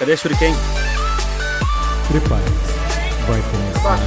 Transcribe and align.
Cadê 0.00 0.16
Shuriken? 0.16 0.54
Prepare-se. 2.08 2.50
Vai 3.28 3.42
começar 3.50 3.98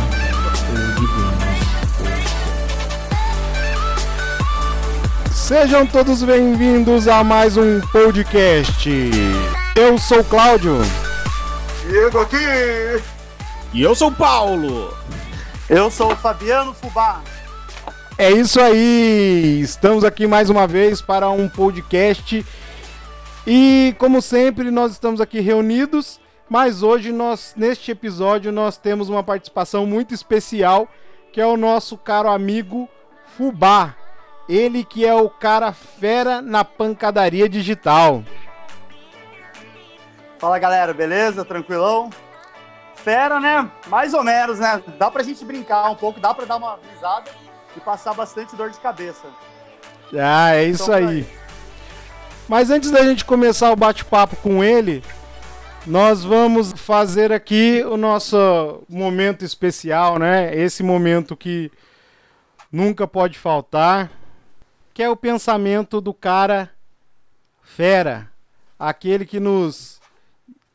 o 5.30 5.32
Sejam 5.32 5.86
todos 5.86 6.24
bem-vindos 6.24 7.08
a 7.08 7.24
mais 7.24 7.58
um 7.58 7.80
podcast. 7.92 8.90
Eu 9.76 10.00
sou 10.00 10.22
o 10.22 10.24
Cláudio. 10.24 10.80
Diego 11.88 12.22
aqui! 12.22 13.04
E 13.72 13.84
eu 13.84 13.94
sou 13.94 14.08
o 14.08 14.16
Paulo. 14.16 14.98
Eu 15.70 15.92
sou 15.92 16.12
o 16.12 16.16
Fabiano 16.16 16.74
Fubá. 16.74 17.22
É 18.18 18.32
isso 18.32 18.60
aí! 18.60 19.62
Estamos 19.62 20.04
aqui 20.04 20.26
mais 20.26 20.50
uma 20.50 20.66
vez 20.66 21.04
para 21.04 21.30
um 21.30 21.48
podcast. 21.48 22.44
E 23.46 23.96
como 24.00 24.22
sempre, 24.22 24.72
nós 24.72 24.94
estamos 24.94 25.20
aqui 25.20 25.40
reunidos, 25.42 26.20
mas 26.50 26.82
hoje 26.82 27.12
nós 27.12 27.54
neste 27.58 27.92
episódio 27.92 28.52
nós 28.52 28.78
temos 28.78 29.10
uma 29.10 29.24
participação 29.24 29.86
muito 29.86 30.14
especial, 30.14 30.88
que 31.32 31.42
é 31.42 31.46
o 31.46 31.58
nosso 31.58 31.98
caro 31.98 32.30
amigo 32.30 32.88
Fubá. 33.38 33.96
Ele 34.48 34.84
que 34.84 35.06
é 35.06 35.14
o 35.14 35.30
cara 35.30 35.72
fera 35.74 36.42
na 36.42 36.64
pancadaria 36.64 37.48
digital. 37.50 38.24
Fala 40.38 40.60
galera, 40.60 40.94
beleza? 40.94 41.46
Tranquilão? 41.46 42.10
Fera, 42.96 43.40
né? 43.40 43.70
Mais 43.88 44.14
ou 44.14 44.24
menos, 44.24 44.60
né? 44.60 44.82
Dá 44.98 45.10
pra 45.12 45.24
gente 45.24 45.44
brincar 45.44 45.90
um 45.90 45.96
pouco, 45.96 46.20
dá 46.20 46.34
pra 46.34 46.46
dar 46.46 46.58
uma 46.58 46.80
risada 46.94 47.32
e 47.76 47.80
passar 47.80 48.14
bastante 48.14 48.56
dor 48.56 48.70
de 48.70 48.78
cabeça. 48.80 49.26
Ah, 50.18 50.52
é 50.56 50.66
isso 50.66 50.84
Então, 50.84 50.96
aí. 50.96 51.28
Mas 52.54 52.70
antes 52.70 52.92
da 52.92 53.02
gente 53.02 53.26
começar 53.26 53.72
o 53.72 53.76
bate-papo 53.76 54.36
com 54.36 54.64
ele, 54.64 55.04
nós 55.88 56.24
vamos 56.24 56.72
fazer 56.72 57.32
aqui 57.32 57.84
o 57.84 57.98
nosso 57.98 58.84
momento 58.88 59.44
especial, 59.44 60.20
né? 60.20 60.56
Esse 60.56 60.84
momento 60.84 61.36
que 61.36 61.72
nunca 62.72 63.08
pode 63.08 63.40
faltar, 63.40 64.12
que 64.94 65.02
é 65.02 65.10
o 65.10 65.18
pensamento 65.18 66.00
do 66.00 66.14
cara 66.14 66.70
fera, 67.64 68.32
aquele 68.78 69.26
que 69.26 69.40
nos 69.40 70.00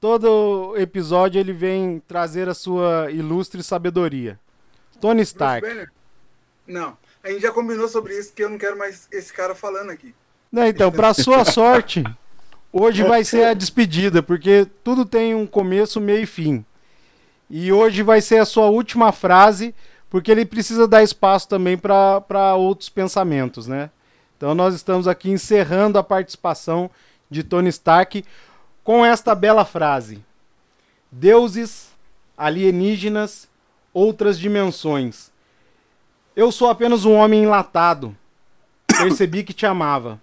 todo 0.00 0.76
episódio 0.76 1.38
ele 1.38 1.52
vem 1.52 2.00
trazer 2.08 2.48
a 2.48 2.54
sua 2.54 3.08
ilustre 3.12 3.62
sabedoria. 3.62 4.36
Tony 5.00 5.22
Stark. 5.22 5.64
Não. 6.66 6.98
A 7.22 7.30
gente 7.30 7.42
já 7.42 7.52
combinou 7.52 7.86
sobre 7.86 8.18
isso, 8.18 8.32
que 8.32 8.42
eu 8.42 8.50
não 8.50 8.58
quero 8.58 8.76
mais 8.76 9.06
esse 9.12 9.32
cara 9.32 9.54
falando 9.54 9.90
aqui. 9.90 10.12
Não, 10.50 10.66
então, 10.66 10.90
pra 10.90 11.12
sua 11.14 11.44
sorte, 11.46 12.02
hoje 12.72 13.02
vai 13.02 13.24
ser 13.24 13.44
a 13.44 13.54
despedida, 13.54 14.22
porque 14.22 14.66
tudo 14.82 15.04
tem 15.04 15.34
um 15.34 15.46
começo, 15.46 16.00
meio 16.00 16.22
e 16.22 16.26
fim. 16.26 16.64
E 17.50 17.72
hoje 17.72 18.02
vai 18.02 18.20
ser 18.20 18.38
a 18.38 18.44
sua 18.44 18.66
última 18.66 19.12
frase, 19.12 19.74
porque 20.10 20.30
ele 20.30 20.44
precisa 20.44 20.86
dar 20.86 21.02
espaço 21.02 21.48
também 21.48 21.76
para 21.76 22.54
outros 22.56 22.88
pensamentos, 22.88 23.66
né? 23.66 23.90
Então 24.36 24.54
nós 24.54 24.74
estamos 24.74 25.08
aqui 25.08 25.30
encerrando 25.30 25.98
a 25.98 26.02
participação 26.02 26.90
de 27.30 27.42
Tony 27.42 27.68
Stark 27.68 28.24
com 28.84 29.04
esta 29.04 29.34
bela 29.34 29.64
frase: 29.64 30.22
Deuses, 31.10 31.90
alienígenas, 32.36 33.48
outras 33.92 34.38
dimensões. 34.38 35.30
Eu 36.36 36.52
sou 36.52 36.70
apenas 36.70 37.04
um 37.04 37.14
homem 37.14 37.42
enlatado. 37.42 38.16
Percebi 38.86 39.42
que 39.42 39.52
te 39.52 39.66
amava. 39.66 40.20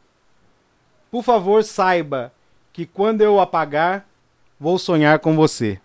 Por 1.16 1.24
favor, 1.24 1.64
saiba 1.64 2.34
que 2.74 2.86
quando 2.86 3.22
eu 3.22 3.40
apagar, 3.40 4.06
vou 4.60 4.78
sonhar 4.78 5.18
com 5.20 5.34
você. 5.34 5.80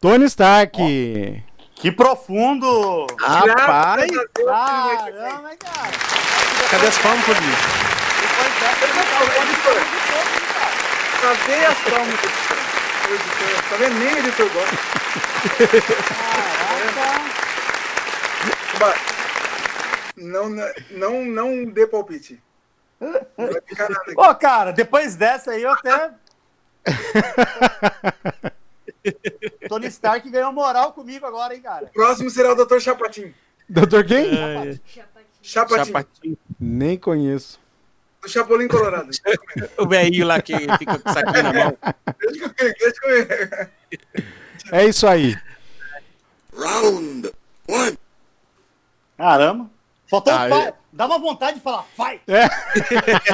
Tony 0.00 0.24
Stark. 0.24 1.44
Que 1.74 1.92
profundo! 1.92 3.06
Rapaz! 3.20 4.10
Deus 4.10 4.24
que 4.34 4.40
feito. 4.42 4.46
Caramba, 4.46 5.52
hein, 5.52 5.58
cara? 5.58 5.92
Cadê 6.70 6.86
as 6.86 6.96
palmas, 6.96 7.26
Paulinho? 7.26 7.56
Depois 8.22 8.54
dessa, 8.58 8.86
eu 8.86 8.94
vou 8.94 9.04
falar 9.04 9.20
o 9.20 9.42
editor 9.42 9.74
de 9.74 10.00
todos, 10.08 10.32
hein, 10.32 10.46
cara? 10.54 10.72
Cadê 11.20 11.60
as 11.66 11.78
palmas 11.90 12.20
Tá 13.68 13.76
vendo? 13.76 13.96
Nem 13.98 14.14
o 14.14 14.18
editor 14.18 14.48
gosta. 14.48 14.78
Caraca! 18.80 18.94
Não, 20.16 20.48
não, 20.90 21.24
não 21.26 21.64
dê 21.66 21.86
palpite. 21.86 22.42
Ô, 24.16 24.34
cara, 24.34 24.72
depois 24.72 25.16
dessa 25.16 25.52
aí 25.52 25.62
eu 25.62 25.72
até. 25.72 26.10
Tony 29.68 29.86
Stark 29.86 30.28
ganhou 30.30 30.52
moral 30.52 30.92
comigo 30.92 31.26
agora, 31.26 31.54
hein, 31.54 31.60
cara? 31.60 31.86
O 31.86 31.92
próximo 31.92 32.30
será 32.30 32.52
o 32.52 32.64
Dr. 32.64 32.78
Chapatin. 32.78 33.34
Doutor 33.68 34.04
quem? 34.04 34.30
Chapatin. 35.42 35.84
Chapatinho. 35.86 36.38
Nem 36.58 36.98
conheço. 36.98 37.60
Do 38.22 38.28
Chapolin 38.28 38.68
Colorado. 38.68 39.10
O 39.76 39.86
velhinho 39.86 40.26
lá 40.26 40.40
que 40.40 40.54
fica 40.78 40.98
com 40.98 41.10
o 41.10 41.12
saquinho 41.12 41.42
na 41.42 41.52
mão. 41.52 41.76
Deixa 42.20 42.48
comigo, 42.48 42.76
deixa 42.78 43.00
comigo. 43.00 43.28
É 44.72 44.84
isso 44.86 45.06
aí. 45.06 45.36
Caramba. 49.16 49.70
Faltou 50.08 50.32
Ah, 50.32 50.46
um. 50.46 50.72
Dá 50.94 51.06
uma 51.06 51.18
vontade 51.18 51.56
de 51.56 51.62
falar 51.62 51.82
fight. 51.96 52.22
É. 52.28 52.46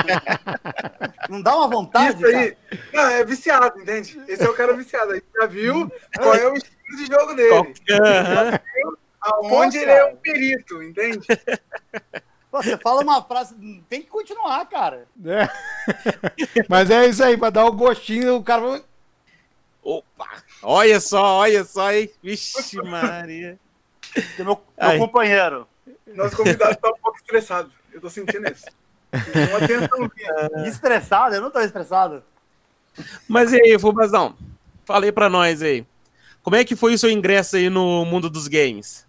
Não 1.28 1.42
dá 1.42 1.54
uma 1.54 1.68
vontade, 1.68 2.16
Isso 2.16 2.26
aí. 2.26 2.52
cara? 2.52 2.56
Não, 2.94 3.02
é 3.10 3.22
viciado, 3.24 3.78
entende? 3.78 4.18
Esse 4.26 4.42
é 4.42 4.48
o 4.48 4.54
cara 4.54 4.72
viciado. 4.72 5.12
A 5.12 5.14
gente 5.16 5.26
já 5.36 5.44
viu 5.44 5.92
qual 6.16 6.34
é 6.34 6.48
o 6.48 6.54
estilo 6.54 6.96
de 6.96 7.06
jogo 7.06 7.34
dele. 7.34 7.74
Aham. 7.90 8.60
Aonde 9.20 9.76
Pô, 9.76 9.84
ele 9.84 9.90
é 9.90 10.04
um 10.06 10.16
perito, 10.16 10.82
entende? 10.82 11.20
Pô, 12.50 12.62
você 12.62 12.78
fala 12.78 13.02
uma 13.02 13.22
frase, 13.22 13.54
tem 13.90 14.00
que 14.00 14.08
continuar, 14.08 14.64
cara. 14.64 15.06
É. 15.22 15.46
Mas 16.66 16.90
é 16.90 17.06
isso 17.06 17.22
aí, 17.22 17.36
pra 17.36 17.50
dar 17.50 17.66
o 17.66 17.72
gostinho, 17.72 18.36
o 18.36 18.42
cara 18.42 18.62
vai. 18.62 18.82
Opa! 19.82 20.42
Olha 20.62 20.98
só, 20.98 21.40
olha 21.40 21.62
só, 21.62 21.92
hein? 21.92 22.10
Vixe, 22.22 22.76
Maria. 22.82 23.58
Meu, 24.38 24.46
meu 24.46 24.98
companheiro. 24.98 25.68
Nosso 26.14 26.36
convidado 26.36 26.76
tá 26.76 26.88
um 26.88 26.98
pouco 26.98 27.18
estressado. 27.18 27.70
Eu 27.92 28.00
tô 28.00 28.10
sentindo 28.10 28.50
isso. 28.50 28.66
Uma 29.12 29.66
tensãozinha. 29.66 30.66
Estressado? 30.68 31.34
Eu 31.34 31.40
não 31.40 31.50
tô 31.50 31.60
estressado. 31.60 32.22
Mas 33.28 33.52
e 33.52 33.60
aí, 33.60 33.78
Fubazão? 33.78 34.36
Falei 34.84 35.12
pra 35.12 35.28
nós 35.28 35.62
aí. 35.62 35.86
Como 36.42 36.56
é 36.56 36.64
que 36.64 36.76
foi 36.76 36.94
o 36.94 36.98
seu 36.98 37.10
ingresso 37.10 37.56
aí 37.56 37.68
no 37.68 38.04
mundo 38.04 38.30
dos 38.30 38.48
games? 38.48 39.06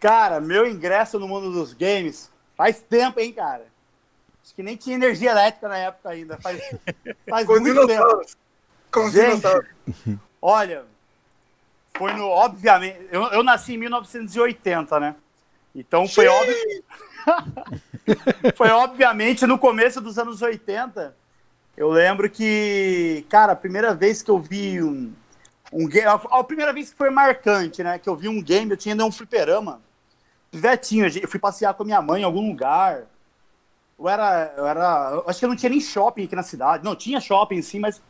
Cara, 0.00 0.40
meu 0.40 0.66
ingresso 0.66 1.18
no 1.18 1.28
mundo 1.28 1.52
dos 1.52 1.72
games 1.72 2.30
faz 2.56 2.80
tempo, 2.80 3.20
hein, 3.20 3.32
cara? 3.32 3.66
Acho 4.42 4.54
que 4.54 4.62
nem 4.62 4.76
tinha 4.76 4.96
energia 4.96 5.30
elétrica 5.30 5.68
na 5.68 5.78
época 5.78 6.10
ainda. 6.10 6.38
Faz, 6.38 6.60
faz 7.28 7.46
muito 7.46 7.86
tempo. 7.86 9.10
Gente. 9.10 10.18
Olha, 10.40 10.84
foi 11.96 12.12
no. 12.12 12.26
Obviamente. 12.26 13.08
Eu, 13.10 13.24
eu 13.24 13.42
nasci 13.42 13.74
em 13.74 13.78
1980, 13.78 15.00
né? 15.00 15.16
Então 15.76 16.08
foi 16.08 16.26
óbvio. 16.26 16.56
foi 18.56 18.70
obviamente 18.70 19.46
no 19.46 19.58
começo 19.58 20.00
dos 20.00 20.18
anos 20.18 20.40
80. 20.40 21.14
Eu 21.76 21.90
lembro 21.90 22.30
que, 22.30 23.26
cara, 23.28 23.52
a 23.52 23.56
primeira 23.56 23.94
vez 23.94 24.22
que 24.22 24.30
eu 24.30 24.38
vi 24.38 24.82
um, 24.82 25.12
um 25.70 25.86
game. 25.86 26.06
A, 26.06 26.42
primeira 26.42 26.72
vez 26.72 26.90
que 26.90 26.96
foi 26.96 27.10
marcante, 27.10 27.82
né? 27.82 27.98
Que 27.98 28.08
eu 28.08 28.16
vi 28.16 28.28
um 28.28 28.42
game, 28.42 28.70
eu 28.70 28.76
tinha 28.76 28.94
ainda 28.94 29.04
um 29.04 29.12
fliperama. 29.12 29.82
Pivetinho, 30.50 31.06
eu 31.06 31.28
fui 31.28 31.38
passear 31.38 31.74
com 31.74 31.82
a 31.82 31.86
minha 31.86 32.00
mãe 32.00 32.22
em 32.22 32.24
algum 32.24 32.48
lugar. 32.48 33.02
Eu 33.98 34.08
era, 34.08 34.54
eu 34.56 34.66
era. 34.66 35.10
eu 35.12 35.24
acho 35.28 35.38
que 35.38 35.44
eu 35.44 35.50
não 35.50 35.56
tinha 35.56 35.68
nem 35.68 35.80
shopping 35.80 36.24
aqui 36.24 36.34
na 36.34 36.42
cidade. 36.42 36.82
Não, 36.82 36.96
tinha 36.96 37.20
shopping 37.20 37.60
sim, 37.60 37.80
mas. 37.80 38.02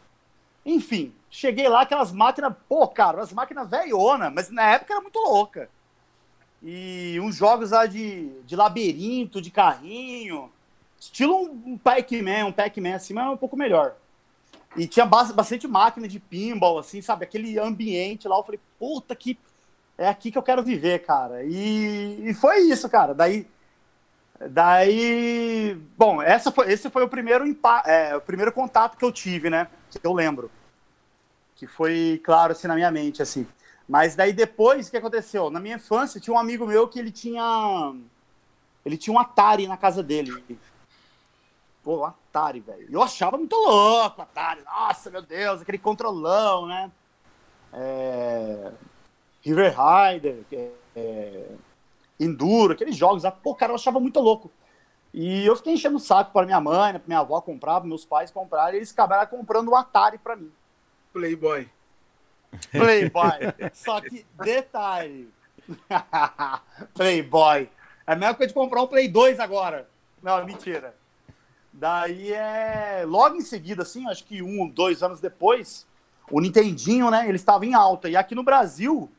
Enfim, 0.64 1.12
cheguei 1.28 1.68
lá, 1.68 1.82
aquelas 1.82 2.12
máquinas. 2.12 2.54
Pô, 2.68 2.86
cara, 2.86 3.18
umas 3.18 3.32
máquinas 3.32 3.68
velhona, 3.68 4.30
mas 4.30 4.50
na 4.50 4.62
época 4.62 4.94
era 4.94 5.02
muito 5.02 5.18
louca. 5.18 5.68
E 6.62 7.18
uns 7.20 7.36
jogos 7.36 7.70
lá 7.70 7.86
de, 7.86 8.28
de 8.44 8.56
labirinto, 8.56 9.40
de 9.40 9.50
carrinho. 9.50 10.50
Estilo 10.98 11.42
um, 11.42 11.78
Pac-Man, 11.78 12.46
um 12.46 12.52
Pac-Man 12.52 12.94
assim, 12.94 13.14
mas 13.14 13.32
um 13.32 13.36
pouco 13.36 13.56
melhor. 13.56 13.94
E 14.76 14.86
tinha 14.86 15.06
bas- 15.06 15.32
bastante 15.32 15.66
máquina 15.66 16.06
de 16.06 16.18
pinball, 16.18 16.78
assim, 16.78 17.00
sabe? 17.00 17.24
Aquele 17.24 17.58
ambiente 17.58 18.28
lá. 18.28 18.36
Eu 18.36 18.42
falei, 18.42 18.60
puta 18.78 19.14
que. 19.14 19.38
É 19.98 20.08
aqui 20.08 20.30
que 20.30 20.36
eu 20.36 20.42
quero 20.42 20.62
viver, 20.62 20.98
cara. 21.06 21.42
E, 21.44 22.28
e 22.28 22.34
foi 22.34 22.58
isso, 22.60 22.88
cara. 22.88 23.14
Daí. 23.14 23.46
Daí. 24.50 25.74
Bom, 25.96 26.20
essa 26.20 26.52
foi, 26.52 26.70
esse 26.70 26.90
foi 26.90 27.02
o 27.02 27.08
primeiro, 27.08 27.44
é, 27.86 28.14
o 28.14 28.20
primeiro 28.20 28.52
contato 28.52 28.98
que 28.98 29.04
eu 29.04 29.10
tive, 29.10 29.48
né? 29.48 29.68
Que 29.90 30.06
eu 30.06 30.12
lembro. 30.12 30.50
Que 31.54 31.66
foi 31.66 32.20
claro, 32.22 32.52
assim, 32.52 32.66
na 32.68 32.74
minha 32.74 32.90
mente, 32.90 33.22
assim. 33.22 33.46
Mas 33.88 34.16
daí 34.16 34.32
depois, 34.32 34.88
o 34.88 34.90
que 34.90 34.96
aconteceu? 34.96 35.50
Na 35.50 35.60
minha 35.60 35.76
infância, 35.76 36.20
tinha 36.20 36.34
um 36.34 36.38
amigo 36.38 36.66
meu 36.66 36.88
que 36.88 36.98
ele 36.98 37.10
tinha. 37.10 37.94
Ele 38.84 38.96
tinha 38.96 39.14
um 39.14 39.18
Atari 39.18 39.66
na 39.66 39.76
casa 39.76 40.02
dele. 40.02 40.44
Pô, 41.82 42.04
Atari, 42.04 42.60
velho. 42.60 42.88
Eu 42.90 43.02
achava 43.02 43.36
muito 43.36 43.54
louco, 43.54 44.22
Atari. 44.22 44.62
Nossa, 44.64 45.10
meu 45.10 45.22
Deus, 45.22 45.62
aquele 45.62 45.78
controlão, 45.78 46.66
né? 46.66 46.90
É... 47.72 48.72
River 49.40 49.74
Rider, 49.76 50.44
é... 50.96 51.50
Enduro, 52.18 52.72
aqueles 52.72 52.96
jogos 52.96 53.22
lá. 53.22 53.30
Pô, 53.30 53.54
cara, 53.54 53.70
eu 53.70 53.76
achava 53.76 54.00
muito 54.00 54.18
louco. 54.18 54.50
E 55.14 55.46
eu 55.46 55.54
fiquei 55.56 55.74
enchendo 55.74 55.96
o 55.96 56.00
saco 56.00 56.32
para 56.32 56.44
minha 56.44 56.60
mãe, 56.60 56.92
para 56.92 57.02
minha 57.06 57.20
avó 57.20 57.40
comprar, 57.40 57.80
para 57.80 57.88
meus 57.88 58.04
pais 58.04 58.30
comprarem, 58.30 58.74
e 58.74 58.78
eles 58.78 58.92
acabaram 58.92 59.26
comprando 59.28 59.68
o 59.68 59.76
Atari 59.76 60.18
para 60.18 60.36
mim. 60.36 60.52
Playboy. 61.12 61.68
Playboy. 62.70 63.70
Só 63.72 64.00
que, 64.00 64.24
detalhe. 64.42 65.28
Playboy. 66.94 67.68
É 68.06 68.12
a 68.12 68.16
mesma 68.16 68.34
coisa 68.34 68.48
de 68.48 68.54
comprar 68.54 68.82
um 68.82 68.86
Play 68.86 69.08
2 69.08 69.40
agora. 69.40 69.88
Não, 70.22 70.44
mentira. 70.44 70.94
Daí 71.72 72.32
é. 72.32 73.04
Logo 73.06 73.36
em 73.36 73.40
seguida, 73.40 73.82
assim, 73.82 74.08
acho 74.08 74.24
que 74.24 74.42
um, 74.42 74.68
dois 74.68 75.02
anos 75.02 75.20
depois, 75.20 75.86
o 76.30 76.40
Nintendinho, 76.40 77.10
né? 77.10 77.28
Ele 77.28 77.36
estava 77.36 77.66
em 77.66 77.74
alta. 77.74 78.08
E 78.08 78.16
aqui 78.16 78.34
no 78.34 78.42
Brasil, 78.42 79.10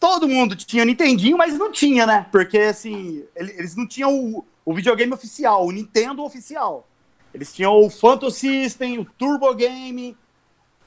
todo 0.00 0.28
mundo 0.28 0.56
tinha 0.56 0.84
Nintendinho, 0.84 1.36
mas 1.36 1.56
não 1.56 1.70
tinha, 1.70 2.06
né? 2.06 2.26
Porque, 2.32 2.58
assim, 2.58 3.24
eles 3.36 3.76
não 3.76 3.86
tinham 3.86 4.12
o, 4.12 4.44
o 4.64 4.74
videogame 4.74 5.12
oficial, 5.12 5.66
o 5.66 5.70
Nintendo 5.70 6.24
oficial. 6.24 6.88
Eles 7.32 7.54
tinham 7.54 7.80
o 7.80 7.88
Phantom 7.88 8.30
System, 8.30 8.98
o 8.98 9.04
Turbo 9.04 9.54
Game. 9.54 10.16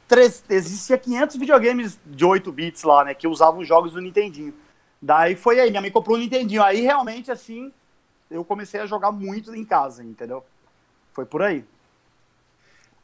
Três, 0.08 0.44
existia 0.50 0.98
500 0.98 1.36
videogames 1.38 2.00
de 2.06 2.24
8 2.24 2.52
bits 2.52 2.84
lá, 2.84 3.04
né? 3.04 3.14
Que 3.14 3.28
usavam 3.28 3.64
jogos 3.64 3.94
do 3.94 4.02
Nintendinho. 4.02 4.54
Daí 5.02 5.36
foi 5.36 5.60
aí, 5.60 5.70
minha 5.70 5.82
mãe 5.82 5.92
comprou 5.92 6.16
um 6.18 6.20
Nintendinho. 6.20 6.64
Aí 6.64 6.82
realmente, 6.82 7.32
assim, 7.32 7.74
eu 8.30 8.46
comecei 8.46 8.80
a 8.80 8.86
jogar 8.86 9.12
muito 9.12 9.56
em 9.56 9.66
casa, 9.66 10.04
entendeu? 10.04 10.44
Foi 11.12 11.26
por 11.26 11.42
aí. 11.42 11.64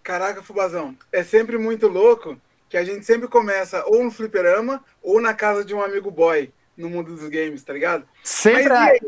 Caraca, 0.03 0.41
Fubazão, 0.41 0.97
é 1.11 1.23
sempre 1.23 1.57
muito 1.57 1.87
louco 1.87 2.39
que 2.69 2.77
a 2.77 2.83
gente 2.83 3.05
sempre 3.05 3.27
começa 3.27 3.83
ou 3.85 4.03
no 4.03 4.11
fliperama 4.11 4.83
ou 5.01 5.21
na 5.21 5.33
casa 5.33 5.63
de 5.63 5.75
um 5.75 5.81
amigo 5.81 6.09
boy 6.09 6.51
no 6.77 6.89
mundo 6.89 7.15
dos 7.15 7.27
games, 7.29 7.63
tá 7.63 7.73
ligado? 7.73 8.07
Sempre. 8.23 8.69
Mas, 8.69 8.99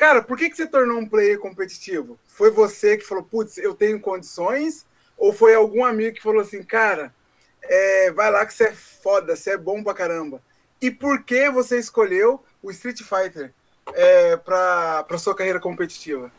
Cara, 0.00 0.22
por 0.22 0.38
que, 0.38 0.48
que 0.48 0.56
você 0.56 0.66
tornou 0.66 0.98
um 0.98 1.06
player 1.06 1.38
competitivo? 1.38 2.18
Foi 2.26 2.50
você 2.50 2.96
que 2.96 3.04
falou, 3.04 3.22
putz, 3.22 3.58
eu 3.58 3.74
tenho 3.74 4.00
condições? 4.00 4.86
Ou 5.20 5.32
foi 5.32 5.54
algum 5.54 5.84
amigo 5.84 6.16
que 6.16 6.22
falou 6.22 6.40
assim, 6.40 6.64
cara, 6.64 7.14
é, 7.62 8.10
vai 8.10 8.28
lá 8.32 8.44
que 8.44 8.52
você 8.52 8.64
é 8.64 8.72
foda, 8.72 9.36
você 9.36 9.52
é 9.52 9.56
bom 9.56 9.84
pra 9.84 9.94
caramba? 9.94 10.42
E 10.82 10.90
por 10.90 11.22
que 11.22 11.48
você 11.48 11.78
escolheu 11.78 12.42
o 12.60 12.72
Street 12.72 13.02
Fighter? 13.02 13.54
é, 13.94 14.36
para 14.36 15.18
sua 15.18 15.34
carreira 15.34 15.60
competitiva? 15.60 16.30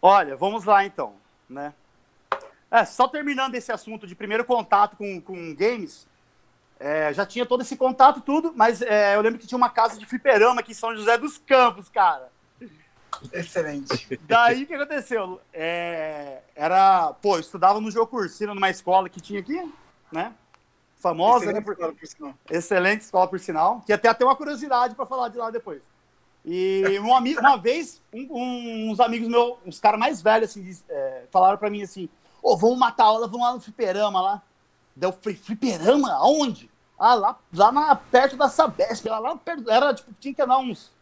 Olha, 0.00 0.36
vamos 0.36 0.64
lá 0.64 0.84
então, 0.84 1.14
né? 1.48 1.74
É, 2.70 2.84
só 2.84 3.08
terminando 3.08 3.54
esse 3.54 3.72
assunto 3.72 4.06
de 4.06 4.14
primeiro 4.14 4.44
contato 4.44 4.96
com, 4.96 5.20
com 5.20 5.54
games, 5.54 6.06
é, 6.78 7.12
já 7.12 7.26
tinha 7.26 7.44
todo 7.44 7.62
esse 7.62 7.76
contato, 7.76 8.20
tudo, 8.20 8.52
mas 8.54 8.80
é, 8.80 9.16
eu 9.16 9.20
lembro 9.20 9.38
que 9.38 9.46
tinha 9.46 9.58
uma 9.58 9.68
casa 9.68 9.98
de 9.98 10.06
fliperama 10.06 10.60
aqui 10.60 10.70
em 10.70 10.74
São 10.74 10.94
José 10.94 11.18
dos 11.18 11.36
Campos, 11.36 11.88
cara. 11.88 12.30
Excelente. 13.32 14.18
Daí 14.22 14.64
o 14.64 14.66
que 14.66 14.74
aconteceu? 14.74 15.40
É, 15.52 16.40
era, 16.54 17.12
pô, 17.14 17.36
eu 17.36 17.40
estudava 17.40 17.80
no 17.80 17.90
jogo 17.90 18.06
Cursino, 18.06 18.54
numa 18.54 18.70
escola 18.70 19.08
que 19.08 19.20
tinha 19.20 19.40
aqui, 19.40 19.60
né? 20.10 20.32
Famosa, 20.96 21.44
Excelente 21.44 21.54
né? 21.54 21.60
Por... 21.60 21.72
Escola, 21.72 21.92
por 21.92 22.06
sinal. 22.06 22.34
Excelente 22.50 23.00
escola, 23.00 23.28
por 23.28 23.40
sinal. 23.40 23.82
Que 23.86 23.92
até 23.92 24.08
até 24.08 24.24
uma 24.24 24.36
curiosidade 24.36 24.94
para 24.94 25.06
falar 25.06 25.28
de 25.28 25.38
lá 25.38 25.50
depois. 25.50 25.82
E 26.44 26.98
um 27.00 27.14
amigo, 27.14 27.40
uma 27.40 27.56
vez, 27.56 28.02
um, 28.12 28.26
um, 28.30 28.90
uns 28.90 29.00
amigos 29.00 29.28
meus, 29.28 29.58
uns 29.64 29.78
caras 29.78 30.00
mais 30.00 30.22
velhos, 30.22 30.50
assim, 30.50 30.78
é, 30.88 31.24
falaram 31.30 31.58
pra 31.58 31.70
mim 31.70 31.82
assim: 31.82 32.08
Ô, 32.42 32.52
oh, 32.52 32.56
vamos 32.56 32.78
matar 32.78 33.04
ela, 33.04 33.26
vamos 33.26 33.46
lá 33.46 33.54
no 33.54 33.60
fliperama 33.60 34.20
lá. 34.20 34.42
Daí 34.96 35.08
eu 35.08 35.12
falei: 35.12 35.38
fliperama? 35.38 36.12
Aonde? 36.12 36.70
Ah, 36.98 37.14
lá, 37.14 37.38
lá 37.54 37.72
na, 37.72 37.96
perto 37.96 38.36
da 38.36 38.48
Sabesp, 38.48 39.06
lá, 39.06 39.18
lá 39.18 39.36
perto, 39.36 39.70
era 39.70 39.94
tipo, 39.94 40.12
tinha 40.20 40.34
que 40.34 40.42
andar 40.42 40.58
uns 40.58 40.92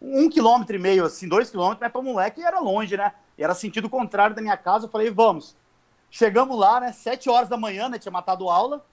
um 0.00 0.28
quilômetro 0.30 0.74
e 0.74 0.78
meio, 0.78 1.04
assim, 1.04 1.28
dois 1.28 1.50
quilômetros, 1.50 1.80
mas 1.80 1.92
pra 1.92 2.00
moleque 2.00 2.42
era 2.42 2.58
longe, 2.58 2.96
né? 2.96 3.12
Era 3.36 3.54
sentido 3.54 3.88
contrário 3.88 4.34
da 4.34 4.42
minha 4.42 4.56
casa. 4.56 4.86
Eu 4.86 4.90
falei: 4.90 5.10
vamos. 5.10 5.56
Chegamos 6.10 6.58
lá, 6.58 6.80
né? 6.80 6.92
Sete 6.92 7.30
horas 7.30 7.48
da 7.48 7.56
manhã, 7.56 7.88
né? 7.88 7.98
Tinha 7.98 8.10
matado 8.10 8.48
aula. 8.48 8.84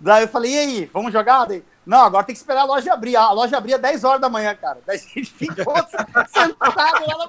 Daí 0.00 0.24
eu 0.24 0.28
falei, 0.28 0.52
e 0.52 0.58
aí, 0.58 0.84
vamos 0.92 1.12
jogar? 1.12 1.44
Daí, 1.44 1.64
não, 1.86 2.00
agora 2.00 2.24
tem 2.24 2.34
que 2.34 2.40
esperar 2.40 2.62
a 2.62 2.64
loja 2.64 2.92
abrir. 2.92 3.14
A 3.14 3.30
loja 3.30 3.56
abria 3.56 3.78
10 3.78 4.02
horas 4.02 4.20
da 4.20 4.28
manhã, 4.28 4.52
cara. 4.52 4.80
Daí 4.84 4.96
a 4.96 4.98
gente 4.98 5.32
ficou 5.32 5.74
sentado 6.26 7.06
lá 7.06 7.18
na 7.18 7.28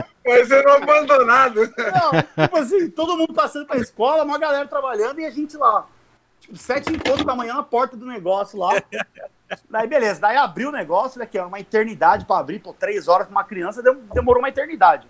Mas 0.24 0.48
sendo 0.48 0.68
abandonado. 0.70 1.60
Não, 1.60 2.44
tipo 2.44 2.56
assim, 2.56 2.88
todo 2.90 3.18
mundo 3.18 3.34
passando 3.34 3.66
pra 3.66 3.76
escola, 3.76 4.24
uma 4.24 4.38
galera 4.38 4.66
trabalhando 4.66 5.20
e 5.20 5.26
a 5.26 5.30
gente 5.30 5.58
lá. 5.58 5.86
Tipo, 6.44 6.58
sete 6.58 6.92
encontros 6.92 7.24
da 7.24 7.34
manhã 7.34 7.54
na 7.54 7.62
porta 7.62 7.96
do 7.96 8.04
negócio 8.04 8.58
lá. 8.58 8.70
Daí, 9.70 9.86
beleza. 9.86 10.20
Daí 10.20 10.36
abriu 10.36 10.68
o 10.68 10.72
negócio, 10.72 11.18
daqui, 11.18 11.38
né, 11.38 11.44
é 11.44 11.46
uma 11.46 11.60
eternidade 11.60 12.26
pra 12.26 12.38
abrir, 12.38 12.58
pô, 12.58 12.72
três 12.74 13.08
horas 13.08 13.26
pra 13.26 13.34
uma 13.34 13.44
criança, 13.44 13.82
demorou 13.82 14.42
uma 14.42 14.48
eternidade. 14.48 15.08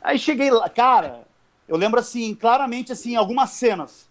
Aí 0.00 0.18
cheguei 0.18 0.50
lá, 0.50 0.68
cara, 0.70 1.26
eu 1.68 1.76
lembro 1.76 2.00
assim, 2.00 2.34
claramente 2.34 2.92
assim, 2.92 3.14
algumas 3.14 3.50
cenas 3.50 4.08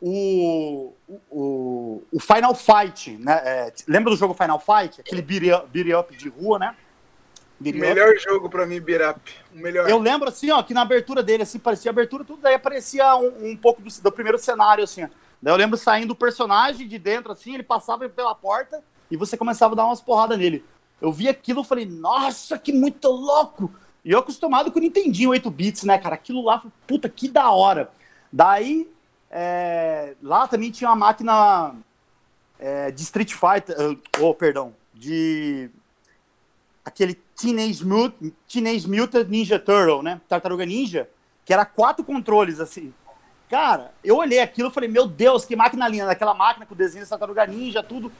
o, 0.00 0.94
o, 1.28 2.02
o 2.12 2.20
Final 2.20 2.54
Fight, 2.54 3.16
né? 3.18 3.40
É, 3.44 3.72
lembra 3.86 4.10
do 4.10 4.16
jogo 4.16 4.32
Final 4.32 4.60
Fight? 4.60 5.00
Aquele 5.00 5.20
beat 5.20 5.42
up, 5.52 5.94
up 5.94 6.16
de 6.16 6.28
rua, 6.28 6.58
né? 6.58 6.76
Beat 7.58 7.74
melhor 7.74 8.10
up. 8.10 8.18
jogo 8.18 8.48
para 8.48 8.64
mim, 8.64 8.80
beat 8.80 9.02
up. 9.02 9.20
O 9.52 9.58
melhor. 9.58 9.90
Eu 9.90 9.98
lembro 9.98 10.28
assim, 10.28 10.50
ó, 10.50 10.62
que 10.62 10.72
na 10.72 10.82
abertura 10.82 11.22
dele, 11.22 11.42
assim, 11.42 11.58
parecia 11.58 11.90
abertura, 11.90 12.24
tudo 12.24 12.40
daí 12.40 12.54
aparecia 12.54 13.14
um, 13.16 13.50
um 13.50 13.56
pouco 13.56 13.82
do, 13.82 13.90
do, 13.90 14.12
primeiro 14.12 14.38
cenário, 14.38 14.84
assim. 14.84 15.06
Daí 15.42 15.52
eu 15.52 15.56
lembro 15.56 15.78
saindo 15.78 16.12
o 16.12 16.16
personagem 16.16 16.86
de 16.86 16.98
dentro, 16.98 17.32
assim, 17.32 17.54
ele 17.54 17.62
passava 17.62 18.08
pela 18.08 18.34
porta 18.34 18.82
e 19.10 19.16
você 19.16 19.36
começava 19.36 19.74
a 19.74 19.76
dar 19.76 19.86
umas 19.86 20.00
porradas 20.00 20.38
nele. 20.38 20.64
Eu 21.00 21.12
vi 21.12 21.28
aquilo 21.28 21.62
e 21.62 21.64
falei, 21.64 21.86
nossa, 21.86 22.58
que 22.58 22.72
muito 22.72 23.08
louco! 23.08 23.72
E 24.04 24.12
eu 24.12 24.18
acostumado 24.18 24.70
com 24.70 24.78
o 24.78 24.82
Nintendinho 24.82 25.30
8 25.30 25.50
bits, 25.50 25.84
né, 25.84 25.98
cara? 25.98 26.14
Aquilo 26.14 26.42
lá, 26.42 26.62
puta, 26.86 27.08
que 27.08 27.28
da 27.28 27.50
hora. 27.50 27.90
Daí 28.32 28.88
é, 29.30 30.14
lá 30.22 30.46
também 30.48 30.70
tinha 30.70 30.90
uma 30.90 30.96
máquina 30.96 31.74
é, 32.58 32.90
de 32.90 33.02
Street 33.02 33.32
Fighter, 33.32 33.98
oh, 34.20 34.34
perdão, 34.34 34.74
de 34.92 35.70
aquele 36.84 37.14
Teenage 37.14 37.84
Mutant, 37.84 38.32
Teenage 38.48 38.88
Mutant 38.88 39.28
Ninja 39.28 39.58
Turtle, 39.58 40.02
né? 40.02 40.20
Tartaruga 40.28 40.66
Ninja, 40.66 41.08
que 41.44 41.52
era 41.52 41.64
quatro 41.64 42.04
controles 42.04 42.60
assim. 42.60 42.92
Cara, 43.50 43.92
eu 44.04 44.16
olhei 44.16 44.38
aquilo 44.38 44.68
e 44.68 44.72
falei, 44.72 44.88
meu 44.88 45.08
Deus, 45.08 45.44
que 45.44 45.56
máquina 45.56 45.88
linda, 45.88 46.06
daquela 46.06 46.32
máquina 46.32 46.64
com 46.64 46.72
o 46.72 46.76
desenho 46.76 47.04
da 47.04 47.10
Tartaruga 47.10 47.44
Ninja, 47.48 47.82
tudo. 47.82 48.12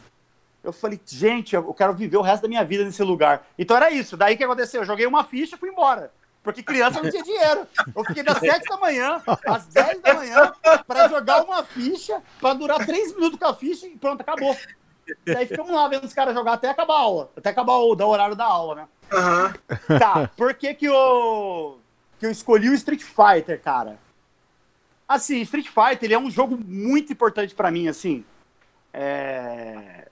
Eu 0.62 0.72
falei, 0.72 1.00
gente, 1.06 1.54
eu 1.54 1.72
quero 1.72 1.94
viver 1.94 2.16
o 2.16 2.20
resto 2.20 2.42
da 2.42 2.48
minha 2.48 2.64
vida 2.64 2.84
nesse 2.84 3.02
lugar. 3.04 3.46
Então 3.56 3.76
era 3.76 3.92
isso. 3.92 4.16
Daí 4.16 4.34
o 4.34 4.36
que 4.36 4.42
aconteceu? 4.42 4.82
Eu 4.82 4.86
joguei 4.86 5.06
uma 5.06 5.22
ficha 5.22 5.54
e 5.54 5.58
fui 5.58 5.70
embora. 5.70 6.12
Porque 6.42 6.64
criança 6.64 7.00
não 7.00 7.08
tinha 7.08 7.22
dinheiro. 7.22 7.64
Eu 7.94 8.04
fiquei 8.04 8.24
das 8.24 8.38
7 8.38 8.68
da 8.68 8.76
manhã 8.76 9.22
às 9.46 9.66
10 9.66 10.00
da 10.02 10.14
manhã 10.14 10.52
para 10.84 11.08
jogar 11.08 11.44
uma 11.44 11.62
ficha, 11.62 12.20
para 12.40 12.54
durar 12.54 12.84
3 12.84 13.14
minutos 13.14 13.38
com 13.38 13.46
a 13.46 13.54
ficha 13.54 13.86
e 13.86 13.96
pronto, 13.96 14.20
acabou. 14.22 14.56
Daí 15.24 15.46
ficamos 15.46 15.70
lá 15.70 15.86
vendo 15.86 16.04
os 16.04 16.12
caras 16.12 16.34
jogar 16.34 16.54
até 16.54 16.68
acabar 16.68 16.94
a 16.94 17.00
aula. 17.00 17.30
Até 17.36 17.50
acabar 17.50 17.74
o, 17.74 17.94
o 17.94 18.08
horário 18.08 18.34
da 18.34 18.46
aula, 18.46 18.74
né? 18.74 18.88
Uhum. 19.12 19.98
Tá, 19.98 20.28
por 20.36 20.54
que 20.54 20.74
que 20.74 20.86
eu, 20.86 21.78
que 22.18 22.26
eu 22.26 22.30
escolhi 22.32 22.68
o 22.68 22.74
Street 22.74 23.02
Fighter, 23.02 23.60
cara? 23.60 23.96
Assim, 25.10 25.40
Street 25.40 25.66
Fighter 25.66 26.04
ele 26.04 26.14
é 26.14 26.18
um 26.20 26.30
jogo 26.30 26.56
muito 26.56 27.12
importante 27.12 27.52
para 27.52 27.68
mim, 27.68 27.88
assim. 27.88 28.24
É... 28.92 30.06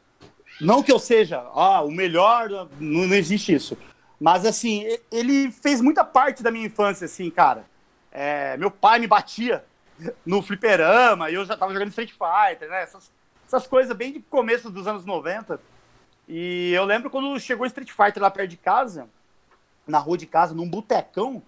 Não 0.61 0.83
que 0.83 0.91
eu 0.91 0.99
seja 0.99 1.39
ah, 1.55 1.83
o 1.83 1.91
melhor, 1.93 2.51
não, 2.51 2.69
não 2.81 3.15
existe 3.15 3.55
isso. 3.55 3.79
Mas, 4.19 4.45
assim, 4.45 4.85
ele 5.13 5.53
fez 5.53 5.81
muita 5.81 6.05
parte 6.05 6.43
da 6.43 6.51
minha 6.51 6.67
infância, 6.67 7.05
assim, 7.05 7.31
cara. 7.31 7.65
É, 8.11 8.57
meu 8.57 8.73
pai 8.73 8.99
me 8.99 9.07
batia 9.07 9.65
no 10.27 10.43
fliperama 10.43 11.31
e 11.31 11.35
eu 11.35 11.45
já 11.45 11.57
tava 11.57 11.73
jogando 11.73 11.91
Street 11.91 12.11
Fighter, 12.11 12.69
né? 12.69 12.83
Essas, 12.83 13.09
essas 13.47 13.69
coisas 13.69 13.97
bem 13.97 14.13
de 14.13 14.19
começo 14.19 14.69
dos 14.69 14.89
anos 14.89 15.05
90. 15.05 15.61
E 16.27 16.73
eu 16.73 16.85
lembro 16.85 17.09
quando 17.09 17.39
chegou 17.39 17.65
Street 17.67 17.93
Fighter 17.93 18.21
lá 18.21 18.33
perto 18.33 18.51
de 18.51 18.57
casa, 18.57 19.09
na 19.87 19.99
rua 19.99 20.19
de 20.19 20.27
casa, 20.27 20.57
num 20.57 20.69
botecão. 20.69 21.41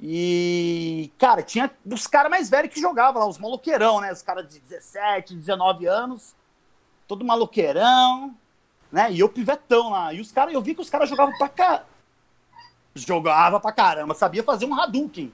E, 0.00 1.10
cara, 1.18 1.42
tinha 1.42 1.70
os 1.90 2.06
caras 2.06 2.30
mais 2.30 2.50
velhos 2.50 2.72
que 2.72 2.80
jogavam 2.80 3.22
lá, 3.22 3.28
os 3.28 3.38
maloqueirão, 3.38 4.00
né? 4.00 4.12
Os 4.12 4.22
caras 4.22 4.46
de 4.46 4.60
17, 4.60 5.34
19 5.34 5.86
anos, 5.86 6.34
todo 7.06 7.24
maloqueirão 7.24 8.34
né? 8.90 9.10
E 9.10 9.20
eu 9.20 9.28
pivetão 9.28 9.90
lá. 9.90 10.12
E 10.12 10.20
os 10.20 10.32
caras, 10.32 10.54
eu 10.54 10.62
vi 10.62 10.74
que 10.74 10.80
os 10.80 10.90
caras 10.90 11.08
jogavam 11.08 11.36
pra 11.36 11.48
cá. 11.48 11.82
Jogava 12.94 13.60
pra 13.60 13.72
caramba, 13.72 14.14
sabia 14.14 14.42
fazer 14.42 14.64
um 14.64 14.78
Hadouken. 14.78 15.32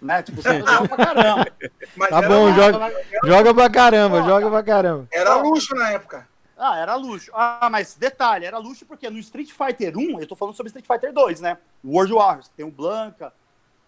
Né? 0.00 0.22
Tipo, 0.22 0.40
você 0.40 0.60
jogava 0.60 0.88
pra 0.88 0.96
caramba. 0.96 1.46
Mas 1.96 2.08
tá 2.08 2.22
bom, 2.22 2.52
joga, 2.54 2.92
joga 3.24 3.54
pra 3.54 3.68
caramba, 3.68 4.22
joga 4.22 4.48
pra 4.48 4.62
caramba. 4.62 5.08
Era 5.12 5.34
luxo 5.36 5.74
na 5.74 5.90
época. 5.90 6.28
Ah, 6.56 6.78
era 6.78 6.94
luxo. 6.94 7.30
Ah, 7.34 7.68
mas 7.70 7.94
detalhe, 7.94 8.44
era 8.44 8.58
luxo 8.58 8.84
porque 8.84 9.08
no 9.08 9.18
Street 9.18 9.50
Fighter 9.50 9.96
1, 9.96 10.20
eu 10.20 10.26
tô 10.26 10.36
falando 10.36 10.54
sobre 10.54 10.68
Street 10.68 10.86
Fighter 10.86 11.10
2, 11.10 11.40
né? 11.40 11.56
World 11.82 12.12
Wars, 12.12 12.48
tem 12.54 12.66
o 12.66 12.70
Blanca, 12.70 13.32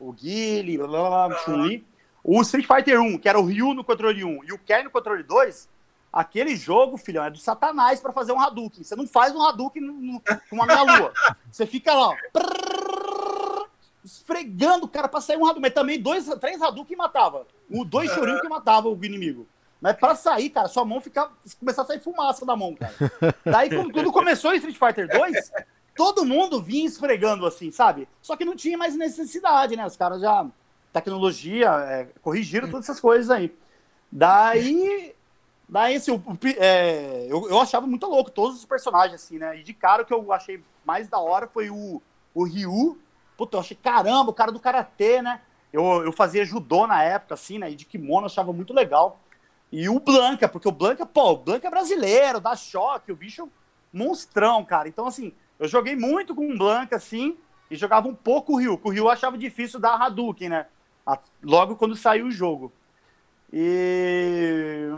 o 0.02 0.12
Guile, 0.12 0.78
blá 0.78 0.88
blá 0.88 1.28
blá, 1.28 1.38
Chun-Li. 1.38 1.86
O 2.24 2.40
Street 2.42 2.66
Fighter 2.66 3.00
1, 3.00 3.18
que 3.18 3.28
era 3.28 3.38
o 3.38 3.44
Ryu 3.44 3.74
no 3.74 3.84
controle 3.84 4.24
1 4.24 4.44
e 4.44 4.52
o 4.52 4.58
Ken 4.58 4.84
no 4.84 4.90
controle 4.90 5.22
2, 5.22 5.68
aquele 6.12 6.54
jogo, 6.56 6.96
filhão, 6.96 7.24
é 7.24 7.30
do 7.30 7.38
satanás 7.38 8.00
pra 8.00 8.12
fazer 8.12 8.32
um 8.32 8.40
Hadouken. 8.40 8.84
Você 8.84 8.94
não 8.94 9.06
faz 9.06 9.34
um 9.34 9.42
Hadouken 9.42 10.20
com 10.48 10.56
uma 10.56 10.66
meia-lua. 10.66 11.12
Você 11.50 11.66
fica 11.66 11.92
lá, 11.94 12.08
ó, 12.08 12.16
prrrr, 12.32 13.68
esfregando 14.04 14.86
o 14.86 14.88
cara 14.88 15.08
pra 15.08 15.20
sair 15.20 15.36
um 15.36 15.44
Hadouken. 15.44 15.62
Mas 15.62 15.74
também 15.74 16.00
dois, 16.00 16.26
três 16.40 16.60
Hadouken 16.60 16.96
matava. 16.96 17.46
O 17.70 17.84
dois 17.84 18.10
chorinhos 18.12 18.40
que 18.40 18.48
matava 18.48 18.88
o 18.88 19.04
inimigo. 19.04 19.46
Mas 19.80 19.96
pra 19.96 20.14
sair, 20.14 20.48
cara, 20.50 20.68
sua 20.68 20.84
mão 20.84 21.00
fica. 21.00 21.28
Começar 21.58 21.82
a 21.82 21.86
sair 21.86 21.98
fumaça 21.98 22.46
da 22.46 22.54
mão, 22.54 22.72
cara. 22.72 22.94
Daí, 23.44 23.68
quando 23.68 23.92
tudo 23.92 24.12
começou 24.12 24.52
em 24.52 24.58
Street 24.58 24.78
Fighter 24.78 25.08
2, 25.08 25.50
todo 25.94 26.24
mundo 26.24 26.62
vinha 26.62 26.86
esfregando 26.86 27.46
assim, 27.46 27.70
sabe? 27.70 28.08
Só 28.20 28.36
que 28.36 28.44
não 28.44 28.56
tinha 28.56 28.76
mais 28.78 28.96
necessidade, 28.96 29.76
né? 29.76 29.86
Os 29.86 29.96
caras 29.96 30.20
já. 30.20 30.46
Tecnologia, 30.92 31.70
é, 31.88 32.08
corrigiram 32.20 32.68
todas 32.68 32.86
essas 32.86 33.00
coisas 33.00 33.30
aí. 33.30 33.54
Daí. 34.10 35.14
Daí, 35.68 35.96
assim, 35.96 36.18
pi- 36.38 36.56
é, 36.58 37.26
eu, 37.30 37.48
eu 37.48 37.58
achava 37.58 37.86
muito 37.86 38.06
louco 38.06 38.30
todos 38.30 38.58
os 38.58 38.64
personagens, 38.66 39.22
assim, 39.22 39.38
né? 39.38 39.58
E 39.58 39.62
de 39.62 39.72
cara 39.72 40.02
o 40.02 40.04
que 40.04 40.12
eu 40.12 40.30
achei 40.30 40.62
mais 40.84 41.08
da 41.08 41.18
hora 41.18 41.46
foi 41.46 41.70
o, 41.70 42.02
o 42.34 42.44
Ryu. 42.44 42.98
Puta, 43.38 43.56
eu 43.56 43.60
achei, 43.60 43.76
caramba, 43.76 44.30
o 44.30 44.34
cara 44.34 44.52
do 44.52 44.60
Karatê, 44.60 45.22
né? 45.22 45.40
Eu, 45.72 46.04
eu 46.04 46.12
fazia 46.12 46.44
judô 46.44 46.86
na 46.86 47.02
época, 47.02 47.32
assim, 47.34 47.58
né? 47.58 47.70
E 47.70 47.74
de 47.74 47.86
kimono 47.86 48.22
eu 48.22 48.26
achava 48.26 48.52
muito 48.52 48.74
legal. 48.74 49.18
E 49.70 49.88
o 49.88 49.98
Blanca, 49.98 50.46
porque 50.46 50.68
o 50.68 50.72
Blanca, 50.72 51.06
pô, 51.06 51.30
o 51.32 51.36
Blanca 51.38 51.66
é 51.66 51.70
brasileiro, 51.70 52.38
dá 52.38 52.54
choque, 52.54 53.10
o 53.10 53.16
bicho 53.16 53.48
monstrão, 53.90 54.62
cara. 54.66 54.88
Então, 54.88 55.06
assim, 55.06 55.32
eu 55.62 55.68
joguei 55.68 55.94
muito 55.94 56.34
com 56.34 56.52
o 56.52 56.58
Blanca, 56.58 56.96
assim, 56.96 57.38
e 57.70 57.76
jogava 57.76 58.08
um 58.08 58.14
pouco 58.14 58.56
o 58.56 58.78
que 58.78 58.88
O 58.88 58.92
eu 58.92 59.08
achava 59.08 59.38
difícil 59.38 59.78
dar 59.78 59.94
Hadouken, 59.94 60.48
né? 60.48 60.66
Logo 61.40 61.76
quando 61.76 61.94
saiu 61.94 62.26
o 62.26 62.30
jogo. 62.32 62.72
E. 63.52 64.88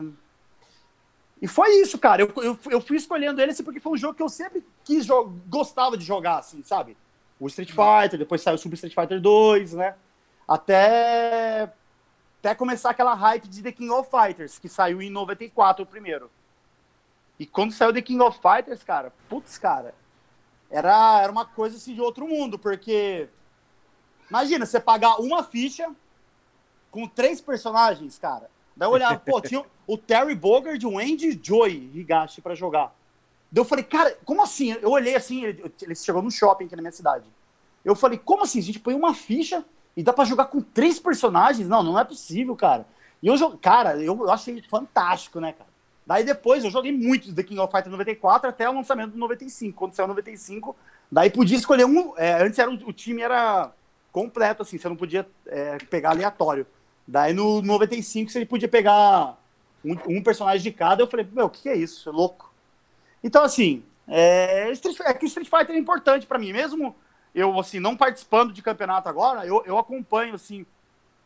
E 1.43 1.47
foi 1.47 1.69
isso, 1.83 1.99
cara. 1.99 2.23
Eu, 2.23 2.33
eu, 2.43 2.59
eu 2.71 2.81
fui 2.81 2.97
escolhendo 2.97 3.43
ele 3.43 3.51
assim, 3.51 3.63
porque 3.63 3.79
foi 3.79 3.93
um 3.93 3.97
jogo 3.99 4.15
que 4.15 4.23
eu 4.23 4.29
sempre 4.31 4.65
quis 4.85 5.07
gostava 5.47 5.99
de 5.99 6.05
jogar, 6.05 6.39
assim, 6.39 6.63
sabe? 6.63 6.97
O 7.39 7.47
Street 7.47 7.71
Fighter, 7.71 8.19
depois 8.19 8.41
saiu 8.41 8.55
o 8.55 8.59
Super 8.59 8.77
Street 8.77 8.95
Fighter 8.95 9.21
2, 9.21 9.75
né? 9.75 9.97
Até, 10.49 11.71
até 12.39 12.55
começar 12.55 12.89
aquela 12.89 13.13
hype 13.13 13.49
de 13.49 13.63
The 13.63 13.73
King 13.73 13.91
of 13.91 14.09
Fighters, 14.09 14.59
que 14.59 14.71
saiu 14.71 15.03
em 15.03 15.11
94 15.11 15.83
o 15.83 15.87
primeiro. 15.87 16.31
E 17.39 17.45
quando 17.45 17.73
saiu 17.73 17.93
The 17.93 18.01
King 18.01 18.23
of 18.23 18.39
Fighters, 18.41 18.83
cara, 18.83 19.13
putz, 19.29 19.59
cara, 19.59 19.95
era, 20.75 21.23
era 21.23 21.31
uma 21.31 21.45
coisa 21.45 21.77
assim 21.77 21.95
de 21.95 22.01
outro 22.01 22.27
mundo, 22.27 22.59
porque 22.59 23.29
imagina 24.29 24.67
você 24.67 24.81
pagar 24.81 25.21
uma 25.21 25.45
ficha 25.45 25.89
com 26.91 27.07
três 27.07 27.41
personagens, 27.41 28.19
cara. 28.19 28.51
Daí 28.77 28.89
eu 28.89 28.93
olhava, 28.93 29.21
pô, 29.21 29.41
tinha 29.41 29.65
o 29.87 29.97
Terry 29.97 30.35
Bogard, 30.35 30.85
o 30.85 30.99
Andy 30.99 31.39
Joy 31.41 31.93
Higashi 31.95 32.41
pra 32.41 32.57
jogar. 32.57 32.93
Daí 33.53 33.61
eu 33.61 33.65
falei, 33.65 33.85
cara, 33.85 34.19
como 34.25 34.43
assim? 34.43 34.73
Eu 34.83 34.91
olhei 34.91 35.15
assim, 35.15 35.45
ele, 35.45 35.73
ele 35.81 35.95
chegou 35.95 36.21
no 36.21 36.31
shopping 36.31 36.65
aqui 36.65 36.75
na 36.75 36.83
minha 36.83 36.91
cidade. 36.91 37.25
Eu 37.85 37.95
falei, 37.95 38.19
como 38.19 38.43
assim? 38.43 38.59
A 38.59 38.63
gente 38.63 38.81
põe 38.81 38.95
uma 38.95 39.15
ficha 39.15 39.65
e 39.97 40.03
dá 40.03 40.13
pra 40.13 40.25
jogar 40.25 40.47
com 40.47 40.61
três 40.61 40.99
personagens? 40.99 41.69
Não, 41.69 41.85
não 41.85 41.97
é 41.97 42.03
possível, 42.03 42.57
cara. 42.57 42.85
E 43.23 43.29
eu 43.29 43.59
cara, 43.59 43.97
eu, 44.03 44.19
eu 44.19 44.31
achei 44.31 44.61
fantástico, 44.63 45.39
né, 45.39 45.53
cara? 45.53 45.71
Daí 46.07 46.23
depois 46.25 46.63
eu 46.65 46.71
joguei 46.71 46.93
muito 46.93 47.35
The 47.35 47.43
King 47.43 47.61
of 47.61 47.71
Fighters 47.73 47.91
94 47.93 48.49
até 48.49 48.69
o 48.69 48.75
lançamento 48.75 49.13
do 49.13 49.19
95. 49.19 49.77
Quando 49.79 49.95
saiu 49.95 50.05
o 50.05 50.09
95, 50.09 50.77
daí 51.11 51.31
podia 51.31 51.57
escolher 51.57 51.87
um. 51.87 52.13
é, 52.17 52.43
antes 52.43 52.59
era, 52.59 52.71
o 52.71 52.93
time 52.93 53.23
era 53.23 53.73
completo, 54.13 54.63
assim, 54.63 54.79
você 54.79 54.89
não 54.89 54.97
podia 54.97 55.27
é, 55.47 55.79
pegar 55.79 56.11
aleatório. 56.11 56.67
Daí 57.07 57.33
no 57.33 57.63
95 57.63 58.31
você 58.31 58.45
podia 58.45 58.69
pegar 58.69 59.39
um, 59.85 59.97
um 60.19 60.23
personagem 60.23 60.63
de 60.63 60.73
cada. 60.73 61.03
Eu 61.03 61.07
falei, 61.07 61.27
meu, 61.33 61.47
o 61.47 61.51
que, 61.51 61.63
que 61.63 61.69
é 61.69 61.77
isso? 61.77 62.09
É 62.09 62.13
louco. 62.13 62.53
Então, 63.23 63.43
assim, 63.43 63.83
é, 64.07 64.71
Street, 64.73 64.99
é 65.01 65.15
que 65.15 65.25
o 65.25 65.29
Street 65.29 65.49
Fighter 65.49 65.75
é 65.75 65.79
importante 65.79 66.27
pra 66.27 66.39
mim. 66.39 66.53
Mesmo 66.53 66.95
eu, 67.35 67.59
assim, 67.59 67.81
não 67.81 67.97
participando 67.97 68.53
de 68.53 68.63
campeonato 68.63 69.09
agora, 69.09 69.47
eu, 69.47 69.63
eu 69.67 69.79
acompanho, 69.79 70.35
assim, 70.35 70.65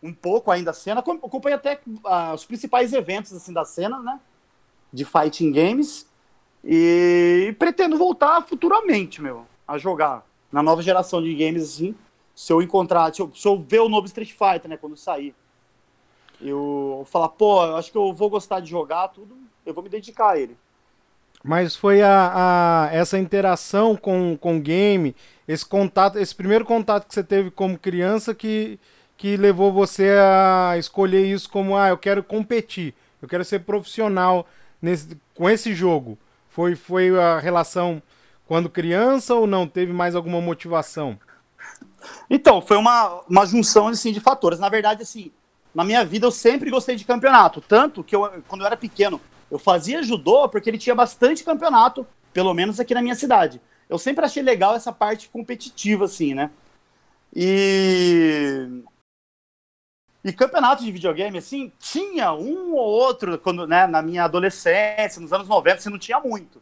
um 0.02 0.12
pouco 0.12 0.50
ainda 0.50 0.70
a 0.70 0.74
cena. 0.74 1.00
acom- 1.00 1.20
Acompanho 1.22 1.56
até 1.56 1.80
ah, 2.04 2.32
os 2.34 2.44
principais 2.44 2.92
eventos, 2.92 3.32
assim, 3.32 3.52
da 3.52 3.64
cena, 3.64 3.98
né? 4.00 4.20
De 4.92 5.04
fighting 5.04 5.52
games. 5.52 6.06
E 6.64 7.54
pretendo 7.58 7.96
voltar 7.96 8.42
futuramente, 8.42 9.22
meu, 9.22 9.46
a 9.66 9.78
jogar 9.78 10.26
na 10.50 10.62
nova 10.62 10.82
geração 10.82 11.22
de 11.22 11.34
games, 11.34 11.62
assim. 11.62 11.94
Se 12.34 12.52
eu 12.52 12.62
encontrar, 12.62 13.14
se 13.14 13.20
eu, 13.22 13.32
se 13.34 13.46
eu 13.46 13.58
ver 13.58 13.80
o 13.80 13.88
novo 13.88 14.06
Street 14.06 14.30
Fighter, 14.32 14.68
né, 14.68 14.76
quando 14.76 14.96
sair. 14.96 15.34
Eu 16.40 17.04
falar, 17.10 17.30
pô, 17.30 17.64
eu 17.64 17.76
acho 17.76 17.90
que 17.90 17.98
eu 17.98 18.12
vou 18.12 18.30
gostar 18.30 18.60
de 18.60 18.70
jogar 18.70 19.08
tudo, 19.08 19.36
eu 19.66 19.74
vou 19.74 19.82
me 19.82 19.88
dedicar 19.88 20.30
a 20.30 20.38
ele. 20.38 20.56
Mas 21.42 21.76
foi 21.76 22.02
a, 22.02 22.86
a- 22.88 22.90
essa 22.92 23.18
interação 23.18 23.96
com, 23.96 24.36
com 24.36 24.56
o 24.56 24.60
game, 24.60 25.14
esse 25.46 25.64
contato, 25.64 26.18
esse 26.18 26.34
primeiro 26.34 26.64
contato 26.64 27.06
que 27.06 27.14
você 27.14 27.22
teve 27.22 27.50
como 27.50 27.78
criança 27.78 28.34
que, 28.34 28.78
que 29.16 29.36
levou 29.36 29.72
você 29.72 30.10
a 30.20 30.74
escolher 30.78 31.24
isso 31.26 31.48
como, 31.48 31.76
ah, 31.76 31.88
eu 31.88 31.98
quero 31.98 32.22
competir, 32.24 32.92
eu 33.22 33.28
quero 33.28 33.44
ser 33.44 33.60
profissional 33.60 34.46
nesse, 34.80 35.16
com 35.34 35.48
esse 35.48 35.74
jogo. 35.74 36.18
Foi, 36.48 36.74
foi 36.74 37.16
a 37.18 37.38
relação 37.38 38.02
quando 38.46 38.70
criança 38.70 39.34
ou 39.34 39.46
não? 39.46 39.66
Teve 39.66 39.92
mais 39.92 40.14
alguma 40.14 40.40
motivação? 40.40 41.18
Então, 42.30 42.60
foi 42.60 42.76
uma, 42.76 43.20
uma 43.28 43.46
junção 43.46 43.88
assim, 43.88 44.12
de 44.12 44.20
fatores. 44.20 44.58
Na 44.58 44.68
verdade, 44.68 45.02
assim, 45.02 45.30
na 45.74 45.84
minha 45.84 46.04
vida 46.04 46.26
eu 46.26 46.30
sempre 46.30 46.70
gostei 46.70 46.96
de 46.96 47.04
campeonato. 47.04 47.60
Tanto 47.60 48.02
que 48.02 48.16
eu, 48.16 48.42
quando 48.48 48.62
eu 48.62 48.66
era 48.66 48.76
pequeno, 48.76 49.20
eu 49.50 49.58
fazia 49.58 50.02
judô 50.02 50.48
porque 50.48 50.68
ele 50.68 50.78
tinha 50.78 50.94
bastante 50.94 51.44
campeonato, 51.44 52.06
pelo 52.32 52.54
menos 52.54 52.80
aqui 52.80 52.94
na 52.94 53.02
minha 53.02 53.14
cidade. 53.14 53.60
Eu 53.88 53.98
sempre 53.98 54.24
achei 54.24 54.42
legal 54.42 54.74
essa 54.74 54.92
parte 54.92 55.28
competitiva, 55.28 56.04
assim, 56.04 56.34
né? 56.34 56.50
E. 57.34 58.82
E 60.24 60.32
campeonato 60.32 60.84
de 60.84 60.90
videogame, 60.90 61.38
assim, 61.38 61.72
tinha 61.78 62.32
um 62.32 62.74
ou 62.74 62.84
outro, 62.84 63.38
quando, 63.38 63.66
né, 63.66 63.86
na 63.86 64.02
minha 64.02 64.24
adolescência, 64.24 65.20
nos 65.20 65.32
anos 65.32 65.48
90, 65.48 65.80
você 65.80 65.90
não 65.90 65.98
tinha 65.98 66.18
muito. 66.18 66.60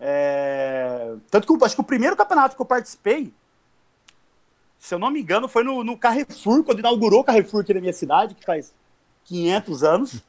É, 0.00 1.14
Tanto 1.30 1.46
que 1.46 1.52
eu 1.52 1.64
acho 1.64 1.74
que 1.74 1.80
o 1.80 1.84
primeiro 1.84 2.16
campeonato 2.16 2.56
que 2.56 2.62
eu 2.62 2.66
participei, 2.66 3.32
se 4.78 4.94
eu 4.94 4.98
não 4.98 5.10
me 5.10 5.20
engano, 5.20 5.48
foi 5.48 5.62
no, 5.62 5.84
no 5.84 5.96
Carrefour, 5.96 6.64
quando 6.64 6.80
inaugurou 6.80 7.20
o 7.20 7.24
Carrefour 7.24 7.62
aqui 7.62 7.74
na 7.74 7.80
minha 7.80 7.92
cidade, 7.92 8.34
que 8.34 8.44
faz 8.44 8.74
500 9.24 9.84
anos. 9.84 10.22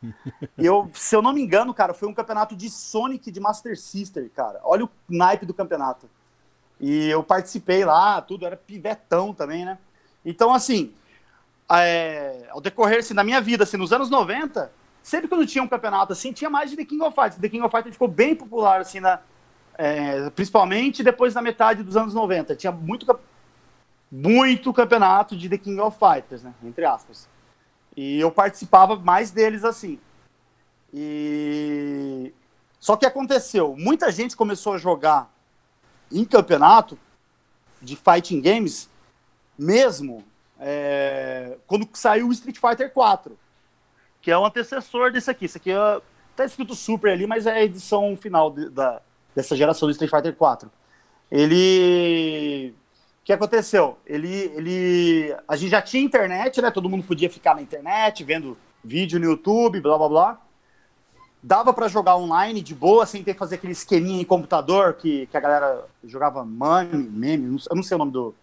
Eu, 0.57 0.91
se 0.93 1.15
eu 1.15 1.21
não 1.21 1.31
me 1.31 1.41
engano, 1.41 1.73
cara, 1.73 1.93
foi 1.93 2.07
um 2.07 2.13
campeonato 2.13 2.55
de 2.55 2.69
Sonic 2.69 3.31
de 3.31 3.39
Master 3.39 3.79
Sister, 3.79 4.29
cara. 4.35 4.59
Olha 4.63 4.85
o 4.85 4.89
naipe 5.07 5.45
do 5.45 5.53
campeonato. 5.53 6.09
E 6.79 7.07
eu 7.07 7.23
participei 7.23 7.85
lá, 7.85 8.21
tudo, 8.21 8.45
era 8.45 8.57
pivetão 8.57 9.33
também, 9.33 9.65
né? 9.65 9.77
Então, 10.25 10.53
assim, 10.53 10.93
é, 11.71 12.47
ao 12.49 12.59
decorrer 12.61 12.99
assim, 12.99 13.13
da 13.13 13.23
minha 13.23 13.39
vida, 13.39 13.63
assim, 13.63 13.77
nos 13.77 13.93
anos 13.93 14.09
90, 14.09 14.71
sempre 15.03 15.27
quando 15.27 15.45
tinha 15.45 15.63
um 15.63 15.67
campeonato 15.67 16.13
assim, 16.13 16.33
tinha 16.33 16.49
mais 16.49 16.69
de 16.69 16.75
The 16.75 16.85
King 16.85 17.03
of 17.03 17.15
Fighters. 17.15 17.35
The 17.35 17.49
King 17.49 17.63
of 17.63 17.71
Fighters 17.71 17.95
ficou 17.95 18.07
bem 18.07 18.35
popular, 18.35 18.81
assim, 18.81 18.99
na, 18.99 19.19
é, 19.77 20.29
principalmente 20.31 21.03
depois 21.03 21.33
da 21.33 21.41
metade 21.41 21.83
dos 21.83 21.95
anos 21.95 22.13
90. 22.13 22.55
Tinha 22.55 22.71
muito, 22.71 23.19
muito 24.11 24.73
campeonato 24.73 25.37
de 25.37 25.47
The 25.47 25.57
King 25.57 25.79
of 25.79 25.97
Fighters, 25.97 26.43
né? 26.43 26.53
Entre 26.63 26.85
aspas. 26.85 27.29
E 27.95 28.19
eu 28.19 28.31
participava 28.31 28.95
mais 28.95 29.31
deles 29.31 29.63
assim. 29.63 29.99
E 30.93 32.33
só 32.79 32.95
que 32.95 33.05
aconteceu, 33.05 33.75
muita 33.77 34.11
gente 34.11 34.35
começou 34.35 34.73
a 34.73 34.77
jogar 34.77 35.29
em 36.11 36.25
campeonato 36.25 36.97
de 37.81 37.95
fighting 37.95 38.41
games, 38.41 38.89
mesmo 39.57 40.23
é, 40.59 41.57
quando 41.65 41.87
saiu 41.93 42.27
o 42.27 42.31
Street 42.31 42.57
Fighter 42.59 42.91
4, 42.91 43.37
que 44.21 44.29
é 44.31 44.37
o 44.37 44.45
antecessor 44.45 45.11
desse 45.11 45.29
aqui. 45.31 45.45
Isso 45.45 45.57
aqui 45.57 45.71
é, 45.71 46.01
tá 46.35 46.45
escrito 46.45 46.75
Super 46.75 47.11
ali, 47.11 47.25
mas 47.25 47.45
é 47.45 47.53
a 47.53 47.63
edição 47.63 48.15
final 48.17 48.51
de- 48.51 48.69
da, 48.69 49.01
dessa 49.35 49.55
geração 49.55 49.87
do 49.87 49.91
Street 49.91 50.11
Fighter 50.11 50.35
4. 50.35 50.69
Ele 51.31 52.73
o 53.21 53.25
que 53.29 53.33
aconteceu? 53.33 53.97
Ele, 54.07 54.51
ele, 54.55 55.35
a 55.47 55.55
gente 55.55 55.69
já 55.69 55.81
tinha 55.81 56.01
internet, 56.03 56.61
né? 56.61 56.71
Todo 56.71 56.89
mundo 56.89 57.03
podia 57.03 57.29
ficar 57.29 57.53
na 57.53 57.61
internet, 57.61 58.23
vendo 58.23 58.57
vídeo 58.83 59.19
no 59.19 59.25
YouTube, 59.25 59.79
blá 59.81 59.97
blá 59.97 60.09
blá. 60.09 60.41
Dava 61.41 61.71
pra 61.73 61.87
jogar 61.87 62.17
online 62.17 62.59
de 62.61 62.73
boa, 62.73 63.05
sem 63.05 63.23
ter 63.23 63.33
que 63.33 63.39
fazer 63.39 63.55
aquele 63.55 63.71
esqueminha 63.73 64.21
em 64.21 64.25
computador 64.25 64.93
que, 64.95 65.27
que 65.27 65.37
a 65.37 65.39
galera 65.39 65.85
jogava 66.03 66.43
meme, 66.43 67.07
meme, 67.09 67.59
eu 67.69 67.75
não 67.75 67.83
sei 67.83 67.95
o 67.95 67.97
nome 67.99 68.11
do, 68.11 68.35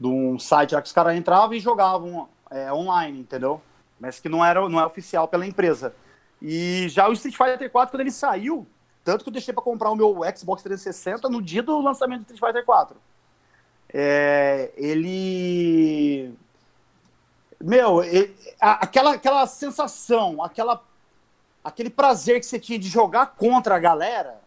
de 0.00 0.06
um 0.08 0.38
site 0.38 0.74
lá 0.74 0.80
que 0.80 0.88
os 0.88 0.92
caras 0.92 1.16
entravam 1.16 1.54
e 1.54 1.60
jogavam 1.60 2.28
é, 2.50 2.72
online, 2.72 3.20
entendeu? 3.20 3.60
Mas 4.00 4.18
que 4.18 4.28
não 4.28 4.44
era 4.44 4.66
não 4.68 4.80
é 4.80 4.86
oficial 4.86 5.28
pela 5.28 5.46
empresa. 5.46 5.94
E 6.40 6.88
já 6.88 7.06
o 7.06 7.12
Street 7.12 7.36
Fighter 7.36 7.70
4, 7.70 7.92
quando 7.92 8.00
ele 8.00 8.10
saiu, 8.10 8.66
Tanto 9.04 9.24
que 9.24 9.30
eu 9.30 9.32
deixei 9.32 9.54
para 9.54 9.62
comprar 9.62 9.90
o 9.90 9.96
meu 9.96 10.20
Xbox 10.36 10.62
360 10.62 11.28
no 11.28 11.40
dia 11.40 11.62
do 11.62 11.80
lançamento 11.80 12.20
do 12.20 12.32
Street 12.32 12.40
Fighter 12.40 12.64
4. 12.64 12.96
É, 13.92 14.70
ele. 14.76 16.34
Meu, 17.60 18.02
ele, 18.02 18.34
a, 18.60 18.84
aquela, 18.84 19.14
aquela 19.14 19.46
sensação, 19.46 20.42
aquela, 20.42 20.82
aquele 21.64 21.90
prazer 21.90 22.40
que 22.40 22.46
você 22.46 22.58
tinha 22.58 22.78
de 22.78 22.88
jogar 22.88 23.34
contra 23.36 23.76
a 23.76 23.78
galera, 23.78 24.40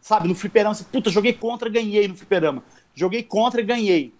sabe? 0.00 0.28
No 0.28 0.34
fliperama, 0.34 0.74
você, 0.74 0.84
puta, 0.84 1.10
joguei 1.10 1.32
contra, 1.32 1.70
ganhei 1.70 2.08
no 2.08 2.16
fliperama. 2.16 2.62
Joguei 2.94 3.22
contra 3.22 3.60
e 3.60 3.64
ganhei. 3.64 4.14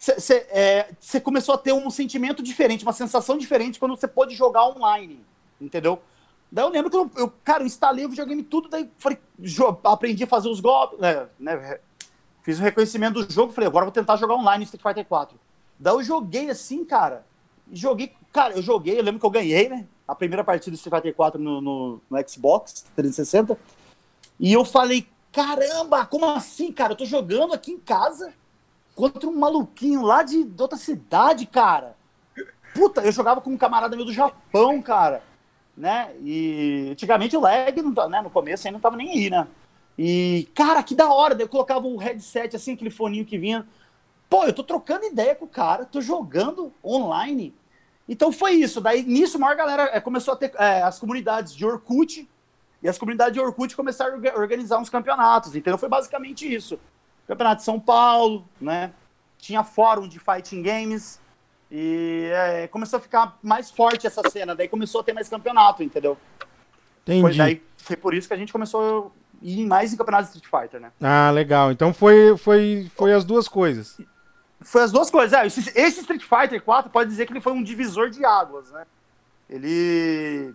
Você 0.00 0.46
é, 0.48 1.20
começou 1.22 1.54
a 1.54 1.58
ter 1.58 1.74
um 1.74 1.90
sentimento 1.90 2.42
diferente, 2.42 2.86
uma 2.86 2.92
sensação 2.92 3.36
diferente 3.36 3.78
quando 3.78 3.94
você 3.94 4.08
pôde 4.08 4.34
jogar 4.34 4.66
online, 4.66 5.20
entendeu? 5.60 6.00
Daí 6.50 6.64
eu 6.64 6.70
lembro 6.70 6.90
que 6.90 6.96
eu, 6.96 7.10
eu 7.18 7.30
cara, 7.44 7.62
eu 7.62 7.66
instalei 7.66 8.06
o 8.06 8.08
videogame 8.08 8.42
tudo, 8.42 8.70
daí 8.70 8.90
falei, 8.96 9.18
aprendi 9.84 10.24
a 10.24 10.26
fazer 10.26 10.48
os 10.48 10.58
golpes, 10.58 10.98
né, 10.98 11.28
né, 11.38 11.78
fiz 12.42 12.58
o 12.58 12.62
reconhecimento 12.62 13.22
do 13.22 13.30
jogo, 13.30 13.52
falei, 13.52 13.68
agora 13.68 13.84
vou 13.84 13.92
tentar 13.92 14.16
jogar 14.16 14.36
online 14.36 14.64
Street 14.64 14.82
Fighter 14.82 15.04
4. 15.04 15.38
Daí 15.78 15.92
eu 15.92 16.02
joguei 16.02 16.48
assim, 16.48 16.82
cara, 16.82 17.26
joguei, 17.70 18.14
cara, 18.32 18.54
eu 18.54 18.62
joguei, 18.62 18.98
eu 18.98 19.02
lembro 19.02 19.20
que 19.20 19.26
eu 19.26 19.30
ganhei, 19.30 19.68
né, 19.68 19.86
a 20.08 20.14
primeira 20.14 20.42
partida 20.42 20.70
do 20.70 20.78
Street 20.78 20.94
Fighter 20.94 21.14
4 21.14 21.38
no, 21.38 21.60
no, 21.60 22.00
no 22.08 22.28
Xbox 22.28 22.86
360, 22.96 23.58
e 24.40 24.50
eu 24.50 24.64
falei, 24.64 25.06
caramba, 25.30 26.06
como 26.06 26.24
assim, 26.24 26.72
cara, 26.72 26.94
eu 26.94 26.96
tô 26.96 27.04
jogando 27.04 27.52
aqui 27.52 27.72
em 27.72 27.78
casa 27.78 28.32
contra 29.00 29.28
um 29.28 29.38
maluquinho 29.38 30.02
lá 30.02 30.22
de, 30.22 30.44
de 30.44 30.62
outra 30.62 30.78
cidade, 30.78 31.46
cara. 31.46 31.96
Puta, 32.74 33.00
eu 33.00 33.12
jogava 33.12 33.40
com 33.40 33.50
um 33.50 33.56
camarada 33.56 33.96
meu 33.96 34.04
do 34.04 34.12
Japão, 34.12 34.80
cara 34.82 35.22
né? 35.80 36.12
E 36.22 36.88
antigamente 36.92 37.36
o 37.36 37.40
lag, 37.40 37.80
não, 37.80 38.08
né, 38.08 38.20
no 38.20 38.30
começo 38.30 38.66
ainda 38.66 38.76
não 38.76 38.80
tava 38.80 38.96
nem 38.96 39.10
aí, 39.10 39.30
né? 39.30 39.48
E, 39.98 40.48
cara, 40.54 40.82
que 40.82 40.94
da 40.94 41.12
hora, 41.12 41.34
eu 41.40 41.48
colocava 41.48 41.86
o 41.86 41.96
headset, 41.96 42.54
assim, 42.54 42.74
aquele 42.74 42.90
foninho 42.90 43.24
que 43.24 43.38
vinha. 43.38 43.66
Pô, 44.28 44.44
eu 44.44 44.52
tô 44.52 44.62
trocando 44.62 45.06
ideia 45.06 45.34
com 45.34 45.46
o 45.46 45.48
cara, 45.48 45.84
tô 45.84 46.00
jogando 46.00 46.72
online. 46.84 47.54
Então 48.08 48.30
foi 48.30 48.52
isso. 48.52 48.80
Daí, 48.80 49.02
nisso, 49.02 49.36
a 49.36 49.40
maior 49.40 49.56
galera 49.56 49.90
é, 49.92 50.00
começou 50.00 50.34
a 50.34 50.36
ter 50.36 50.52
é, 50.56 50.82
as 50.82 50.98
comunidades 50.98 51.54
de 51.54 51.64
Orkut, 51.64 52.28
e 52.82 52.88
as 52.88 52.98
comunidades 52.98 53.34
de 53.34 53.40
Orkut 53.40 53.74
começaram 53.76 54.20
a 54.22 54.38
organizar 54.38 54.78
uns 54.78 54.88
campeonatos, 54.88 55.54
então 55.54 55.76
foi 55.76 55.88
basicamente 55.88 56.52
isso. 56.52 56.78
Campeonato 57.30 57.60
de 57.60 57.64
São 57.64 57.78
Paulo, 57.78 58.44
né? 58.60 58.92
Tinha 59.38 59.62
fórum 59.62 60.08
de 60.08 60.18
fighting 60.18 60.62
games, 60.62 61.20
e 61.70 62.28
é, 62.32 62.66
começou 62.66 62.96
a 62.96 63.00
ficar 63.00 63.38
mais 63.40 63.70
forte 63.70 64.04
essa 64.04 64.28
cena, 64.28 64.56
daí 64.56 64.66
começou 64.66 65.00
a 65.00 65.04
ter 65.04 65.12
mais 65.12 65.28
campeonato, 65.28 65.82
entendeu? 65.84 66.18
Entendi. 67.02 67.20
Foi, 67.20 67.36
daí, 67.36 67.62
foi 67.76 67.96
por 67.96 68.12
isso 68.12 68.26
que 68.26 68.34
a 68.34 68.36
gente 68.36 68.52
começou 68.52 69.12
a 69.40 69.46
ir 69.46 69.64
mais 69.64 69.92
em 69.92 69.96
campeonatos 69.96 70.32
de 70.32 70.38
Street 70.38 70.64
Fighter, 70.64 70.80
né? 70.80 70.90
Ah, 71.00 71.30
legal. 71.30 71.70
Então 71.70 71.94
foi, 71.94 72.36
foi, 72.36 72.90
foi 72.96 73.12
as 73.12 73.24
duas 73.24 73.46
coisas. 73.46 74.00
Foi 74.60 74.82
as 74.82 74.90
duas 74.90 75.08
coisas. 75.08 75.32
É, 75.32 75.46
esse, 75.46 75.60
esse 75.78 76.00
Street 76.00 76.24
Fighter 76.24 76.60
4 76.60 76.90
pode 76.90 77.08
dizer 77.08 77.26
que 77.26 77.32
ele 77.32 77.40
foi 77.40 77.52
um 77.52 77.62
divisor 77.62 78.10
de 78.10 78.24
águas, 78.24 78.72
né? 78.72 78.84
Ele. 79.48 80.52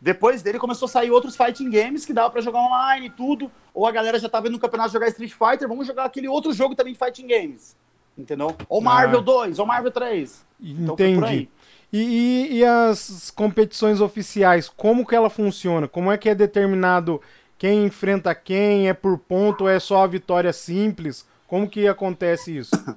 Depois 0.00 0.42
dele 0.42 0.58
começou 0.58 0.86
a 0.86 0.88
sair 0.88 1.10
outros 1.10 1.36
fighting 1.36 1.68
games 1.68 2.06
que 2.06 2.12
dava 2.12 2.30
para 2.30 2.40
jogar 2.40 2.60
online 2.60 3.06
e 3.06 3.10
tudo. 3.10 3.50
Ou 3.74 3.86
a 3.86 3.90
galera 3.90 4.18
já 4.18 4.28
tava 4.28 4.46
indo 4.46 4.54
no 4.54 4.58
campeonato 4.58 4.92
jogar 4.92 5.08
Street 5.08 5.32
Fighter, 5.32 5.68
vamos 5.68 5.86
jogar 5.86 6.04
aquele 6.04 6.28
outro 6.28 6.52
jogo 6.52 6.74
também 6.74 6.92
de 6.92 6.98
fighting 6.98 7.26
games 7.26 7.76
entendeu? 8.20 8.56
Ou 8.68 8.80
Marvel 8.80 9.20
ah. 9.20 9.22
2, 9.22 9.58
ou 9.58 9.66
Marvel 9.66 9.90
3. 9.90 10.44
Então, 10.60 10.94
Entendi. 10.94 11.48
E, 11.92 11.98
e, 11.98 12.58
e, 12.58 12.64
as 12.64 13.32
competições 13.32 14.00
oficiais, 14.00 14.68
como 14.68 15.04
que 15.04 15.14
ela 15.14 15.28
funciona? 15.28 15.88
Como 15.88 16.12
é 16.12 16.16
que 16.16 16.28
é 16.28 16.34
determinado 16.34 17.20
quem 17.58 17.84
enfrenta 17.84 18.32
quem? 18.32 18.88
É 18.88 18.94
por 18.94 19.18
ponto 19.18 19.62
ou 19.62 19.70
é 19.70 19.80
só 19.80 20.04
a 20.04 20.06
vitória 20.06 20.52
simples? 20.52 21.26
Como 21.48 21.68
que 21.68 21.88
acontece 21.88 22.56
isso? 22.56 22.70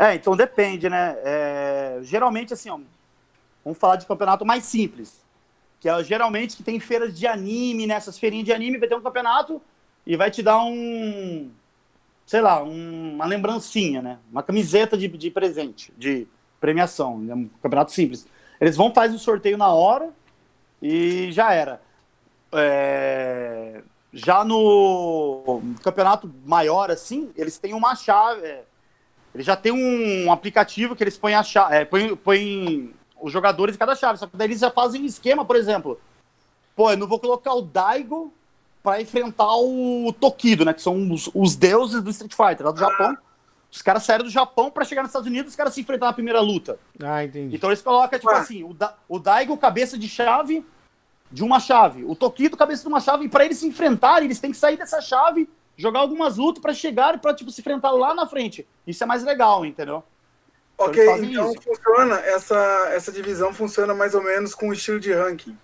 É, 0.00 0.14
então 0.14 0.36
depende, 0.36 0.88
né? 0.88 1.16
É, 1.24 1.98
geralmente, 2.02 2.54
assim, 2.54 2.70
ó, 2.70 2.78
vamos 3.64 3.80
falar 3.80 3.96
de 3.96 4.06
campeonato 4.06 4.46
mais 4.46 4.62
simples. 4.62 5.24
Que 5.80 5.88
é 5.88 6.04
geralmente 6.04 6.56
que 6.56 6.62
tem 6.62 6.80
feiras 6.80 7.18
de 7.18 7.26
anime, 7.26 7.86
nessas 7.86 8.16
né? 8.16 8.20
feirinhas 8.20 8.44
de 8.44 8.52
anime, 8.52 8.78
vai 8.78 8.88
ter 8.88 8.96
um 8.96 9.00
campeonato 9.00 9.60
e 10.06 10.16
vai 10.16 10.30
te 10.30 10.42
dar 10.42 10.62
um, 10.64 11.50
sei 12.26 12.40
lá, 12.40 12.62
um, 12.62 13.14
uma 13.14 13.26
lembrancinha, 13.26 14.02
né? 14.02 14.18
Uma 14.30 14.42
camiseta 14.42 14.96
de, 14.96 15.08
de 15.08 15.30
presente, 15.30 15.92
de 15.96 16.26
premiação, 16.60 17.24
é 17.28 17.34
um 17.34 17.48
campeonato 17.62 17.92
simples. 17.92 18.26
Eles 18.60 18.76
vão 18.76 18.92
fazer 18.92 19.14
o 19.14 19.18
sorteio 19.18 19.56
na 19.56 19.68
hora 19.68 20.10
e 20.82 21.30
já 21.32 21.52
era. 21.52 21.80
É... 22.52 23.82
Já 24.12 24.44
no 24.44 25.62
campeonato 25.82 26.32
maior, 26.44 26.90
assim, 26.90 27.30
eles 27.36 27.58
têm 27.58 27.74
uma 27.74 27.94
chave. 27.94 28.46
É... 28.46 28.64
Eles 29.34 29.46
já 29.46 29.54
têm 29.54 29.72
um 29.72 30.32
aplicativo 30.32 30.96
que 30.96 31.04
eles 31.04 31.16
põem 31.16 31.34
a 31.34 31.42
chave. 31.42 31.76
É, 31.76 31.84
põem, 31.84 32.16
põem 32.16 32.94
os 33.20 33.32
jogadores 33.32 33.74
em 33.74 33.78
cada 33.78 33.94
chave. 33.94 34.18
Só 34.18 34.26
que 34.26 34.36
daí 34.36 34.48
eles 34.48 34.60
já 34.60 34.70
fazem 34.70 35.02
um 35.02 35.06
esquema, 35.06 35.44
por 35.44 35.56
exemplo. 35.56 36.00
Pô, 36.74 36.90
eu 36.90 36.96
não 36.96 37.06
vou 37.06 37.18
colocar 37.18 37.54
o 37.54 37.62
Daigo 37.62 38.32
para 38.82 39.02
enfrentar 39.02 39.56
o 39.56 40.12
Tokido, 40.18 40.64
né? 40.64 40.72
Que 40.72 40.82
são 40.82 41.12
os, 41.12 41.30
os, 41.34 41.56
deuses 41.56 42.02
do 42.02 42.10
Street 42.10 42.34
Fighter, 42.34 42.66
lá 42.66 42.72
do 42.72 42.78
Japão. 42.78 43.16
Os 43.70 43.82
caras 43.82 44.02
saíram 44.04 44.24
do 44.24 44.30
Japão 44.30 44.70
para 44.70 44.84
chegar 44.84 45.02
nos 45.02 45.10
Estados 45.10 45.28
Unidos, 45.28 45.50
os 45.50 45.56
caras 45.56 45.74
se 45.74 45.80
enfrentar 45.80 46.06
na 46.06 46.12
primeira 46.12 46.40
luta. 46.40 46.78
Ah, 47.02 47.22
entendi. 47.22 47.54
Então 47.54 47.68
eles 47.68 47.82
colocam, 47.82 48.18
tipo 48.18 48.30
assim, 48.30 48.64
o, 48.64 48.72
da, 48.72 48.94
o 49.08 49.18
Daigo, 49.18 49.56
cabeça 49.58 49.98
de 49.98 50.08
chave 50.08 50.64
de 51.30 51.44
uma 51.44 51.60
chave. 51.60 52.04
O 52.04 52.14
Tokido, 52.14 52.56
cabeça 52.56 52.82
de 52.82 52.88
uma 52.88 53.00
chave. 53.00 53.26
E 53.26 53.28
para 53.28 53.44
eles 53.44 53.58
se 53.58 53.66
enfrentarem, 53.66 54.24
eles 54.24 54.40
têm 54.40 54.50
que 54.50 54.56
sair 54.56 54.76
dessa 54.76 55.00
chave, 55.00 55.48
jogar 55.76 56.00
algumas 56.00 56.38
lutas 56.38 56.62
para 56.62 56.72
chegar 56.72 57.14
e 57.14 57.18
pra, 57.18 57.34
tipo, 57.34 57.50
se 57.50 57.60
enfrentar 57.60 57.90
lá 57.90 58.14
na 58.14 58.26
frente. 58.26 58.66
Isso 58.86 59.02
é 59.02 59.06
mais 59.06 59.22
legal, 59.22 59.66
entendeu? 59.66 60.02
Ok, 60.78 61.02
então, 61.02 61.50
então 61.52 61.54
funciona, 61.60 62.20
essa, 62.20 62.88
essa 62.92 63.10
divisão 63.10 63.52
funciona 63.52 63.92
mais 63.92 64.14
ou 64.14 64.22
menos 64.22 64.54
com 64.54 64.68
o 64.68 64.72
estilo 64.72 65.00
de 65.00 65.12
ranking. 65.12 65.58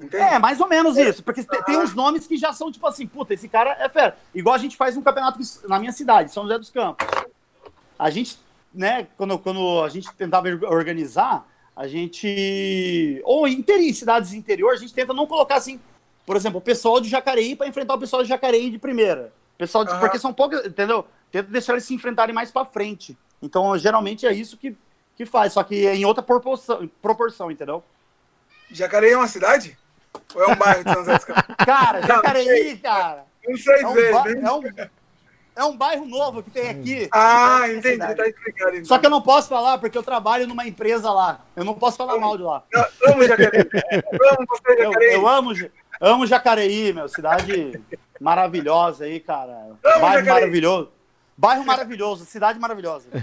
Entende? 0.00 0.22
É, 0.22 0.38
mais 0.38 0.60
ou 0.60 0.68
menos 0.68 0.96
isso. 0.96 1.22
Porque 1.22 1.42
tem, 1.44 1.62
tem 1.62 1.76
uns 1.78 1.94
nomes 1.94 2.26
que 2.26 2.36
já 2.36 2.52
são 2.52 2.70
tipo 2.70 2.86
assim, 2.86 3.06
puta, 3.06 3.34
esse 3.34 3.48
cara 3.48 3.76
é 3.80 3.88
fera. 3.88 4.16
Igual 4.34 4.54
a 4.54 4.58
gente 4.58 4.76
faz 4.76 4.96
um 4.96 5.02
campeonato 5.02 5.38
na 5.68 5.78
minha 5.78 5.92
cidade, 5.92 6.32
São 6.32 6.42
José 6.44 6.58
dos 6.58 6.70
Campos. 6.70 7.06
A 7.98 8.10
gente, 8.10 8.38
né, 8.74 9.06
quando, 9.16 9.38
quando 9.38 9.82
a 9.84 9.88
gente 9.88 10.12
tentava 10.14 10.48
organizar, 10.66 11.46
a 11.74 11.86
gente. 11.86 13.20
Ou 13.24 13.46
em 13.46 13.64
cidades 13.92 14.32
interior, 14.32 14.72
a 14.72 14.76
gente 14.76 14.92
tenta 14.92 15.14
não 15.14 15.26
colocar 15.28 15.56
assim, 15.56 15.80
por 16.26 16.36
exemplo, 16.36 16.58
o 16.58 16.62
pessoal 16.62 17.00
de 17.00 17.08
Jacareí 17.08 17.54
para 17.54 17.68
enfrentar 17.68 17.94
o 17.94 17.98
pessoal 17.98 18.22
de 18.22 18.28
Jacareí 18.28 18.68
de 18.68 18.78
primeira. 18.78 19.32
Pessoal 19.56 19.84
de. 19.84 19.96
Porque 19.98 20.18
são 20.18 20.32
poucos, 20.32 20.64
entendeu? 20.66 21.06
Tenta 21.30 21.50
deixar 21.50 21.74
eles 21.74 21.84
se 21.84 21.94
enfrentarem 21.94 22.34
mais 22.34 22.50
para 22.50 22.64
frente. 22.64 23.16
Então, 23.42 23.76
geralmente 23.78 24.26
é 24.26 24.32
isso 24.32 24.56
que, 24.56 24.76
que 25.16 25.24
faz, 25.24 25.52
só 25.52 25.62
que 25.62 25.86
em 25.88 26.04
outra 26.04 26.22
proporção, 26.22 26.88
proporção 27.00 27.50
entendeu? 27.50 27.82
Jacareí 28.70 29.12
é 29.12 29.16
uma 29.16 29.28
cidade? 29.28 29.78
Ou 30.34 30.42
é 30.42 30.52
um 30.52 30.56
bairro 30.56 30.84
de 30.84 30.92
São 30.92 31.00
José 31.00 31.14
dos 31.14 31.24
Campos? 31.24 31.54
Cara, 31.64 32.02
Jacareí, 32.02 32.78
cara. 32.78 33.24
Não 33.46 33.56
sei. 33.56 33.82
É 33.82 33.88
um, 33.88 33.98
é, 33.98 34.52
um, 34.52 34.62
é 35.56 35.64
um 35.64 35.76
bairro 35.76 36.04
novo 36.06 36.42
que 36.42 36.50
tem 36.50 36.68
aqui. 36.68 37.08
Ah, 37.10 37.64
entendi, 37.68 37.98
tá 37.98 38.28
explicado. 38.28 38.72
Então. 38.72 38.84
Só 38.84 38.98
que 38.98 39.06
eu 39.06 39.10
não 39.10 39.22
posso 39.22 39.48
falar 39.48 39.78
porque 39.78 39.96
eu 39.96 40.02
trabalho 40.02 40.46
numa 40.46 40.66
empresa 40.66 41.10
lá. 41.10 41.40
Eu 41.56 41.64
não 41.64 41.74
posso 41.74 41.96
falar 41.96 42.18
mal 42.18 42.36
de 42.36 42.42
lá. 42.42 42.62
Eu 42.72 43.12
amo 43.12 43.24
Jacareí. 43.24 43.68
Eu 43.92 44.30
amo 44.30 44.46
você, 44.48 44.76
Jacareí. 44.76 45.14
Eu, 45.14 45.20
eu 45.20 45.28
amo, 45.28 45.52
amo 46.00 46.26
Jacareí, 46.26 46.92
meu. 46.92 47.08
Cidade 47.08 47.80
maravilhosa 48.20 49.04
aí, 49.04 49.18
cara. 49.18 49.52
Amo 49.52 49.78
bairro 49.82 50.00
Jacareí. 50.00 50.26
maravilhoso. 50.26 50.90
Bairro 51.38 51.64
maravilhoso, 51.64 52.26
cidade 52.26 52.58
maravilhosa. 52.58 53.06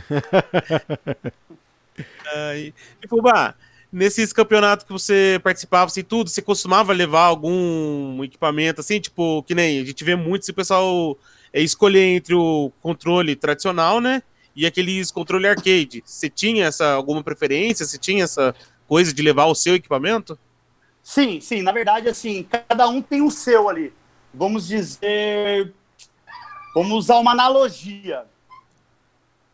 E 3.01 3.07
Fubá, 3.07 3.55
nesses 3.91 4.33
campeonatos 4.33 4.85
que 4.85 4.91
você 4.91 5.39
participava, 5.41 5.85
assim, 5.85 6.03
tudo, 6.03 6.29
você 6.29 6.41
costumava 6.41 6.91
levar 6.91 7.23
algum 7.23 8.21
equipamento, 8.23 8.81
assim, 8.81 8.99
tipo, 8.99 9.41
que 9.43 9.55
nem 9.55 9.79
a 9.79 9.85
gente 9.85 10.03
vê 10.03 10.15
muito 10.15 10.43
se 10.43 10.51
o 10.51 10.53
pessoal 10.53 11.17
é, 11.53 11.61
escolher 11.61 12.03
entre 12.03 12.35
o 12.35 12.71
controle 12.81 13.35
tradicional, 13.35 14.01
né, 14.01 14.21
e 14.55 14.65
aqueles 14.65 15.11
controle 15.11 15.47
arcade. 15.47 16.03
Você 16.05 16.29
tinha 16.29 16.65
essa 16.65 16.93
alguma 16.93 17.23
preferência? 17.23 17.85
Você 17.85 17.97
tinha 17.97 18.25
essa 18.25 18.53
coisa 18.87 19.13
de 19.13 19.21
levar 19.21 19.45
o 19.45 19.55
seu 19.55 19.75
equipamento? 19.75 20.37
Sim, 21.01 21.39
sim, 21.39 21.61
na 21.61 21.71
verdade, 21.71 22.09
assim, 22.09 22.43
cada 22.43 22.87
um 22.89 23.01
tem 23.01 23.21
o 23.21 23.31
seu 23.31 23.69
ali. 23.69 23.93
Vamos 24.33 24.67
dizer. 24.67 25.71
Vamos 26.75 27.05
usar 27.05 27.17
uma 27.17 27.31
analogia. 27.31 28.25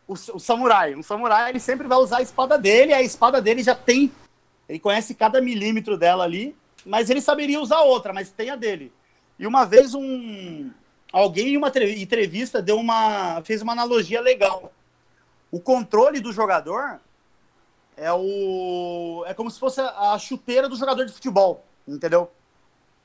O, 0.06 0.12
o 0.12 0.40
samurai. 0.40 0.94
O 0.94 1.02
samurai 1.02 1.48
ele 1.48 1.60
sempre 1.60 1.88
vai 1.88 1.96
usar 1.96 2.18
a 2.18 2.22
espada 2.22 2.58
dele, 2.58 2.92
a 2.92 3.00
espada 3.00 3.40
dele 3.40 3.62
já 3.62 3.74
tem 3.74 4.12
ele 4.72 4.78
conhece 4.78 5.14
cada 5.14 5.38
milímetro 5.40 5.98
dela 5.98 6.24
ali, 6.24 6.56
mas 6.84 7.10
ele 7.10 7.20
saberia 7.20 7.60
usar 7.60 7.80
outra, 7.82 8.12
mas 8.12 8.30
tem 8.30 8.48
a 8.48 8.56
dele. 8.56 8.90
E 9.38 9.46
uma 9.46 9.64
vez 9.64 9.94
um 9.94 10.70
alguém 11.12 11.48
em 11.48 11.56
uma 11.58 11.68
entrevista 11.68 12.62
deu 12.62 12.78
uma 12.78 13.42
fez 13.42 13.60
uma 13.60 13.72
analogia 13.72 14.20
legal. 14.20 14.72
O 15.50 15.60
controle 15.60 16.20
do 16.20 16.32
jogador 16.32 17.00
é 17.98 18.10
o 18.12 19.24
é 19.26 19.34
como 19.34 19.50
se 19.50 19.60
fosse 19.60 19.80
a 19.80 20.18
chuteira 20.18 20.70
do 20.70 20.76
jogador 20.76 21.04
de 21.04 21.12
futebol, 21.12 21.64
entendeu? 21.86 22.30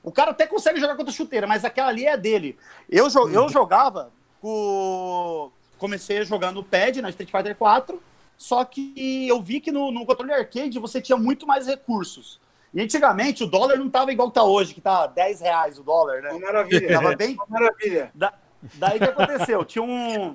O 0.03 0.12
cara 0.12 0.31
até 0.31 0.47
consegue 0.47 0.79
jogar 0.79 0.95
contra 0.95 1.13
chuteira, 1.13 1.47
mas 1.47 1.65
aquela 1.65 1.89
ali 1.89 2.05
é 2.05 2.15
dele. 2.15 2.57
Eu, 2.89 3.10
jo 3.10 3.29
eu 3.29 3.49
jogava 3.49 4.12
com. 4.41 5.51
Comecei 5.77 6.23
jogando 6.25 6.55
no 6.55 6.63
pad 6.63 7.01
na 7.01 7.10
Street 7.10 7.29
Fighter 7.29 7.55
4, 7.55 8.01
só 8.36 8.65
que 8.65 9.27
eu 9.27 9.39
vi 9.41 9.60
que 9.60 9.71
no, 9.71 9.91
no 9.91 10.05
controle 10.05 10.33
arcade 10.33 10.79
você 10.79 10.99
tinha 10.99 11.17
muito 11.17 11.45
mais 11.45 11.67
recursos. 11.67 12.39
E 12.73 12.81
antigamente 12.81 13.43
o 13.43 13.47
dólar 13.47 13.77
não 13.77 13.89
tava 13.89 14.12
igual 14.12 14.29
que 14.29 14.36
tá 14.36 14.43
hoje, 14.43 14.73
que 14.73 14.81
tá 14.81 15.07
10 15.07 15.41
reais 15.41 15.79
o 15.79 15.83
dólar, 15.83 16.21
né? 16.21 16.29
Uma 16.31 16.39
maravilha. 16.39 16.93
Tava 16.93 17.15
bem. 17.15 17.36
Uma 17.36 17.45
maravilha. 17.47 18.12
Da, 18.13 18.33
daí 18.75 18.99
que 18.99 19.05
aconteceu? 19.05 19.63
Tinha 19.65 19.83
um. 19.83 20.33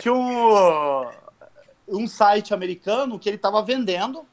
Tinha 0.00 0.14
um. 0.14 1.10
Um 1.88 2.06
site 2.06 2.54
americano 2.54 3.18
que 3.18 3.28
ele 3.28 3.38
tava 3.38 3.62
vendendo. 3.62 4.24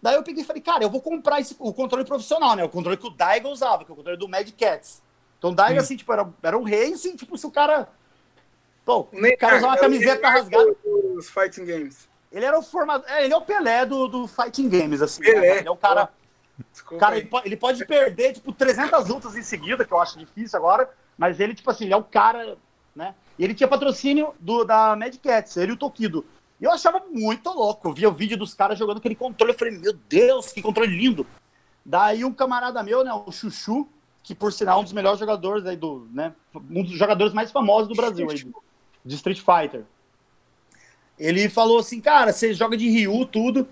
Daí 0.00 0.14
eu 0.14 0.22
peguei 0.22 0.42
e 0.42 0.46
falei, 0.46 0.62
cara, 0.62 0.84
eu 0.84 0.90
vou 0.90 1.00
comprar 1.00 1.40
esse, 1.40 1.56
o 1.58 1.72
controle 1.72 2.04
profissional, 2.04 2.54
né? 2.54 2.64
O 2.64 2.68
controle 2.68 2.96
que 2.96 3.06
o 3.06 3.10
Daigo 3.10 3.48
usava, 3.48 3.84
que 3.84 3.90
é 3.90 3.92
o 3.92 3.96
controle 3.96 4.18
do 4.18 4.28
Mad 4.28 4.48
Cats. 4.52 5.02
Então 5.38 5.50
o 5.50 5.54
Daigo, 5.54 5.80
assim, 5.80 5.96
tipo, 5.96 6.12
era, 6.12 6.28
era 6.42 6.58
um 6.58 6.62
rei, 6.62 6.92
assim, 6.92 7.16
tipo, 7.16 7.36
se 7.36 7.46
o 7.46 7.50
cara. 7.50 7.88
Pô, 8.84 9.00
o 9.00 9.38
cara 9.38 9.58
usar 9.58 9.66
uma 9.68 9.76
camiseta 9.76 10.28
rasgada. 10.28 10.74
Dos 11.14 11.28
fighting 11.28 11.64
games. 11.64 12.08
Ele 12.30 12.44
era 12.44 12.58
o 12.58 12.62
formador. 12.62 13.08
É, 13.10 13.24
ele 13.24 13.32
é 13.32 13.36
o 13.36 13.40
Pelé 13.42 13.86
do, 13.86 14.06
do 14.06 14.28
Fighting 14.28 14.68
Games, 14.68 15.00
assim. 15.00 15.22
Pelé. 15.22 15.40
Né? 15.40 15.58
Ele 15.58 15.68
é 15.68 15.70
o 15.70 15.76
cara. 15.76 16.10
Desculpa 16.72 17.00
Cara, 17.00 17.16
ele, 17.16 17.26
po- 17.26 17.42
ele 17.44 17.56
pode 17.56 17.84
perder, 17.86 18.34
tipo, 18.34 18.52
300 18.52 19.06
lutas 19.08 19.36
em 19.36 19.42
seguida, 19.42 19.84
que 19.84 19.92
eu 19.92 20.00
acho 20.00 20.18
difícil 20.18 20.58
agora, 20.58 20.90
mas 21.16 21.38
ele, 21.38 21.54
tipo 21.54 21.70
assim, 21.70 21.84
ele 21.84 21.94
é 21.94 21.96
o 21.96 22.02
cara, 22.02 22.58
né? 22.94 23.14
E 23.38 23.44
ele 23.44 23.54
tinha 23.54 23.68
patrocínio 23.68 24.34
do, 24.40 24.64
da 24.64 24.96
Mad 24.96 25.14
Cats, 25.22 25.56
ele 25.56 25.72
e 25.72 25.74
o 25.74 25.78
Tokido. 25.78 26.26
E 26.60 26.64
eu 26.64 26.72
achava 26.72 27.02
muito 27.10 27.50
louco. 27.50 27.88
Eu 27.88 27.92
via 27.92 28.08
o 28.08 28.12
vídeo 28.12 28.36
dos 28.36 28.54
caras 28.54 28.78
jogando 28.78 28.98
aquele 28.98 29.14
controle, 29.14 29.52
eu 29.52 29.58
falei, 29.58 29.78
meu 29.78 29.92
Deus, 29.92 30.52
que 30.52 30.60
controle 30.60 30.96
lindo. 30.96 31.26
Daí 31.84 32.24
um 32.24 32.32
camarada 32.32 32.82
meu, 32.82 33.04
né, 33.04 33.12
o 33.12 33.30
Chuchu, 33.32 33.88
que 34.22 34.34
por 34.34 34.52
sinal 34.52 34.78
é 34.78 34.80
um 34.80 34.84
dos 34.84 34.92
melhores 34.92 35.18
jogadores 35.18 35.64
aí 35.64 35.76
do, 35.76 36.06
né, 36.12 36.34
um 36.54 36.82
dos 36.82 36.92
jogadores 36.98 37.32
mais 37.32 37.50
famosos 37.50 37.88
do 37.88 37.94
Brasil 37.94 38.28
aí, 38.30 38.42
do- 38.42 38.62
de 39.04 39.14
Street 39.14 39.38
Fighter. 39.38 39.84
Ele 41.18 41.48
falou 41.48 41.78
assim, 41.78 42.00
cara, 42.00 42.32
você 42.32 42.52
joga 42.52 42.76
de 42.76 42.88
Ryu, 42.88 43.24
tudo, 43.26 43.66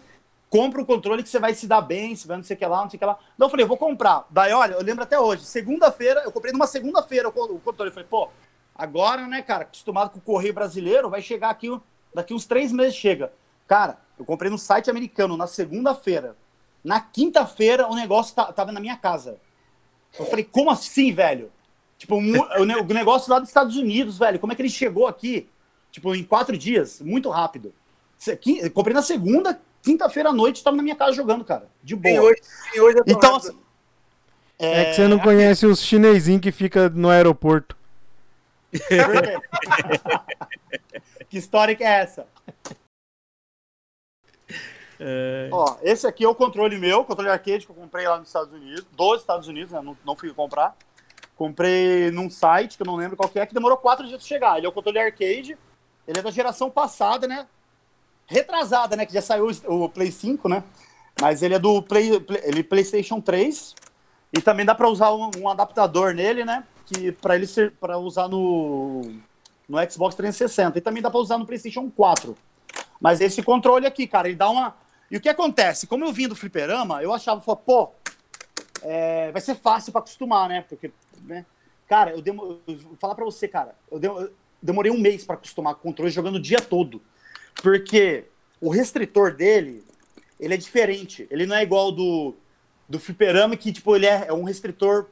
compra 0.48 0.80
o 0.80 0.86
controle 0.86 1.22
que 1.22 1.28
você 1.28 1.38
vai 1.38 1.54
se 1.54 1.66
dar 1.66 1.80
bem, 1.80 2.16
você 2.16 2.26
vai 2.26 2.36
não 2.38 2.44
sei 2.44 2.56
o 2.56 2.58
que 2.58 2.66
lá, 2.66 2.82
não 2.82 2.90
sei 2.90 2.96
o 2.96 3.00
que 3.00 3.04
lá. 3.04 3.18
Não, 3.36 3.46
eu 3.46 3.50
falei, 3.50 3.64
eu 3.64 3.68
vou 3.68 3.76
comprar. 3.76 4.26
Daí, 4.30 4.52
olha, 4.52 4.74
eu 4.74 4.82
lembro 4.82 5.02
até 5.02 5.18
hoje, 5.18 5.44
segunda-feira, 5.44 6.22
eu 6.24 6.32
comprei 6.32 6.52
numa 6.52 6.66
segunda-feira 6.66 7.28
o 7.28 7.32
controle. 7.32 7.90
Eu 7.90 7.94
falei, 7.94 8.08
pô, 8.08 8.28
agora, 8.74 9.26
né, 9.26 9.42
cara, 9.42 9.62
acostumado 9.62 10.10
com 10.10 10.18
o 10.18 10.22
correio 10.22 10.54
brasileiro, 10.54 11.10
vai 11.10 11.20
chegar 11.20 11.50
aqui, 11.50 11.68
daqui 12.16 12.34
uns 12.34 12.46
três 12.46 12.72
meses 12.72 12.96
chega. 12.96 13.30
Cara, 13.68 13.98
eu 14.18 14.24
comprei 14.24 14.50
no 14.50 14.58
site 14.58 14.90
americano 14.90 15.36
na 15.36 15.46
segunda-feira. 15.46 16.34
Na 16.82 17.00
quinta-feira, 17.00 17.86
o 17.86 17.94
negócio 17.94 18.34
tá- 18.34 18.52
tava 18.52 18.72
na 18.72 18.80
minha 18.80 18.96
casa. 18.96 19.38
Eu 20.18 20.24
falei, 20.26 20.44
como 20.44 20.70
assim, 20.70 21.12
velho? 21.12 21.52
Tipo, 21.98 22.16
o 22.16 22.20
o 22.20 22.94
negócio 22.94 23.30
lá 23.30 23.38
dos 23.38 23.48
Estados 23.48 23.76
Unidos, 23.76 24.18
velho, 24.18 24.38
como 24.38 24.52
é 24.52 24.56
que 24.56 24.62
ele 24.62 24.68
chegou 24.70 25.06
aqui? 25.06 25.48
Tipo, 25.90 26.14
em 26.14 26.24
quatro 26.24 26.56
dias, 26.56 27.00
muito 27.00 27.28
rápido. 27.28 27.72
Eu 28.62 28.70
comprei 28.70 28.94
na 28.94 29.02
segunda, 29.02 29.60
quinta-feira 29.82 30.30
à 30.30 30.32
noite, 30.32 30.62
tava 30.62 30.76
na 30.76 30.82
minha 30.82 30.96
casa 30.96 31.12
jogando, 31.12 31.44
cara. 31.44 31.68
De 31.82 31.96
Tem 31.96 32.16
boa. 32.16 32.30
hoje, 32.30 32.40
tem 32.72 32.80
hoje 32.80 32.98
a 32.98 33.02
Então, 33.06 33.36
assim. 33.36 33.58
É, 34.58 34.86
que 34.86 34.94
você 34.94 35.06
não 35.08 35.18
conhece 35.18 35.66
os 35.66 35.80
chinesinhos 35.82 36.40
que 36.40 36.50
fica 36.50 36.88
no 36.88 37.10
aeroporto. 37.10 37.76
Que 41.28 41.38
história 41.38 41.74
que 41.74 41.82
é 41.84 42.00
essa? 42.00 42.26
Ó, 45.52 45.76
esse 45.82 46.06
aqui 46.06 46.24
é 46.24 46.28
o 46.28 46.34
controle 46.34 46.78
meu, 46.78 47.04
controle 47.04 47.28
arcade 47.30 47.66
que 47.66 47.70
eu 47.72 47.76
comprei 47.76 48.08
lá 48.08 48.18
nos 48.18 48.28
Estados 48.28 48.52
Unidos, 48.54 48.84
dos 48.92 49.20
Estados 49.20 49.48
Unidos, 49.48 49.72
né? 49.72 49.80
Não, 49.82 49.96
não 50.04 50.16
fui 50.16 50.32
comprar. 50.32 50.76
Comprei 51.36 52.10
num 52.10 52.30
site 52.30 52.76
que 52.76 52.82
eu 52.82 52.86
não 52.86 52.96
lembro 52.96 53.16
qual 53.16 53.28
que 53.28 53.38
é, 53.38 53.44
que 53.44 53.52
demorou 53.52 53.76
quatro 53.76 54.06
dias 54.06 54.18
pra 54.20 54.26
chegar. 54.26 54.56
Ele 54.56 54.66
é 54.66 54.68
o 54.68 54.72
controle 54.72 54.98
arcade, 54.98 55.58
ele 56.08 56.18
é 56.18 56.22
da 56.22 56.30
geração 56.30 56.70
passada, 56.70 57.26
né? 57.28 57.46
Retrasada, 58.26 58.96
né? 58.96 59.04
Que 59.04 59.12
já 59.12 59.20
saiu 59.20 59.48
o 59.66 59.88
Play 59.88 60.10
5, 60.10 60.48
né? 60.48 60.64
Mas 61.20 61.42
ele 61.42 61.54
é 61.54 61.58
do 61.58 61.82
Play, 61.82 62.18
Play- 62.20 62.40
ele 62.44 62.60
é 62.60 62.62
PlayStation 62.62 63.20
3 63.20 63.74
e 64.32 64.40
também 64.40 64.64
dá 64.64 64.74
pra 64.74 64.88
usar 64.88 65.12
um, 65.12 65.30
um 65.38 65.48
adaptador 65.48 66.14
nele, 66.14 66.44
né? 66.44 66.64
Que 66.86 67.12
para 67.12 67.34
ele 67.36 67.46
ser 67.46 67.72
para 67.72 67.98
usar 67.98 68.28
no 68.28 69.02
no 69.68 69.78
Xbox 69.90 70.14
360 70.14 70.78
e 70.78 70.80
também 70.80 71.02
dá 71.02 71.10
pra 71.10 71.20
usar 71.20 71.38
no 71.38 71.46
PlayStation 71.46 71.90
4. 71.90 72.36
Mas 73.00 73.20
esse 73.20 73.42
controle 73.42 73.86
aqui, 73.86 74.06
cara, 74.06 74.28
ele 74.28 74.36
dá 74.36 74.48
uma. 74.48 74.76
E 75.10 75.16
o 75.16 75.20
que 75.20 75.28
acontece? 75.28 75.86
Como 75.86 76.04
eu 76.04 76.12
vim 76.12 76.28
do 76.28 76.34
fliperama, 76.36 77.02
eu 77.02 77.12
achava, 77.12 77.40
pô, 77.56 77.90
é, 78.82 79.30
vai 79.32 79.40
ser 79.40 79.54
fácil 79.56 79.92
pra 79.92 80.00
acostumar, 80.00 80.48
né? 80.48 80.64
Porque, 80.68 80.90
né? 81.22 81.44
Cara, 81.88 82.10
eu, 82.12 82.20
demo... 82.20 82.60
eu 82.66 82.76
vou 82.78 82.96
falar 82.96 83.14
pra 83.14 83.24
você, 83.24 83.46
cara, 83.46 83.74
eu, 83.90 83.98
de- 83.98 84.06
eu 84.08 84.32
demorei 84.60 84.90
um 84.90 84.98
mês 84.98 85.24
pra 85.24 85.34
acostumar 85.36 85.74
com 85.74 85.80
o 85.80 85.82
controle 85.84 86.10
jogando 86.10 86.36
o 86.36 86.40
dia 86.42 86.58
todo. 86.58 87.00
Porque 87.62 88.24
o 88.60 88.70
restritor 88.70 89.34
dele, 89.34 89.84
ele 90.40 90.54
é 90.54 90.56
diferente. 90.56 91.26
Ele 91.30 91.46
não 91.46 91.54
é 91.56 91.62
igual 91.62 91.92
do, 91.92 92.34
do 92.88 92.98
fliperama, 92.98 93.56
que, 93.56 93.72
tipo, 93.72 93.94
ele 93.94 94.06
é, 94.06 94.26
é 94.28 94.32
um 94.32 94.42
restritor 94.42 95.06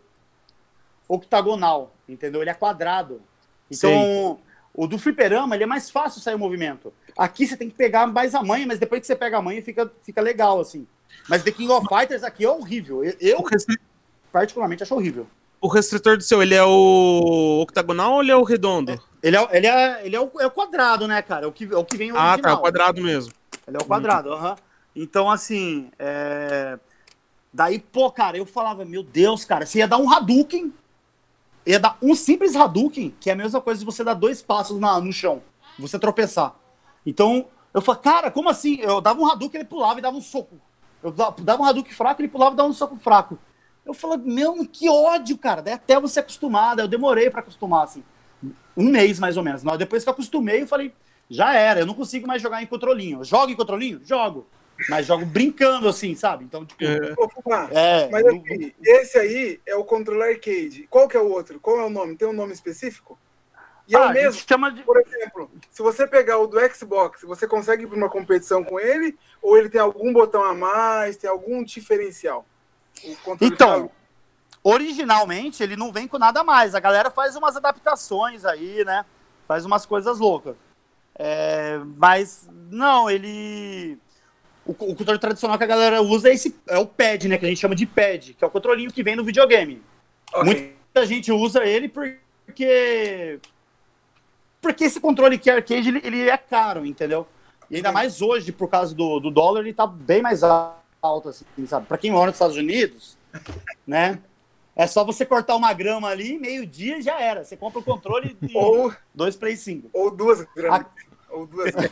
octagonal, 1.08 1.94
entendeu? 2.08 2.40
Ele 2.40 2.50
é 2.50 2.54
quadrado. 2.54 3.20
Então, 3.76 4.38
o 4.74 4.86
do 4.86 4.98
fliperama, 4.98 5.54
ele 5.54 5.64
é 5.64 5.66
mais 5.66 5.90
fácil 5.90 6.20
sair 6.20 6.34
o 6.34 6.38
movimento. 6.38 6.92
Aqui 7.16 7.46
você 7.46 7.56
tem 7.56 7.70
que 7.70 7.76
pegar 7.76 8.06
mais 8.06 8.34
a 8.34 8.42
manha, 8.42 8.66
mas 8.66 8.78
depois 8.78 9.00
que 9.00 9.06
você 9.06 9.14
pega 9.14 9.38
a 9.38 9.42
manha, 9.42 9.62
fica, 9.62 9.90
fica 10.02 10.20
legal, 10.20 10.60
assim. 10.60 10.86
Mas 11.28 11.42
The 11.42 11.52
King 11.52 11.70
of 11.70 11.86
Fighters 11.88 12.24
aqui 12.24 12.44
é 12.44 12.50
horrível. 12.50 13.02
Eu, 13.20 13.38
O, 13.38 13.44
particularmente, 14.32 14.82
acho 14.82 14.94
horrível. 14.94 15.26
o 15.60 15.68
restritor 15.68 16.16
do 16.16 16.22
seu, 16.24 16.42
ele 16.42 16.54
é 16.54 16.64
o 16.64 17.60
octagonal 17.62 18.14
ou 18.14 18.22
ele 18.22 18.32
é 18.32 18.36
o 18.36 18.42
redondo? 18.42 19.00
Ele 19.22 19.36
é, 19.36 19.48
ele 19.52 19.66
é, 19.66 20.06
ele 20.06 20.16
é, 20.16 20.20
o, 20.20 20.30
é 20.40 20.46
o 20.46 20.50
quadrado, 20.50 21.06
né, 21.06 21.22
cara? 21.22 21.44
É 21.44 21.48
o 21.48 21.52
que, 21.52 21.64
é 21.64 21.76
o 21.76 21.84
que 21.84 21.96
vem 21.96 22.10
original. 22.10 22.34
ah, 22.34 22.38
tá, 22.38 22.54
o 22.54 22.58
quadrado 22.58 23.00
mesmo. 23.00 23.32
Ele 23.66 23.76
é 23.76 23.80
o 23.80 23.84
quadrado, 23.84 24.32
aham. 24.32 24.56
Então, 24.94 25.30
assim, 25.30 25.90
é... 25.98 26.78
daí, 27.52 27.78
pô, 27.78 28.10
cara, 28.10 28.36
eu 28.36 28.44
falava, 28.44 28.84
meu 28.84 29.02
Deus, 29.02 29.44
cara, 29.44 29.64
você 29.64 29.78
ia 29.78 29.88
dar 29.88 29.96
um 29.98 30.12
Hadouken, 30.12 30.72
ia 31.66 31.78
dar 31.80 31.96
um 32.02 32.14
simples 32.14 32.54
Hadouken, 32.54 33.14
que 33.20 33.30
é 33.30 33.32
a 33.32 33.36
mesma 33.36 33.60
coisa 33.60 33.80
de 33.80 33.84
você 33.86 34.04
dar 34.04 34.14
dois 34.14 34.42
passos 34.42 34.78
na, 34.78 35.00
no 35.00 35.12
chão, 35.12 35.42
você 35.78 35.98
tropeçar. 35.98 36.54
Então, 37.06 37.46
eu 37.72 37.80
falei, 37.82 38.00
cara, 38.02 38.30
como 38.30 38.48
assim? 38.48 38.78
Eu 38.80 39.00
dava 39.00 39.20
um 39.20 39.26
Hadouken, 39.26 39.60
ele 39.60 39.68
pulava 39.68 39.98
e 39.98 40.02
dava 40.02 40.16
um 40.16 40.20
soco. 40.22 40.60
Eu 41.02 41.10
da- 41.10 41.34
dava 41.38 41.62
um 41.62 41.66
Hadouken 41.66 41.92
fraco, 41.92 42.20
ele 42.22 42.28
pulava 42.28 42.54
e 42.54 42.56
dava 42.56 42.68
um 42.68 42.72
soco 42.72 42.96
fraco. 42.96 43.38
Eu 43.84 43.92
falei, 43.92 44.18
meu, 44.18 44.66
que 44.66 44.88
ódio, 44.88 45.36
cara. 45.36 45.60
Daí 45.60 45.74
até 45.74 46.00
você 46.00 46.20
acostumar, 46.20 46.74
daí 46.76 46.84
eu 46.84 46.88
demorei 46.88 47.28
pra 47.30 47.40
acostumar, 47.40 47.84
assim. 47.84 48.02
Um 48.76 48.88
mês, 48.90 49.18
mais 49.18 49.36
ou 49.36 49.42
menos. 49.42 49.62
Depois 49.78 50.02
que 50.02 50.08
eu 50.08 50.12
acostumei, 50.12 50.62
eu 50.62 50.66
falei, 50.66 50.92
já 51.28 51.54
era, 51.54 51.80
eu 51.80 51.86
não 51.86 51.94
consigo 51.94 52.26
mais 52.26 52.40
jogar 52.40 52.62
em 52.62 52.66
controlinho. 52.66 53.22
Jogo 53.24 53.50
em 53.52 53.56
controlinho? 53.56 54.00
Jogo. 54.04 54.46
Mas 54.88 55.06
jogo 55.06 55.24
brincando, 55.24 55.88
assim, 55.88 56.14
sabe? 56.14 56.44
Então, 56.44 56.64
tipo, 56.64 56.84
É. 56.84 57.14
Ô, 57.16 57.54
é. 57.70 58.08
Mas 58.10 58.26
aqui, 58.26 58.74
esse 58.82 59.18
aí 59.18 59.60
é 59.66 59.74
o 59.74 59.84
controle 59.84 60.22
arcade. 60.22 60.86
Qual 60.90 61.08
que 61.08 61.16
é 61.16 61.20
o 61.20 61.28
outro? 61.30 61.60
Qual 61.60 61.78
é 61.78 61.84
o 61.84 61.90
nome? 61.90 62.16
Tem 62.16 62.26
um 62.28 62.32
nome 62.32 62.52
específico? 62.52 63.18
E 63.86 63.94
é 63.94 63.98
Ah, 63.98 64.02
o 64.02 64.04
a 64.08 64.12
mesmo, 64.12 64.42
chama 64.48 64.72
de. 64.72 64.82
por 64.82 64.98
exemplo, 64.98 65.50
se 65.70 65.82
você 65.82 66.06
pegar 66.06 66.38
o 66.38 66.46
do 66.46 66.58
Xbox, 66.74 67.22
você 67.22 67.46
consegue 67.46 67.84
ir 67.84 67.86
para 67.86 67.96
uma 67.96 68.08
competição 68.08 68.64
com 68.64 68.80
ele? 68.80 69.16
Ou 69.42 69.58
ele 69.58 69.68
tem 69.68 69.80
algum 69.80 70.12
botão 70.12 70.42
a 70.42 70.54
mais, 70.54 71.16
tem 71.16 71.28
algum 71.28 71.62
diferencial? 71.62 72.46
Então, 73.40 73.90
originalmente 74.62 75.62
ele 75.62 75.76
não 75.76 75.92
vem 75.92 76.08
com 76.08 76.18
nada 76.18 76.42
mais. 76.42 76.74
A 76.74 76.80
galera 76.80 77.10
faz 77.10 77.36
umas 77.36 77.56
adaptações 77.56 78.44
aí, 78.44 78.84
né? 78.84 79.04
Faz 79.46 79.64
umas 79.66 79.84
coisas 79.84 80.18
loucas. 80.18 80.56
É, 81.16 81.78
mas, 81.96 82.48
não, 82.70 83.08
ele. 83.10 83.98
O, 84.66 84.72
o 84.72 84.94
controle 84.94 85.18
tradicional 85.18 85.58
que 85.58 85.64
a 85.64 85.66
galera 85.66 86.00
usa 86.00 86.28
é, 86.28 86.32
esse, 86.32 86.54
é 86.68 86.78
o 86.78 86.86
pad, 86.86 87.28
né? 87.28 87.36
Que 87.38 87.44
a 87.44 87.48
gente 87.48 87.60
chama 87.60 87.74
de 87.74 87.86
pad, 87.86 88.34
que 88.34 88.44
é 88.44 88.46
o 88.46 88.50
controlinho 88.50 88.92
que 88.92 89.02
vem 89.02 89.16
no 89.16 89.24
videogame. 89.24 89.82
Ok. 90.32 90.44
Muita 90.44 91.06
gente 91.06 91.30
usa 91.30 91.64
ele 91.64 91.88
porque. 91.88 93.38
Porque 94.60 94.84
esse 94.84 94.98
controle 94.98 95.36
que 95.36 95.50
é 95.50 95.54
arcade, 95.54 95.88
ele, 95.88 96.00
ele 96.02 96.28
é 96.28 96.36
caro, 96.36 96.86
entendeu? 96.86 97.26
E 97.70 97.76
ainda 97.76 97.92
mais 97.92 98.22
hoje, 98.22 98.52
por 98.52 98.68
causa 98.68 98.94
do, 98.94 99.20
do 99.20 99.30
dólar, 99.30 99.60
ele 99.60 99.74
tá 99.74 99.86
bem 99.86 100.22
mais 100.22 100.42
alto, 100.42 101.28
assim, 101.28 101.44
sabe? 101.66 101.86
Pra 101.86 101.98
quem 101.98 102.10
mora 102.10 102.26
nos 102.26 102.36
Estados 102.36 102.56
Unidos, 102.56 103.18
né? 103.86 104.18
É 104.76 104.86
só 104.86 105.04
você 105.04 105.24
cortar 105.24 105.54
uma 105.54 105.72
grama 105.72 106.08
ali, 106.08 106.38
meio-dia 106.38 107.00
já 107.00 107.20
era. 107.20 107.44
Você 107.44 107.56
compra 107.56 107.78
o 107.78 107.84
controle 107.84 108.36
de 108.40 108.56
Ou, 108.56 108.92
dois 109.14 109.36
Play 109.36 109.56
5. 109.56 109.90
ou 109.92 110.10
duas 110.10 110.44
gramas. 110.54 110.86
Ou 111.34 111.46
duas. 111.46 111.72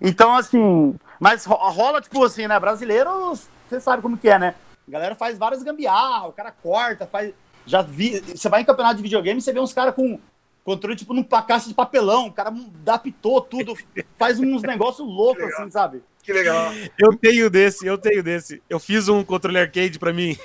Então, 0.00 0.34
assim, 0.34 0.94
mas 1.20 1.44
ro- 1.44 1.56
rola, 1.70 2.00
tipo 2.00 2.22
assim, 2.24 2.46
né? 2.46 2.58
Brasileiro, 2.58 3.10
você 3.68 3.80
sabe 3.80 4.02
como 4.02 4.16
que 4.16 4.28
é, 4.28 4.38
né? 4.38 4.54
A 4.86 4.90
galera 4.90 5.14
faz 5.14 5.38
várias 5.38 5.62
gambiarra, 5.62 6.26
o 6.26 6.32
cara 6.32 6.50
corta, 6.50 7.06
faz. 7.06 7.32
Já 7.66 7.80
vi. 7.82 8.20
Você 8.20 8.48
vai 8.48 8.60
em 8.60 8.64
campeonato 8.64 8.96
de 8.96 9.02
videogame, 9.02 9.40
você 9.40 9.52
vê 9.52 9.60
uns 9.60 9.72
caras 9.72 9.94
com 9.94 10.18
controle, 10.64 10.96
tipo, 10.96 11.14
numa 11.14 11.42
caixa 11.42 11.68
de 11.68 11.74
papelão, 11.74 12.26
o 12.26 12.32
cara 12.32 12.50
adaptou 12.50 13.40
tudo, 13.40 13.74
faz 14.18 14.38
uns 14.38 14.62
negócios 14.64 15.06
loucos, 15.06 15.44
assim, 15.54 15.70
sabe? 15.70 16.02
Que 16.22 16.32
legal. 16.32 16.72
Eu 16.98 17.14
tenho 17.16 17.50
desse, 17.50 17.86
eu 17.86 17.98
tenho 17.98 18.22
desse. 18.22 18.62
Eu 18.68 18.80
fiz 18.80 19.08
um 19.08 19.22
controle 19.22 19.58
arcade 19.58 19.98
pra 19.98 20.10
mim. 20.12 20.36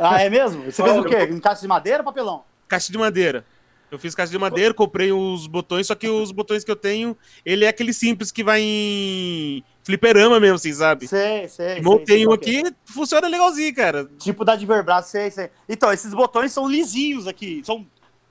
Ah, 0.00 0.22
é 0.22 0.30
mesmo? 0.30 0.64
Você 0.64 0.82
fez 0.82 0.96
o 0.96 1.04
quê? 1.04 1.16
Em 1.24 1.38
caixa 1.38 1.60
de 1.60 1.68
madeira 1.68 1.98
ou 1.98 2.04
papelão? 2.04 2.44
Caixa 2.66 2.90
de 2.90 2.96
madeira. 2.96 3.44
Eu 3.92 3.98
fiz 3.98 4.14
caixa 4.14 4.32
de 4.32 4.38
madeira, 4.38 4.72
comprei 4.72 5.12
os 5.12 5.46
botões, 5.46 5.86
só 5.86 5.94
que 5.94 6.08
os 6.08 6.32
botões 6.32 6.64
que 6.64 6.70
eu 6.70 6.76
tenho, 6.76 7.14
ele 7.44 7.66
é 7.66 7.68
aquele 7.68 7.92
simples 7.92 8.32
que 8.32 8.42
vai 8.42 8.62
em 8.62 9.62
fliperama 9.84 10.40
mesmo, 10.40 10.54
assim, 10.54 10.72
sabe? 10.72 11.06
Sei, 11.06 11.46
sei. 11.46 11.82
Montei 11.82 12.20
sei, 12.20 12.26
um 12.26 12.30
sei, 12.30 12.60
aqui, 12.60 12.74
funciona 12.86 13.28
legalzinho, 13.28 13.74
cara. 13.74 14.08
Tipo 14.18 14.46
da 14.46 14.56
de 14.56 14.64
Verbraço, 14.64 15.10
sei, 15.10 15.30
sei. 15.30 15.50
Então, 15.68 15.92
esses 15.92 16.14
botões 16.14 16.50
são 16.52 16.66
lisinhos 16.66 17.26
aqui. 17.26 17.60
São, 17.66 17.86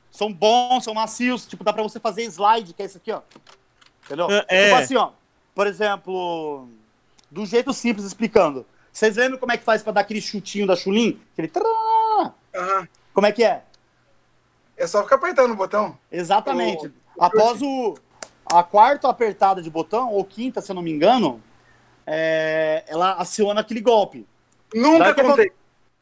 são 0.09 0.33
bons, 0.33 0.83
são 0.83 0.95
macios. 0.95 1.45
Tipo, 1.45 1.63
dá 1.63 1.71
pra 1.71 1.83
você 1.83 1.99
fazer 1.99 2.23
slide, 2.23 2.73
que 2.73 2.81
é 2.81 2.85
esse 2.85 2.97
aqui, 2.97 3.11
ó. 3.11 3.21
Entendeu? 4.05 4.29
É. 4.47 4.65
Tipo 4.65 4.81
assim, 4.81 4.95
ó. 4.95 5.11
Por 5.53 5.67
exemplo, 5.67 6.67
do 7.29 7.45
jeito 7.45 7.71
simples 7.71 8.07
explicando. 8.07 8.65
Vocês 8.91 9.15
lembram 9.15 9.37
como 9.37 9.51
é 9.51 9.57
que 9.57 9.63
faz 9.63 9.83
pra 9.83 9.91
dar 9.91 10.01
aquele 10.01 10.21
chutinho 10.21 10.65
da 10.65 10.75
Chulin? 10.75 11.21
Aquele... 11.33 11.51
Aham. 12.55 12.87
Como 13.13 13.27
é 13.27 13.31
que 13.31 13.43
é? 13.43 13.61
É 14.81 14.87
só 14.87 15.03
ficar 15.03 15.17
apertando 15.17 15.51
o 15.51 15.55
botão. 15.55 15.95
Exatamente. 16.11 16.87
O- 16.87 16.91
Após 17.23 17.61
o, 17.61 17.93
a 18.51 18.63
quarta 18.63 19.07
apertada 19.07 19.61
de 19.61 19.69
botão, 19.69 20.09
ou 20.11 20.25
quinta, 20.25 20.59
se 20.61 20.71
eu 20.71 20.75
não 20.75 20.81
me 20.81 20.91
engano, 20.91 21.41
é, 22.07 22.83
ela 22.87 23.13
aciona 23.13 23.61
aquele 23.61 23.79
golpe. 23.81 24.25
Nunca 24.73 25.03
Daí 25.05 25.13
que 25.13 25.21
contei. 25.23 25.51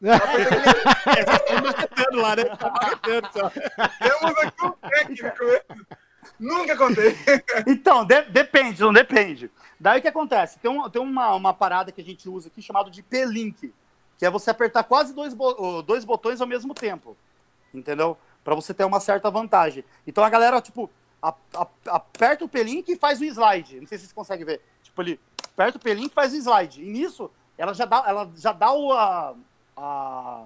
lá, 2.14 2.36
né? 2.36 2.44
Tá 2.44 2.70
marcando 2.70 3.28
só. 3.32 3.50
Temos 3.50 4.38
aqui 4.38 4.64
um 4.64 4.72
técnico. 4.88 5.36
Nunca 6.38 6.74
contei. 6.76 7.14
Então, 7.66 8.02
de- 8.04 8.22
depende, 8.22 8.80
não 8.80 8.92
depende. 8.94 9.50
Daí 9.78 9.98
o 9.98 10.02
que 10.02 10.08
acontece? 10.08 10.58
Tem, 10.58 10.70
um- 10.70 10.88
tem 10.88 11.02
uma, 11.02 11.34
uma 11.34 11.52
parada 11.52 11.92
que 11.92 12.00
a 12.00 12.04
gente 12.04 12.28
usa 12.30 12.48
aqui 12.48 12.62
chamado 12.62 12.90
de 12.90 13.02
P-Link, 13.02 13.74
que 14.18 14.24
é 14.24 14.30
você 14.30 14.50
apertar 14.50 14.84
quase 14.84 15.12
dois, 15.14 15.34
bo- 15.34 15.82
dois 15.82 16.02
botões 16.04 16.40
ao 16.40 16.46
mesmo 16.46 16.72
tempo. 16.72 17.14
Entendeu? 17.74 18.16
Pra 18.44 18.54
você 18.54 18.72
ter 18.72 18.84
uma 18.84 19.00
certa 19.00 19.30
vantagem. 19.30 19.84
Então 20.06 20.24
a 20.24 20.30
galera, 20.30 20.60
tipo, 20.60 20.90
a- 21.22 21.34
a- 21.54 21.66
aperta 21.88 22.44
o 22.44 22.48
P-Link 22.48 22.88
e 22.90 22.96
faz 22.96 23.20
um 23.20 23.24
slide. 23.24 23.78
Não 23.80 23.86
sei 23.86 23.98
se 23.98 24.04
vocês 24.04 24.12
conseguem 24.12 24.46
ver. 24.46 24.60
Tipo, 24.82 25.02
ele 25.02 25.20
aperta 25.52 25.76
o 25.78 25.80
P-Link 25.80 26.10
e 26.10 26.14
faz 26.14 26.32
um 26.32 26.36
slide. 26.38 26.82
E 26.82 26.86
nisso, 26.90 27.30
ela 27.58 27.74
já 27.74 27.84
dá, 27.84 28.04
ela 28.06 28.30
já 28.36 28.52
dá 28.52 28.72
o, 28.72 28.92
a- 28.92 29.34
a, 29.76 30.44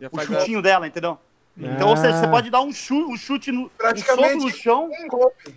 Já 0.00 0.08
o 0.08 0.16
faz 0.16 0.30
a- 0.30 0.40
chutinho 0.40 0.60
dela, 0.62 0.86
entendeu? 0.86 1.18
Então, 1.56 1.88
ou 1.90 1.96
seja, 1.96 2.18
você 2.18 2.26
Ah. 2.26 2.30
pode 2.30 2.50
dar 2.50 2.60
um 2.62 2.72
chute, 2.72 3.12
um 3.12 3.16
chute 3.16 3.52
no, 3.52 3.62
um 3.64 3.68
Praticamente 3.70 4.32
soco 4.32 4.44
no 4.44 4.50
chão. 4.50 4.90
Um. 4.90 5.52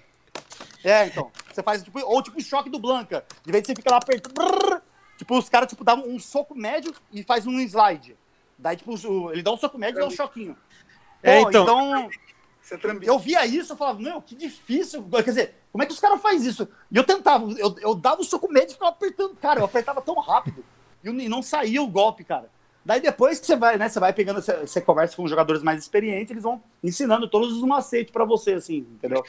É, 0.83 1.07
então. 1.07 1.31
Você 1.51 1.63
faz 1.63 1.83
tipo, 1.83 1.99
ou 1.99 2.21
tipo 2.21 2.37
o 2.37 2.41
choque 2.43 2.69
do 2.69 2.79
Blanca. 2.79 3.23
De 3.45 3.51
vez 3.51 3.63
em 3.63 3.67
você 3.67 3.75
fica 3.75 3.91
lá 3.91 3.97
apertando. 3.97 4.33
brrr, 4.33 4.81
tipo, 5.17 5.37
os 5.37 5.49
caras 5.49 5.69
tipo, 5.69 5.83
dão 5.83 6.05
um 6.07 6.19
soco 6.19 6.53
médio 6.53 6.93
e 7.11 7.23
faz 7.23 7.47
um 7.47 7.59
slide. 7.59 8.15
Daí, 8.57 8.75
tipo, 8.77 8.93
o- 9.07 9.31
ele 9.31 9.41
dá 9.41 9.51
um 9.51 9.57
soco 9.57 9.77
médio 9.77 9.99
e 9.99 10.01
dá 10.01 10.07
um 10.07 10.11
choquinho. 10.11 10.55
É, 11.25 11.41
Pô, 11.41 11.49
então- 11.49 11.63
então, 11.63 12.79
trambica. 12.79 13.11
eu 13.11 13.17
via 13.19 13.45
isso, 13.45 13.73
eu 13.73 13.77
falava, 13.77 13.99
meu, 13.99 14.21
que 14.21 14.35
difícil. 14.35 15.03
Quer 15.11 15.23
dizer, 15.23 15.55
como 15.71 15.83
é 15.83 15.87
que 15.87 15.93
os 15.93 15.99
caras 15.99 16.21
fazem 16.21 16.47
isso? 16.47 16.67
E 16.91 16.97
eu 16.97 17.03
tentava, 17.03 17.49
eu, 17.53 17.75
eu 17.81 17.95
dava 17.95 18.21
o 18.21 18.23
soco 18.23 18.51
médio 18.51 18.69
e 18.69 18.73
ficava 18.73 18.91
apertando. 18.91 19.35
Cara, 19.35 19.59
eu 19.59 19.65
apertava 19.65 20.01
tão 20.01 20.15
rápido 20.15 20.63
e 21.03 21.29
não 21.29 21.41
saía 21.41 21.81
o 21.81 21.87
golpe, 21.87 22.23
cara. 22.23 22.49
Daí 22.83 22.99
depois 23.01 23.39
que 23.39 23.47
você 23.47 23.55
vai, 23.55 23.77
né, 23.77 23.89
você 23.89 23.99
vai 23.99 24.13
pegando, 24.13 24.41
você, 24.41 24.57
você 24.57 24.79
conversa 24.79 25.15
com 25.15 25.27
jogadores 25.27 25.63
mais 25.63 25.79
experientes, 25.81 26.29
eles 26.29 26.43
vão 26.43 26.61
ensinando 26.83 27.27
todos 27.27 27.53
os 27.53 27.63
macetes 27.63 28.11
pra 28.11 28.23
você, 28.25 28.53
assim, 28.53 28.85
entendeu? 28.93 29.23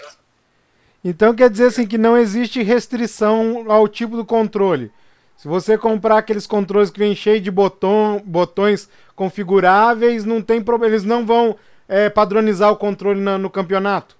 Então 1.03 1.35
quer 1.35 1.49
dizer 1.49 1.69
assim 1.69 1.87
que 1.87 1.97
não 1.97 2.19
existe 2.19 2.63
restrição 2.63 3.65
ao 3.69 3.89
tipo 3.89 4.17
do 4.17 4.25
controle. 4.25 4.93
Se 5.37 5.49
você 5.49 5.77
comprar 5.79 6.19
aqueles 6.19 6.47
controles 6.47 6.91
que 6.91 6.99
vem 6.99 7.15
cheio 7.15 7.41
de 7.41 7.51
botão, 7.51 8.23
botões 8.25 8.89
configuráveis, 9.15 10.25
não 10.25 10.43
tem 10.43 10.63
problema. 10.63 10.95
Eles 10.95 11.05
não 11.05 11.25
vão 11.27 11.57
é, 11.89 12.09
padronizar 12.11 12.71
o 12.71 12.77
controle 12.77 13.21
na- 13.21 13.39
no 13.39 13.51
campeonato. 13.51 14.17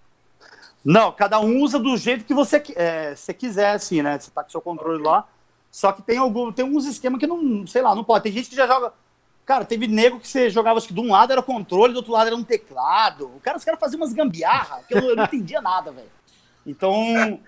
Não, 0.85 1.11
cada 1.11 1.41
um 1.41 1.61
usa 1.63 1.79
do 1.79 1.97
jeito 1.97 2.25
que 2.25 2.33
você, 2.35 2.63
é, 2.77 3.15
você 3.15 3.35
quiser, 3.35 3.71
assim, 3.75 4.03
né? 4.03 4.19
Você 4.19 4.31
tá 4.31 4.45
com 4.45 4.51
seu 4.51 4.61
controle 4.61 5.03
lá. 5.03 5.27
Só 5.71 5.91
que 5.93 6.01
tem 6.01 6.17
algum, 6.17 6.53
tem 6.53 6.65
uns 6.65 6.87
esquemas 6.87 7.19
que 7.19 7.27
não, 7.27 7.67
sei 7.67 7.83
lá, 7.83 7.95
não 7.95 8.05
pode. 8.05 8.23
Tem 8.23 8.33
gente 8.33 8.49
que 8.49 8.57
já 8.57 8.67
joga. 8.67 8.93
Cara, 9.45 9.65
teve 9.65 9.87
nego 9.87 10.19
que 10.19 10.27
você 10.29 10.49
jogava, 10.49 10.79
acho 10.79 10.89
que 10.89 10.95
de 10.95 11.01
um 11.01 11.11
lado 11.13 11.33
era 11.33 11.43
controle, 11.43 11.93
do 11.93 11.99
outro 11.99 12.13
lado 12.13 12.29
era 12.29 12.37
um 12.37 12.43
teclado. 12.43 13.27
O 13.37 13.41
cara, 13.41 13.57
os 13.57 13.65
caras 13.65 13.79
faziam 13.79 14.01
umas 14.01 14.13
gambiarra, 14.13 14.83
que 14.89 14.95
eu, 14.95 14.99
eu 15.01 15.17
não 15.17 15.25
entendia 15.25 15.61
nada, 15.61 15.93
velho. 15.93 16.11
Então, 16.67 17.39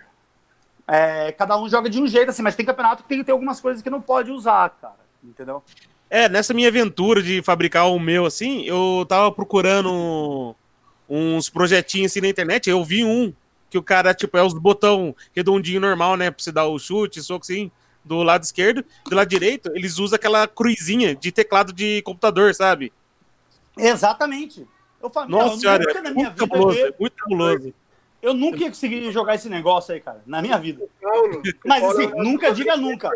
é, 0.86 1.32
cada 1.32 1.56
um 1.58 1.68
joga 1.68 1.88
de 1.90 2.00
um 2.00 2.06
jeito, 2.06 2.30
assim, 2.30 2.42
mas 2.42 2.54
tem 2.56 2.66
campeonato 2.66 3.02
que 3.02 3.08
tem 3.08 3.22
ter 3.24 3.32
algumas 3.32 3.60
coisas 3.60 3.82
que 3.82 3.90
não 3.90 4.00
pode 4.00 4.30
usar, 4.30 4.70
cara. 4.80 4.98
Entendeu? 5.22 5.62
É, 6.10 6.28
nessa 6.28 6.54
minha 6.54 6.68
aventura 6.68 7.22
de 7.22 7.42
fabricar 7.42 7.90
o 7.90 7.98
meu, 7.98 8.24
assim, 8.24 8.62
eu 8.64 9.04
tava 9.08 9.30
procurando 9.30 10.54
uns 11.08 11.50
projetinhos 11.50 12.12
assim 12.12 12.20
na 12.20 12.28
internet, 12.28 12.68
eu 12.68 12.82
vi 12.84 13.04
um 13.04 13.32
que 13.70 13.76
o 13.76 13.82
cara, 13.82 14.14
tipo, 14.14 14.36
é 14.38 14.42
os 14.42 14.54
botão 14.54 15.14
redondinho 15.34 15.80
normal, 15.80 16.16
né, 16.16 16.30
pra 16.30 16.42
você 16.42 16.50
dar 16.50 16.66
o 16.66 16.78
chute, 16.78 17.22
soco 17.22 17.44
assim, 17.44 17.70
do 18.02 18.22
lado 18.22 18.42
esquerdo, 18.42 18.82
do 19.06 19.14
lado 19.14 19.28
direito, 19.28 19.70
eles 19.74 19.98
usam 19.98 20.16
aquela 20.16 20.46
cruzinha 20.48 21.14
de 21.14 21.30
teclado 21.30 21.72
de 21.72 22.00
computador, 22.02 22.54
sabe? 22.54 22.90
Exatamente. 23.76 24.66
Eu 25.02 25.10
falo, 25.10 25.28
Nossa 25.30 25.54
eu 25.54 25.58
senhora, 25.60 25.84
nunca 25.84 25.98
é 25.98 26.02
na 26.02 26.10
minha 26.10 26.24
muito 26.30 26.40
vida. 26.40 26.48
cabuloso, 26.48 26.78
Eu, 26.78 26.86
é 26.88 26.94
muito 26.98 27.16
cabuloso. 27.16 27.74
eu 28.22 28.34
nunca 28.34 28.58
ia 28.58 28.68
conseguir 28.68 29.12
jogar 29.12 29.34
esse 29.34 29.48
negócio 29.50 29.92
aí, 29.94 30.00
cara, 30.00 30.22
na 30.26 30.40
minha 30.40 30.58
vida. 30.58 30.84
Mas 31.66 31.84
assim, 31.84 32.06
nunca 32.16 32.50
diga 32.52 32.76
nunca. 32.76 33.10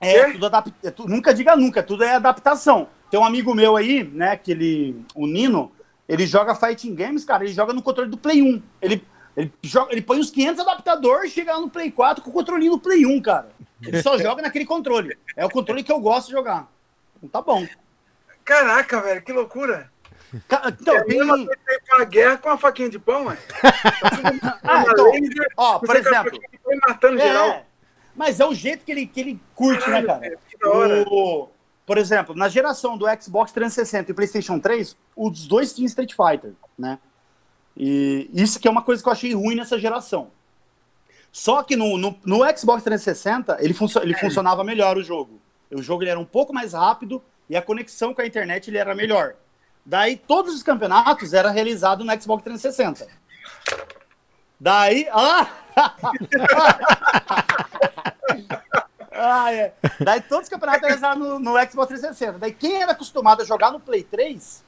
É, 0.00 0.30
tudo 0.32 0.46
adap... 0.46 0.72
é 0.84 0.90
tu- 0.90 1.08
nunca 1.08 1.34
diga 1.34 1.56
nunca, 1.56 1.82
tudo 1.82 2.04
é 2.04 2.14
adaptação. 2.14 2.88
Tem 3.10 3.18
um 3.18 3.24
amigo 3.24 3.54
meu 3.54 3.76
aí, 3.76 4.04
né, 4.04 4.36
que 4.36 4.52
ele, 4.52 5.04
o 5.14 5.26
Nino, 5.26 5.72
ele 6.08 6.26
joga 6.26 6.54
fighting 6.54 6.94
games, 6.94 7.24
cara, 7.24 7.44
ele 7.44 7.52
joga 7.52 7.72
no 7.72 7.82
controle 7.82 8.10
do 8.10 8.16
Play 8.16 8.40
1. 8.42 8.62
Ele, 8.80 9.02
ele, 9.36 9.52
joga, 9.62 9.92
ele 9.92 10.02
põe 10.02 10.18
uns 10.20 10.30
500 10.30 10.60
adaptadores 10.60 11.30
e 11.30 11.34
chega 11.34 11.52
lá 11.54 11.60
no 11.60 11.70
Play 11.70 11.90
4 11.90 12.22
com 12.22 12.30
o 12.30 12.32
controlinho 12.32 12.72
do 12.72 12.78
Play 12.78 13.04
1, 13.06 13.20
cara. 13.22 13.48
Ele 13.82 14.02
só 14.02 14.18
joga 14.18 14.42
naquele 14.42 14.64
controle. 14.66 15.16
É 15.36 15.44
o 15.44 15.50
controle 15.50 15.82
que 15.82 15.90
eu 15.92 16.00
gosto 16.00 16.26
de 16.28 16.32
jogar. 16.32 16.68
Então 17.16 17.28
tá 17.28 17.40
bom. 17.42 17.66
Caraca, 18.44 19.00
velho, 19.00 19.22
que 19.22 19.32
loucura. 19.32 19.90
Ca- 20.46 20.62
Então, 20.80 20.94
É 20.94 21.04
tem... 21.04 21.20
ir 21.42 21.48
pra 21.88 22.04
guerra 22.04 22.36
com 22.38 22.50
a 22.50 22.58
faquinha 22.58 22.88
de 22.90 22.98
pão, 22.98 23.26
ué. 23.26 23.36
Ah, 24.62 24.84
Uma 24.84 24.92
então, 24.92 25.12
ó, 25.56 25.78
por 25.78 25.96
exemplo, 25.96 26.38
matando 26.86 27.18
geral. 27.18 27.64
É, 28.18 28.28
mas 28.28 28.40
é 28.40 28.46
o 28.46 28.52
jeito 28.54 28.84
que 28.84 28.92
ele, 28.92 29.06
que 29.06 29.20
ele 29.20 29.40
curte, 29.54 29.88
né, 29.88 30.02
cara? 30.02 30.38
hora. 30.64 31.04
O- 31.08 31.48
por 31.86 31.96
exemplo, 31.96 32.34
na 32.34 32.48
geração 32.50 32.98
do 32.98 33.06
Xbox 33.18 33.50
360 33.52 34.10
e 34.10 34.14
PlayStation 34.14 34.58
3, 34.58 34.94
os 35.16 35.46
dois 35.46 35.72
tinham 35.72 35.86
Street 35.86 36.12
Fighter, 36.14 36.52
né? 36.78 36.98
E 37.74 38.28
isso 38.34 38.60
que 38.60 38.68
é 38.68 38.70
uma 38.70 38.82
coisa 38.82 39.02
que 39.02 39.08
eu 39.08 39.12
achei 39.12 39.32
ruim 39.34 39.54
nessa 39.54 39.78
geração. 39.78 40.30
Só 41.32 41.62
que 41.62 41.76
no, 41.76 41.96
no, 41.96 42.18
no 42.26 42.38
Xbox 42.58 42.82
360, 42.82 43.56
ele, 43.60 43.74
ele 44.02 44.14
funcionava 44.14 44.62
melhor 44.64 44.98
o 44.98 45.02
jogo. 45.02 45.40
O 45.70 45.80
jogo 45.80 46.02
ele 46.02 46.10
era 46.10 46.20
um 46.20 46.24
pouco 46.26 46.52
mais 46.52 46.72
rápido 46.74 47.22
e 47.48 47.56
a 47.56 47.62
conexão 47.62 48.12
com 48.12 48.20
a 48.20 48.26
internet 48.26 48.68
ele 48.68 48.78
era 48.78 48.94
melhor. 48.94 49.34
Daí 49.86 50.16
todos 50.16 50.54
os 50.54 50.62
campeonatos 50.62 51.32
eram 51.32 51.50
realizados 51.52 52.04
no 52.06 52.20
Xbox 52.20 52.42
360. 52.44 53.06
Daí. 54.60 55.06
Ah! 55.12 55.48
ah, 59.12 59.52
é. 59.52 59.72
Daí 60.00 60.20
todos 60.22 60.44
os 60.44 60.48
campeonatos 60.48 60.82
eram 60.82 60.88
realizados 60.88 61.28
no, 61.28 61.38
no 61.38 61.52
Xbox 61.70 61.88
360. 61.88 62.38
Daí 62.38 62.52
quem 62.52 62.82
era 62.82 62.92
acostumado 62.92 63.42
a 63.42 63.44
jogar 63.44 63.70
no 63.70 63.78
Play 63.78 64.02
3, 64.02 64.64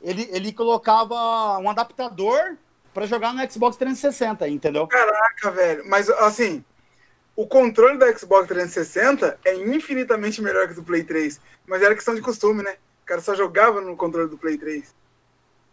ele, 0.00 0.28
ele 0.32 0.52
colocava 0.52 1.58
um 1.58 1.68
adaptador 1.68 2.56
para 2.94 3.06
jogar 3.06 3.34
no 3.34 3.50
Xbox 3.50 3.76
360, 3.76 4.48
entendeu? 4.48 4.86
Caraca, 4.86 5.50
velho. 5.50 5.82
Mas 5.86 6.08
assim, 6.08 6.64
o 7.36 7.46
controle 7.46 7.98
da 7.98 8.16
Xbox 8.16 8.48
360 8.48 9.38
é 9.44 9.54
infinitamente 9.56 10.42
melhor 10.42 10.66
que 10.66 10.72
o 10.72 10.76
do 10.76 10.82
Play 10.82 11.04
3. 11.04 11.40
Mas 11.66 11.82
era 11.82 11.94
questão 11.94 12.14
de 12.14 12.22
costume, 12.22 12.62
né? 12.62 12.76
O 13.02 13.06
cara 13.06 13.20
só 13.20 13.34
jogava 13.34 13.80
no 13.80 13.96
controle 13.96 14.28
do 14.28 14.38
Play 14.38 14.56
3. 14.56 14.94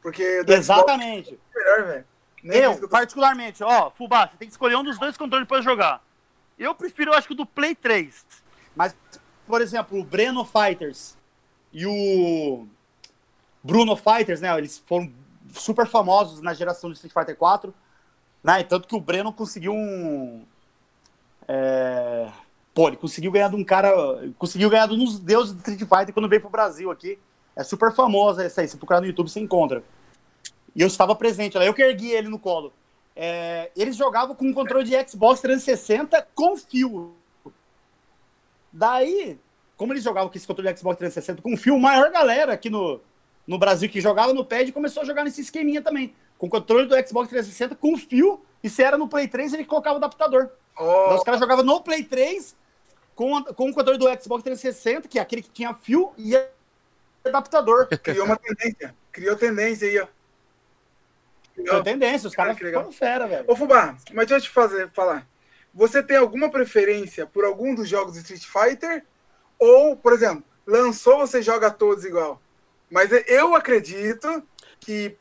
Porque 0.01 0.43
do 0.43 0.51
Xbox 0.51 0.59
Exatamente. 0.59 1.39
é 1.55 1.59
melhor, 1.59 1.85
velho. 1.85 2.05
Nem 2.47 2.61
Eu, 2.61 2.77
que 2.77 2.85
eu 2.85 2.89
particularmente, 2.89 3.63
ó, 3.63 3.91
Fubá, 3.91 4.27
você 4.27 4.37
tem 4.37 4.47
que 4.47 4.53
escolher 4.53 4.77
um 4.77 4.83
dos 4.83 4.97
dois 4.97 5.17
controles 5.17 5.47
para 5.47 5.61
jogar. 5.61 6.01
Eu 6.57 6.73
prefiro, 6.73 7.11
eu 7.11 7.15
acho 7.15 7.27
que 7.27 7.33
o 7.33 7.37
do 7.37 7.45
Play 7.45 7.75
3. 7.75 8.25
Mas, 8.75 8.95
por 9.45 9.61
exemplo, 9.61 9.99
o 9.99 10.03
Breno 10.03 10.45
Fighters 10.45 11.17
e 11.73 11.85
o 11.85 12.65
Bruno 13.61 13.95
Fighters, 13.95 14.39
né? 14.39 14.57
Eles 14.57 14.77
foram 14.79 15.11
super 15.53 15.85
famosos 15.85 16.41
na 16.41 16.53
geração 16.53 16.89
do 16.89 16.93
Street 16.93 17.13
Fighter 17.13 17.35
4. 17.35 17.73
Né? 18.43 18.63
Tanto 18.63 18.87
que 18.87 18.95
o 18.95 18.99
Breno 18.99 19.33
conseguiu 19.33 19.73
um. 19.73 20.45
é, 21.47 22.31
Pô, 22.73 22.87
ele 22.87 22.97
conseguiu 22.97 23.31
ganhar 23.31 23.49
de 23.49 23.55
um 23.55 23.63
cara. 23.63 23.91
Conseguiu 24.37 24.69
ganhar 24.69 24.87
de 24.87 24.93
um 24.93 24.97
dos 24.97 25.19
deuses 25.19 25.53
do 25.53 25.59
Street 25.59 25.79
Fighter 25.79 26.13
quando 26.13 26.29
veio 26.29 26.41
pro 26.41 26.49
Brasil 26.49 26.89
aqui. 26.89 27.19
É 27.55 27.63
super 27.63 27.91
famosa 27.91 28.43
essa 28.43 28.61
aí. 28.61 28.67
Se 28.67 28.77
procurar 28.77 29.01
no 29.01 29.07
YouTube, 29.07 29.29
você 29.29 29.39
encontra. 29.39 29.83
E 30.77 30.81
eu 30.81 30.87
estava 30.87 31.15
presente 31.15 31.57
lá. 31.57 31.65
Eu 31.65 31.73
que 31.73 31.81
ergui 31.81 32.11
ele 32.11 32.29
no 32.29 32.37
colo. 32.37 32.71
É, 33.15 33.71
eles 33.75 33.95
jogavam 33.95 34.35
com 34.35 34.45
um 34.45 34.53
controle 34.53 34.85
de 34.85 35.09
Xbox 35.09 35.41
360 35.41 36.27
com 36.35 36.55
fio. 36.55 37.15
Daí, 38.71 39.39
como 39.75 39.91
eles 39.91 40.03
jogavam 40.03 40.29
com 40.29 40.37
esse 40.37 40.45
controle 40.45 40.71
do 40.71 40.77
Xbox 40.77 40.99
360 40.99 41.41
com 41.41 41.57
fio, 41.57 41.79
maior 41.79 42.11
galera 42.11 42.53
aqui 42.53 42.69
no, 42.69 43.01
no 43.47 43.57
Brasil 43.57 43.89
que 43.89 43.99
jogava 43.99 44.35
no 44.35 44.45
pad 44.45 44.71
começou 44.71 45.01
a 45.01 45.05
jogar 45.05 45.23
nesse 45.23 45.41
esqueminha 45.41 45.81
também. 45.81 46.13
Com 46.37 46.45
o 46.45 46.49
controle 46.49 46.85
do 46.85 46.93
Xbox 46.95 47.27
360 47.29 47.73
com 47.73 47.97
fio, 47.97 48.45
e 48.63 48.69
se 48.69 48.83
era 48.83 48.99
no 48.99 49.07
Play 49.07 49.27
3, 49.27 49.55
ele 49.55 49.65
colocava 49.65 49.95
o 49.95 49.97
adaptador. 49.97 50.51
Ó, 50.77 51.05
Então, 51.05 51.17
os 51.17 51.23
caras 51.23 51.39
jogavam 51.39 51.65
no 51.65 51.81
Play 51.81 52.03
3 52.03 52.55
com, 53.15 53.43
com 53.45 53.69
o 53.71 53.73
controle 53.73 53.97
do 53.97 54.05
Xbox 54.21 54.43
360, 54.43 55.07
que 55.07 55.17
é 55.17 55.23
aquele 55.23 55.41
que 55.41 55.49
tinha 55.49 55.73
fio 55.73 56.13
e 56.19 56.39
adaptador. 57.25 57.87
criou 57.87 58.27
uma 58.27 58.37
tendência. 58.37 58.95
Criou 59.11 59.35
tendência 59.35 59.87
aí, 59.87 59.99
ó. 59.99 60.16
Foi 61.65 61.83
tendência, 61.83 62.27
os 62.27 62.35
caras 62.35 62.57
Que 62.57 62.63
legal. 62.63 62.91
ficaram 62.91 62.97
fera, 62.97 63.27
velho. 63.27 63.45
Ô, 63.47 63.55
Fubá, 63.55 63.97
mas 64.13 64.27
deixa 64.27 64.35
eu 64.35 64.41
te 64.41 64.49
fazer, 64.49 64.89
falar. 64.91 65.27
Você 65.73 66.03
tem 66.03 66.17
alguma 66.17 66.49
preferência 66.49 67.25
por 67.25 67.45
algum 67.45 67.73
dos 67.73 67.89
jogos 67.89 68.13
do 68.13 68.19
Street 68.19 68.45
Fighter? 68.45 69.03
Ou, 69.59 69.95
por 69.95 70.13
exemplo, 70.13 70.43
lançou, 70.65 71.19
você 71.19 71.41
joga 71.41 71.71
todos 71.71 72.05
igual? 72.05 72.41
Mas 72.89 73.09
eu 73.27 73.55
acredito 73.55 74.43
que, 74.79 75.17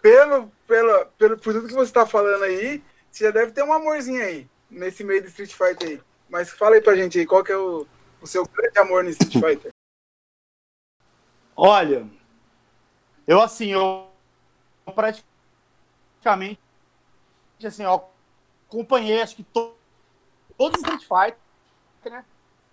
pelo, 0.00 0.50
pelo, 0.66 1.06
pelo, 1.18 1.38
por 1.38 1.52
tudo 1.52 1.68
que 1.68 1.74
você 1.74 1.90
está 1.90 2.06
falando 2.06 2.44
aí, 2.44 2.82
você 3.10 3.24
já 3.24 3.30
deve 3.30 3.52
ter 3.52 3.62
um 3.62 3.72
amorzinho 3.72 4.22
aí, 4.22 4.48
nesse 4.70 5.04
meio 5.04 5.22
do 5.22 5.28
Street 5.28 5.52
Fighter 5.52 5.88
aí. 5.88 6.00
Mas 6.28 6.50
fala 6.50 6.74
aí 6.74 6.80
pra 6.80 6.96
gente 6.96 7.18
aí, 7.18 7.26
qual 7.26 7.44
que 7.44 7.52
é 7.52 7.56
o, 7.56 7.86
o 8.20 8.26
seu 8.26 8.44
grande 8.46 8.78
amor 8.78 9.04
no 9.04 9.10
Street 9.10 9.34
Fighter? 9.34 9.70
Olha, 11.56 12.06
eu 13.26 13.40
assim, 13.40 13.72
eu 13.72 14.08
praticamente 14.94 15.33
assim, 17.66 17.82
eu 17.84 18.04
acompanhei 18.68 19.22
acho 19.22 19.36
que 19.36 19.42
to- 19.44 19.74
todos 20.56 20.80
os 20.80 20.88
Street 20.88 21.02
Fighter, 21.02 22.12
né? 22.12 22.24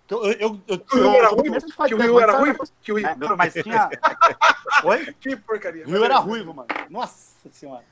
Que 0.06 0.14
Eu, 0.14 0.24
eu, 0.32 0.60
eu, 0.66 0.78
Que 0.78 0.96
o 0.96 1.02
Ryu 1.02 1.14
era 1.14 1.28
ruivo? 1.28 1.66
Que 1.86 1.94
o 1.94 1.98
Ryu 1.98 2.14
mas 2.14 2.22
era 2.22 2.38
ruivo? 2.38 2.58
Que 2.82 2.92
o 2.92 2.96
Ryu... 2.96 3.16
Não, 3.16 3.36
mas 3.36 3.54
tinha. 3.54 3.88
Oi? 4.84 5.14
Que 5.14 5.36
porcaria. 5.36 5.86
O 5.86 6.04
era 6.04 6.18
ruivo, 6.18 6.52
mano. 6.52 6.68
Nossa 6.90 7.48
senhora. 7.50 7.84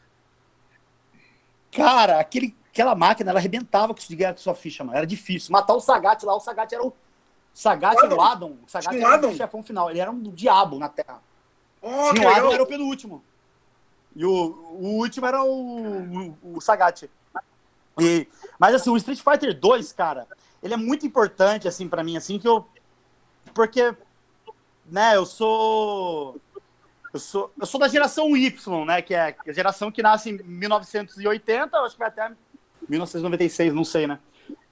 Cara, 1.72 2.18
aquele, 2.20 2.56
aquela 2.70 2.94
máquina, 2.94 3.30
ela 3.30 3.38
arrebentava 3.38 3.94
com 3.94 4.00
sua 4.36 4.54
ficha, 4.54 4.82
mano. 4.82 4.96
Era 4.98 5.06
difícil. 5.06 5.52
Matar 5.52 5.74
o 5.74 5.80
Sagat 5.80 6.24
lá, 6.24 6.34
o 6.34 6.40
Sagat 6.40 6.74
era 6.74 6.84
o. 6.84 6.92
Sagat 7.54 7.96
era 8.02 8.14
o 8.14 8.20
Adam. 8.20 8.58
O 8.66 8.68
Sagat 8.68 8.96
era 8.96 9.14
Adam? 9.14 9.30
o 9.30 9.36
chefão 9.36 9.62
final. 9.62 9.88
Ele 9.90 10.00
era 10.00 10.10
um 10.10 10.20
diabo 10.22 10.78
na 10.78 10.88
Terra. 10.88 11.22
Oh, 11.80 12.12
Tinha 12.12 12.28
o 12.28 12.32
Adam, 12.32 12.52
era 12.52 12.62
o 12.62 12.66
penúltimo. 12.66 13.24
E 14.14 14.24
o, 14.24 14.30
o 14.30 14.98
último 14.98 15.26
era 15.26 15.42
o, 15.42 16.34
o, 16.42 16.56
o 16.56 16.60
Sagat. 16.60 17.08
E, 17.98 18.26
mas 18.58 18.74
assim, 18.74 18.90
o 18.90 18.96
Street 18.96 19.20
Fighter 19.20 19.58
2, 19.58 19.92
cara, 19.92 20.26
ele 20.62 20.74
é 20.74 20.76
muito 20.76 21.06
importante, 21.06 21.68
assim, 21.68 21.88
pra 21.88 22.02
mim, 22.02 22.16
assim, 22.16 22.38
que 22.38 22.48
eu. 22.48 22.66
Porque, 23.54 23.94
né, 24.86 25.16
eu 25.16 25.26
sou. 25.26 26.40
Eu 27.12 27.18
sou, 27.18 27.52
eu 27.58 27.66
sou 27.66 27.80
da 27.80 27.88
geração 27.88 28.36
Y, 28.36 28.84
né? 28.84 29.02
Que 29.02 29.14
é 29.14 29.34
a 29.46 29.52
geração 29.52 29.90
que 29.90 30.02
nasce 30.02 30.30
em 30.30 30.38
1980, 30.42 31.76
eu 31.76 31.84
acho 31.84 31.94
que 31.94 31.98
vai 31.98 32.08
até 32.08 32.30
1996, 32.88 33.74
não 33.74 33.84
sei, 33.84 34.06
né? 34.06 34.18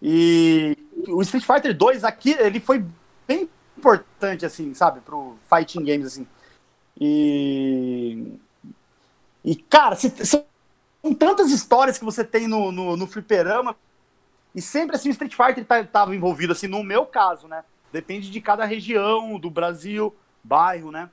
E 0.00 0.76
o 1.08 1.20
Street 1.22 1.44
Fighter 1.44 1.76
2 1.76 2.04
aqui, 2.04 2.30
ele 2.38 2.60
foi 2.60 2.84
bem 3.26 3.48
importante, 3.76 4.46
assim, 4.46 4.72
sabe, 4.74 5.00
pro 5.00 5.36
fighting 5.48 5.84
games, 5.84 6.06
assim. 6.06 6.26
E. 7.00 8.38
E, 9.48 9.56
cara, 9.56 9.96
se- 9.96 10.26
são 10.26 10.44
tantas 11.18 11.50
histórias 11.50 11.96
que 11.96 12.04
você 12.04 12.22
tem 12.22 12.46
no, 12.46 12.70
no, 12.70 12.98
no 12.98 13.06
fliperama. 13.06 13.74
E 14.54 14.60
sempre 14.60 14.94
assim 14.94 15.08
o 15.08 15.12
Street 15.12 15.34
Fighter 15.34 15.64
tá- 15.64 15.82
tava 15.84 16.14
envolvido, 16.14 16.52
assim, 16.52 16.66
no 16.66 16.82
meu 16.84 17.06
caso, 17.06 17.48
né? 17.48 17.64
Depende 17.90 18.30
de 18.30 18.40
cada 18.42 18.66
região 18.66 19.38
do 19.38 19.48
Brasil, 19.48 20.14
bairro, 20.44 20.90
né? 20.90 21.08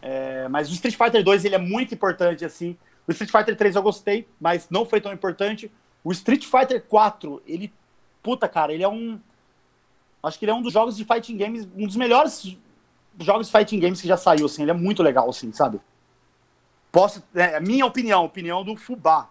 É, 0.00 0.46
mas 0.46 0.70
o 0.70 0.72
Street 0.74 0.96
Fighter 0.96 1.24
2 1.24 1.44
ele 1.44 1.56
é 1.56 1.58
muito 1.58 1.92
importante, 1.92 2.44
assim. 2.44 2.76
O 3.08 3.10
Street 3.10 3.32
Fighter 3.32 3.56
3 3.56 3.74
eu 3.74 3.82
gostei, 3.82 4.28
mas 4.40 4.68
não 4.70 4.86
foi 4.86 5.00
tão 5.00 5.12
importante. 5.12 5.68
O 6.04 6.12
Street 6.12 6.44
Fighter 6.44 6.80
4, 6.84 7.42
ele. 7.44 7.72
Puta, 8.22 8.48
cara, 8.48 8.72
ele 8.72 8.84
é 8.84 8.88
um. 8.88 9.18
Acho 10.22 10.38
que 10.38 10.44
ele 10.44 10.52
é 10.52 10.54
um 10.54 10.62
dos 10.62 10.72
jogos 10.72 10.96
de 10.96 11.04
fighting 11.04 11.36
games, 11.36 11.66
um 11.76 11.86
dos 11.88 11.96
melhores 11.96 12.56
jogos 13.18 13.48
de 13.48 13.52
fighting 13.52 13.80
games 13.80 14.00
que 14.00 14.06
já 14.06 14.16
saiu, 14.16 14.46
assim. 14.46 14.62
Ele 14.62 14.70
é 14.70 14.74
muito 14.74 15.02
legal, 15.02 15.28
assim, 15.28 15.52
sabe? 15.52 15.80
Posso. 16.94 17.24
É 17.34 17.58
minha 17.58 17.84
opinião, 17.84 18.20
a 18.20 18.24
opinião 18.24 18.62
do 18.62 18.76
Fubá. 18.76 19.28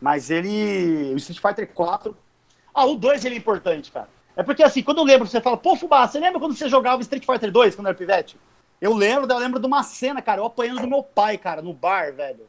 Mas 0.00 0.30
ele. 0.30 1.12
O 1.12 1.18
Street 1.18 1.38
Fighter 1.38 1.68
4. 1.74 2.16
Ah, 2.72 2.86
o 2.86 2.96
2 2.96 3.22
ele 3.26 3.34
é 3.34 3.38
importante, 3.38 3.92
cara. 3.92 4.08
É 4.34 4.42
porque 4.42 4.62
assim, 4.62 4.82
quando 4.82 4.98
eu 4.98 5.04
lembro, 5.04 5.28
você 5.28 5.38
fala, 5.38 5.58
pô, 5.58 5.76
Fubá, 5.76 6.08
você 6.08 6.18
lembra 6.18 6.40
quando 6.40 6.56
você 6.56 6.70
jogava 6.70 7.02
Street 7.02 7.26
Fighter 7.26 7.52
2 7.52 7.74
quando 7.74 7.88
era 7.88 7.96
pivete? 7.96 8.38
Eu 8.80 8.94
lembro, 8.94 9.30
eu 9.30 9.38
lembro 9.38 9.60
de 9.60 9.66
uma 9.66 9.82
cena, 9.82 10.22
cara, 10.22 10.40
eu 10.40 10.46
apanhando 10.46 10.80
do 10.80 10.88
meu 10.88 11.02
pai, 11.02 11.36
cara, 11.36 11.60
no 11.60 11.74
bar, 11.74 12.14
velho. 12.14 12.48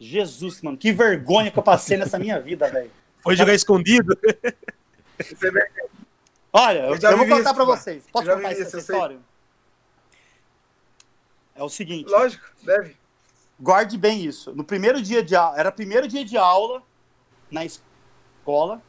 Jesus, 0.00 0.60
mano, 0.62 0.76
que 0.76 0.92
vergonha 0.92 1.52
que 1.52 1.58
eu 1.58 1.62
passei 1.62 1.96
nessa 1.96 2.18
minha 2.18 2.40
vida, 2.40 2.68
velho. 2.68 2.90
Foi 3.22 3.36
jogar 3.36 3.54
escondido? 3.54 4.18
Olha, 6.52 6.80
eu, 6.80 6.96
Eu 6.96 7.18
vou 7.18 7.28
contar 7.28 7.40
isso, 7.40 7.54
pra 7.54 7.64
vocês. 7.64 8.02
Posso 8.10 8.28
contar 8.28 8.50
essa 8.50 8.62
eu 8.62 8.70
sei. 8.70 8.80
história? 8.80 9.18
É 11.54 11.62
o 11.62 11.68
seguinte. 11.68 12.10
Lógico, 12.10 12.44
deve. 12.64 12.99
Guarde 13.60 13.98
bem 13.98 14.24
isso. 14.24 14.52
No 14.54 14.64
primeiro 14.64 15.00
dia 15.02 15.22
de 15.22 15.36
aula, 15.36 15.58
era 15.58 15.70
primeiro 15.70 16.08
dia 16.08 16.24
de 16.24 16.36
aula 16.36 16.82
na 17.50 17.64
escola. 17.64 18.80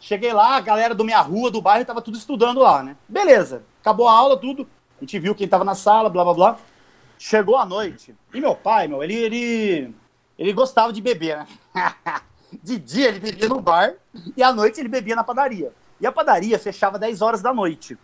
Cheguei 0.00 0.32
lá, 0.32 0.56
a 0.56 0.60
galera 0.60 0.94
do 0.94 1.04
minha 1.04 1.20
rua, 1.20 1.50
do 1.50 1.62
bairro, 1.62 1.84
tava 1.84 2.02
tudo 2.02 2.18
estudando 2.18 2.60
lá, 2.60 2.82
né? 2.82 2.96
Beleza. 3.08 3.64
Acabou 3.80 4.08
a 4.08 4.12
aula, 4.12 4.36
tudo. 4.36 4.68
A 4.98 5.00
gente 5.00 5.18
viu 5.18 5.34
quem 5.34 5.48
tava 5.48 5.64
na 5.64 5.74
sala, 5.74 6.10
blá 6.10 6.24
blá 6.24 6.34
blá. 6.34 6.58
Chegou 7.18 7.56
a 7.56 7.64
noite. 7.64 8.14
E 8.34 8.40
meu 8.40 8.54
pai, 8.54 8.88
meu, 8.88 9.02
ele 9.02 9.14
ele 9.14 9.94
ele 10.38 10.52
gostava 10.52 10.92
de 10.92 11.00
beber, 11.00 11.38
né? 11.38 11.46
De 12.62 12.78
dia 12.78 13.08
ele 13.08 13.18
bebia 13.18 13.48
no 13.48 13.62
bar 13.62 13.94
e 14.36 14.42
à 14.42 14.52
noite 14.52 14.78
ele 14.78 14.88
bebia 14.88 15.16
na 15.16 15.24
padaria. 15.24 15.72
E 15.98 16.06
a 16.06 16.12
padaria 16.12 16.58
fechava 16.58 16.98
10 16.98 17.22
horas 17.22 17.40
da 17.40 17.54
noite. 17.54 17.96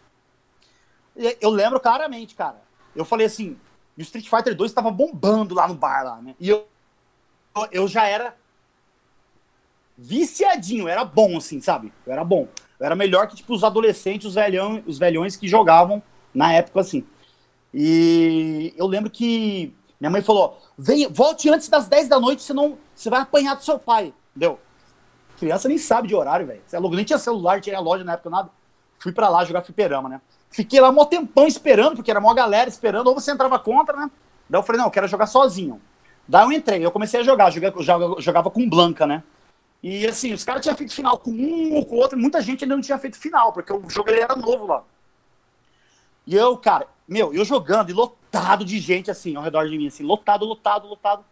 Eu 1.38 1.51
lembro 1.51 1.79
claramente, 1.79 2.35
cara. 2.35 2.62
Eu 2.97 3.05
falei 3.05 3.27
assim, 3.27 3.59
e 3.98 4.00
o 4.00 4.02
Street 4.02 4.28
Fighter 4.28 4.54
2 4.54 4.70
estava 4.70 4.92
bombando 4.92 5.56
lá 5.56 5.66
no 5.66 5.74
bar 5.74 6.04
lá, 6.04 6.22
né? 6.22 6.37
E 6.38 6.48
eu, 6.48 6.64
eu 7.72 7.88
já 7.88 8.06
era 8.06 8.37
viciadinho, 9.96 10.87
era 10.87 11.04
bom 11.04 11.37
assim, 11.37 11.61
sabe? 11.61 11.92
Eu 12.06 12.12
era 12.12 12.22
bom. 12.22 12.46
Eu 12.78 12.87
era 12.87 12.94
melhor 12.94 13.26
que 13.26 13.34
tipo 13.34 13.52
os 13.52 13.64
adolescentes, 13.64 14.28
os 14.28 14.37
velhão, 14.37 14.84
os 14.87 15.00
velhões 15.00 15.34
que 15.34 15.48
jogavam 15.48 16.00
na 16.32 16.52
época 16.52 16.78
assim. 16.78 17.04
E 17.74 18.72
eu 18.76 18.87
lembro 18.87 19.11
que 19.11 19.74
minha 19.98 20.11
mãe 20.11 20.22
falou: 20.22 20.56
"Vem, 20.78 21.08
volte 21.08 21.50
antes 21.50 21.68
das 21.68 21.88
10 21.88 22.06
da 22.06 22.20
noite, 22.20 22.40
senão 22.40 22.78
você 22.94 23.11
vai 23.11 23.22
apanhar 23.22 23.56
do 23.56 23.64
seu 23.64 23.80
pai". 23.80 24.14
Deu. 24.34 24.61
Criança 25.40 25.68
nem 25.68 25.76
sabe 25.76 26.06
de 26.06 26.14
horário, 26.14 26.46
velho. 26.46 26.62
É 26.72 26.80
nem 26.80 27.04
tinha 27.04 27.18
celular, 27.18 27.61
tinha 27.61 27.80
loja 27.80 28.04
na 28.04 28.12
época 28.12 28.30
nada. 28.30 28.50
Fui 28.96 29.11
pra 29.11 29.28
lá 29.28 29.44
jogar 29.44 29.62
fliperama, 29.62 30.08
né? 30.08 30.20
Fiquei 30.50 30.80
lá 30.80 30.90
mó 30.90 31.04
tempão 31.04 31.46
esperando, 31.46 31.96
porque 31.96 32.11
era 32.11 32.20
mó 32.20 32.32
galera 32.34 32.68
esperando, 32.68 33.08
ou 33.08 33.14
você 33.14 33.30
entrava 33.30 33.58
contra, 33.58 33.96
né? 33.96 34.11
Daí 34.48 34.58
eu 34.58 34.62
falei, 34.62 34.78
não, 34.78 34.87
eu 34.87 34.90
quero 34.90 35.06
jogar 35.06 35.26
sozinho. 35.26 35.80
Daí 36.26 36.44
eu 36.44 36.52
entrei, 36.52 36.84
eu 36.84 36.90
comecei 36.90 37.20
a 37.20 37.22
jogar, 37.22 37.50
jogava, 37.50 38.20
jogava, 38.20 38.50
com 38.50 38.68
Blanca, 38.68 39.06
né? 39.06 39.22
E 39.82 40.06
assim, 40.06 40.32
os 40.32 40.44
caras 40.44 40.62
tinham 40.62 40.76
feito 40.76 40.92
final 40.92 41.18
com 41.18 41.30
um 41.30 41.74
ou 41.74 41.87
com 41.87 41.96
o 41.96 41.98
outro, 41.98 42.18
muita 42.18 42.40
gente 42.40 42.64
ainda 42.64 42.74
não 42.74 42.82
tinha 42.82 42.98
feito 42.98 43.18
final, 43.18 43.52
porque 43.52 43.72
o 43.72 43.88
jogo 43.88 44.11
ele 44.11 44.20
era 44.20 44.34
novo 44.34 44.66
lá. 44.66 44.82
E 46.26 46.34
eu, 46.34 46.56
cara, 46.58 46.87
meu, 47.06 47.32
eu 47.32 47.44
jogando 47.44 47.90
e 47.90 47.94
lotado 47.94 48.64
de 48.64 48.78
gente 48.78 49.11
assim, 49.11 49.37
ao 49.37 49.42
redor 49.42 49.68
de 49.68 49.78
mim, 49.78 49.87
assim, 49.87 50.02
lotado, 50.02 50.44
lotado, 50.44 50.88
lotado. 50.88 51.24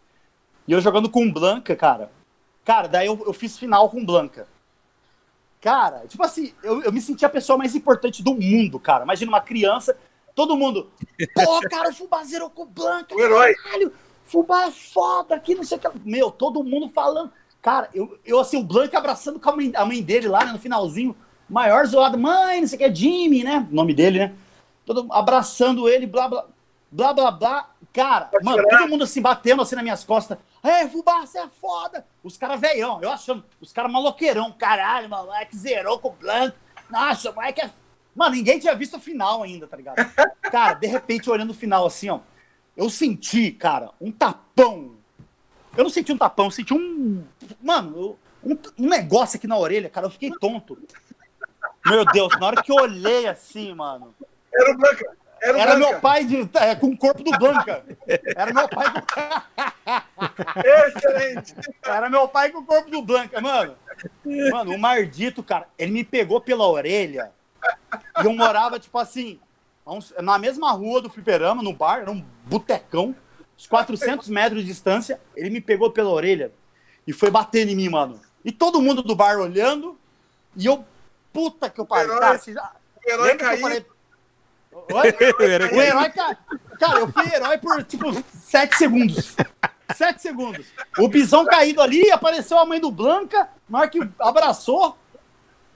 E 0.66 0.72
eu 0.72 0.81
jogando 0.81 1.11
com 1.11 1.31
Blanca, 1.31 1.76
cara. 1.76 2.11
Cara, 2.64 2.88
daí 2.88 3.07
eu, 3.07 3.22
eu 3.26 3.33
fiz 3.33 3.59
final 3.59 3.90
com 3.90 4.05
Blanca. 4.05 4.48
Cara, 5.66 6.05
tipo 6.07 6.22
assim, 6.22 6.52
eu, 6.62 6.81
eu 6.81 6.92
me 6.92 7.00
senti 7.00 7.24
a 7.24 7.29
pessoa 7.29 7.59
mais 7.59 7.74
importante 7.74 8.22
do 8.22 8.37
mundo, 8.37 8.79
cara. 8.79 9.02
Imagina 9.02 9.33
uma 9.33 9.41
criança, 9.41 9.99
todo 10.32 10.57
mundo. 10.57 10.93
Pô, 11.34 11.61
cara, 11.68 11.88
o 11.88 11.93
Fubá 11.93 12.22
zerou 12.22 12.49
com 12.49 12.62
o 12.62 12.66
Blanca. 12.66 13.12
O 13.12 13.20
herói. 13.20 13.53
Caralho, 13.53 13.93
Fubá 14.22 14.66
é 14.66 14.70
foda 14.70 15.34
aqui, 15.34 15.57
não 15.57 15.64
sei 15.64 15.76
o 15.76 15.80
que. 15.80 15.88
Meu, 16.05 16.30
todo 16.30 16.62
mundo 16.62 16.88
falando. 16.91 17.32
Cara, 17.61 17.91
eu, 17.93 18.16
eu 18.24 18.38
assim, 18.38 18.59
o 18.59 18.62
Blanca 18.62 18.97
abraçando 18.97 19.41
com 19.41 19.51
a 19.51 19.57
mãe, 19.57 19.72
a 19.74 19.84
mãe 19.84 20.01
dele 20.01 20.28
lá, 20.28 20.45
né, 20.45 20.53
no 20.53 20.59
finalzinho. 20.61 21.16
Maior 21.51 21.84
zoado, 21.84 22.16
mãe, 22.16 22.61
não 22.61 22.68
sei 22.68 22.76
o 22.76 22.78
que, 22.78 22.84
é 22.84 22.95
Jimmy, 22.95 23.43
né? 23.43 23.66
O 23.68 23.74
nome 23.74 23.93
dele, 23.93 24.20
né? 24.20 24.34
Todo 24.84 25.12
abraçando 25.12 25.88
ele, 25.88 26.07
blá, 26.07 26.28
blá, 26.28 26.47
blá, 26.93 27.12
blá, 27.12 27.30
blá. 27.32 27.70
Cara, 27.97 28.26
Pode 28.26 28.44
mano, 28.44 28.62
todo 28.68 28.88
mundo 28.88 29.05
assim, 29.05 29.22
batendo 29.22 29.62
assim 29.62 29.74
nas 29.74 29.82
minhas 29.82 30.05
costas. 30.05 30.36
É, 30.62 30.86
Fubá, 30.86 31.24
você 31.24 31.38
é 31.38 31.49
foda. 31.49 32.07
Os 32.22 32.36
caras 32.36 32.61
velhão, 32.61 33.01
eu 33.01 33.11
achando, 33.11 33.42
os 33.59 33.72
caras 33.72 33.90
maloqueirão. 33.90 34.53
Caralho, 34.53 35.09
moleque, 35.09 35.57
zerou 35.57 35.99
com 35.99 36.09
o 36.09 36.12
Blanco. 36.12 36.59
Nossa, 36.90 37.32
moleque 37.32 37.62
é... 37.62 37.70
Mano, 38.14 38.34
ninguém 38.34 38.59
tinha 38.59 38.74
visto 38.74 38.99
o 38.99 39.01
final 39.01 39.42
ainda, 39.42 39.66
tá 39.66 39.78
ligado? 39.78 39.97
Cara, 40.53 40.74
de 40.74 40.86
repente, 40.86 41.30
olhando 41.30 41.51
o 41.51 41.55
final 41.55 41.86
assim, 41.86 42.11
ó, 42.11 42.20
eu 42.76 42.90
senti, 42.90 43.51
cara, 43.51 43.90
um 43.99 44.12
tapão. 44.12 44.97
Eu 45.74 45.84
não 45.84 45.90
senti 45.90 46.12
um 46.12 46.18
tapão, 46.18 46.47
eu 46.47 46.51
senti 46.51 46.74
um. 46.74 47.24
Mano, 47.62 48.18
um, 48.44 48.59
um 48.78 48.88
negócio 48.88 49.38
aqui 49.38 49.47
na 49.47 49.57
orelha, 49.57 49.88
cara, 49.88 50.07
eu 50.07 50.11
fiquei 50.11 50.30
tonto. 50.38 50.78
Meu 51.86 52.05
Deus, 52.05 52.38
na 52.38 52.47
hora 52.47 52.62
que 52.62 52.70
eu 52.70 52.76
olhei 52.76 53.26
assim, 53.26 53.74
mano. 53.74 54.14
Era 54.53 54.72
o 54.72 54.76
Blanca. 54.76 55.16
Era, 55.47 55.61
Era 55.61 55.76
meu 55.76 56.01
pai 56.01 56.24
de, 56.24 56.49
é, 56.55 56.74
com 56.74 56.88
o 56.88 56.99
corpo 56.99 57.22
do 57.22 57.30
Blanca. 57.38 57.84
Era 58.36 58.53
meu 58.53 58.68
pai 58.68 58.86
com, 58.92 59.01
Excelente. 60.88 61.55
era 61.84 62.11
meu 62.11 62.26
pai 62.26 62.51
com 62.51 62.59
o 62.59 62.64
corpo 62.64 62.90
do 62.90 63.01
Blanca, 63.01 63.40
mano. 63.40 63.76
Mano, 64.51 64.74
o 64.74 64.78
Mardito, 64.78 65.44
cara, 65.44 65.68
ele 65.78 65.92
me 65.92 66.03
pegou 66.05 66.40
pela 66.40 66.66
orelha 66.66 67.30
e 68.20 68.26
eu 68.26 68.32
morava, 68.32 68.80
tipo 68.80 68.99
assim, 68.99 69.38
na 70.20 70.36
mesma 70.36 70.72
rua 70.72 71.01
do 71.01 71.09
fliperama, 71.09 71.62
no 71.62 71.72
bar, 71.72 72.01
era 72.01 72.11
um 72.11 72.24
botecão, 72.44 73.14
uns 73.57 73.68
400 73.68 74.28
metros 74.28 74.62
de 74.62 74.66
distância. 74.66 75.20
Ele 75.36 75.49
me 75.49 75.61
pegou 75.61 75.92
pela 75.92 76.11
orelha 76.11 76.51
e 77.07 77.12
foi 77.12 77.30
batendo 77.30 77.70
em 77.70 77.76
mim, 77.76 77.88
mano. 77.88 78.20
E 78.44 78.51
todo 78.51 78.82
mundo 78.82 79.01
do 79.01 79.14
bar 79.14 79.38
olhando 79.38 79.97
e 80.57 80.66
eu, 80.66 80.84
puta 81.32 81.70
que 81.70 81.80
eu 81.80 81.86
pariu. 81.86 82.11
Herói. 82.11 82.20
Cara, 82.20 82.38
você 82.38 82.53
já... 82.53 82.72
Lembra 83.07 83.36
que 83.36 83.44
eu 83.44 83.59
falei... 83.59 83.86
O 85.72 85.81
herói, 85.83 86.11
ca- 86.11 86.37
cara, 86.79 86.99
eu 87.01 87.09
fui 87.12 87.24
herói 87.35 87.59
por 87.59 87.83
tipo 87.85 88.07
7 88.35 88.77
segundos. 88.77 89.37
7 89.95 90.20
segundos. 90.20 90.66
O 90.99 91.09
bisão 91.09 91.45
caído 91.45 91.81
ali, 91.81 92.11
apareceu 92.11 92.59
a 92.59 92.66
mãe 92.66 92.81
do 92.81 92.91
Blanca, 92.91 93.49
na 93.68 93.81
hora 93.81 93.89
que 93.89 94.01
abraçou. 94.18 94.97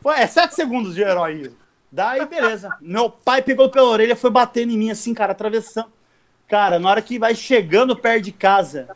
Foi, 0.01 0.17
é 0.19 0.27
7 0.27 0.55
segundos 0.55 0.95
de 0.95 1.03
herói. 1.03 1.53
Daí, 1.93 2.25
beleza. 2.27 2.71
Meu 2.81 3.11
pai 3.11 3.43
pegou 3.43 3.69
pela 3.69 3.89
orelha, 3.89 4.15
foi 4.15 4.31
batendo 4.31 4.73
em 4.73 4.79
mim 4.79 4.91
assim, 4.91 5.13
cara, 5.13 5.33
atravessando. 5.33 5.91
Cara, 6.47 6.79
na 6.79 6.89
hora 6.91 7.03
que 7.03 7.19
vai 7.19 7.35
chegando 7.35 7.97
perto 7.97 8.25
de 8.25 8.33
casa, 8.33 8.89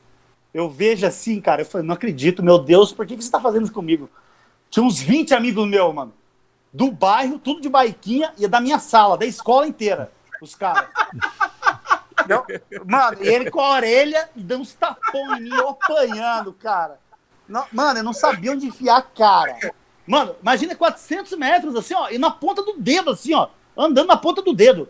eu 0.53 0.69
vejo 0.69 1.07
assim, 1.07 1.41
cara, 1.41 1.63
eu 1.63 1.67
falei, 1.67 1.87
não 1.87 1.95
acredito, 1.95 2.43
meu 2.43 2.59
Deus, 2.59 2.93
por 2.93 3.07
que, 3.07 3.17
que 3.17 3.25
você 3.25 3.31
tá 3.31 3.41
fazendo 3.41 3.65
isso 3.65 3.73
comigo? 3.73 4.09
Tinha 4.71 4.85
uns 4.85 5.01
20 5.01 5.35
amigos 5.35 5.67
meus, 5.69 5.95
mano. 5.95 6.13
Do 6.75 6.91
bairro, 6.91 7.39
tudo 7.39 7.61
de 7.61 7.69
baiquinha, 7.69 8.33
e 8.37 8.49
da 8.49 8.61
minha 8.61 8.81
sala, 8.81 9.17
da 9.17 9.25
escola 9.25 9.65
inteira. 9.67 10.11
Os 10.43 10.57
caras. 10.57 10.89
Eu- 12.29 12.45
Mano, 12.85 13.19
e 13.23 13.29
ele 13.29 13.49
com 13.51 13.61
a 13.61 13.71
orelha 13.71 14.29
e 14.35 14.43
dando 14.43 14.63
uns 14.63 14.75
tapão 14.75 15.37
em 15.37 15.43
mim, 15.43 15.51
eu 15.55 15.69
apanhando, 15.69 16.53
cara. 16.53 16.99
Não- 17.49 17.65
mano, 17.73 18.01
eu 18.01 18.05
não 18.05 18.13
sabia 18.13 18.51
onde 18.53 18.67
enfiar 18.67 18.97
a 18.97 19.03
cara. 19.03 19.57
Mano, 20.07 20.35
imagina 20.43 20.75
400 20.75 21.37
metros, 21.39 21.77
assim, 21.77 21.95
ó, 21.95 22.09
e 22.11 22.19
na 22.19 22.31
ponta 22.31 22.63
do 22.63 22.75
dedo, 22.77 23.11
assim, 23.11 23.35
ó, 23.35 23.49
andando 23.77 24.09
na 24.09 24.17
ponta 24.17 24.43
do 24.43 24.53
dedo. 24.53 24.89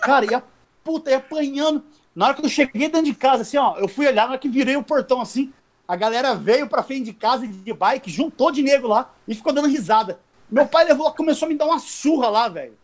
Cara, 0.00 0.24
e 0.30 0.34
a 0.34 0.42
puta, 0.84 1.10
e 1.10 1.14
apanhando. 1.14 1.82
Na 2.14 2.26
hora 2.26 2.34
que 2.34 2.44
eu 2.44 2.48
cheguei 2.48 2.88
dentro 2.88 3.02
de 3.02 3.14
casa, 3.14 3.42
assim, 3.42 3.56
ó, 3.56 3.76
eu 3.78 3.88
fui 3.88 4.06
olhar, 4.06 4.24
na 4.26 4.30
hora 4.32 4.38
que 4.38 4.48
virei 4.48 4.76
o 4.76 4.82
portão, 4.84 5.20
assim, 5.20 5.52
a 5.88 5.96
galera 5.96 6.34
veio 6.34 6.68
pra 6.68 6.82
frente 6.82 7.04
de 7.06 7.12
casa 7.12 7.46
de 7.46 7.72
bike, 7.72 8.10
juntou 8.10 8.50
de 8.52 8.62
nego 8.62 8.86
lá 8.86 9.10
e 9.26 9.34
ficou 9.34 9.52
dando 9.52 9.68
risada. 9.68 10.20
Meu 10.50 10.66
pai 10.66 10.84
levou, 10.84 11.12
começou 11.14 11.46
a 11.46 11.48
me 11.48 11.56
dar 11.56 11.66
uma 11.66 11.78
surra 11.78 12.28
lá, 12.28 12.48
velho. 12.48 12.76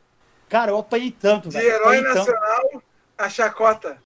Cara, 0.48 0.72
eu 0.72 0.78
apanhei 0.78 1.10
tanto, 1.12 1.48
De 1.48 1.56
velho. 1.56 1.68
herói 1.68 1.98
apanhei 1.98 2.02
tanto. 2.14 2.16
nacional 2.32 2.82
a 3.18 3.28
chacota. 3.28 3.98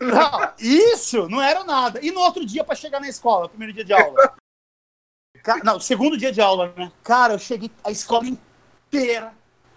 Não, 0.00 0.52
isso 0.58 1.28
não 1.28 1.40
era 1.42 1.64
nada. 1.64 1.98
E 2.02 2.10
no 2.10 2.20
outro 2.20 2.44
dia 2.44 2.62
pra 2.62 2.74
chegar 2.74 3.00
na 3.00 3.08
escola, 3.08 3.48
primeiro 3.48 3.72
dia 3.72 3.84
de 3.84 3.92
aula. 3.92 4.34
Ca- 5.42 5.60
Não, 5.64 5.80
segundo 5.80 6.16
dia 6.18 6.30
de 6.32 6.40
aula, 6.40 6.72
né? 6.76 6.92
Cara, 7.02 7.34
eu 7.34 7.38
cheguei, 7.38 7.70
a 7.82 7.90
escola 7.90 8.26
inteira 8.26 9.32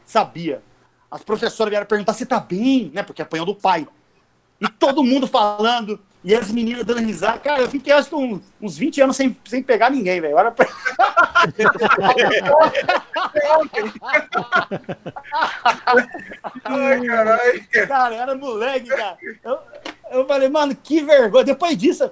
sabia. 0.06 0.62
As 1.10 1.24
professoras 1.24 1.70
vieram 1.72 1.86
perguntar 1.88 2.14
se 2.14 2.26
tá 2.26 2.40
bem, 2.40 2.92
né? 2.94 3.02
Porque 3.04 3.22
apanhou 3.22 3.46
do 3.46 3.56
pai. 3.56 3.88
E 4.60 4.68
todo 4.68 5.04
mundo 5.04 5.26
falando, 5.28 6.00
e 6.24 6.34
as 6.34 6.50
meninas 6.52 6.86
dando 6.86 7.02
risada. 7.02 7.38
Cara, 7.40 7.62
eu 7.62 7.70
fiquei 7.70 7.92
acho 7.94 8.10
que 8.10 8.16
uns, 8.16 8.42
uns 8.62 8.78
20 8.78 9.02
anos 9.02 9.16
sem, 9.16 9.36
sem 9.46 9.62
pegar 9.62 9.90
ninguém, 9.90 10.22
velho. 10.22 10.36
Olha 10.36 10.52
pra... 10.52 10.68
Ai, 16.64 17.06
caralho. 17.06 17.68
Cara, 17.88 18.16
era 18.16 18.36
moleque, 18.36 18.90
cara. 18.90 19.18
Eu, 19.44 19.60
eu 20.12 20.26
falei, 20.28 20.50
mano, 20.50 20.76
que 20.76 21.02
vergonha. 21.02 21.44
Depois 21.44 21.78
disso, 21.78 22.12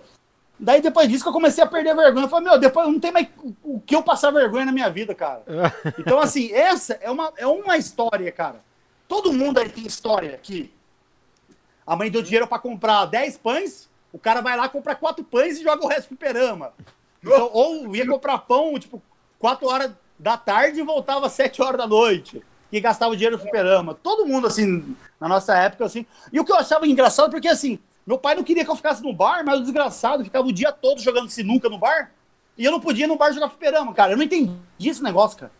daí 0.59 0.81
depois 0.81 1.07
disso 1.09 1.23
que 1.23 1.29
eu 1.29 1.33
comecei 1.33 1.63
a 1.63 1.67
perder 1.67 1.95
vergonha. 1.95 2.25
Eu 2.25 2.29
falei, 2.29 2.49
meu, 2.49 2.59
depois 2.59 2.87
não 2.87 2.99
tem 2.99 3.11
mais 3.11 3.27
o- 3.63 3.79
que 3.79 3.95
eu 3.95 4.03
passar 4.03 4.31
vergonha 4.31 4.65
na 4.65 4.71
minha 4.71 4.89
vida, 4.89 5.13
cara. 5.15 5.43
Então, 5.99 6.19
assim, 6.19 6.51
essa 6.53 6.93
é 7.01 7.09
uma, 7.09 7.31
é 7.37 7.47
uma 7.47 7.77
história, 7.77 8.31
cara. 8.31 8.61
Todo 9.07 9.33
mundo 9.33 9.59
aí 9.59 9.69
tem 9.69 9.85
história 9.85 10.39
que 10.41 10.71
a 11.85 11.95
mãe 11.95 12.09
deu 12.09 12.21
dinheiro 12.21 12.47
pra 12.47 12.59
comprar 12.59 13.05
10 13.05 13.37
pães, 13.37 13.89
o 14.11 14.19
cara 14.19 14.41
vai 14.41 14.57
lá, 14.57 14.67
compra 14.67 14.95
4 14.95 15.23
pães 15.23 15.59
e 15.59 15.63
joga 15.63 15.83
o 15.83 15.87
resto 15.87 16.09
pro 16.09 16.17
perama. 16.17 16.73
Então, 17.23 17.49
ou 17.53 17.95
ia 17.95 18.07
comprar 18.07 18.39
pão, 18.39 18.77
tipo, 18.79 19.01
4 19.39 19.67
horas 19.67 19.91
da 20.17 20.37
tarde 20.37 20.79
e 20.79 20.83
voltava 20.83 21.27
às 21.27 21.33
7 21.33 21.61
horas 21.61 21.77
da 21.77 21.87
noite. 21.87 22.43
E 22.71 22.79
gastava 22.79 23.11
o 23.11 23.15
dinheiro 23.15 23.35
no 23.35 23.41
fliperama. 23.41 23.93
Todo 23.93 24.25
mundo, 24.25 24.47
assim, 24.47 24.95
na 25.19 25.27
nossa 25.27 25.57
época, 25.57 25.85
assim. 25.85 26.05
E 26.31 26.39
o 26.39 26.45
que 26.45 26.51
eu 26.51 26.55
achava 26.55 26.87
engraçado, 26.87 27.29
porque 27.29 27.49
assim, 27.49 27.77
meu 28.07 28.17
pai 28.17 28.33
não 28.33 28.43
queria 28.43 28.63
que 28.63 28.71
eu 28.71 28.75
ficasse 28.75 29.03
no 29.03 29.13
bar, 29.13 29.43
mas 29.45 29.59
o 29.59 29.63
desgraçado 29.63 30.23
ficava 30.23 30.47
o 30.47 30.53
dia 30.53 30.71
todo 30.71 31.01
jogando 31.01 31.29
sinuca 31.29 31.67
no 31.67 31.77
bar. 31.77 32.11
E 32.57 32.63
eu 32.63 32.71
não 32.71 32.79
podia 32.79 33.05
ir 33.05 33.07
no 33.07 33.17
bar 33.17 33.33
jogar 33.33 33.49
fliperama, 33.49 33.93
cara. 33.93 34.13
Eu 34.13 34.17
não 34.17 34.23
entendi 34.23 34.53
esse 34.79 35.03
negócio, 35.03 35.37
cara. 35.37 35.51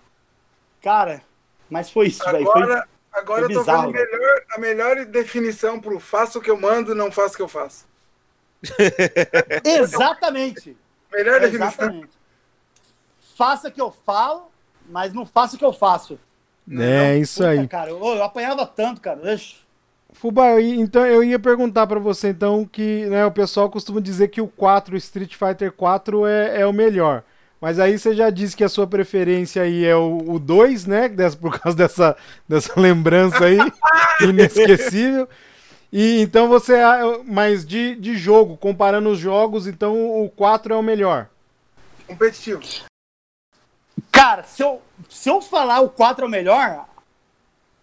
Cara, 0.81 1.21
mas 1.69 1.89
foi 1.89 2.07
isso, 2.07 2.23
velho. 2.23 2.45
Foi... 2.45 2.61
Agora, 2.61 2.87
agora 3.11 3.45
foi 3.45 3.55
eu 3.55 3.59
tô 3.59 3.63
vendo 3.65 3.77
a 3.77 3.87
melhor, 3.87 4.43
a 4.55 4.59
melhor 4.59 5.05
definição 5.05 5.81
pro 5.81 5.99
faço 5.99 6.39
o 6.39 6.41
que 6.41 6.49
eu 6.49 6.59
mando, 6.59 6.95
não 6.95 7.11
faço 7.11 7.33
o 7.33 7.37
que 7.37 7.43
eu 7.43 7.47
faço. 7.49 7.85
Exatamente. 9.63 10.77
Melhor 11.11 11.39
definição. 11.39 11.67
Exatamente. 11.67 12.09
Faça 13.35 13.67
o 13.69 13.71
que 13.71 13.81
eu 13.81 13.91
falo, 14.05 14.51
mas 14.89 15.13
não 15.13 15.25
faça 15.25 15.55
o 15.55 15.59
que 15.59 15.65
eu 15.65 15.73
faço. 15.73 16.19
É 16.71 17.17
isso 17.17 17.39
Puta, 17.39 17.49
aí. 17.49 17.67
Cara, 17.67 17.89
eu, 17.89 17.99
eu 17.99 18.23
apanhava 18.23 18.65
tanto, 18.65 19.01
cara. 19.01 19.33
Ixi. 19.33 19.55
Fubá, 20.13 20.59
então 20.61 21.05
eu 21.05 21.23
ia 21.23 21.39
perguntar 21.39 21.87
pra 21.87 21.97
você 21.97 22.29
então 22.29 22.65
que 22.65 23.05
né, 23.05 23.25
o 23.25 23.31
pessoal 23.31 23.69
costuma 23.69 24.01
dizer 24.01 24.27
que 24.27 24.41
o 24.41 24.47
4, 24.47 24.93
o 24.93 24.97
Street 24.97 25.35
Fighter 25.35 25.71
4 25.71 26.25
é, 26.25 26.61
é 26.61 26.65
o 26.65 26.73
melhor. 26.73 27.23
Mas 27.61 27.79
aí 27.79 27.97
você 27.97 28.13
já 28.13 28.29
disse 28.29 28.57
que 28.57 28.63
a 28.63 28.69
sua 28.69 28.87
preferência 28.87 29.61
aí 29.61 29.85
é 29.85 29.95
o, 29.95 30.17
o 30.27 30.39
2, 30.39 30.85
né? 30.87 31.09
Por 31.39 31.59
causa 31.59 31.77
dessa, 31.77 32.17
dessa 32.49 32.79
lembrança 32.79 33.45
aí, 33.45 33.59
inesquecível. 34.27 35.29
E 35.91 36.21
então 36.21 36.47
você. 36.47 36.75
ah, 36.75 37.01
Mas 37.25 37.65
de, 37.65 37.95
de 37.95 38.15
jogo, 38.15 38.57
comparando 38.57 39.09
os 39.09 39.19
jogos, 39.19 39.67
então 39.67 40.23
o 40.23 40.29
4 40.29 40.73
é 40.73 40.77
o 40.77 40.83
melhor. 40.83 41.27
Competitivo. 42.07 42.61
Cara, 44.11 44.43
se 44.43 44.63
eu, 44.63 44.81
se 45.09 45.29
eu 45.29 45.41
falar 45.41 45.81
o 45.81 45.89
4 45.89 46.23
é 46.23 46.27
o 46.27 46.31
melhor, 46.31 46.85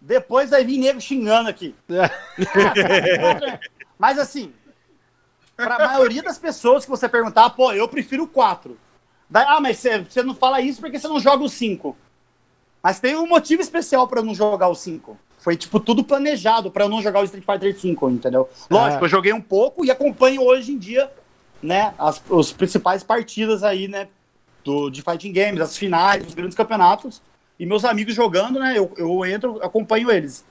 depois 0.00 0.50
vai 0.50 0.64
vir 0.64 0.78
nego 0.78 1.00
xingando 1.00 1.48
aqui. 1.48 1.74
Mas 3.98 4.18
assim, 4.18 4.52
para 5.56 5.74
a 5.74 5.88
maioria 5.88 6.22
das 6.22 6.38
pessoas 6.38 6.84
que 6.84 6.90
você 6.90 7.09
perguntar, 7.09 7.50
pô, 7.50 7.72
eu 7.72 7.88
prefiro 7.88 8.22
o 8.22 8.28
4. 8.28 8.78
Daí, 9.28 9.44
ah, 9.46 9.61
mas 9.61 9.78
você, 9.78 9.98
você 9.98 10.22
não 10.22 10.34
fala 10.34 10.61
isso 10.61 10.80
porque 10.80 10.98
você 10.98 11.09
não 11.09 11.20
joga 11.20 11.44
o 11.44 11.48
5. 11.48 11.96
Mas 12.82 13.00
tem 13.00 13.16
um 13.16 13.26
motivo 13.26 13.61
especial 13.61 14.09
para 14.09 14.20
eu 14.20 14.24
não 14.24 14.34
jogar 14.34 14.68
o 14.68 14.74
5. 14.74 15.18
Foi, 15.39 15.57
tipo, 15.57 15.78
tudo 15.78 16.03
planejado 16.03 16.70
para 16.70 16.84
eu 16.84 16.89
não 16.89 17.01
jogar 17.01 17.20
o 17.20 17.24
Street 17.24 17.45
Fighter 17.45 17.78
5, 17.78 18.11
entendeu? 18.11 18.49
Lógico, 18.68 19.05
Ah. 19.05 19.07
eu 19.07 19.09
joguei 19.09 19.32
um 19.32 19.41
pouco 19.41 19.84
e 19.84 19.91
acompanho 19.91 20.43
hoje 20.43 20.72
em 20.72 20.78
dia, 20.78 21.11
né, 21.62 21.95
as 21.99 22.20
os 22.28 22.53
principais 22.53 23.03
partidas 23.03 23.62
aí, 23.62 23.89
né, 23.89 24.09
do, 24.64 24.91
de 24.91 25.01
fighting 25.01 25.32
games, 25.32 25.61
as 25.61 25.76
finais, 25.76 26.26
os 26.26 26.34
grandes 26.34 26.57
campeonatos. 26.57 27.22
E 27.59 27.64
meus 27.66 27.84
amigos 27.84 28.14
jogando, 28.14 28.59
né, 28.59 28.74
eu, 28.76 28.93
eu 28.97 29.24
entro, 29.24 29.59
acompanho 29.62 30.11
eles. 30.11 30.45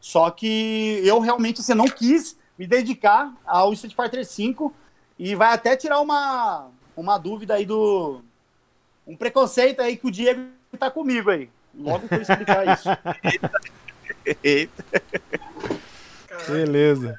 Só 0.00 0.30
que 0.30 1.00
eu 1.04 1.20
realmente, 1.20 1.60
assim, 1.60 1.74
não 1.74 1.86
quis 1.86 2.36
me 2.58 2.66
dedicar 2.66 3.32
ao 3.46 3.72
Street 3.72 3.94
Fighter 3.94 4.24
5 4.24 4.74
e 5.18 5.34
vai 5.34 5.52
até 5.54 5.76
tirar 5.76 6.00
uma, 6.00 6.68
uma 6.96 7.18
dúvida 7.18 7.54
aí 7.54 7.64
do... 7.64 8.20
Um 9.06 9.16
preconceito 9.16 9.80
aí 9.80 9.96
que 9.96 10.06
o 10.06 10.10
Diego 10.10 10.42
tá 10.78 10.90
comigo 10.90 11.30
aí. 11.30 11.48
Logo 11.74 12.06
que 12.06 12.14
eu 12.14 12.22
explicar 12.22 12.66
isso. 12.72 12.88
Eita. 14.42 14.84
Beleza. 16.48 17.18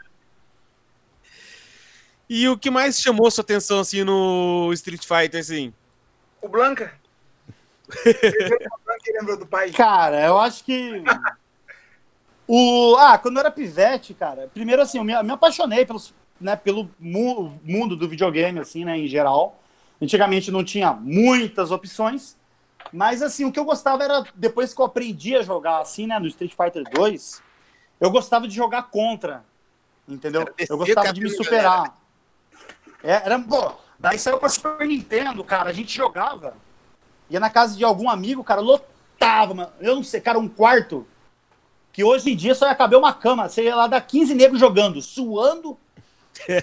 E 2.30 2.48
o 2.48 2.58
que 2.58 2.72
mais 2.72 3.00
chamou 3.00 3.30
sua 3.30 3.44
atenção, 3.44 3.80
assim, 3.80 4.04
no 4.04 4.72
Street 4.74 5.06
Fighter, 5.06 5.40
assim? 5.40 5.74
O 6.42 6.48
Blanca. 6.48 6.94
Lembrou 9.14 9.38
do 9.38 9.46
pai. 9.46 9.72
Cara, 9.72 10.26
eu 10.26 10.40
acho 10.40 10.64
que. 10.64 11.04
O... 12.48 12.96
Ah, 12.98 13.18
quando 13.18 13.36
eu 13.36 13.42
era 13.42 13.52
pivete, 13.52 14.14
cara, 14.14 14.50
primeiro 14.54 14.82
assim, 14.82 14.98
eu 14.98 15.04
me, 15.04 15.22
me 15.24 15.32
apaixonei 15.32 15.86
pelos, 15.86 16.14
né, 16.40 16.56
pelo 16.56 16.90
mu- 17.00 17.60
mundo 17.64 17.96
do 17.96 18.08
videogame, 18.10 18.60
assim, 18.60 18.84
né, 18.84 18.98
em 18.98 19.08
geral. 19.08 19.62
Antigamente 20.02 20.52
não 20.52 20.64
tinha 20.64 20.92
muitas 20.92 21.72
opções, 21.72 22.36
mas 22.92 23.22
assim, 23.22 23.46
o 23.46 23.52
que 23.52 23.60
eu 23.60 23.66
gostava 23.66 24.04
era, 24.04 24.24
depois 24.36 24.74
que 24.74 24.82
eu 24.82 24.86
aprendi 24.86 25.36
a 25.36 25.42
jogar, 25.42 25.80
assim, 25.80 26.08
né, 26.08 26.20
no 26.20 26.28
Street 26.28 26.54
Fighter 26.56 26.84
2, 26.92 27.42
eu 28.00 28.12
gostava 28.12 28.48
de 28.48 28.56
jogar 28.56 28.84
contra, 28.84 29.44
entendeu? 30.08 30.48
Eu 30.70 30.78
gostava 30.78 31.14
de 31.14 31.22
me 31.22 31.30
cabelo, 31.30 31.44
superar. 31.44 31.98
É, 33.04 33.14
era, 33.26 33.40
pô, 33.40 33.74
daí 34.00 34.18
saiu 34.20 34.38
pra 34.38 34.50
Super 34.50 34.88
Nintendo, 34.88 35.44
cara, 35.44 35.70
a 35.70 35.74
gente 35.74 35.96
jogava, 35.96 36.56
ia 37.30 37.40
na 37.40 37.50
casa 37.50 37.78
de 37.78 37.84
algum 37.84 38.10
amigo, 38.10 38.44
cara, 38.44 38.62
lotava, 38.62 39.54
mano. 39.54 39.72
Eu 39.80 39.96
não 39.96 40.04
sei, 40.04 40.22
cara, 40.22 40.38
um 40.40 40.48
quarto 40.48 41.08
que 41.94 42.04
hoje 42.04 42.32
em 42.32 42.36
dia 42.36 42.56
só 42.56 42.68
ia 42.68 42.76
caber 42.76 42.98
uma 42.98 43.14
cama. 43.14 43.48
Você 43.48 43.64
ia 43.64 43.76
lá 43.76 43.88
dar 43.88 44.02
15 44.02 44.34
negros 44.34 44.60
jogando, 44.60 45.02
suando, 45.02 45.78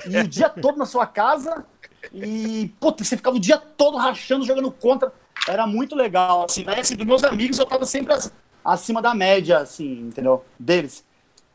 e 0.07 0.19
o 0.19 0.29
dia 0.29 0.51
todo 0.51 0.77
na 0.77 0.85
sua 0.85 1.07
casa. 1.07 1.65
E, 2.13 2.75
puta, 2.81 3.05
você 3.05 3.17
ficava 3.17 3.37
o 3.37 3.41
dia 3.41 3.57
todo 3.57 3.97
rachando, 3.97 4.45
jogando 4.45 4.71
contra. 4.73 5.13
Era 5.49 5.67
muito 5.67 5.95
legal, 5.95 6.45
assim. 6.45 6.65
Mas, 6.65 6.81
assim, 6.81 6.97
dos 6.97 7.07
meus 7.07 7.25
amigos, 7.25 7.59
eu 7.59 7.67
tava 7.67 7.85
sempre 7.87 8.15
acima 8.65 9.01
da 9.01 9.15
média, 9.15 9.59
assim, 9.59 10.01
entendeu? 10.01 10.45
Deles. 10.59 11.05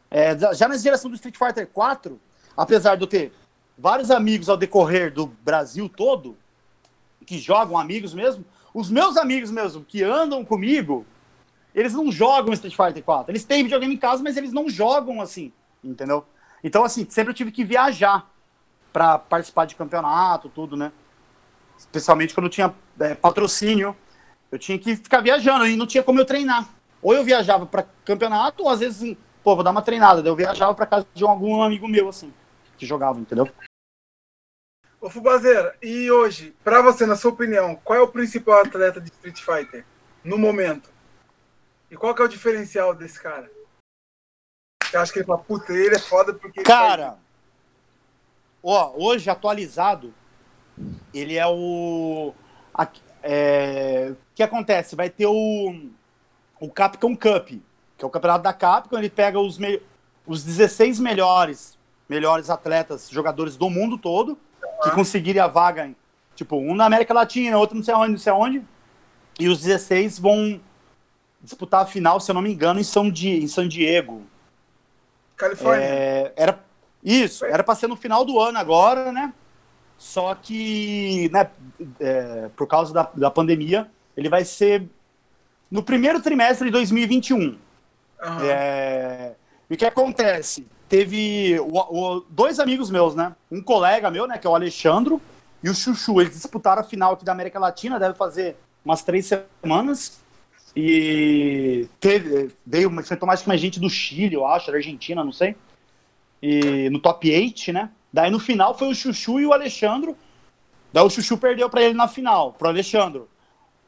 É, 0.10 0.38
já 0.54 0.68
na 0.68 0.78
geração 0.78 1.10
do 1.10 1.16
Street 1.16 1.38
Fighter 1.38 1.68
4, 1.68 2.20
apesar 2.56 2.96
de 2.96 3.04
eu 3.04 3.08
ter 3.08 3.34
vários 3.78 4.10
amigos 4.10 4.50
ao 4.50 4.58
decorrer 4.58 5.14
do 5.14 5.28
Brasil 5.28 5.90
todo, 5.90 6.38
que 7.26 7.38
jogam 7.38 7.78
amigos 7.78 8.14
mesmo, 8.14 8.46
os 8.74 8.90
meus 8.90 9.18
amigos 9.18 9.52
mesmo, 9.52 9.84
que 9.84 10.04
andam 10.04 10.44
comigo, 10.46 11.06
eles 11.74 11.94
não 11.94 12.12
jogam 12.12 12.54
Street 12.54 12.76
Fighter 12.76 13.04
4. 13.04 13.32
Eles 13.32 13.44
têm 13.44 13.64
videogame 13.64 13.94
em 13.94 13.98
casa, 13.98 14.24
mas 14.24 14.38
eles 14.38 14.54
não 14.54 14.70
jogam 14.70 15.22
assim, 15.22 15.52
entendeu? 15.84 16.26
Então, 16.64 16.84
assim, 16.84 17.06
sempre 17.10 17.32
eu 17.32 17.36
tive 17.36 17.52
que 17.52 17.64
viajar 17.64 18.30
para 18.94 19.20
participar 19.20 19.66
de 19.66 19.76
campeonato, 19.76 20.50
tudo, 20.50 20.78
né? 20.78 20.92
Especialmente 21.78 22.34
quando 22.34 22.46
eu 22.46 22.52
tinha 22.52 22.74
é, 23.00 23.16
patrocínio, 23.16 23.96
eu 24.52 24.60
tinha 24.60 24.78
que 24.78 24.96
ficar 24.96 25.22
viajando 25.22 25.68
e 25.68 25.76
não 25.76 25.88
tinha 25.88 26.04
como 26.04 26.20
eu 26.20 26.26
treinar. 26.26 26.70
Ou 27.02 27.14
eu 27.14 27.24
viajava 27.24 27.66
para 27.66 27.86
campeonato, 28.04 28.64
ou 28.64 28.70
às 28.70 28.80
vezes, 28.80 29.18
pô, 29.44 29.56
vou 29.56 29.64
dar 29.64 29.72
uma 29.72 29.82
treinada. 29.82 30.22
Daí 30.22 30.32
eu 30.32 30.36
viajava 30.36 30.74
para 30.74 30.86
casa 30.86 31.08
de 31.14 31.24
algum 31.24 31.62
amigo 31.62 31.88
meu, 31.88 32.10
assim, 32.10 32.34
que 32.78 32.86
jogava, 32.86 33.20
entendeu? 33.20 33.50
Ô 35.00 35.10
Fubazeira, 35.10 35.78
e 35.84 36.10
hoje, 36.10 36.56
para 36.64 36.82
você, 36.82 37.06
na 37.06 37.16
sua 37.16 37.32
opinião, 37.32 37.76
qual 37.84 38.00
é 38.00 38.02
o 38.02 38.08
principal 38.08 38.62
atleta 38.62 39.00
de 39.00 39.12
Street 39.12 39.40
Fighter 39.40 39.86
no 40.24 40.38
momento? 40.38 40.90
E 41.92 41.96
qual 41.96 42.16
que 42.16 42.22
é 42.22 42.26
o 42.26 42.30
diferencial 42.30 42.96
desse 42.96 43.22
cara? 43.22 43.52
Você 44.84 44.98
acha 44.98 45.14
que 45.14 45.20
ele 45.20 45.28
fala, 45.28 45.40
puta, 45.40 45.74
ele 45.74 45.96
é 45.96 46.00
foda 46.00 46.34
porque. 46.34 46.64
Cara, 46.64 47.20
ó, 48.64 48.94
hoje 48.96 49.30
atualizado, 49.30 50.12
ele 51.14 51.38
é 51.38 51.48
o. 51.48 52.34
A, 52.74 52.88
é, 53.24 54.10
o 54.12 54.18
que 54.36 54.44
acontece? 54.44 54.96
Vai 54.96 55.10
ter 55.10 55.26
o, 55.26 55.74
o 56.60 56.70
Capcom 56.70 57.16
Cup, 57.16 57.48
que 57.98 58.04
é 58.04 58.06
o 58.06 58.10
campeonato 58.10 58.44
da 58.44 58.54
Capcom, 58.54 58.98
ele 58.98 59.10
pega 59.10 59.40
os, 59.40 59.58
me, 59.58 59.82
os 60.26 60.44
16 60.44 61.00
melhores, 61.00 61.78
melhores 62.08 62.50
atletas, 62.50 63.10
jogadores 63.10 63.56
do 63.56 63.70
mundo 63.70 63.98
todo, 63.98 64.38
que 64.84 64.92
conseguirem 64.92 65.42
a 65.42 65.48
vaga, 65.48 65.92
tipo, 66.36 66.58
um 66.58 66.76
na 66.76 66.86
América 66.86 67.14
Latina, 67.14 67.58
outro 67.58 67.76
não 67.76 67.84
sei 67.84 67.94
onde, 67.94 68.12
não 68.12 68.20
sei 68.20 68.34
onde, 68.34 68.64
e 69.40 69.48
os 69.48 69.62
16 69.62 70.20
vão 70.20 70.60
disputar 71.42 71.84
a 71.84 71.86
final, 71.86 72.20
se 72.20 72.32
eu 72.32 72.36
não 72.36 72.42
me 72.42 72.52
engano, 72.52 72.80
em 72.80 72.84
São, 72.84 73.10
Di, 73.10 73.44
em 73.44 73.48
San 73.48 73.68
Diego. 73.68 74.24
Califórnia. 75.36 75.84
É, 75.84 76.34
era, 76.36 76.60
isso, 77.04 77.46
era 77.46 77.64
para 77.64 77.76
ser 77.76 77.88
no 77.88 77.96
final 77.96 78.26
do 78.26 78.40
ano 78.40 78.58
agora, 78.58 79.12
né? 79.12 79.34
Só 79.98 80.36
que, 80.36 81.30
né, 81.32 81.50
é, 82.00 82.50
por 82.56 82.68
causa 82.68 82.94
da, 82.94 83.10
da 83.16 83.32
pandemia, 83.32 83.90
ele 84.16 84.30
vai 84.30 84.44
ser 84.44 84.84
no 85.70 85.82
primeiro 85.82 86.22
trimestre 86.22 86.66
de 86.66 86.72
2021. 86.72 87.38
Uhum. 87.40 87.58
É, 88.44 89.34
e 89.70 89.74
o 89.74 89.78
que 89.78 89.86
acontece? 89.86 90.68
Teve 90.88 91.60
o, 91.60 91.78
o, 91.78 92.20
dois 92.30 92.60
amigos 92.60 92.90
meus, 92.92 93.16
né? 93.16 93.36
Um 93.52 93.62
colega 93.62 94.12
meu, 94.12 94.28
né, 94.28 94.38
que 94.38 94.46
é 94.46 94.50
o 94.50 94.56
Alexandro, 94.56 95.22
e 95.64 95.70
o 95.70 95.74
Chuchu. 95.74 96.22
Eles 96.22 96.34
disputaram 96.34 96.82
a 96.82 96.86
final 96.86 97.14
aqui 97.14 97.26
da 97.26 97.32
América 97.32 97.60
Latina, 97.60 98.00
deve 98.00 98.16
fazer 98.16 98.56
umas 98.84 99.02
três 99.02 99.26
semanas. 99.26 100.22
E 100.76 101.88
teve, 102.00 102.52
veio, 102.66 102.92
enfrentou 103.00 103.26
mais 103.26 103.42
que 103.42 103.48
mais 103.48 103.62
gente 103.62 103.80
do 103.80 103.90
Chile, 103.90 104.36
eu 104.36 104.46
acho, 104.46 104.70
da 104.70 104.78
Argentina, 104.78 105.24
não 105.24 105.32
sei. 105.32 105.56
E 106.42 106.90
no 106.90 107.00
top 107.00 107.32
8, 107.34 107.72
né? 107.72 107.90
Daí 108.16 108.32
no 108.32 108.40
final 108.40 108.78
foi 108.78 108.88
o 108.88 108.96
Chuchu 108.96 109.42
e 109.42 109.46
o 109.46 109.52
Alexandre. 109.52 110.16
Daí 110.94 111.04
o 111.04 111.10
Chuchu 111.10 111.38
perdeu 111.38 111.70
para 111.70 111.84
ele 111.84 111.94
na 111.94 112.08
final, 112.08 112.54
pro 112.54 112.70
Alexandre. 112.70 113.24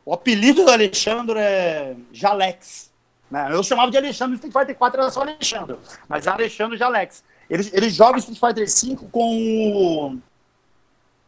O 0.06 0.14
apelido 0.14 0.66
do 0.66 0.70
Alexandre 0.70 1.40
é 1.40 1.96
Jalex. 2.12 2.92
Né? 3.32 3.48
Eu 3.54 3.64
chamava 3.64 3.90
de 3.90 3.96
Alexandre 3.96 4.36
Street 4.36 4.52
Fighter 4.52 4.76
4 4.76 5.00
era 5.00 5.10
só 5.10 5.22
Alexandre. 5.22 5.78
Mas 6.10 6.28
Alexandre 6.28 6.78
Jalex. 6.78 7.24
Ele, 7.50 7.70
ele 7.72 7.90
joga 7.90 8.18
Street 8.20 8.38
Fighter 8.38 8.70
5 8.70 9.08
com 9.08 9.38
o, 9.38 10.18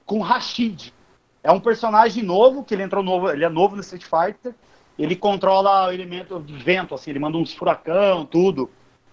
com 0.05 0.19
Rashid. 0.19 0.93
É 1.41 1.49
um 1.53 1.59
personagem 1.61 2.21
novo, 2.21 2.65
que 2.65 2.73
ele 2.73 2.83
entrou 2.83 3.01
novo, 3.01 3.29
ele 3.29 3.45
é 3.45 3.49
novo 3.49 3.77
no 3.77 3.81
Street 3.81 4.03
Fighter 4.03 4.53
ele 4.99 5.15
controla 5.15 5.87
o 5.87 5.93
elemento 5.93 6.41
de 6.41 6.53
vento, 6.57 6.93
assim, 6.93 7.11
ele 7.11 7.19
manda 7.19 7.37
uns 7.37 7.53
furacão, 7.53 8.25
tudo. 8.25 8.69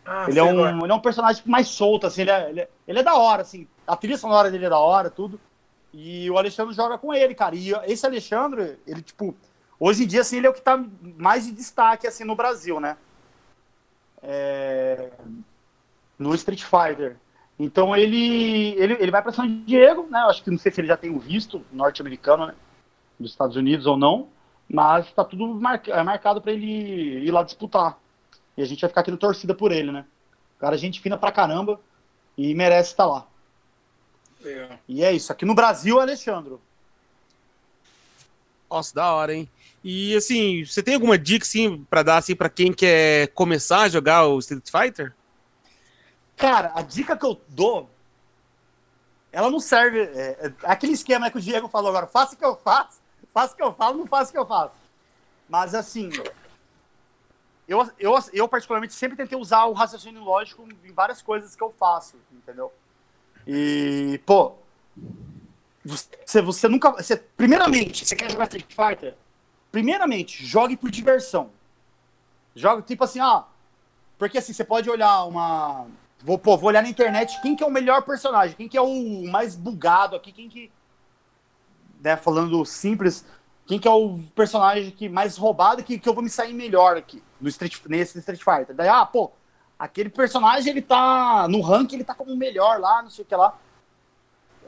Ah, 0.07 0.27
ele, 0.29 0.39
é 0.39 0.45
um, 0.45 0.85
ele 0.85 0.93
é 0.93 0.95
um 0.95 1.01
personagem 1.01 1.43
mais 1.45 1.67
solto, 1.69 2.07
assim, 2.07 2.23
ele 2.23 2.31
é, 2.31 2.51
ele 2.51 2.61
é, 2.61 2.69
ele, 2.87 2.99
é, 3.01 3.03
da 3.03 3.17
hora, 3.17 3.43
assim, 3.43 3.67
a 3.87 3.97
trilha 3.97 4.17
sonora 4.17 4.51
dele 4.51 4.67
é 4.67 4.71
da 4.71 4.79
hora, 4.79 5.11
tudo. 5.11 5.41
E 5.93 6.31
o 6.31 6.39
Alexandre 6.39 6.75
joga 6.75 6.97
com 6.97 7.13
ele, 7.13 7.35
cara. 7.35 7.57
E 7.57 7.73
esse 7.87 8.07
Alexandre, 8.07 8.79
ele, 8.87 9.03
tipo, 9.03 9.35
hoje 9.81 10.05
em 10.05 10.07
dia, 10.07 10.21
assim, 10.21 10.37
ele 10.37 10.47
é 10.47 10.51
o 10.51 10.55
que 10.55 10.61
tá 10.61 10.83
mais 11.17 11.47
de 11.47 11.53
destaque, 11.53 12.07
assim, 12.07 12.23
no 12.23 12.37
Brasil, 12.37 12.79
né? 12.79 12.97
É... 14.23 15.11
No 16.19 16.35
Street 16.35 16.63
Fighter. 16.63 17.17
Então 17.59 17.97
ele, 17.97 18.75
ele, 18.75 18.97
ele 19.01 19.11
vai 19.11 19.23
para 19.23 19.33
São 19.33 19.47
Diego, 19.65 20.07
né? 20.11 20.21
Eu 20.21 20.29
acho 20.29 20.45
que 20.45 20.51
não 20.51 20.59
sei 20.59 20.71
se 20.71 20.81
ele 20.81 20.89
já 20.89 20.97
tem 20.97 21.11
o 21.11 21.19
visto 21.19 21.65
norte-americano, 21.73 22.47
né? 22.47 22.55
Dos 23.19 23.31
Estados 23.31 23.57
Unidos 23.57 23.87
ou 23.87 23.97
não. 23.97 24.29
Mas 24.69 25.11
tá 25.13 25.25
tudo 25.25 25.47
mar... 25.47 25.81
é 25.87 26.03
marcado 26.03 26.41
para 26.41 26.53
ele 26.53 27.25
ir 27.25 27.31
lá 27.31 27.43
disputar. 27.43 27.99
E 28.57 28.63
a 28.63 28.65
gente 28.65 28.81
vai 28.81 28.89
ficar 28.89 29.03
aqui 29.03 29.11
na 29.11 29.17
torcida 29.17 29.55
por 29.55 29.73
ele, 29.73 29.93
né? 29.93 30.05
O 30.57 30.61
cara, 30.61 30.75
é 30.75 30.79
gente 30.79 31.01
fina 31.01 31.17
pra 31.17 31.33
caramba 31.33 31.81
e 32.37 32.55
merece 32.55 32.91
estar 32.91 33.07
lá. 33.07 33.27
É. 34.45 34.79
E 34.89 35.05
é 35.05 35.13
isso. 35.13 35.33
Aqui 35.33 35.45
no 35.45 35.55
Brasil, 35.55 36.01
Alexandre. 36.01 36.57
Nossa, 38.71 38.95
da 38.95 39.13
hora, 39.13 39.35
hein? 39.35 39.49
E 39.85 40.17
assim, 40.17 40.65
você 40.65 40.83
tem 40.83 40.95
alguma 40.95 41.17
dica 41.17 41.45
assim 41.45 41.85
para 41.89 42.03
dar 42.03 42.17
assim 42.17 42.35
para 42.35 42.49
quem 42.49 42.73
quer 42.73 43.29
começar 43.29 43.83
a 43.83 43.89
jogar 43.89 44.27
o 44.27 44.39
Street 44.39 44.69
Fighter? 44.69 45.15
Cara, 46.37 46.73
a 46.75 46.83
dica 46.83 47.17
que 47.17 47.25
eu 47.25 47.41
dou 47.49 47.89
ela 49.37 49.51
não 49.51 49.61
serve. 49.61 50.01
É, 50.01 50.47
é 50.47 50.53
aquele 50.63 50.93
esquema 50.93 51.31
que 51.31 51.37
o 51.37 51.41
Diego 51.43 51.69
falou 51.69 51.91
agora, 51.91 52.07
faça 52.07 52.35
o 52.35 52.39
que 52.39 52.45
eu 52.45 52.57
faço, 52.57 53.01
faço 53.35 53.53
o 53.53 53.57
que 53.57 53.63
eu 53.63 53.71
falo, 53.75 53.99
não 53.99 54.07
faço 54.07 54.31
o 54.31 54.33
que 54.33 54.39
eu 54.39 54.47
faço. 54.47 54.73
Mas 55.47 55.75
assim, 55.75 56.09
eu, 57.69 57.91
eu, 57.99 58.15
eu 58.33 58.49
particularmente 58.49 58.95
sempre 58.95 59.17
tentei 59.17 59.37
usar 59.37 59.65
o 59.65 59.73
raciocínio 59.73 60.23
lógico 60.23 60.67
em 60.85 60.93
várias 60.93 61.21
coisas 61.21 61.57
que 61.57 61.63
eu 61.63 61.71
faço, 61.71 62.17
entendeu? 62.33 62.73
E, 63.45 64.21
pô, 64.25 64.55
você, 65.85 66.41
você 66.41 66.69
nunca. 66.69 66.93
Você, 66.93 67.17
primeiramente, 67.17 68.07
você 68.07 68.15
quer 68.15 68.31
jogar 68.31 68.45
Street 68.45 68.67
Fighter? 68.69 69.15
Primeiramente, 69.73 70.45
jogue 70.45 70.77
por 70.77 70.91
diversão. 70.91 71.51
Joga 72.55 72.83
tipo 72.83 73.03
assim, 73.03 73.21
ah. 73.21 73.45
Porque 74.17 74.39
assim, 74.39 74.53
você 74.53 74.65
pode 74.65 74.89
olhar 74.89 75.25
uma. 75.25 75.87
Vou, 76.21 76.39
pô, 76.39 76.57
vou 76.57 76.69
olhar 76.69 76.83
na 76.83 76.89
internet 76.89 77.41
quem 77.43 77.57
que 77.57 77.63
é 77.63 77.67
o 77.67 77.71
melhor 77.71 78.03
personagem, 78.03 78.57
quem 78.57 78.69
que 78.69 78.77
é 78.77 78.81
o 78.81 79.25
mais 79.29 79.55
bugado 79.57 80.17
aqui, 80.17 80.33
quem 80.33 80.49
que 80.49 80.73
né, 82.01 82.17
falando 82.17 82.65
simples, 82.65 83.25
quem 83.67 83.79
que 83.79 83.87
é 83.87 83.91
o 83.91 84.19
personagem 84.35 84.91
que 84.91 85.09
mais 85.09 85.37
roubado 85.37 85.85
que, 85.85 85.99
que 85.99 86.09
eu 86.09 86.15
vou 86.15 86.23
me 86.23 86.31
sair 86.31 86.55
melhor 86.55 86.97
aqui 86.97 87.23
no 87.41 87.49
Street, 87.49 87.77
nesse 87.89 88.19
Street 88.19 88.43
Fighter. 88.43 88.75
Daí, 88.75 88.89
ah, 88.89 89.05
pô, 89.05 89.31
aquele 89.79 90.09
personagem 90.09 90.71
ele 90.71 90.83
tá 90.83 91.47
no 91.49 91.61
ranking, 91.61 91.97
ele 91.97 92.05
tá 92.05 92.15
como 92.15 92.33
o 92.33 92.37
melhor 92.37 92.81
lá, 92.81 93.03
não 93.03 93.11
sei 93.11 93.25
o 93.25 93.29
que 93.29 93.37
lá. 93.37 93.57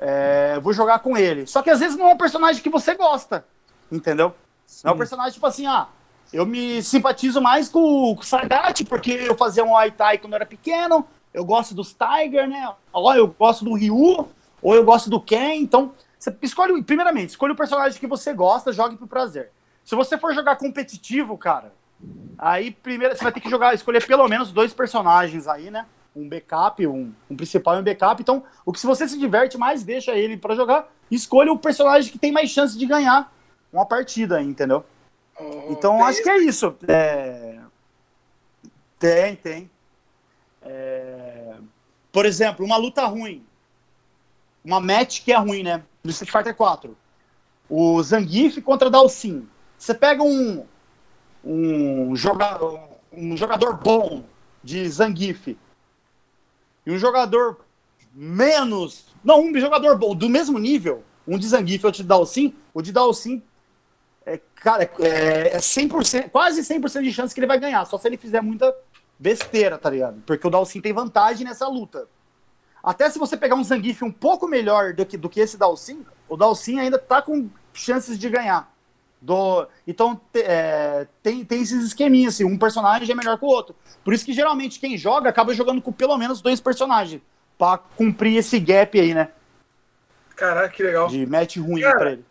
É, 0.00 0.58
vou 0.60 0.72
jogar 0.72 1.00
com 1.00 1.16
ele. 1.16 1.46
Só 1.46 1.62
que 1.62 1.70
às 1.70 1.80
vezes 1.80 1.96
não 1.96 2.08
é 2.08 2.14
um 2.14 2.18
personagem 2.18 2.62
que 2.62 2.70
você 2.70 2.94
gosta, 2.94 3.44
entendeu? 3.90 4.34
Sim. 4.66 4.88
É 4.88 4.90
um 4.90 4.96
personagem 4.98 5.32
tipo 5.32 5.46
assim, 5.46 5.66
ah, 5.66 5.88
eu 6.32 6.44
me 6.44 6.82
simpatizo 6.82 7.40
mais 7.40 7.68
com, 7.68 8.14
com 8.14 8.20
o 8.20 8.24
Sagat, 8.24 8.84
porque 8.84 9.12
eu 9.12 9.34
fazia 9.34 9.64
um 9.64 9.68
Muay 9.68 9.90
Thai 9.90 10.18
quando 10.18 10.34
eu 10.34 10.36
era 10.36 10.46
pequeno, 10.46 11.06
eu 11.32 11.44
gosto 11.44 11.74
dos 11.74 11.94
Tiger, 11.94 12.48
né? 12.48 12.72
Ó, 12.92 13.14
eu 13.14 13.26
gosto 13.28 13.64
do 13.64 13.74
Ryu, 13.74 14.28
ou 14.62 14.74
eu 14.74 14.84
gosto 14.84 15.08
do 15.08 15.20
Ken, 15.20 15.56
então 15.56 15.92
você 16.18 16.36
escolhe, 16.42 16.82
primeiramente, 16.82 17.30
escolhe 17.30 17.52
o 17.52 17.56
personagem 17.56 17.98
que 17.98 18.06
você 18.06 18.32
gosta, 18.32 18.72
jogue 18.72 18.96
por 18.96 19.08
prazer. 19.08 19.50
Se 19.84 19.94
você 19.94 20.18
for 20.18 20.34
jogar 20.34 20.56
competitivo, 20.56 21.38
cara, 21.38 21.72
aí 22.36 22.70
primeiro 22.70 23.16
você 23.16 23.22
vai 23.22 23.32
ter 23.32 23.40
que 23.40 23.50
jogar, 23.50 23.74
escolher 23.74 24.06
pelo 24.06 24.26
menos 24.28 24.52
dois 24.52 24.72
personagens 24.72 25.46
aí, 25.46 25.70
né? 25.70 25.86
Um 26.14 26.28
backup, 26.28 26.86
um, 26.86 27.12
um 27.30 27.36
principal 27.36 27.76
e 27.76 27.80
um 27.80 27.84
backup. 27.84 28.20
Então, 28.20 28.42
o 28.64 28.72
que 28.72 28.80
se 28.80 28.86
você 28.86 29.06
se 29.06 29.18
diverte 29.18 29.56
mais, 29.56 29.84
deixa 29.84 30.12
ele 30.12 30.36
para 30.36 30.54
jogar, 30.54 30.88
escolha 31.10 31.52
o 31.52 31.58
personagem 31.58 32.10
que 32.10 32.18
tem 32.18 32.32
mais 32.32 32.50
chance 32.50 32.76
de 32.76 32.86
ganhar 32.86 33.32
uma 33.72 33.86
partida, 33.86 34.42
entendeu? 34.42 34.84
Oh, 35.38 35.66
então, 35.70 36.04
acho 36.04 36.22
que 36.22 36.30
é 36.30 36.38
isso. 36.38 36.74
É... 36.88 37.58
Tem, 38.98 39.36
tem. 39.36 39.70
É... 40.62 41.54
Por 42.10 42.26
exemplo, 42.26 42.64
uma 42.64 42.76
luta 42.76 43.04
ruim. 43.06 43.44
Uma 44.64 44.80
match 44.80 45.22
que 45.22 45.32
é 45.32 45.36
ruim, 45.36 45.62
né? 45.62 45.82
do 46.08 46.10
Street 46.10 46.32
Fighter 46.32 46.54
4. 46.54 46.96
O 47.68 48.02
Zangief 48.02 48.60
contra 48.62 48.90
Dalsin. 48.90 49.46
Você 49.76 49.94
pega 49.94 50.22
um 50.22 50.66
um, 51.48 52.14
joga, 52.14 52.60
um 53.10 53.34
jogador 53.34 53.78
bom 53.78 54.22
de 54.62 54.86
Zangief 54.86 55.56
e 56.84 56.90
um 56.90 56.98
jogador 56.98 57.60
menos. 58.12 59.06
Não, 59.24 59.40
um 59.40 59.58
jogador 59.58 59.96
bom, 59.96 60.14
do 60.14 60.28
mesmo 60.28 60.58
nível, 60.58 61.02
um 61.26 61.38
de 61.38 61.48
Zangief 61.48 61.84
outro 61.84 62.02
de 62.02 62.08
Dalsin, 62.08 62.54
o 62.74 62.82
de 62.82 62.92
Dalsin, 62.92 63.42
é, 64.26 64.38
cara, 64.56 64.84
é, 65.00 65.56
é 65.56 65.58
100%, 65.58 66.28
quase 66.28 66.60
100% 66.60 67.02
de 67.02 67.12
chance 67.12 67.34
que 67.34 67.40
ele 67.40 67.46
vai 67.46 67.58
ganhar, 67.58 67.84
só 67.86 67.96
se 67.96 68.06
ele 68.06 68.18
fizer 68.18 68.42
muita 68.42 68.74
besteira, 69.18 69.78
tá 69.78 69.88
ligado? 69.88 70.22
Porque 70.26 70.46
o 70.46 70.50
Dalsin 70.50 70.82
tem 70.82 70.92
vantagem 70.92 71.46
nessa 71.46 71.66
luta. 71.66 72.06
Até 72.82 73.08
se 73.08 73.18
você 73.18 73.36
pegar 73.36 73.56
um 73.56 73.64
Zangief 73.64 74.02
um 74.04 74.12
pouco 74.12 74.46
melhor 74.46 74.92
do 74.92 75.04
que, 75.06 75.16
do 75.16 75.30
que 75.30 75.40
esse 75.40 75.56
Dalsin, 75.56 76.04
o 76.28 76.36
Dalsin 76.36 76.78
ainda 76.78 76.98
tá 76.98 77.22
com 77.22 77.48
chances 77.72 78.18
de 78.18 78.28
ganhar. 78.28 78.70
Do, 79.20 79.66
então 79.86 80.20
é, 80.34 81.06
tem, 81.22 81.44
tem 81.44 81.60
esses 81.60 81.84
esqueminhas, 81.84 82.34
assim, 82.34 82.44
um 82.44 82.56
personagem 82.56 83.10
é 83.10 83.14
melhor 83.14 83.36
que 83.36 83.44
o 83.44 83.48
outro. 83.48 83.74
Por 84.04 84.14
isso 84.14 84.24
que 84.24 84.32
geralmente 84.32 84.78
quem 84.78 84.96
joga 84.96 85.28
acaba 85.28 85.52
jogando 85.52 85.82
com 85.82 85.92
pelo 85.92 86.16
menos 86.16 86.40
dois 86.40 86.60
personagens. 86.60 87.20
Pra 87.58 87.78
cumprir 87.78 88.36
esse 88.36 88.60
gap 88.60 88.98
aí, 88.98 89.12
né? 89.12 89.30
Caraca, 90.36 90.68
que 90.68 90.82
legal. 90.84 91.08
De 91.08 91.26
match 91.26 91.56
ruim 91.56 91.80
Cara, 91.80 91.98
pra 91.98 92.12
ele. 92.12 92.24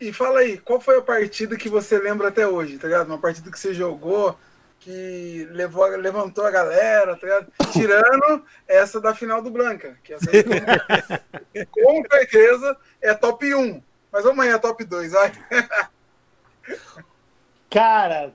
E 0.00 0.12
fala 0.12 0.38
aí, 0.40 0.58
qual 0.58 0.80
foi 0.80 0.98
a 0.98 1.02
partida 1.02 1.56
que 1.56 1.68
você 1.68 1.98
lembra 1.98 2.28
até 2.28 2.46
hoje, 2.46 2.78
tá 2.78 2.86
ligado? 2.86 3.08
Uma 3.08 3.18
partida 3.18 3.50
que 3.50 3.58
você 3.58 3.74
jogou, 3.74 4.38
que 4.78 5.48
levou, 5.50 5.84
levantou 5.96 6.46
a 6.46 6.52
galera, 6.52 7.16
tá 7.16 7.26
ligado? 7.26 7.52
Tirando 7.72 8.44
essa 8.68 9.00
da 9.00 9.12
final 9.12 9.42
do 9.42 9.50
Blanca, 9.50 9.98
que 10.04 10.12
essa 10.12 10.30
aí, 10.30 10.44
com 11.66 12.04
certeza 12.14 12.76
é 13.02 13.12
top 13.12 13.52
1. 13.52 13.82
Mas 14.12 14.24
amanhã 14.24 14.54
é 14.54 14.58
top 14.58 14.84
2, 14.84 15.10
vai. 15.10 15.32
Cara, 17.70 18.32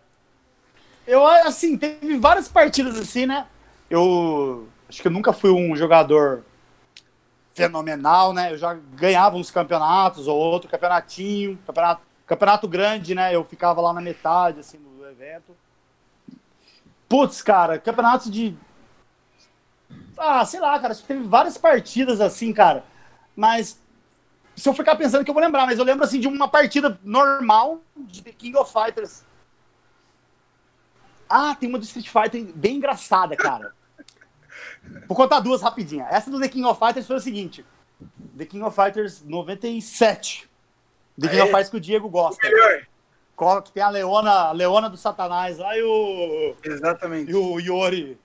eu 1.07 1.25
assim, 1.25 1.77
teve 1.77 2.17
várias 2.17 2.47
partidas 2.47 2.97
assim, 2.97 3.25
né? 3.25 3.47
Eu 3.89 4.67
acho 4.88 5.01
que 5.01 5.07
eu 5.07 5.11
nunca 5.11 5.34
fui 5.34 5.51
um 5.51 5.75
jogador 5.75 6.43
fenomenal, 7.53 8.34
né? 8.34 8.53
Eu 8.53 8.57
já 8.57 8.73
ganhava 8.93 9.36
uns 9.36 9.51
campeonatos 9.51 10.27
ou 10.27 10.38
outro 10.38 10.69
campeonatinho, 10.69 11.57
campeonato, 11.65 12.01
campeonato 12.25 12.67
grande, 12.67 13.15
né? 13.15 13.36
Eu 13.36 13.43
ficava 13.43 13.81
lá 13.81 13.93
na 13.93 14.01
metade 14.01 14.59
assim 14.59 14.77
do 14.77 15.05
evento. 15.07 15.55
Putz, 17.09 17.41
cara, 17.41 17.77
campeonato 17.77 18.29
de 18.31 18.55
ah, 20.17 20.45
sei 20.45 20.59
lá, 20.59 20.77
cara, 20.79 20.93
acho 20.93 21.01
que 21.01 21.07
teve 21.07 21.23
várias 21.23 21.57
partidas 21.57 22.21
assim, 22.21 22.53
cara. 22.53 22.84
Mas 23.36 23.79
se 24.56 24.68
eu 24.70 24.74
ficar 24.74 24.95
pensando 24.95 25.24
que 25.24 25.30
eu 25.30 25.34
vou 25.34 25.43
lembrar, 25.43 25.66
mas 25.66 25.80
eu 25.80 25.86
lembro 25.86 26.04
assim 26.04 26.20
de 26.20 26.28
uma 26.28 26.47
partida 26.47 26.99
normal 27.04 27.82
de 27.97 28.22
The 28.22 28.32
King 28.32 28.58
of 28.58 28.72
Fighters. 28.72 29.24
Ah, 31.30 31.56
tem 31.56 31.68
uma 31.70 31.80
do 31.80 31.84
Street 31.86 32.08
Fighter 32.08 32.45
bem 32.54 32.76
engraçada, 32.78 33.36
cara. 33.36 33.74
Vou 35.08 35.16
contar 35.18 35.39
duas 35.39 35.62
rapidinha. 35.62 36.06
Essa 36.10 36.30
do 36.30 36.39
The 36.39 36.47
King 36.49 36.66
of 36.66 36.80
Fighters 36.80 37.08
foi 37.08 37.16
o 37.16 37.20
seguinte: 37.20 37.66
The 38.38 38.45
King 38.45 38.64
of 38.64 38.76
Fighters 38.76 39.24
97. 39.24 40.47
The 41.20 41.28
King 41.28 41.39
Aê. 41.39 41.43
of 41.43 41.51
Fighters 41.51 41.70
que 41.70 41.78
o 41.78 41.82
Diego 41.82 42.10
gosta. 42.10 42.47
Qual- 43.36 43.62
Que 43.64 43.72
tem 43.72 43.82
a 43.82 43.89
Leona, 43.89 44.32
a 44.32 44.51
Leona 44.51 44.89
do 44.89 44.97
Satanás 44.97 45.58
lá 45.58 45.76
e 45.78 45.82
o, 45.84 46.56
Exatamente. 46.64 47.32
e 47.32 47.36
o 47.36 47.60
Yori. 47.60 48.18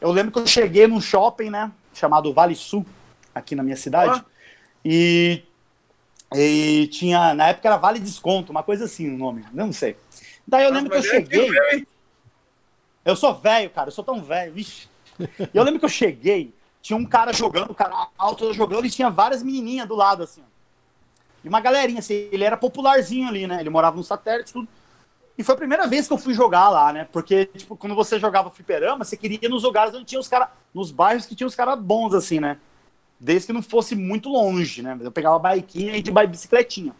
Eu 0.00 0.10
lembro 0.12 0.32
que 0.32 0.38
eu 0.38 0.46
cheguei 0.46 0.86
num 0.86 1.00
shopping, 1.00 1.50
né? 1.50 1.70
Chamado 1.92 2.32
Vale 2.32 2.54
Sul, 2.54 2.86
aqui 3.34 3.54
na 3.54 3.62
minha 3.62 3.76
cidade. 3.76 4.22
Ó. 4.24 4.37
E, 4.84 5.42
e 6.34 6.88
tinha. 6.88 7.34
Na 7.34 7.48
época 7.48 7.68
era 7.68 7.76
Vale 7.76 7.98
Desconto, 7.98 8.52
uma 8.52 8.62
coisa 8.62 8.84
assim 8.84 9.08
o 9.08 9.18
nome. 9.18 9.44
Não 9.52 9.72
sei. 9.72 9.96
Daí 10.46 10.64
eu 10.64 10.72
lembro 10.72 10.90
que 10.90 10.96
eu 10.96 11.00
é 11.00 11.02
cheguei. 11.02 11.50
hein? 11.72 11.86
Eu 13.04 13.16
sou 13.16 13.34
velho, 13.34 13.70
cara, 13.70 13.88
eu 13.88 13.92
sou 13.92 14.04
tão 14.04 14.22
velho, 14.22 14.52
vixe. 14.52 14.88
E 15.20 15.56
eu 15.56 15.62
lembro 15.62 15.78
que 15.78 15.84
eu 15.84 15.90
cheguei, 15.90 16.54
tinha 16.80 16.96
um 16.96 17.06
cara 17.06 17.32
jogando, 17.32 17.70
um 17.70 17.74
cara 17.74 18.08
alto 18.16 18.52
jogando, 18.52 18.86
e 18.86 18.90
tinha 18.90 19.10
várias 19.10 19.42
menininhas 19.42 19.88
do 19.88 19.94
lado, 19.94 20.22
assim. 20.22 20.42
E 21.42 21.48
uma 21.48 21.60
galerinha, 21.60 22.00
assim, 22.00 22.28
ele 22.32 22.44
era 22.44 22.56
popularzinho 22.56 23.28
ali, 23.28 23.46
né? 23.46 23.60
Ele 23.60 23.70
morava 23.70 23.96
no 23.96 24.04
satélite, 24.04 24.52
tudo. 24.52 24.68
E 25.36 25.44
foi 25.44 25.54
a 25.54 25.58
primeira 25.58 25.86
vez 25.86 26.06
que 26.06 26.12
eu 26.12 26.18
fui 26.18 26.34
jogar 26.34 26.68
lá, 26.68 26.92
né? 26.92 27.08
Porque, 27.12 27.46
tipo, 27.46 27.76
quando 27.76 27.94
você 27.94 28.18
jogava 28.18 28.50
fliperama, 28.50 29.04
você 29.04 29.16
queria 29.16 29.38
ir 29.40 29.48
nos 29.48 29.62
lugares 29.62 29.94
onde 29.94 30.04
tinha 30.04 30.20
os 30.20 30.26
caras, 30.26 30.48
nos 30.74 30.90
bairros 30.90 31.26
que 31.26 31.36
tinham 31.36 31.46
os 31.46 31.54
caras 31.54 31.78
bons, 31.78 32.12
assim, 32.12 32.40
né? 32.40 32.58
Desde 33.20 33.48
que 33.48 33.52
não 33.52 33.62
fosse 33.62 33.96
muito 33.96 34.28
longe, 34.28 34.82
né? 34.82 34.96
Eu 35.00 35.10
pegava 35.10 35.38
baiquinha 35.38 35.96
e 35.96 36.02
de 36.02 36.10
bicicletinha. 36.10 36.94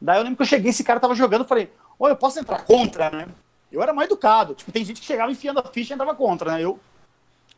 Daí 0.00 0.18
eu 0.18 0.22
lembro 0.22 0.36
que 0.36 0.42
eu 0.42 0.46
cheguei, 0.46 0.70
esse 0.70 0.82
cara 0.82 0.98
tava 0.98 1.14
jogando, 1.14 1.42
eu 1.42 1.48
falei, 1.48 1.70
ô, 1.98 2.08
eu 2.08 2.16
posso 2.16 2.40
entrar 2.40 2.64
contra, 2.64 3.10
né? 3.10 3.28
Eu 3.70 3.82
era 3.82 3.92
mal 3.92 4.04
educado. 4.04 4.54
Tipo, 4.54 4.72
tem 4.72 4.84
gente 4.84 5.00
que 5.00 5.06
chegava 5.06 5.30
enfiando 5.30 5.60
a 5.60 5.64
ficha 5.64 5.92
e 5.92 5.94
entrava 5.94 6.14
contra, 6.14 6.52
né? 6.52 6.62
Eu, 6.62 6.78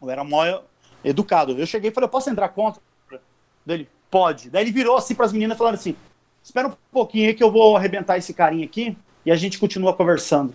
eu 0.00 0.11
era 0.11 0.22
mal 0.22 0.64
educado. 1.02 1.59
Eu 1.59 1.66
cheguei 1.66 1.90
e 1.90 1.94
falei, 1.94 2.07
eu 2.07 2.11
posso 2.11 2.28
entrar 2.28 2.50
contra? 2.50 2.82
Daí 3.64 3.78
ele, 3.78 3.88
pode. 4.11 4.50
Daí 4.50 4.62
ele 4.62 4.70
virou 4.70 4.96
assim 4.96 5.14
pras 5.14 5.32
meninas 5.32 5.59
falando 5.59 5.74
assim, 5.74 5.96
espera 6.42 6.68
um 6.68 6.74
pouquinho 6.92 7.34
que 7.34 7.42
eu 7.42 7.50
vou 7.50 7.76
arrebentar 7.76 8.16
esse 8.16 8.32
carinha 8.32 8.64
aqui 8.64 8.96
e 9.24 9.32
a 9.32 9.36
gente 9.36 9.59
continua 9.59 9.94
conversando. 9.94 10.55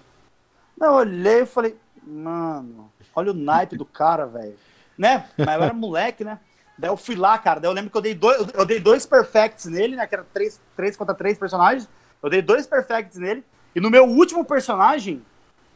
Daí 0.78 0.90
eu 0.90 0.94
olhei 0.94 1.42
e 1.42 1.46
falei, 1.46 1.76
mano, 2.06 2.90
olha 3.14 3.32
o 3.32 3.36
naipe 3.36 3.76
do 3.76 3.86
cara, 3.86 4.26
velho. 4.26 4.56
Né? 4.98 5.28
Mas 5.38 5.56
eu 5.56 5.64
era 5.64 5.74
moleque, 5.74 6.24
né? 6.24 6.40
Daí 6.80 6.90
eu 6.90 6.96
fui 6.96 7.16
lá, 7.16 7.38
cara. 7.38 7.60
Daí 7.60 7.70
eu 7.70 7.74
lembro 7.74 7.92
que 7.92 7.98
eu 7.98 8.02
dei 8.02 8.16
dois, 8.16 8.48
eu 8.54 8.66
dei 8.66 8.80
dois 8.80 9.06
perfects 9.06 9.66
nele, 9.66 9.98
né? 9.98 10.08
Que 10.08 10.16
era 10.16 10.26
três, 10.34 10.62
três 10.78 10.96
contra 10.96 11.14
três 11.14 11.38
personagens. 11.38 11.90
Eu 12.24 12.30
dei 12.30 12.42
dois 12.42 12.66
perfects 12.66 13.18
nele. 13.20 13.44
E 13.76 13.82
no 13.82 13.90
meu 13.90 14.06
último 14.06 14.46
personagem, 14.46 15.22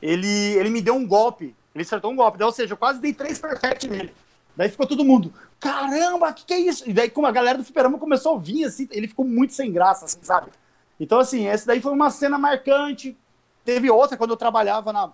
ele, 0.02 0.28
ele 0.28 0.70
me 0.70 0.82
deu 0.82 0.96
um 0.96 1.06
golpe. 1.06 1.54
Ele 1.76 1.84
acertou 1.84 2.10
um 2.10 2.16
golpe. 2.16 2.38
Daí, 2.38 2.46
ou 2.46 2.54
seja, 2.54 2.74
eu 2.74 2.78
quase 2.78 3.02
dei 3.02 3.14
três 3.14 3.38
perfects 3.38 3.90
nele. 3.90 4.14
Daí 4.56 4.70
ficou 4.70 4.88
todo 4.88 5.04
mundo, 5.04 5.34
caramba, 5.60 6.32
que 6.32 6.46
que 6.46 6.54
é 6.54 6.60
isso? 6.60 6.88
E 6.88 6.94
daí, 6.94 7.10
como 7.10 7.28
a 7.28 7.32
galera 7.32 7.58
do 7.58 7.64
Fliperama 7.64 7.98
começou 7.98 8.36
a 8.36 8.40
vir, 8.40 8.66
assim, 8.66 8.88
ele 8.92 9.08
ficou 9.08 9.26
muito 9.26 9.54
sem 9.54 9.72
graça, 9.74 10.06
assim, 10.06 10.20
sabe? 10.22 10.52
Então, 11.00 11.20
assim, 11.20 11.48
essa 11.48 11.66
daí 11.66 11.82
foi 11.82 11.92
uma 11.92 12.10
cena 12.12 12.38
marcante. 12.38 13.18
Teve 13.66 13.90
outra 13.90 14.16
quando 14.16 14.30
eu 14.30 14.38
trabalhava 14.38 14.94
na. 14.94 15.12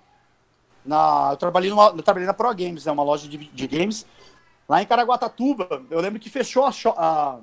na 0.85 1.29
eu, 1.31 1.37
trabalhei 1.37 1.69
numa, 1.69 1.87
eu 1.87 2.03
trabalhei 2.03 2.27
na 2.27 2.33
Pro 2.33 2.53
Games, 2.53 2.85
né, 2.85 2.91
uma 2.91 3.03
loja 3.03 3.27
de, 3.27 3.37
de 3.37 3.67
games, 3.67 4.05
lá 4.69 4.81
em 4.81 4.85
Caraguatatuba. 4.85 5.81
Eu 5.89 5.99
lembro 5.99 6.19
que 6.19 6.29
fechou 6.29 6.63
a, 6.65 6.71
a, 6.95 7.39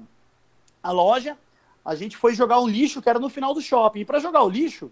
a 0.83 0.91
loja, 0.93 1.37
a 1.85 1.95
gente 1.97 2.17
foi 2.17 2.35
jogar 2.35 2.61
um 2.61 2.69
lixo 2.69 3.03
que 3.03 3.11
era 3.11 3.19
no 3.19 3.29
final 3.29 3.53
do 3.53 3.61
shopping. 3.61 4.01
E 4.01 4.05
para 4.05 4.21
jogar 4.21 4.43
o 4.45 4.49
lixo, 4.49 4.91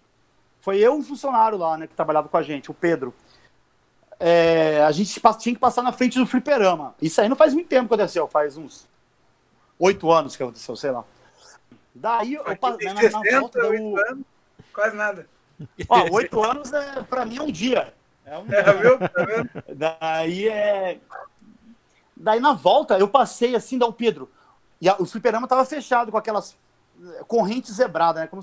foi 0.60 0.78
eu 0.78 0.94
e 0.96 0.98
um 0.98 1.02
funcionário 1.02 1.56
lá, 1.56 1.78
né, 1.78 1.86
que 1.86 1.94
trabalhava 1.94 2.28
com 2.28 2.36
a 2.36 2.42
gente, 2.42 2.70
o 2.70 2.74
Pedro. 2.74 3.14
É, 4.18 4.82
a 4.82 4.90
gente 4.92 5.20
tinha 5.38 5.54
que 5.54 5.60
passar 5.60 5.82
na 5.82 5.92
frente 5.92 6.18
do 6.18 6.26
fliperama. 6.26 6.94
Isso 7.00 7.20
aí 7.20 7.28
não 7.28 7.36
faz 7.36 7.54
muito 7.54 7.68
tempo 7.68 7.88
que 7.88 7.94
aconteceu, 7.94 8.26
faz 8.28 8.56
uns 8.56 8.86
oito 9.78 10.10
anos 10.10 10.36
que 10.36 10.42
aconteceu, 10.42 10.76
sei 10.76 10.90
lá. 10.90 11.04
Daí, 11.94 12.34
eu, 12.34 12.42
Aqui 12.42 12.56
pa- 12.56 12.72
tem 12.72 12.88
na, 12.88 12.94
na 12.94 13.00
60, 13.00 13.40
volta, 13.40 13.60
deu, 13.60 13.70
8 13.70 13.98
anos, 14.10 14.24
quase 14.72 14.96
nada. 14.96 15.28
Ó, 15.88 16.12
oito 16.14 16.42
anos 16.42 16.72
é, 16.72 17.02
pra 17.02 17.24
mim 17.24 17.36
é 17.38 17.42
um 17.42 17.50
dia. 17.50 17.94
É 18.24 18.38
um 18.38 18.46
É, 18.52 18.72
viu? 18.72 18.98
Tá 18.98 19.24
vendo? 19.24 19.50
Daí 19.76 20.48
é. 20.48 20.98
Daí 22.24 22.40
na 22.40 22.54
volta 22.54 22.98
eu 22.98 23.06
passei 23.06 23.54
assim, 23.54 23.76
da 23.76 23.86
o 23.86 23.92
Pedro. 23.92 24.30
E 24.80 24.88
a- 24.88 24.96
o 24.98 25.04
fliperama 25.04 25.46
tava 25.46 25.64
fechado 25.66 26.10
com 26.10 26.16
aquelas 26.16 26.56
eh, 27.02 27.22
correntes 27.28 27.74
zebradas, 27.74 28.22
né? 28.22 28.26
Como 28.26 28.42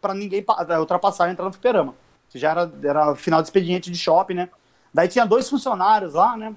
pra 0.00 0.14
ninguém 0.14 0.42
pa- 0.42 0.64
ultrapassar 0.78 1.28
e 1.28 1.32
entrar 1.32 1.44
no 1.44 1.52
fliperama. 1.52 1.94
Que 2.30 2.38
já 2.38 2.50
era, 2.52 2.72
era 2.84 3.16
final 3.16 3.42
de 3.42 3.48
expediente 3.48 3.90
de 3.90 3.98
shopping, 3.98 4.34
né? 4.34 4.48
Daí 4.94 5.08
tinha 5.08 5.26
dois 5.26 5.50
funcionários 5.50 6.14
lá, 6.14 6.36
né? 6.36 6.54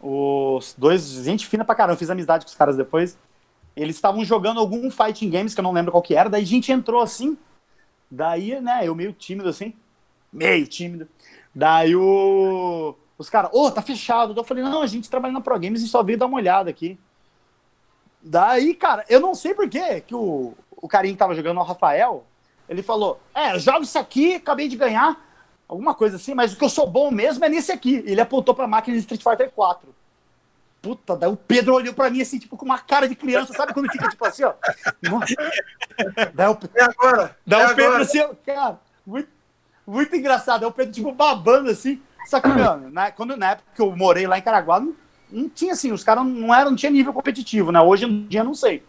Os 0.00 0.74
dois, 0.76 1.02
gente 1.24 1.46
fina 1.46 1.64
pra 1.64 1.74
caramba, 1.74 1.96
fiz 1.98 2.10
amizade 2.10 2.44
com 2.44 2.48
os 2.50 2.54
caras 2.56 2.76
depois. 2.76 3.16
Eles 3.76 3.94
estavam 3.96 4.24
jogando 4.24 4.58
algum 4.58 4.90
fighting 4.90 5.30
games 5.30 5.54
que 5.54 5.60
eu 5.60 5.64
não 5.64 5.72
lembro 5.72 5.92
qual 5.92 6.02
que 6.02 6.14
era. 6.16 6.28
Daí 6.28 6.42
a 6.42 6.46
gente 6.46 6.72
entrou 6.72 7.00
assim. 7.00 7.38
Daí, 8.10 8.60
né, 8.60 8.80
eu 8.82 8.94
meio 8.94 9.12
tímido 9.12 9.48
assim. 9.48 9.72
Meio 10.32 10.66
tímido. 10.66 11.08
Daí 11.54 11.94
o... 11.94 12.96
os 13.20 13.28
caras, 13.28 13.50
ô, 13.52 13.70
tá 13.70 13.82
fechado. 13.82 14.32
Daí 14.32 14.40
eu 14.40 14.46
falei, 14.46 14.64
não, 14.64 14.80
a 14.80 14.86
gente 14.86 15.10
trabalha 15.10 15.34
na 15.34 15.42
Pro 15.42 15.60
Games 15.60 15.82
e 15.82 15.88
só 15.88 16.02
veio 16.02 16.16
dar 16.16 16.24
uma 16.24 16.38
olhada 16.38 16.70
aqui. 16.70 16.98
Daí, 18.22 18.72
cara, 18.72 19.04
eu 19.10 19.20
não 19.20 19.34
sei 19.34 19.52
por 19.52 19.68
quê 19.68 20.00
que 20.00 20.14
o, 20.14 20.54
o 20.74 20.88
carinha 20.88 21.12
que 21.12 21.18
tava 21.18 21.34
jogando, 21.34 21.60
o 21.60 21.62
Rafael, 21.62 22.24
ele 22.66 22.82
falou, 22.82 23.20
é, 23.34 23.52
eu 23.54 23.58
jogo 23.58 23.82
isso 23.82 23.98
aqui, 23.98 24.36
acabei 24.36 24.68
de 24.68 24.76
ganhar, 24.76 25.22
alguma 25.68 25.94
coisa 25.94 26.16
assim, 26.16 26.32
mas 26.32 26.54
o 26.54 26.56
que 26.56 26.64
eu 26.64 26.70
sou 26.70 26.86
bom 26.86 27.10
mesmo 27.10 27.44
é 27.44 27.50
nesse 27.50 27.70
aqui. 27.70 28.02
Ele 28.06 28.22
apontou 28.22 28.54
pra 28.54 28.66
máquina 28.66 28.96
de 28.96 29.00
Street 29.00 29.22
Fighter 29.22 29.50
4. 29.50 29.94
Puta, 30.80 31.14
daí 31.14 31.28
o 31.28 31.36
Pedro 31.36 31.74
olhou 31.74 31.92
pra 31.92 32.08
mim 32.08 32.22
assim, 32.22 32.38
tipo, 32.38 32.56
com 32.56 32.64
uma 32.64 32.78
cara 32.78 33.06
de 33.06 33.14
criança, 33.14 33.52
sabe 33.52 33.74
quando 33.74 33.92
fica 33.92 34.08
tipo 34.08 34.24
assim, 34.24 34.44
ó? 34.44 34.54
Nossa. 35.02 35.34
Daí 36.32 36.48
o, 36.48 36.58
É 36.74 36.84
agora. 36.84 37.36
Daí 37.46 37.60
é 37.60 37.66
o 37.66 37.68
Pedro 37.68 37.84
agora. 37.84 38.02
assim, 38.02 38.22
cara, 38.46 38.80
muito, 39.04 39.28
muito 39.86 40.16
engraçado. 40.16 40.62
Aí 40.62 40.68
o 40.68 40.72
Pedro, 40.72 40.94
tipo, 40.94 41.12
babando 41.12 41.68
assim. 41.68 42.00
Só 42.26 42.40
que, 42.40 42.48
mano, 42.48 42.90
na, 42.90 43.10
quando, 43.10 43.36
na 43.36 43.52
época 43.52 43.68
que 43.74 43.82
eu 43.82 43.94
morei 43.96 44.26
lá 44.26 44.38
em 44.38 44.42
Caraguá, 44.42 44.80
não, 44.80 44.94
não 45.30 45.48
tinha 45.48 45.72
assim, 45.72 45.92
os 45.92 46.04
caras 46.04 46.24
não 46.24 46.54
eram, 46.54 46.70
não 46.70 46.76
tinha 46.76 46.90
nível 46.90 47.12
competitivo, 47.12 47.72
né? 47.72 47.80
Hoje 47.80 48.04
em 48.04 48.26
dia 48.26 48.44
não 48.44 48.54
sei. 48.54 48.82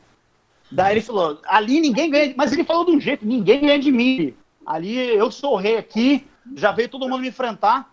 Daí 0.72 0.94
ele 0.94 1.02
falou, 1.02 1.40
ali 1.46 1.82
ninguém 1.82 2.10
ganha, 2.10 2.34
mas 2.38 2.52
ele 2.54 2.64
falou 2.64 2.86
de 2.86 2.92
um 2.92 3.00
jeito, 3.00 3.26
ninguém 3.26 3.62
ganha 3.62 3.80
de 3.80 3.92
mim. 3.92 4.34
Ali 4.66 4.96
eu 4.96 5.30
sou 5.32 5.56
rei 5.56 5.78
aqui, 5.78 6.28
já 6.56 6.72
veio 6.72 6.90
todo 6.90 7.08
mundo 7.08 7.22
me 7.22 7.28
enfrentar. 7.28 7.92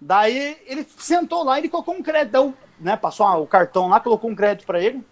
Daí 0.00 0.56
ele 0.66 0.86
sentou 0.98 1.44
lá 1.44 1.56
e 1.56 1.62
ele 1.62 1.68
colocou 1.68 1.94
um 1.94 2.02
crédito, 2.02 2.32
deu, 2.32 2.54
né? 2.78 2.96
Passou 2.96 3.26
o 3.42 3.46
cartão 3.46 3.88
lá, 3.88 4.00
colocou 4.00 4.30
um 4.30 4.34
crédito 4.34 4.66
para 4.66 4.80
ele, 4.80 5.04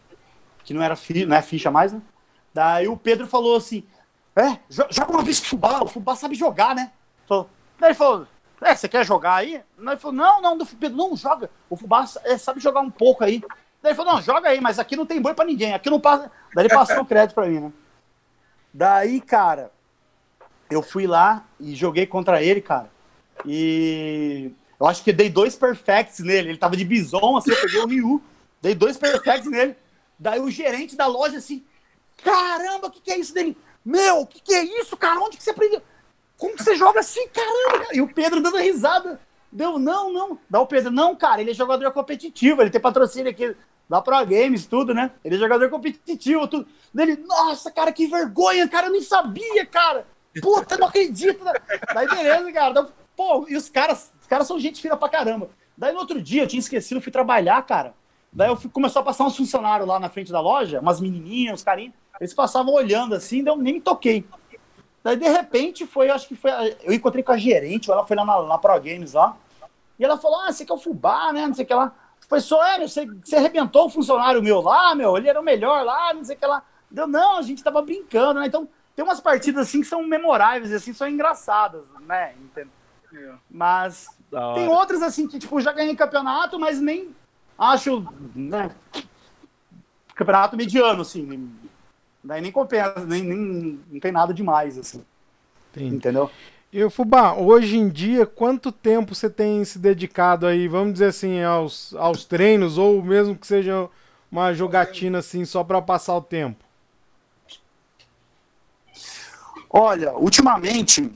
que 0.64 0.74
não 0.74 0.82
era 0.82 0.96
fi, 0.96 1.24
não 1.24 1.36
é 1.36 1.42
ficha 1.42 1.70
mais, 1.70 1.92
né? 1.92 2.00
Daí 2.52 2.88
o 2.88 2.96
Pedro 2.96 3.26
falou 3.26 3.56
assim: 3.56 3.84
É, 4.36 4.58
joga 4.68 5.12
uma 5.12 5.22
vez 5.22 5.38
com 5.40 5.46
o 5.46 5.48
Fubá, 5.48 5.80
o 5.82 5.88
Fubá 5.88 6.16
sabe 6.16 6.34
jogar, 6.34 6.74
né? 6.74 6.90
Falou, 7.26 7.48
daí 7.78 7.90
ele 7.90 7.94
falou: 7.94 8.26
É, 8.60 8.74
você 8.74 8.88
quer 8.88 9.04
jogar 9.04 9.36
aí? 9.36 9.62
Ele 9.78 9.96
falou: 9.96 10.16
Não, 10.16 10.42
não, 10.42 10.58
do 10.58 10.66
Pedro, 10.66 10.96
não, 10.96 11.16
joga. 11.16 11.50
O 11.68 11.76
Fubá 11.76 12.04
é, 12.24 12.36
sabe 12.36 12.60
jogar 12.60 12.80
um 12.80 12.90
pouco 12.90 13.24
aí. 13.24 13.40
Daí 13.82 13.92
ele 13.92 13.94
falou: 13.94 14.14
Não, 14.14 14.22
joga 14.22 14.48
aí, 14.48 14.60
mas 14.60 14.78
aqui 14.78 14.96
não 14.96 15.06
tem 15.06 15.20
boi 15.20 15.34
pra 15.34 15.44
ninguém, 15.44 15.72
aqui 15.72 15.88
não 15.88 16.00
passa. 16.00 16.30
Daí 16.54 16.66
ele 16.66 16.74
passou 16.74 17.00
o 17.00 17.06
crédito 17.06 17.34
pra 17.34 17.46
mim, 17.46 17.60
né? 17.60 17.72
Daí, 18.72 19.20
cara, 19.20 19.72
eu 20.70 20.82
fui 20.82 21.06
lá 21.06 21.44
e 21.58 21.74
joguei 21.74 22.06
contra 22.06 22.42
ele, 22.42 22.60
cara. 22.60 22.90
E 23.46 24.52
eu 24.78 24.86
acho 24.86 25.02
que 25.02 25.12
dei 25.12 25.28
dois 25.28 25.56
perfects 25.56 26.20
nele. 26.20 26.50
Ele 26.50 26.58
tava 26.58 26.76
de 26.76 26.84
bison, 26.84 27.36
assim, 27.36 27.50
eu 27.50 27.60
peguei 27.60 27.80
o 27.80 27.86
Ryu. 27.86 28.22
Dei 28.60 28.74
dois 28.74 28.96
perfects 28.96 29.50
nele. 29.50 29.74
Daí 30.18 30.38
o 30.38 30.50
gerente 30.50 30.94
da 30.94 31.06
loja, 31.06 31.38
assim, 31.38 31.64
caramba, 32.22 32.88
o 32.88 32.90
que, 32.90 33.00
que 33.00 33.10
é 33.10 33.18
isso 33.18 33.32
dele? 33.32 33.56
Meu, 33.84 34.20
o 34.20 34.26
que, 34.26 34.40
que 34.40 34.54
é 34.54 34.62
isso, 34.62 34.96
cara? 34.96 35.18
Onde 35.20 35.36
que 35.36 35.42
você 35.42 35.50
aprendeu? 35.50 35.82
Como 36.40 36.56
que 36.56 36.64
você 36.64 36.74
joga 36.74 37.00
assim, 37.00 37.28
caramba? 37.28 37.88
E 37.92 38.00
o 38.00 38.08
Pedro 38.08 38.40
dando 38.40 38.56
risada. 38.56 39.20
Deu, 39.52 39.78
não, 39.78 40.10
não. 40.10 40.38
Dá 40.48 40.58
o 40.58 40.66
Pedro, 40.66 40.90
não, 40.90 41.14
cara, 41.14 41.42
ele 41.42 41.50
é 41.50 41.54
jogador 41.54 41.92
competitivo, 41.92 42.62
ele 42.62 42.70
tem 42.70 42.80
patrocínio 42.80 43.30
aqui 43.30 43.54
da 43.86 44.00
Pro 44.00 44.24
Games, 44.24 44.64
tudo, 44.64 44.94
né? 44.94 45.10
Ele 45.22 45.34
é 45.34 45.38
jogador 45.38 45.68
competitivo, 45.68 46.48
tudo. 46.48 46.66
Ele, 46.96 47.16
nossa, 47.16 47.70
cara, 47.70 47.92
que 47.92 48.06
vergonha, 48.06 48.66
cara, 48.66 48.86
eu 48.86 48.92
nem 48.92 49.02
sabia, 49.02 49.66
cara. 49.66 50.06
Puta, 50.40 50.78
não 50.78 50.86
acredito. 50.88 51.44
Daí 51.92 52.08
beleza, 52.08 52.52
cara. 52.52 52.88
Pô, 53.14 53.44
e 53.46 53.54
os 53.54 53.68
caras, 53.68 54.10
caras 54.26 54.46
são 54.46 54.58
gente 54.58 54.80
fina 54.80 54.96
pra 54.96 55.10
caramba. 55.10 55.50
Daí 55.76 55.92
no 55.92 55.98
outro 55.98 56.22
dia 56.22 56.44
eu 56.44 56.46
tinha 56.46 56.60
esquecido, 56.60 57.02
fui 57.02 57.12
trabalhar, 57.12 57.60
cara. 57.66 57.92
Daí 58.32 58.48
eu 58.48 58.56
fui, 58.56 58.70
começou 58.70 59.02
a 59.02 59.04
passar 59.04 59.24
uns 59.24 59.36
funcionários 59.36 59.86
lá 59.86 60.00
na 60.00 60.08
frente 60.08 60.32
da 60.32 60.40
loja, 60.40 60.80
umas 60.80 61.00
menininhas, 61.00 61.54
uns 61.54 61.62
carinhos. 61.62 61.92
Eles 62.18 62.32
passavam 62.32 62.72
olhando 62.72 63.14
assim, 63.14 63.44
daí 63.44 63.52
eu 63.52 63.58
nem 63.58 63.74
me 63.74 63.80
toquei. 63.80 64.24
Daí 65.02 65.16
de 65.16 65.28
repente 65.28 65.86
foi, 65.86 66.10
acho 66.10 66.28
que 66.28 66.34
foi. 66.34 66.50
Eu 66.82 66.92
encontrei 66.92 67.22
com 67.22 67.32
a 67.32 67.38
gerente, 67.38 67.90
ela 67.90 68.06
foi 68.06 68.16
lá 68.16 68.24
na, 68.24 68.42
na 68.42 68.58
Pro 68.58 68.74
Games 68.74 69.14
lá. 69.14 69.36
E 69.98 70.04
ela 70.04 70.18
falou: 70.18 70.40
Ah, 70.40 70.52
você 70.52 70.64
quer 70.64 70.72
o 70.72 70.78
fubá, 70.78 71.32
né? 71.32 71.46
Não 71.46 71.54
sei 71.54 71.64
o 71.64 71.68
que 71.68 71.74
lá. 71.74 71.92
Foi 72.28 72.40
só, 72.40 72.64
é, 72.64 72.86
você, 72.86 73.06
você 73.06 73.36
arrebentou 73.36 73.86
o 73.86 73.90
funcionário 73.90 74.42
meu 74.42 74.60
lá, 74.60 74.94
meu, 74.94 75.16
ele 75.16 75.28
era 75.28 75.40
o 75.40 75.44
melhor 75.44 75.84
lá, 75.84 76.14
não 76.14 76.22
sei 76.22 76.36
o 76.36 76.38
que 76.38 76.46
lá. 76.46 76.62
Deu, 76.90 77.06
não, 77.06 77.38
a 77.38 77.42
gente 77.42 77.62
tava 77.62 77.82
brincando, 77.82 78.38
né? 78.38 78.46
Então, 78.46 78.68
tem 78.94 79.04
umas 79.04 79.20
partidas 79.20 79.66
assim 79.66 79.80
que 79.80 79.86
são 79.86 80.06
memoráveis, 80.06 80.72
assim, 80.72 80.92
são 80.92 81.08
engraçadas, 81.08 81.84
né? 82.06 82.34
Entendeu? 82.40 83.36
Mas 83.50 84.08
tem 84.54 84.68
outras 84.68 85.02
assim 85.02 85.26
que, 85.26 85.38
tipo, 85.38 85.60
já 85.60 85.72
ganhei 85.72 85.96
campeonato, 85.96 86.58
mas 86.58 86.80
nem 86.80 87.14
acho, 87.58 88.06
né? 88.34 88.70
Campeonato 90.14 90.56
mediano, 90.56 91.02
assim. 91.02 91.50
Daí 92.22 92.40
nem 92.40 92.52
compensa, 92.52 93.04
nem, 93.06 93.22
nem 93.22 93.80
não 93.90 94.00
tem 94.00 94.12
nada 94.12 94.34
demais, 94.34 94.78
assim. 94.78 95.04
Entendi. 95.70 95.96
Entendeu? 95.96 96.30
E 96.72 96.88
Fubá, 96.88 97.34
hoje 97.34 97.76
em 97.76 97.88
dia, 97.88 98.24
quanto 98.24 98.70
tempo 98.70 99.14
você 99.14 99.28
tem 99.28 99.64
se 99.64 99.78
dedicado 99.78 100.46
aí, 100.46 100.68
vamos 100.68 100.92
dizer 100.92 101.06
assim, 101.06 101.42
aos, 101.42 101.94
aos 101.94 102.24
treinos, 102.24 102.78
ou 102.78 103.02
mesmo 103.02 103.36
que 103.36 103.46
seja 103.46 103.88
uma 104.30 104.52
jogatina 104.52 105.18
assim, 105.18 105.44
só 105.44 105.64
para 105.64 105.82
passar 105.82 106.16
o 106.16 106.22
tempo? 106.22 106.64
Olha, 109.68 110.12
ultimamente 110.14 111.10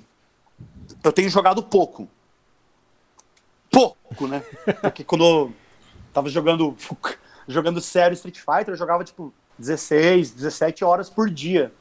eu 1.02 1.12
tenho 1.12 1.28
jogado 1.28 1.62
pouco. 1.62 2.08
Pouco, 3.70 4.26
né? 4.26 4.42
Porque 4.80 5.04
quando 5.04 5.24
eu 5.24 5.54
tava 6.12 6.28
jogando, 6.28 6.76
jogando 7.46 7.80
sério 7.80 8.14
Street 8.14 8.38
Fighter, 8.38 8.70
eu 8.70 8.76
jogava 8.76 9.04
tipo 9.04 9.32
16, 9.58 10.32
17 10.32 10.84
horas 10.84 11.08
por 11.08 11.30
dia. 11.30 11.72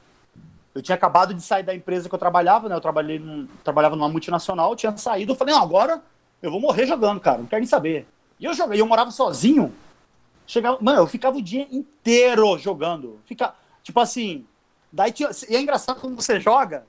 Eu 0.74 0.82
tinha 0.82 0.96
acabado 0.96 1.34
de 1.34 1.42
sair 1.42 1.64
da 1.64 1.74
empresa 1.74 2.10
que 2.10 2.16
eu 2.16 2.20
trabalhava, 2.20 2.68
né? 2.68 2.76
Eu 2.76 2.82
trabalhei 2.82 3.20
num, 3.20 3.48
trabalhava 3.64 3.96
numa 3.96 4.10
multinacional, 4.10 4.76
tinha 4.76 4.96
saído, 4.98 5.34
eu 5.34 5.36
falei, 5.36 5.54
não, 5.54 5.62
agora 5.62 6.02
eu 6.42 6.52
vou 6.52 6.60
morrer 6.60 6.86
jogando, 6.86 7.20
cara, 7.20 7.38
não 7.40 7.46
quero 7.46 7.62
nem 7.62 7.68
saber. 7.68 8.08
E 8.40 8.46
eu 8.46 8.54
joguei, 8.54 8.82
eu 8.82 8.86
morava 8.88 9.12
sozinho. 9.12 9.74
Chegava, 10.46 10.78
mano, 10.82 11.00
eu 11.00 11.08
ficava 11.08 11.38
o 11.38 11.42
dia 11.42 11.68
inteiro 11.72 12.58
jogando. 12.58 13.20
Fica, 13.26 13.54
tipo 13.82 14.00
assim, 14.00 14.46
daí 14.92 15.12
tinha, 15.12 15.30
e 15.50 15.56
é 15.56 15.62
engraçado 15.62 16.02
quando 16.02 16.16
você 16.16 16.40
joga, 16.40 16.84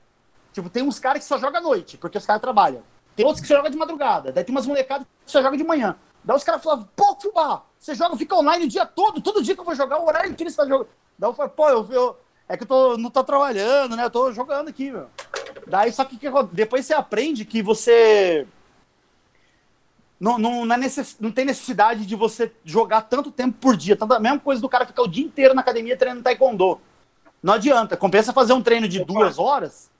Tipo, 0.55 0.69
tem 0.69 0.81
uns 0.81 0.99
caras 0.99 1.21
que 1.21 1.27
só 1.27 1.37
jogam 1.37 1.59
à 1.59 1.61
noite, 1.61 1.97
porque 1.97 2.17
os 2.17 2.25
caras 2.25 2.41
trabalham. 2.41 2.81
Tem 3.13 3.25
outros 3.25 3.41
que 3.41 3.47
só 3.47 3.55
jogam 3.57 3.69
de 3.69 3.75
madrugada. 3.75 4.31
Daí 4.31 4.41
tem 4.41 4.55
umas 4.55 4.65
molecadas 4.65 5.05
que 5.25 5.29
só 5.29 5.41
jogam 5.41 5.57
de 5.57 5.65
manhã. 5.65 5.97
Daí 6.25 6.35
os 6.35 6.43
caras 6.43 6.63
falavam, 6.63 6.89
pô, 6.95 7.15
Fubá, 7.21 7.63
você 7.79 7.93
joga, 7.93 8.17
fica 8.17 8.35
online 8.35 8.65
o 8.65 8.67
dia 8.67 8.85
todo, 8.85 9.21
todo 9.21 9.43
dia 9.43 9.53
que 9.53 9.61
eu 9.61 9.65
vou 9.65 9.75
jogar, 9.75 9.99
o 9.99 10.07
horário 10.07 10.31
inteiro 10.31 10.49
você 10.49 10.57
tá 10.57 10.67
jogando. 10.67 10.89
Daí 11.17 11.29
eu 11.29 11.33
falei, 11.35 11.51
pô, 11.55 11.69
eu, 11.69 11.87
eu, 11.91 12.17
é 12.49 12.57
que 12.57 12.63
eu 12.63 12.67
tô, 12.67 12.97
não 12.97 13.11
tô 13.11 13.23
trabalhando, 13.23 13.95
né? 13.95 14.05
Eu 14.05 14.09
tô 14.09 14.31
jogando 14.31 14.69
aqui, 14.69 14.91
meu. 14.91 15.07
Daí 15.67 15.91
só 15.91 16.03
que, 16.03 16.17
que 16.17 16.27
depois 16.51 16.85
você 16.85 16.95
aprende 16.95 17.45
que 17.45 17.61
você. 17.61 18.47
Não, 20.19 20.39
não, 20.39 20.65
não, 20.65 20.75
é 20.75 20.77
necess, 20.79 21.17
não 21.19 21.31
tem 21.31 21.45
necessidade 21.45 22.05
de 22.05 22.15
você 22.15 22.51
jogar 22.63 23.01
tanto 23.01 23.31
tempo 23.31 23.57
por 23.59 23.77
dia. 23.77 23.95
Tanto, 23.95 24.13
a 24.13 24.19
mesma 24.19 24.39
coisa 24.39 24.61
do 24.61 24.69
cara 24.69 24.85
ficar 24.85 25.03
o 25.03 25.07
dia 25.07 25.23
inteiro 25.23 25.53
na 25.53 25.61
academia 25.61 25.95
treinando 25.95 26.23
taekwondo. 26.23 26.81
Não 27.43 27.53
adianta. 27.53 27.95
Compensa 27.95 28.33
fazer 28.33 28.53
um 28.53 28.61
treino 28.61 28.87
de 28.87 29.03
duas 29.03 29.37
horas 29.37 29.91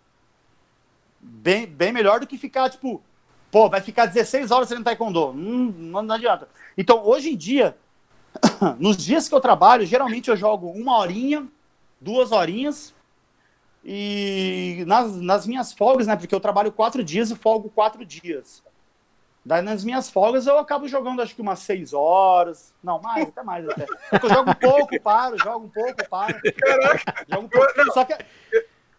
bem, 1.19 1.67
bem 1.67 1.91
melhor 1.91 2.19
do 2.19 2.27
que 2.27 2.37
ficar, 2.37 2.69
tipo, 2.69 3.01
pô, 3.55 3.69
vai 3.69 3.79
ficar 3.79 4.07
16 4.07 4.51
horas 4.51 4.67
treinando 4.67 4.83
taekwondo. 4.83 5.29
Hum, 5.29 5.73
não, 5.77 6.01
não 6.01 6.15
adianta. 6.15 6.45
Então, 6.77 7.01
hoje 7.07 7.29
em 7.29 7.37
dia, 7.37 7.77
nos 8.77 8.97
dias 8.97 9.29
que 9.29 9.33
eu 9.33 9.39
trabalho, 9.39 9.85
geralmente 9.85 10.29
eu 10.29 10.35
jogo 10.35 10.69
uma 10.71 10.97
horinha, 10.97 11.47
duas 12.01 12.33
horinhas, 12.33 12.93
e 13.81 14.83
nas, 14.85 15.15
nas 15.15 15.47
minhas 15.47 15.71
folgas, 15.71 16.05
né? 16.05 16.17
Porque 16.17 16.35
eu 16.35 16.39
trabalho 16.41 16.69
quatro 16.69 17.01
dias 17.01 17.31
e 17.31 17.35
folgo 17.37 17.69
quatro 17.69 18.05
dias. 18.05 18.61
Daí 19.45 19.61
nas 19.61 19.85
minhas 19.85 20.09
folgas 20.09 20.47
eu 20.47 20.57
acabo 20.57 20.85
jogando 20.89 21.21
acho 21.21 21.33
que 21.33 21.41
umas 21.41 21.59
seis 21.59 21.93
horas. 21.93 22.73
Não, 22.83 22.99
mais, 22.99 23.25
até 23.25 23.41
mais 23.41 23.69
até. 23.69 23.85
Eu 24.21 24.29
jogo 24.29 24.51
um 24.51 24.53
pouco, 24.55 24.99
paro, 24.99 25.37
jogo 25.37 25.67
um 25.67 25.69
pouco, 25.69 26.09
paro. 26.09 26.37
Caraca. 26.59 27.25
Jogo 27.31 27.45
um 27.45 27.49
pouco. 27.49 27.93
Só 27.93 28.03
que 28.03 28.17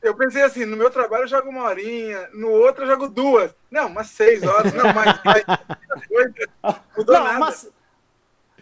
eu 0.06 0.14
pensei 0.16 0.42
assim, 0.42 0.64
no 0.64 0.76
meu 0.76 0.90
trabalho 0.90 1.24
eu 1.24 1.28
jogo 1.28 1.48
uma 1.48 1.64
horinha, 1.64 2.28
no 2.32 2.50
outro 2.50 2.84
eu 2.84 2.88
jogo 2.88 3.08
duas. 3.08 3.54
Não, 3.70 3.88
umas 3.88 4.08
seis 4.08 4.42
horas, 4.42 4.72
não, 4.72 4.92
mais. 4.92 5.20
mais 5.24 5.44
mudou 6.96 7.14
não, 7.14 7.24
nada. 7.24 7.38
Mas, 7.38 7.70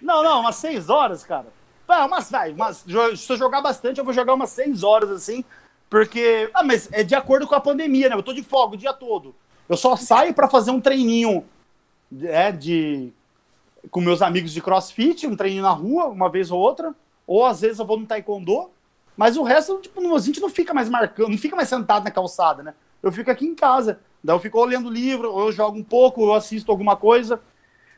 não, 0.01 0.23
não, 0.23 0.41
umas 0.41 0.57
seis 0.57 0.89
horas, 0.89 1.25
cara. 1.25 1.47
Ah, 1.87 2.07
umas, 2.07 2.31
vai, 2.31 2.53
mas 2.53 2.85
se 3.17 3.33
eu 3.33 3.37
jogar 3.37 3.61
bastante, 3.61 3.99
eu 3.99 4.05
vou 4.05 4.15
jogar 4.15 4.35
umas 4.35 4.51
seis 4.51 4.83
horas, 4.83 5.11
assim, 5.11 5.45
porque... 5.89 6.51
Ah, 6.55 6.63
mas 6.63 6.89
é 6.93 7.03
de 7.03 7.15
acordo 7.15 7.47
com 7.47 7.55
a 7.55 7.61
pandemia, 7.61 8.09
né? 8.09 8.17
Eu 8.17 8.23
tô 8.23 8.33
de 8.33 8.43
folga 8.43 8.75
o 8.75 8.79
dia 8.79 8.93
todo. 8.93 9.35
Eu 9.69 9.77
só 9.77 9.97
saio 9.97 10.35
para 10.35 10.49
fazer 10.49 10.71
um 10.71 10.81
treininho 10.81 11.45
é, 12.23 12.51
de... 12.51 13.13
com 13.91 14.01
meus 14.01 14.23
amigos 14.23 14.53
de 14.53 14.61
crossfit, 14.61 15.27
um 15.27 15.37
treininho 15.37 15.63
na 15.63 15.71
rua, 15.71 16.07
uma 16.07 16.29
vez 16.29 16.51
ou 16.51 16.59
outra. 16.59 16.95
Ou 17.27 17.45
às 17.45 17.61
vezes 17.61 17.79
eu 17.79 17.87
vou 17.87 17.99
no 17.99 18.07
taekwondo. 18.07 18.71
Mas 19.17 19.37
o 19.37 19.43
resto, 19.43 19.79
tipo, 19.81 20.15
a 20.15 20.19
gente 20.19 20.41
não 20.41 20.49
fica 20.49 20.75
mais 20.75 20.89
marcando, 20.89 21.31
não 21.31 21.39
fica 21.39 21.55
mais 21.55 21.69
sentado 21.69 22.05
na 22.05 22.11
calçada, 22.11 22.63
né? 22.63 22.75
Eu 23.03 23.13
fico 23.13 23.31
aqui 23.31 23.47
em 23.47 23.55
casa. 23.55 24.01
Daí 24.23 24.35
eu 24.35 24.41
fico 24.41 24.59
ou 24.59 24.65
lendo 24.65 24.91
livro, 24.91 25.31
ou 25.31 25.47
eu 25.47 25.53
jogo 25.53 25.79
um 25.79 25.85
pouco, 25.85 26.23
ou 26.23 26.29
eu 26.29 26.35
assisto 26.35 26.71
alguma 26.71 26.97
coisa. 26.97 27.41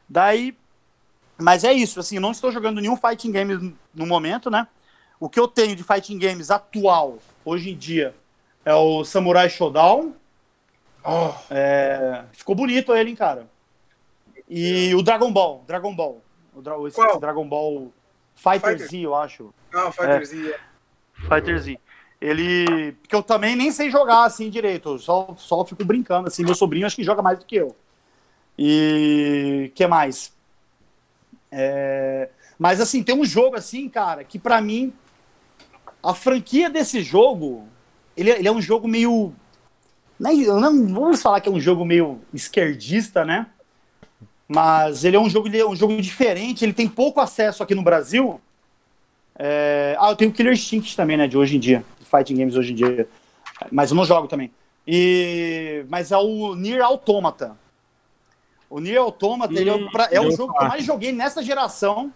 Daí. 0.09 0.57
Mas 1.39 1.65
é 1.65 1.73
isso, 1.73 2.01
assim, 2.01 2.17
eu 2.17 2.23
não 2.23 2.31
estou 2.31 2.51
jogando 2.51 2.81
nenhum 2.81 2.97
fighting 2.97 3.31
game 3.31 3.77
no 3.95 4.07
momento, 4.07 4.51
né? 4.51 4.67
O 5.21 5.29
que 5.29 5.39
eu 5.39 5.47
tenho 5.47 5.77
de 5.77 5.83
fighting 5.83 6.19
games 6.19 6.51
atual, 6.51 7.19
hoje 7.45 7.71
em 7.71 7.77
dia, 7.77 8.15
é 8.65 8.75
o 8.75 9.05
Samurai 9.05 9.49
Showdown. 9.49 10.15
Oh. 11.05 11.33
É... 11.51 12.25
Ficou 12.33 12.55
bonito 12.55 12.95
ele, 12.95 13.11
hein, 13.11 13.17
cara. 13.17 13.49
E 14.49 14.95
o 14.95 15.03
Dragon 15.03 15.33
Ball, 15.33 15.63
Dragon 15.67 15.95
Ball. 15.95 16.23
O 16.55 16.63
Dra... 16.63 16.75
Dragon 17.21 17.47
Ball 17.47 17.93
Fighter, 18.35 18.73
Fighter, 18.73 18.89
Z, 18.89 18.99
eu 18.99 19.15
acho. 19.15 19.55
Ah, 19.75 19.91
Fighter 19.91 20.23
é. 20.23 20.25
Z, 20.25 20.51
é. 20.51 20.61
Fighter 21.29 21.59
Z. 21.59 21.79
Ele. 22.21 22.93
Porque 22.93 23.15
eu 23.15 23.23
também 23.23 23.55
nem 23.55 23.71
sei 23.71 23.91
jogar 23.91 24.25
assim 24.25 24.49
direito, 24.49 24.99
só, 24.99 25.35
só 25.37 25.65
fico 25.65 25.85
brincando. 25.85 26.29
Assim, 26.29 26.45
meu 26.45 26.55
sobrinho 26.55 26.87
acho 26.87 26.97
que 26.97 27.05
joga 27.05 27.23
mais 27.23 27.39
do 27.39 27.45
que 27.45 27.57
eu. 27.57 27.77
E. 28.59 29.71
que 29.75 29.87
mais? 29.87 30.33
É... 31.51 32.31
Mas 32.59 32.81
assim, 32.81 33.03
tem 33.03 33.15
um 33.15 33.25
jogo 33.25 33.57
assim, 33.57 33.89
cara, 33.89 34.25
que 34.25 34.39
para 34.39 34.61
mim. 34.61 34.93
A 36.03 36.15
franquia 36.15 36.71
desse 36.71 37.03
jogo. 37.03 37.67
Ele, 38.17 38.31
ele 38.31 38.49
é 38.49 38.53
um 38.53 38.63
jogo 38.63 38.89
meio. 38.89 39.35
Não, 40.19 40.33
não 40.61 40.95
vamos 40.95 41.21
falar 41.21 41.41
que 41.41 41.49
é 41.49 41.53
um 41.53 41.61
jogo 41.61 41.85
meio 41.85 42.21
esquerdista, 42.33 43.25
né? 43.25 43.47
Mas 44.49 45.05
ele 45.05 45.17
é 45.17 45.21
um 45.21 45.29
jogo, 45.29 45.49
ele 45.49 45.59
é 45.59 45.67
um 45.67 45.75
jogo 45.75 46.01
diferente, 46.01 46.65
ele 46.65 46.73
tem 46.73 46.89
pouco 46.89 47.21
acesso 47.21 47.63
aqui 47.63 47.75
no 47.75 47.83
Brasil. 47.83 48.41
É... 49.39 49.97
Ah, 49.99 50.11
eu 50.11 50.17
tenho 50.17 50.33
Killer 50.33 50.53
Instinct 50.53 50.97
também, 50.97 51.17
né? 51.17 51.27
De 51.27 51.37
hoje 51.37 51.57
em 51.57 51.61
dia. 51.61 51.85
Fighting 52.01 52.37
Games 52.37 52.57
hoje 52.57 52.73
em 52.73 52.77
dia. 52.77 53.09
Mas 53.71 53.91
eu 53.91 53.97
não 53.97 54.05
jogo 54.05 54.29
também. 54.29 54.51
E... 54.87 55.85
Mas 55.89 56.13
é 56.13 56.17
o 56.17 56.55
Nier 56.55 56.83
Automata. 56.83 57.57
O 58.69 58.81
Nier 58.81 59.01
Automata 59.01 59.55
ele 59.55 59.71
é, 59.71 59.75
o, 59.75 59.91
pra- 59.91 60.09
é 60.11 60.21
o 60.21 60.31
jogo 60.31 60.53
que 60.53 60.65
eu 60.65 60.69
mais 60.69 60.85
joguei 60.85 61.13
nessa 61.13 61.43
geração. 61.43 62.13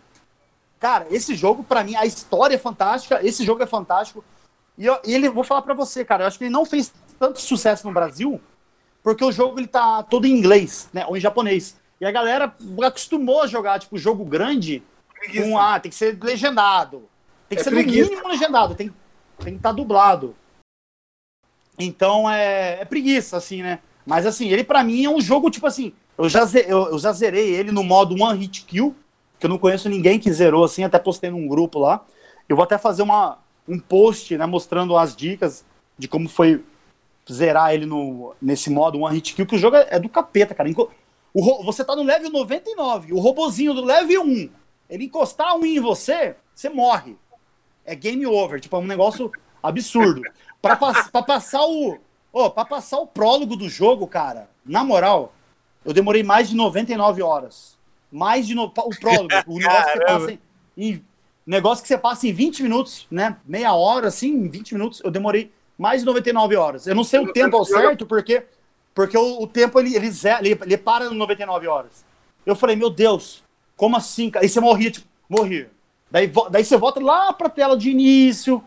Cara, 0.78 1.06
esse 1.10 1.34
jogo, 1.34 1.62
pra 1.62 1.84
mim, 1.84 1.94
a 1.94 2.06
história 2.06 2.54
é 2.54 2.58
fantástica. 2.58 3.20
Esse 3.22 3.44
jogo 3.44 3.62
é 3.62 3.66
fantástico. 3.66 4.24
E, 4.78 4.86
eu- 4.86 4.98
ele, 5.04 5.28
vou 5.28 5.44
falar 5.44 5.62
pra 5.62 5.74
você, 5.74 6.04
cara, 6.04 6.24
eu 6.24 6.26
acho 6.28 6.38
que 6.38 6.44
ele 6.44 6.52
não 6.52 6.64
fez 6.64 6.92
tanto 7.18 7.40
sucesso 7.40 7.86
no 7.86 7.92
Brasil 7.92 8.40
porque 9.02 9.24
o 9.24 9.32
jogo 9.32 9.58
ele 9.58 9.66
tá 9.66 10.02
todo 10.02 10.26
em 10.26 10.30
inglês, 10.30 10.88
né? 10.92 11.06
Ou 11.06 11.16
em 11.16 11.20
japonês. 11.20 11.76
E 12.00 12.06
a 12.06 12.10
galera 12.10 12.54
acostumou 12.82 13.42
a 13.42 13.46
jogar, 13.46 13.78
tipo, 13.78 13.98
jogo 13.98 14.24
grande 14.24 14.82
com 15.36 15.58
ah, 15.58 15.78
tem 15.78 15.90
que 15.90 15.96
ser 15.96 16.18
legendado. 16.22 17.08
Tem 17.50 17.56
que 17.56 17.62
É 17.62 17.64
ser 17.64 17.70
preguiça. 17.70 18.04
no 18.04 18.10
mínimo 18.10 18.28
legendado, 18.28 18.74
tem, 18.76 18.94
tem 19.38 19.54
que 19.54 19.58
estar 19.58 19.72
dublado. 19.72 20.36
Então 21.76 22.30
é, 22.30 22.80
é 22.80 22.84
preguiça, 22.84 23.36
assim, 23.36 23.60
né? 23.60 23.80
Mas 24.06 24.24
assim, 24.24 24.48
ele 24.48 24.62
pra 24.62 24.84
mim 24.84 25.04
é 25.04 25.10
um 25.10 25.20
jogo, 25.20 25.50
tipo 25.50 25.66
assim, 25.66 25.92
eu 26.16 26.28
já, 26.28 26.46
eu, 26.66 26.90
eu 26.90 26.98
já 26.98 27.12
zerei 27.12 27.50
ele 27.52 27.72
no 27.72 27.82
modo 27.82 28.14
One 28.22 28.38
Hit 28.38 28.64
Kill, 28.64 28.94
que 29.38 29.46
eu 29.46 29.50
não 29.50 29.58
conheço 29.58 29.88
ninguém 29.88 30.18
que 30.20 30.32
zerou 30.32 30.62
assim, 30.62 30.84
até 30.84 30.96
postei 30.98 31.28
num 31.28 31.48
grupo 31.48 31.80
lá. 31.80 32.04
Eu 32.48 32.54
vou 32.54 32.62
até 32.62 32.78
fazer 32.78 33.02
uma, 33.02 33.38
um 33.66 33.80
post, 33.80 34.36
né, 34.36 34.46
mostrando 34.46 34.96
as 34.96 35.16
dicas 35.16 35.64
de 35.98 36.06
como 36.06 36.28
foi 36.28 36.64
zerar 37.30 37.74
ele 37.74 37.84
no, 37.84 38.32
nesse 38.40 38.70
modo 38.70 39.00
One 39.00 39.16
Hit 39.16 39.34
Kill, 39.34 39.46
que 39.46 39.56
o 39.56 39.58
jogo 39.58 39.76
é, 39.76 39.88
é 39.90 39.98
do 39.98 40.08
capeta, 40.08 40.54
cara. 40.54 40.70
O, 41.34 41.64
você 41.64 41.84
tá 41.84 41.96
no 41.96 42.04
level 42.04 42.30
99, 42.30 43.12
o 43.12 43.18
robozinho 43.18 43.74
do 43.74 43.84
level 43.84 44.22
1, 44.22 44.50
ele 44.88 45.04
encostar 45.06 45.56
um 45.56 45.64
em 45.64 45.80
você, 45.80 46.36
você 46.54 46.68
morre. 46.68 47.16
É 47.90 47.94
game 47.96 48.24
over, 48.26 48.60
tipo, 48.60 48.76
é 48.76 48.78
um 48.78 48.86
negócio 48.86 49.32
absurdo. 49.62 50.22
Pra, 50.62 50.76
pass- 50.76 51.10
pra 51.10 51.22
passar 51.22 51.62
o. 51.66 51.98
Ô, 52.32 52.48
pra 52.48 52.64
passar 52.64 52.98
o 52.98 53.06
prólogo 53.06 53.56
do 53.56 53.68
jogo, 53.68 54.06
cara, 54.06 54.48
na 54.64 54.84
moral, 54.84 55.32
eu 55.84 55.92
demorei 55.92 56.22
mais 56.22 56.48
de 56.50 56.54
99 56.54 57.20
horas. 57.22 57.76
Mais 58.12 58.46
de. 58.46 58.54
No... 58.54 58.64
O 58.66 58.70
prólogo, 59.00 59.34
o 59.46 59.58
negócio 59.58 59.92
que 59.92 59.98
você 59.98 60.04
passa 60.04 60.32
em, 60.32 60.38
em- 60.76 61.04
Negócio 61.46 61.82
que 61.82 61.88
você 61.88 61.98
passa 61.98 62.28
em 62.28 62.32
20 62.32 62.62
minutos, 62.62 63.08
né? 63.10 63.36
Meia 63.44 63.72
hora, 63.74 64.06
assim, 64.06 64.28
em 64.28 64.48
20 64.48 64.74
minutos, 64.74 65.00
eu 65.02 65.10
demorei 65.10 65.50
mais 65.76 66.02
de 66.02 66.06
99 66.06 66.54
horas. 66.54 66.86
Eu 66.86 66.94
não 66.94 67.02
sei 67.02 67.18
o 67.18 67.32
tempo 67.32 67.56
ao 67.56 67.64
certo, 67.82 68.06
porque, 68.06 68.44
porque 68.94 69.16
o, 69.18 69.42
o 69.42 69.46
tempo 69.48 69.80
ele, 69.80 69.96
ele, 69.96 70.06
ele, 70.06 70.58
ele 70.62 70.76
para 70.76 71.06
no 71.06 71.14
99 71.16 71.66
horas. 71.66 72.04
Eu 72.46 72.54
falei, 72.54 72.76
meu 72.76 72.88
Deus, 72.90 73.42
como 73.76 73.96
assim? 73.96 74.30
cara? 74.30 74.44
Aí 74.44 74.48
você 74.48 74.60
morria, 74.60 74.90
tipo, 74.92 75.08
morria. 75.28 75.70
Daí, 76.10 76.30
daí 76.50 76.64
você 76.64 76.76
volta 76.76 77.00
lá 77.00 77.32
pra 77.32 77.48
tela 77.48 77.76
de 77.76 77.90
início, 77.90 78.62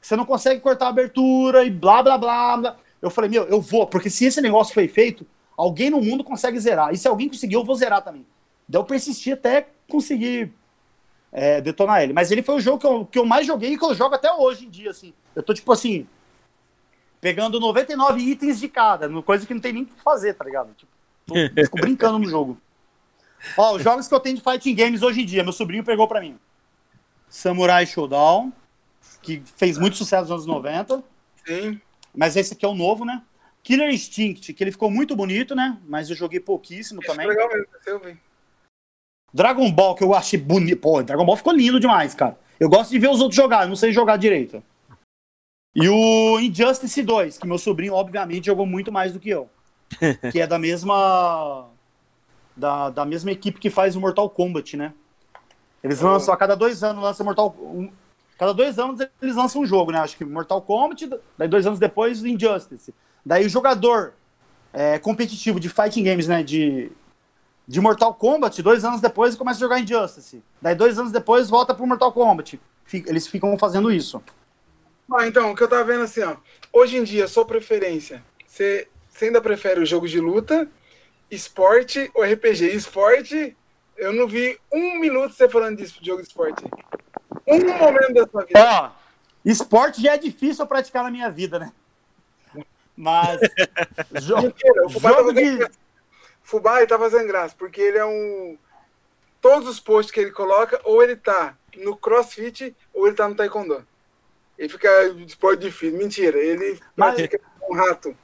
você 0.00 0.14
não 0.16 0.24
consegue 0.24 0.60
cortar 0.60 0.86
a 0.86 0.90
abertura 0.90 1.64
e 1.64 1.70
blá, 1.70 2.02
blá, 2.02 2.16
blá, 2.16 2.56
blá. 2.56 2.76
Eu 3.02 3.10
falei, 3.10 3.28
meu, 3.30 3.44
eu 3.44 3.60
vou, 3.60 3.86
porque 3.86 4.08
se 4.08 4.24
esse 4.26 4.40
negócio 4.40 4.72
foi 4.72 4.86
feito, 4.88 5.26
alguém 5.56 5.90
no 5.90 6.00
mundo 6.00 6.22
consegue 6.22 6.58
zerar. 6.58 6.92
E 6.92 6.96
se 6.96 7.08
alguém 7.08 7.28
conseguir, 7.28 7.54
eu 7.54 7.64
vou 7.64 7.74
zerar 7.74 8.02
também. 8.02 8.24
Daí 8.68 8.80
eu 8.80 8.84
persisti 8.84 9.32
até 9.32 9.68
conseguir 9.88 10.52
é, 11.32 11.60
detonar 11.60 12.02
ele. 12.02 12.12
Mas 12.12 12.30
ele 12.30 12.42
foi 12.42 12.54
o 12.56 12.60
jogo 12.60 12.78
que 12.78 12.86
eu, 12.86 13.04
que 13.06 13.18
eu 13.18 13.26
mais 13.26 13.46
joguei 13.46 13.72
e 13.72 13.78
que 13.78 13.84
eu 13.84 13.94
jogo 13.94 14.14
até 14.14 14.32
hoje 14.32 14.66
em 14.66 14.70
dia, 14.70 14.90
assim. 14.90 15.12
Eu 15.34 15.42
tô, 15.42 15.52
tipo 15.52 15.70
assim, 15.72 16.06
pegando 17.20 17.58
99 17.58 18.20
itens 18.22 18.60
de 18.60 18.68
cada, 18.68 19.08
coisa 19.22 19.46
que 19.46 19.52
não 19.54 19.60
tem 19.60 19.72
nem 19.72 19.82
o 19.82 19.86
que 19.86 20.00
fazer, 20.02 20.34
tá 20.34 20.44
ligado? 20.44 20.72
Tipo, 20.74 20.92
tô- 21.26 21.34
fico 21.64 21.78
brincando 21.78 22.18
no 22.18 22.28
jogo. 22.28 22.58
Ó, 23.56 23.76
os 23.76 23.82
jogos 23.82 24.06
que 24.08 24.14
eu 24.14 24.20
tenho 24.20 24.36
de 24.36 24.42
fighting 24.42 24.74
games 24.74 25.02
hoje 25.02 25.22
em 25.22 25.26
dia, 25.26 25.42
meu 25.42 25.52
sobrinho 25.52 25.84
pegou 25.84 26.06
pra 26.06 26.20
mim. 26.20 26.38
Samurai 27.34 27.84
Showdown, 27.84 28.52
que 29.20 29.42
fez 29.56 29.76
muito 29.76 29.96
sucesso 29.96 30.22
nos 30.22 30.30
anos 30.30 30.46
90, 30.46 31.02
Sim. 31.44 31.80
mas 32.14 32.36
esse 32.36 32.54
aqui 32.54 32.64
é 32.64 32.68
o 32.68 32.76
novo, 32.76 33.04
né? 33.04 33.24
Killer 33.60 33.92
Instinct, 33.92 34.52
que 34.52 34.62
ele 34.62 34.70
ficou 34.70 34.88
muito 34.88 35.16
bonito, 35.16 35.52
né? 35.52 35.76
Mas 35.88 36.08
eu 36.08 36.14
joguei 36.14 36.38
pouquíssimo 36.38 37.02
Isso 37.02 37.10
é 37.10 37.12
também. 37.12 37.26
legal 37.26 37.48
mesmo, 37.48 37.66
eu 37.86 37.98
vi. 37.98 38.16
Dragon 39.32 39.68
Ball, 39.72 39.96
que 39.96 40.04
eu 40.04 40.14
achei 40.14 40.38
bonito. 40.38 40.80
Pô, 40.80 41.02
Dragon 41.02 41.26
Ball 41.26 41.36
ficou 41.36 41.52
lindo 41.52 41.80
demais, 41.80 42.14
cara. 42.14 42.38
Eu 42.60 42.68
gosto 42.68 42.92
de 42.92 43.00
ver 43.00 43.10
os 43.10 43.20
outros 43.20 43.34
jogar, 43.34 43.64
eu 43.64 43.68
não 43.68 43.74
sei 43.74 43.92
jogar 43.92 44.16
direito. 44.16 44.62
E 45.74 45.88
o 45.88 46.38
Injustice 46.38 47.02
2, 47.02 47.36
que 47.36 47.48
meu 47.48 47.58
sobrinho, 47.58 47.94
obviamente, 47.94 48.46
jogou 48.46 48.64
muito 48.64 48.92
mais 48.92 49.12
do 49.12 49.18
que 49.18 49.30
eu. 49.30 49.50
que 50.30 50.40
é 50.40 50.46
da 50.46 50.56
mesma. 50.56 51.68
Da, 52.56 52.90
da 52.90 53.04
mesma 53.04 53.32
equipe 53.32 53.58
que 53.58 53.70
faz 53.70 53.96
o 53.96 54.00
Mortal 54.00 54.30
Kombat, 54.30 54.76
né? 54.76 54.94
Eles 55.84 56.00
lançam, 56.00 56.32
a 56.32 56.36
cada 56.36 56.56
dois 56.56 56.82
anos, 56.82 57.02
lançam 57.02 57.24
Mortal 57.24 57.54
um, 57.60 57.92
Cada 58.38 58.52
dois 58.54 58.78
anos 58.78 59.00
eles 59.22 59.36
lançam 59.36 59.62
um 59.62 59.66
jogo, 59.66 59.92
né? 59.92 59.98
Acho 59.98 60.16
que 60.16 60.24
Mortal 60.24 60.60
Kombat, 60.62 61.08
daí 61.38 61.46
dois 61.46 61.66
anos 61.66 61.78
depois, 61.78 62.24
Injustice. 62.24 62.92
Daí 63.24 63.46
o 63.46 63.48
jogador 63.48 64.14
é, 64.72 64.98
competitivo 64.98 65.60
de 65.60 65.68
fighting 65.68 66.02
games, 66.02 66.26
né? 66.26 66.42
De, 66.42 66.90
de 67.68 67.80
Mortal 67.80 68.14
Kombat, 68.14 68.60
dois 68.62 68.84
anos 68.84 69.00
depois 69.00 69.36
começa 69.36 69.58
a 69.58 69.60
jogar 69.60 69.78
Injustice. 69.78 70.42
Daí 70.60 70.74
dois 70.74 70.98
anos 70.98 71.12
depois 71.12 71.48
volta 71.50 71.74
pro 71.74 71.86
Mortal 71.86 72.12
Kombat. 72.12 72.58
Fica- 72.84 73.08
Eles 73.10 73.26
ficam 73.26 73.56
fazendo 73.58 73.92
isso. 73.92 74.22
Ah, 75.12 75.26
então, 75.28 75.52
o 75.52 75.54
que 75.54 75.62
eu 75.62 75.68
tava 75.68 75.84
vendo 75.84 76.02
assim, 76.02 76.22
ó. 76.22 76.36
Hoje 76.72 76.96
em 76.96 77.04
dia, 77.04 77.28
sua 77.28 77.44
preferência, 77.44 78.24
você, 78.46 78.88
você 79.08 79.26
ainda 79.26 79.40
prefere 79.40 79.80
o 79.80 79.86
jogo 79.86 80.08
de 80.08 80.18
luta, 80.18 80.66
esporte 81.30 82.10
ou 82.14 82.24
RPG? 82.24 82.74
Esporte, 82.74 83.56
eu 83.96 84.12
não 84.12 84.26
vi 84.26 84.58
um 84.72 84.98
minuto 84.98 85.32
você 85.34 85.48
falando 85.48 85.76
disso 85.78 86.00
de 86.00 86.06
jogo 86.06 86.22
de 86.22 86.28
esporte. 86.28 86.64
Um 87.46 87.58
momento 87.78 88.12
da 88.14 88.26
sua 88.28 88.44
vida. 88.44 88.60
Ó, 88.60 88.90
esporte 89.44 90.02
já 90.02 90.14
é 90.14 90.18
difícil 90.18 90.64
eu 90.64 90.68
praticar 90.68 91.02
na 91.04 91.10
minha 91.10 91.30
vida, 91.30 91.58
né? 91.58 91.72
Mas. 92.96 93.40
jo- 94.22 94.36
Mentira, 94.42 94.86
o 94.86 94.90
Fubá 94.90 95.10
tá 95.10 95.16
jogo 95.16 95.28
fazendo 95.30 95.50
de. 95.50 95.56
graça. 95.58 95.72
Fubá 96.42 96.78
ele 96.78 96.86
tá 96.86 96.98
fazendo 96.98 97.26
graça, 97.26 97.54
porque 97.58 97.80
ele 97.80 97.98
é 97.98 98.04
um. 98.04 98.56
Todos 99.40 99.68
os 99.68 99.78
posts 99.80 100.10
que 100.12 100.20
ele 100.20 100.30
coloca, 100.30 100.80
ou 100.84 101.02
ele 101.02 101.16
tá 101.16 101.56
no 101.76 101.96
crossfit, 101.96 102.74
ou 102.94 103.06
ele 103.06 103.16
tá 103.16 103.28
no 103.28 103.34
taekwondo. 103.34 103.86
Ele 104.56 104.68
fica 104.68 104.88
esporte 105.26 105.60
difícil. 105.60 105.98
Mentira, 105.98 106.38
ele 106.38 106.78
Mas- 106.96 107.14
pratica 107.14 107.40
um 107.68 107.74
rato. 107.74 108.16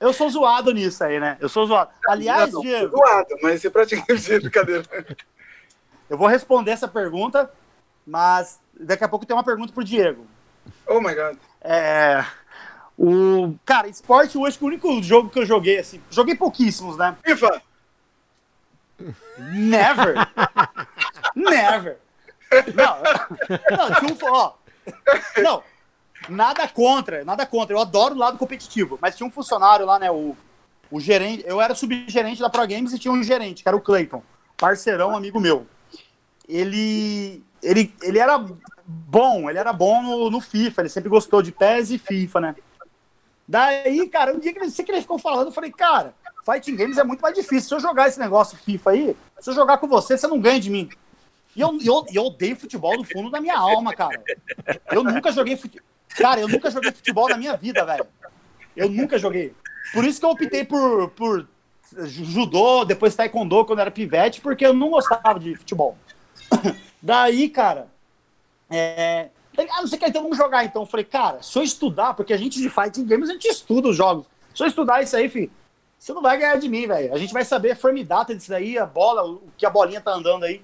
Eu 0.00 0.14
sou 0.14 0.30
zoado 0.30 0.72
nisso 0.72 1.04
aí, 1.04 1.20
né? 1.20 1.36
Eu 1.38 1.48
sou 1.48 1.66
zoado. 1.66 1.90
Aliás, 2.08 2.50
Não, 2.50 2.62
Diego, 2.62 2.96
zoado, 2.96 3.36
mas 3.42 3.60
você 3.60 3.68
pratica 3.68 4.16
de 4.16 4.40
brincadeira. 4.40 4.82
eu 6.08 6.16
vou 6.16 6.26
responder 6.26 6.70
essa 6.70 6.88
pergunta, 6.88 7.52
mas 8.06 8.58
daqui 8.74 9.04
a 9.04 9.08
pouco 9.08 9.26
tem 9.26 9.36
uma 9.36 9.44
pergunta 9.44 9.74
pro 9.74 9.84
Diego. 9.84 10.26
Oh 10.86 11.00
my 11.00 11.14
god. 11.14 11.36
É. 11.60 12.24
O. 12.96 13.54
Cara, 13.64 13.88
esporte, 13.88 14.38
que 14.58 14.64
o 14.64 14.66
único 14.66 15.02
jogo 15.02 15.28
que 15.28 15.38
eu 15.38 15.46
joguei, 15.46 15.78
assim. 15.78 16.02
Joguei 16.10 16.34
pouquíssimos, 16.34 16.96
né? 16.96 17.16
FIFA! 17.22 17.62
Never! 19.38 20.14
Never! 21.34 21.98
Não, 22.74 22.98
não, 23.76 24.00
tinha 24.00 24.28
um. 24.28 24.34
Ó, 24.34 24.52
não, 25.42 25.62
nada 26.28 26.66
contra, 26.68 27.24
nada 27.24 27.46
contra. 27.46 27.74
Eu 27.74 27.80
adoro 27.80 28.14
o 28.14 28.18
lado 28.18 28.38
competitivo, 28.38 28.98
mas 29.00 29.16
tinha 29.16 29.26
um 29.26 29.30
funcionário 29.30 29.86
lá, 29.86 29.98
né? 29.98 30.10
O, 30.10 30.36
o 30.90 31.00
gerente. 31.00 31.44
Eu 31.46 31.60
era 31.60 31.74
subgerente 31.74 32.40
da 32.40 32.50
Pro 32.50 32.66
Games 32.66 32.92
e 32.92 32.98
tinha 32.98 33.12
um 33.12 33.22
gerente, 33.22 33.62
que 33.62 33.68
era 33.68 33.76
o 33.76 33.80
Clayton, 33.80 34.22
parceirão, 34.56 35.16
amigo 35.16 35.40
meu. 35.40 35.66
Ele. 36.48 37.42
Ele, 37.62 37.94
ele 38.00 38.18
era 38.18 38.42
bom, 38.86 39.50
ele 39.50 39.58
era 39.58 39.70
bom 39.70 40.02
no, 40.02 40.30
no 40.30 40.40
FIFA, 40.40 40.80
ele 40.80 40.88
sempre 40.88 41.10
gostou 41.10 41.42
de 41.42 41.52
PES 41.52 41.90
e 41.90 41.98
FIFA, 41.98 42.40
né? 42.40 42.56
Daí, 43.46 44.08
cara, 44.08 44.34
um 44.34 44.38
dia 44.38 44.52
que 44.52 44.58
ele, 44.58 44.70
que 44.70 44.90
ele 44.90 45.00
ficou 45.02 45.18
falando, 45.18 45.48
eu 45.48 45.52
falei, 45.52 45.70
cara, 45.70 46.14
Fighting 46.44 46.76
Games 46.76 46.98
é 46.98 47.04
muito 47.04 47.20
mais 47.20 47.34
difícil. 47.34 47.68
Se 47.68 47.74
eu 47.74 47.80
jogar 47.80 48.08
esse 48.08 48.18
negócio 48.18 48.56
FIFA 48.56 48.90
aí, 48.90 49.16
se 49.40 49.50
eu 49.50 49.54
jogar 49.54 49.78
com 49.78 49.86
você, 49.86 50.16
você 50.16 50.26
não 50.26 50.40
ganha 50.40 50.60
de 50.60 50.70
mim. 50.70 50.88
E 51.54 51.60
eu, 51.60 51.76
eu, 51.84 52.06
eu 52.12 52.24
odeio 52.26 52.56
futebol 52.56 52.96
do 52.96 53.04
fundo 53.04 53.30
da 53.30 53.40
minha 53.40 53.58
alma, 53.58 53.92
cara. 53.94 54.22
Eu 54.90 55.02
nunca 55.02 55.32
joguei 55.32 55.56
futebol. 55.56 55.86
Cara, 56.16 56.40
eu 56.40 56.48
nunca 56.48 56.70
joguei 56.70 56.92
futebol 56.92 57.28
na 57.28 57.36
minha 57.36 57.56
vida, 57.56 57.84
velho. 57.84 58.06
Eu 58.76 58.88
nunca 58.88 59.18
joguei. 59.18 59.54
Por 59.92 60.04
isso 60.04 60.20
que 60.20 60.26
eu 60.26 60.30
optei 60.30 60.64
por, 60.64 61.10
por 61.10 61.46
judô, 62.04 62.84
depois 62.84 63.14
taekwondo 63.14 63.64
quando 63.64 63.80
era 63.80 63.90
pivete, 63.90 64.40
porque 64.40 64.64
eu 64.64 64.72
não 64.72 64.90
gostava 64.90 65.38
de 65.38 65.54
futebol. 65.56 65.96
Daí, 67.02 67.48
cara, 67.48 67.88
é... 68.68 69.28
ah, 69.58 69.80
não 69.80 69.86
sei 69.86 69.98
o 69.98 70.00
que, 70.00 70.06
então 70.08 70.22
vamos 70.22 70.36
jogar 70.36 70.64
então. 70.64 70.82
Eu 70.82 70.86
falei, 70.86 71.04
cara, 71.04 71.42
se 71.42 71.58
eu 71.58 71.62
estudar, 71.62 72.14
porque 72.14 72.32
a 72.32 72.36
gente 72.36 72.60
de 72.60 72.68
fighting 72.68 73.06
games, 73.06 73.28
a 73.28 73.32
gente 73.32 73.48
estuda 73.48 73.88
os 73.88 73.96
jogos. 73.96 74.26
Se 74.54 74.62
eu 74.62 74.66
estudar 74.66 75.02
isso 75.02 75.16
aí, 75.16 75.28
filho, 75.28 75.50
você 75.98 76.12
não 76.12 76.22
vai 76.22 76.38
ganhar 76.38 76.56
de 76.56 76.68
mim, 76.68 76.86
velho. 76.86 77.12
A 77.12 77.18
gente 77.18 77.32
vai 77.32 77.44
saber 77.44 77.72
a 77.72 77.76
formidata 77.76 78.34
disso 78.34 78.50
daí, 78.50 78.78
a 78.78 78.86
bola, 78.86 79.24
o 79.24 79.42
que 79.56 79.66
a 79.66 79.70
bolinha 79.70 80.00
tá 80.00 80.12
andando 80.12 80.44
aí. 80.44 80.62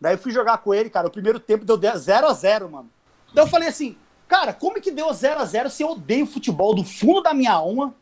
Daí 0.00 0.14
eu 0.14 0.18
fui 0.18 0.32
jogar 0.32 0.58
com 0.58 0.74
ele, 0.74 0.90
cara, 0.90 1.06
o 1.06 1.10
primeiro 1.10 1.38
tempo 1.38 1.64
deu 1.64 1.78
0 1.78 2.26
a 2.26 2.32
0 2.32 2.68
mano. 2.68 2.90
Daí 3.32 3.44
eu 3.44 3.48
falei 3.48 3.68
assim, 3.68 3.96
cara, 4.28 4.52
como 4.52 4.80
que 4.80 4.90
deu 4.90 5.12
0 5.12 5.40
a 5.40 5.44
0 5.44 5.70
se 5.70 5.82
eu 5.82 5.90
odeio 5.90 6.26
futebol 6.26 6.74
do 6.74 6.84
fundo 6.84 7.22
da 7.22 7.34
minha 7.34 7.52
alma? 7.52 7.94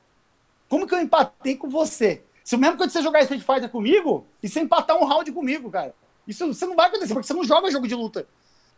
Como 0.68 0.86
que 0.86 0.94
eu 0.94 1.00
empatei 1.00 1.56
com 1.56 1.68
você? 1.68 2.24
Se 2.44 2.56
mesmo 2.56 2.76
quando 2.76 2.90
você 2.90 3.02
jogar 3.02 3.20
Street 3.22 3.42
Fighter 3.42 3.68
comigo, 3.68 4.26
e 4.42 4.48
você 4.48 4.60
empatar 4.60 4.96
um 4.96 5.04
round 5.04 5.30
comigo, 5.32 5.70
cara. 5.70 5.94
Isso 6.26 6.46
você 6.46 6.66
não 6.66 6.74
vai 6.76 6.88
acontecer, 6.88 7.12
porque 7.14 7.26
você 7.26 7.34
não 7.34 7.44
joga 7.44 7.70
jogo 7.70 7.86
de 7.86 7.94
luta. 7.94 8.26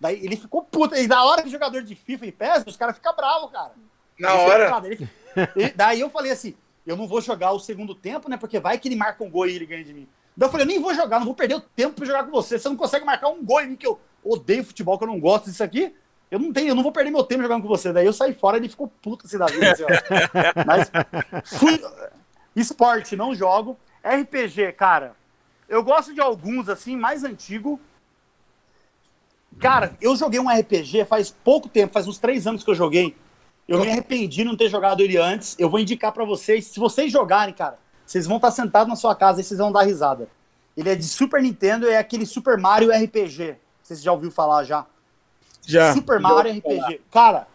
Daí 0.01 0.25
ele 0.25 0.37
ficou 0.37 0.63
puto. 0.63 0.95
E 0.97 1.07
na 1.07 1.25
hora 1.25 1.41
que 1.43 1.49
o 1.49 1.51
jogador 1.51 1.83
de 1.83 1.95
FIFA 1.95 2.27
e 2.27 2.33
PES, 2.33 2.65
os 2.67 2.77
caras 2.77 2.97
ficam 2.97 3.15
bravos, 3.15 3.51
cara. 3.51 3.73
Na 4.19 4.31
hora. 4.35 4.87
ele- 4.89 5.09
ele- 5.57 5.73
daí 5.75 6.01
eu 6.01 6.11
falei 6.11 6.33
assim, 6.33 6.55
eu 6.87 6.97
não 6.97 7.07
vou 7.07 7.21
jogar 7.21 7.53
o 7.53 7.61
segundo 7.61 7.95
tempo, 7.95 8.29
né? 8.29 8.37
Porque 8.37 8.59
vai 8.61 8.79
que 8.79 8.89
ele 8.89 8.97
marca 8.97 9.23
um 9.25 9.31
gol 9.31 9.47
e 9.47 9.55
ele 9.55 9.67
ganha 9.67 9.85
de 9.85 9.93
mim. 9.95 10.09
Daí 10.37 10.47
eu 10.49 10.51
falei, 10.51 10.65
eu 10.65 10.69
nem 10.69 10.81
vou 10.81 10.93
jogar, 10.95 11.19
não 11.19 11.27
vou 11.27 11.35
perder 11.35 11.55
o 11.55 11.61
tempo 11.61 11.95
pra 11.95 12.07
jogar 12.07 12.25
com 12.25 12.31
você. 12.33 12.59
Você 12.59 12.69
não 12.69 12.77
consegue 12.77 13.05
marcar 13.05 13.29
um 13.29 13.43
gol 13.45 13.61
em 13.61 13.69
mim, 13.69 13.77
que 13.77 13.87
eu 13.87 13.99
odeio 14.23 14.65
futebol, 14.65 14.99
que 14.99 15.05
eu 15.05 15.09
não 15.09 15.21
gosto 15.21 15.45
disso 15.47 15.63
aqui. 15.63 15.95
Eu 16.35 16.41
não 16.41 16.53
tenho, 16.53 16.71
eu 16.71 16.75
não 16.75 16.83
vou 16.83 16.91
perder 16.91 17.13
meu 17.13 17.23
tempo 17.23 17.43
jogando 17.43 17.63
com 17.63 17.69
você. 17.69 17.93
Daí 17.93 18.05
eu 18.05 18.13
saí 18.13 18.35
fora 18.35 18.57
e 18.57 18.61
ele 18.61 18.69
ficou 18.69 18.89
puto 18.89 19.25
assim 19.25 19.39
da 19.39 19.47
vida. 19.47 19.71
Assim. 19.71 19.85
Mas 20.67 20.91
fui. 21.45 21.81
Esporte, 22.57 23.15
não 23.15 23.33
jogo. 23.33 23.79
RPG, 24.03 24.73
cara. 24.73 25.15
Eu 25.69 25.85
gosto 25.85 26.13
de 26.13 26.21
alguns, 26.21 26.69
assim, 26.69 26.97
mais 26.97 27.23
antigo. 27.23 27.81
Cara, 29.61 29.97
eu 30.01 30.17
joguei 30.17 30.41
um 30.41 30.49
RPG 30.49 31.05
faz 31.05 31.31
pouco 31.31 31.69
tempo, 31.69 31.93
faz 31.93 32.09
uns 32.09 32.19
três 32.19 32.49
anos 32.49 32.65
que 32.65 32.71
eu 32.71 32.75
joguei. 32.75 33.17
Eu 33.69 33.79
me 33.79 33.89
arrependi 33.89 34.39
de 34.39 34.45
não 34.45 34.57
ter 34.57 34.69
jogado 34.69 35.03
ele 35.03 35.17
antes. 35.17 35.55
Eu 35.57 35.71
vou 35.71 35.79
indicar 35.79 36.11
para 36.11 36.25
vocês. 36.25 36.67
Se 36.67 36.81
vocês 36.81 37.13
jogarem, 37.13 37.55
cara, 37.55 37.79
vocês 38.05 38.27
vão 38.27 38.39
estar 38.39 38.51
sentados 38.51 38.89
na 38.89 38.97
sua 38.97 39.15
casa 39.15 39.41
e 39.41 39.45
vocês 39.45 39.59
vão 39.59 39.71
dar 39.71 39.83
risada. 39.83 40.29
Ele 40.77 40.89
é 40.91 40.97
de 40.97 41.05
Super 41.05 41.41
Nintendo, 41.41 41.89
é 41.89 41.97
aquele 41.97 42.27
Super 42.27 42.59
Mario 42.59 42.91
RPG. 42.91 43.57
Vocês 43.81 44.03
já 44.03 44.11
ouviu 44.11 44.33
falar 44.33 44.65
já? 44.65 44.85
Já. 45.67 45.95
Super 45.95 46.21
Mario 46.21 46.59
RPG. 46.59 47.01
Cara, 47.11 47.47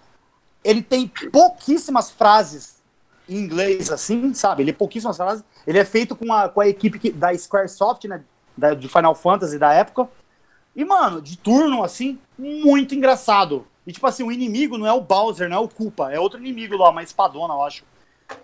ele 0.64 0.82
tem 0.82 1.08
pouquíssimas 1.32 2.12
frases 2.12 2.80
em 3.28 3.38
inglês, 3.38 3.92
assim, 3.92 4.34
sabe? 4.34 4.64
Ele 4.64 4.72
é 4.72 4.74
pouquíssimas 4.74 5.18
frases. 5.18 5.44
Ele 5.66 5.78
é 5.78 5.86
feito 5.86 6.16
com 6.16 6.34
a, 6.34 6.50
com 6.50 6.62
a 6.62 6.68
equipe 6.68 7.00
que, 7.00 7.12
da 7.12 7.36
Squaresoft, 7.38 8.06
né? 8.06 8.24
Da, 8.58 8.74
de 8.74 8.88
Final 8.88 9.16
Fantasy 9.16 9.58
da 9.58 9.74
época. 9.74 10.10
E, 10.76 10.84
mano, 10.84 11.22
de 11.22 11.38
turno, 11.38 11.84
assim, 11.84 12.20
muito 12.38 12.96
engraçado. 12.96 13.66
E, 13.86 13.92
tipo 13.92 14.06
assim, 14.06 14.24
o 14.24 14.32
inimigo 14.32 14.78
não 14.78 14.88
é 14.88 14.94
o 14.94 15.02
Bowser, 15.02 15.50
não 15.50 15.58
é 15.58 15.60
o 15.60 15.68
Koopa. 15.68 16.12
É 16.12 16.20
outro 16.20 16.40
inimigo 16.40 16.76
lá, 16.76 16.90
uma 16.90 17.04
espadona, 17.04 17.54
eu 17.54 17.64
acho. 17.64 17.84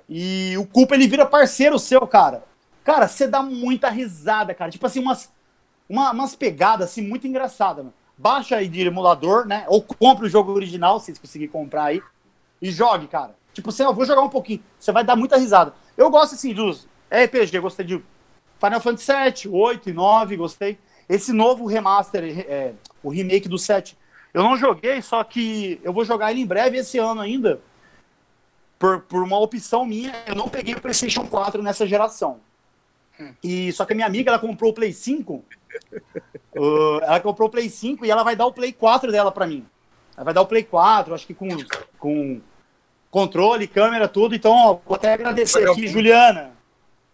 E 0.09 0.55
o 0.57 0.65
Koopa, 0.65 0.95
ele 0.95 1.07
vira 1.07 1.25
parceiro 1.25 1.77
seu, 1.79 2.05
cara. 2.07 2.43
Cara, 2.83 3.07
você 3.07 3.27
dá 3.27 3.41
muita 3.41 3.89
risada, 3.89 4.53
cara. 4.53 4.71
Tipo 4.71 4.85
assim, 4.85 4.99
umas, 4.99 5.31
uma, 5.89 6.11
umas 6.11 6.35
pegadas, 6.35 6.89
assim, 6.89 7.01
muito 7.01 7.27
engraçadas, 7.27 7.83
mano. 7.83 7.93
Baixa 8.17 8.55
aí 8.55 8.67
de 8.67 8.81
emulador, 8.81 9.45
né? 9.45 9.65
Ou 9.67 9.81
compre 9.81 10.25
o 10.25 10.29
jogo 10.29 10.51
original, 10.53 10.99
se 10.99 11.07
vocês 11.07 11.19
conseguirem 11.19 11.51
comprar 11.51 11.85
aí. 11.85 12.01
E 12.61 12.71
jogue, 12.71 13.07
cara. 13.07 13.35
Tipo, 13.53 13.69
assim, 13.69 13.83
eu 13.83 13.93
vou 13.93 14.05
jogar 14.05 14.21
um 14.21 14.29
pouquinho. 14.29 14.63
Você 14.79 14.91
vai 14.91 15.03
dar 15.03 15.15
muita 15.15 15.37
risada. 15.37 15.73
Eu 15.97 16.09
gosto, 16.09 16.35
assim, 16.35 16.53
dos 16.53 16.87
RPG. 17.11 17.59
Gostei 17.59 17.85
de 17.85 18.03
Final 18.59 18.81
Fantasy 18.81 19.11
VII, 19.47 19.53
8 19.53 19.89
e 19.89 19.93
9, 19.93 20.37
gostei. 20.37 20.77
Esse 21.07 21.31
novo 21.31 21.65
remaster, 21.65 22.23
é, 22.47 22.73
o 23.03 23.09
remake 23.09 23.47
do 23.47 23.57
7, 23.57 23.97
eu 24.33 24.41
não 24.41 24.57
joguei, 24.57 25.01
só 25.01 25.23
que 25.23 25.79
eu 25.83 25.93
vou 25.93 26.03
jogar 26.03 26.31
ele 26.31 26.41
em 26.41 26.45
breve 26.45 26.77
esse 26.77 26.97
ano 26.97 27.21
ainda. 27.21 27.61
Por, 28.79 29.01
por 29.01 29.23
uma 29.23 29.39
opção 29.39 29.85
minha, 29.85 30.13
eu 30.25 30.35
não 30.35 30.49
peguei 30.49 30.73
o 30.73 30.81
PlayStation 30.81 31.25
4 31.27 31.61
nessa 31.61 31.85
geração. 31.87 32.39
E 33.43 33.71
só 33.71 33.85
que 33.85 33.93
a 33.93 33.95
minha 33.95 34.07
amiga, 34.07 34.29
ela 34.29 34.39
comprou 34.39 34.71
o 34.71 34.73
Play 34.73 34.91
5. 34.91 35.43
uh, 36.57 36.99
ela 37.01 37.19
comprou 37.19 37.47
o 37.47 37.51
Play 37.51 37.69
5 37.69 38.05
e 38.05 38.11
ela 38.11 38.23
vai 38.23 38.35
dar 38.35 38.45
o 38.45 38.53
Play 38.53 38.73
4 38.73 39.11
dela 39.11 39.31
para 39.31 39.47
mim. 39.47 39.65
Ela 40.15 40.25
vai 40.25 40.33
dar 40.33 40.41
o 40.41 40.45
Play 40.45 40.63
4, 40.63 41.13
acho 41.13 41.27
que 41.27 41.33
com, 41.33 41.49
com 41.99 42.41
controle, 43.11 43.67
câmera, 43.67 44.07
tudo. 44.07 44.35
Então, 44.35 44.51
ó, 44.51 44.79
vou 44.85 44.95
até 44.95 45.13
agradecer 45.13 45.69
aqui, 45.69 45.87
Juliana. 45.87 46.51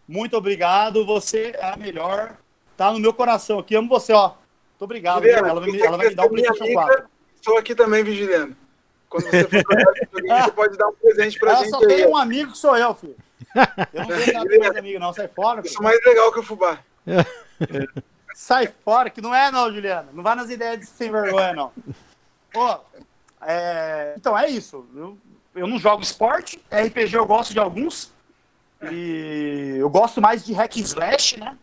Muito 0.08 0.36
obrigado, 0.36 1.06
você 1.06 1.54
é 1.56 1.72
a 1.72 1.78
melhor. 1.78 2.38
Tá 2.76 2.92
no 2.92 3.00
meu 3.00 3.14
coração 3.14 3.60
aqui, 3.60 3.76
amo 3.76 3.88
você, 3.88 4.14
ó. 4.14 4.30
Muito 4.30 4.82
obrigado. 4.84 5.24
Juliana, 5.24 5.50
ela 5.50 5.60
vai 5.60 5.72
me, 5.72 5.82
ela 5.82 5.98
vai 5.98 6.10
me 6.10 6.16
dar 6.16 6.26
o 6.26 6.30
PlayStation 6.30 6.64
amiga? 6.64 6.82
4. 6.82 7.06
Estou 7.36 7.58
aqui 7.58 7.74
também, 7.76 8.04
Vigiliano. 8.04 8.56
Quando 9.10 9.26
você 9.26 9.44
for 9.44 9.64
jogar 10.16 10.44
você 10.46 10.52
pode 10.52 10.78
dar 10.78 10.88
um 10.88 10.94
presente 10.94 11.40
pra 11.40 11.52
Ela 11.52 11.60
gente 11.60 11.70
só 11.70 11.80
aí. 11.80 11.88
tem 11.88 12.08
um 12.08 12.16
amigo 12.16 12.52
que 12.52 12.58
sou 12.58 12.78
eu, 12.78 12.96
filho. 12.96 13.16
Eu 13.94 14.02
não 14.02 14.08
tenho 14.08 14.34
nada 14.34 14.60
mais 14.60 14.76
amigo, 14.78 15.00
não. 15.00 15.14
Sai 15.14 15.28
fora, 15.28 15.62
Isso 15.62 15.70
é 15.70 15.72
filho. 15.72 15.84
mais 15.84 16.00
legal 16.06 16.32
que 16.32 16.40
o 16.40 16.44
Fubá. 16.44 16.80
Sai 18.34 18.68
fora, 18.68 19.10
que 19.10 19.22
não 19.22 19.34
é, 19.34 19.52
não, 19.52 19.72
Juliana. 19.72 20.10
Não 20.14 20.24
vai 20.24 20.36
nas 20.36 20.50
ideias 20.50 20.80
de 20.80 20.86
sem 20.86 21.12
vergonha, 21.12 21.54
não. 21.54 21.72
Pô, 22.52 22.80
é, 23.42 24.14
então 24.18 24.38
é 24.38 24.50
isso. 24.50 24.86
Eu, 24.96 25.18
eu 25.56 25.68
não 25.68 25.80
jogo 25.80 26.02
esporte. 26.02 26.62
RPG 26.72 27.16
eu 27.16 27.26
gosto 27.26 27.54
de 27.54 27.60
alguns. 27.60 28.12
E 28.90 29.76
eu 29.78 29.90
gosto 29.90 30.22
mais 30.22 30.46
de 30.46 30.54
hack 30.54 30.78
and 30.78 30.82
slash, 30.82 31.40
né? 31.40 31.58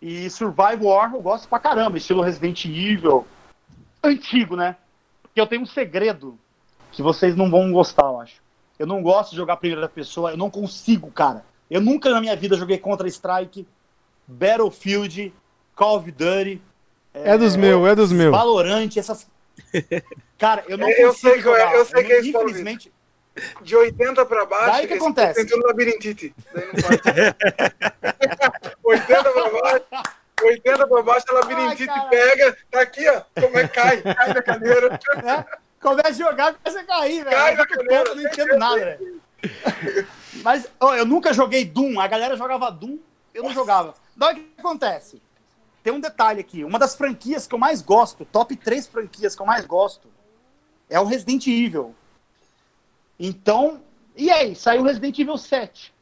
E 0.00 0.28
survival 0.30 0.84
war 0.84 1.14
eu 1.14 1.20
gosto 1.20 1.48
pra 1.48 1.58
caramba. 1.58 1.98
Estilo 1.98 2.22
Resident 2.22 2.64
Evil. 2.64 3.26
Antigo, 4.02 4.56
né? 4.56 4.76
Porque 5.22 5.40
eu 5.40 5.46
tenho 5.46 5.62
um 5.62 5.66
segredo 5.66 6.38
que 6.90 7.02
vocês 7.02 7.36
não 7.36 7.50
vão 7.50 7.72
gostar, 7.72 8.04
eu 8.04 8.20
acho. 8.20 8.42
Eu 8.78 8.86
não 8.86 9.02
gosto 9.02 9.30
de 9.30 9.36
jogar 9.36 9.56
primeira 9.56 9.88
pessoa. 9.88 10.32
Eu 10.32 10.36
não 10.36 10.50
consigo, 10.50 11.10
cara. 11.10 11.44
Eu 11.70 11.80
nunca 11.80 12.10
na 12.10 12.20
minha 12.20 12.36
vida 12.36 12.56
joguei 12.56 12.78
Contra-Strike, 12.78 13.66
Battlefield, 14.26 15.32
Call 15.82 15.96
of 15.98 16.10
Duty. 16.12 16.62
É 17.12 17.36
dos 17.36 17.56
meus, 17.56 17.88
é 17.88 17.94
dos 17.96 18.12
meus. 18.12 18.30
Valorant, 18.30 18.88
essas. 18.96 19.26
Cara, 20.38 20.64
eu 20.68 20.78
não 20.78 20.88
Eu 20.88 21.12
sei 21.12 21.42
qual 21.42 21.56
é, 21.56 21.60
jogar. 21.64 21.74
eu 21.74 21.84
sei 21.84 22.04
que 22.04 22.12
é 22.12 22.20
isso, 22.20 22.28
Infelizmente, 22.30 22.92
De 23.62 23.74
80 23.76 24.24
pra 24.26 24.46
baixo, 24.46 24.66
Daí 24.72 24.86
que 24.86 24.94
acontece? 24.94 25.44
tentando 25.44 25.66
labirintite. 25.66 26.32
Daí 26.54 26.66
não 26.66 26.72
pode. 26.74 27.00
80 28.84 29.22
pra 29.32 29.50
baixo. 29.50 29.84
80 30.44 30.86
pra 30.86 31.02
baixo, 31.02 31.26
a 31.30 31.32
labirintite 31.34 31.90
Ai, 31.90 32.08
pega, 32.08 32.56
tá 32.70 32.80
aqui, 32.80 33.08
ó. 33.08 33.22
Como 33.40 33.58
é 33.58 33.66
que 33.68 33.74
cai? 33.74 34.02
Cai 34.14 34.34
da 34.34 34.42
cadeira. 34.42 35.00
né? 35.22 35.44
Começa 35.80 36.08
a 36.08 36.12
jogar, 36.12 36.54
começa 36.54 36.80
a 36.80 36.84
cair, 36.84 37.24
velho. 37.24 37.36
Cai 37.36 37.52
Eu 37.54 37.56
na 37.56 37.62
fico 37.66 37.76
cadeira, 37.78 38.14
não 38.14 38.22
entendo 38.22 38.56
nada, 38.58 38.76
velho. 38.84 39.20
Mas 40.44 40.68
ó, 40.80 40.94
eu 40.94 41.04
nunca 41.04 41.32
joguei 41.32 41.64
Doom. 41.64 41.98
A 42.00 42.06
galera 42.06 42.36
jogava 42.36 42.70
Doom, 42.70 42.98
eu 43.34 43.42
não 43.42 43.52
jogava. 43.52 43.94
Daí 44.16 44.32
o 44.32 44.36
que 44.36 44.46
acontece? 44.58 45.20
Tem 45.82 45.92
um 45.92 46.00
detalhe 46.00 46.40
aqui. 46.40 46.64
Uma 46.64 46.78
das 46.78 46.94
franquias 46.94 47.46
que 47.46 47.54
eu 47.54 47.58
mais 47.58 47.82
gosto, 47.82 48.24
top 48.24 48.54
3 48.54 48.86
franquias 48.86 49.34
que 49.34 49.42
eu 49.42 49.46
mais 49.46 49.66
gosto, 49.66 50.08
é 50.88 51.00
o 51.00 51.04
Resident 51.04 51.46
Evil. 51.46 51.94
Então, 53.18 53.80
e 54.16 54.30
aí? 54.30 54.54
Saiu 54.54 54.82
Resident 54.82 55.18
Evil 55.18 55.38
7, 55.38 55.92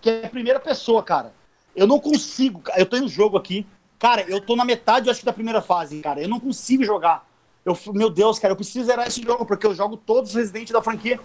que 0.00 0.10
é 0.10 0.26
a 0.26 0.30
primeira 0.30 0.60
pessoa, 0.60 1.02
cara. 1.02 1.32
Eu 1.74 1.86
não 1.86 2.00
consigo, 2.00 2.62
eu 2.76 2.86
tô 2.86 2.98
no 2.98 3.08
jogo 3.08 3.36
aqui. 3.36 3.66
Cara, 3.98 4.22
eu 4.22 4.40
tô 4.40 4.54
na 4.54 4.64
metade, 4.64 5.06
eu 5.06 5.10
acho 5.10 5.20
que 5.20 5.26
da 5.26 5.32
primeira 5.32 5.60
fase, 5.60 6.00
cara. 6.00 6.20
Eu 6.20 6.28
não 6.28 6.38
consigo 6.38 6.84
jogar. 6.84 7.28
Eu, 7.64 7.76
meu 7.92 8.08
Deus, 8.08 8.38
cara, 8.38 8.52
eu 8.52 8.56
preciso 8.56 8.86
zerar 8.86 9.06
esse 9.06 9.22
jogo, 9.22 9.44
porque 9.44 9.66
eu 9.66 9.74
jogo 9.74 9.96
todos 9.96 10.30
os 10.30 10.36
Resident 10.36 10.70
da 10.70 10.82
franquia. 10.82 11.20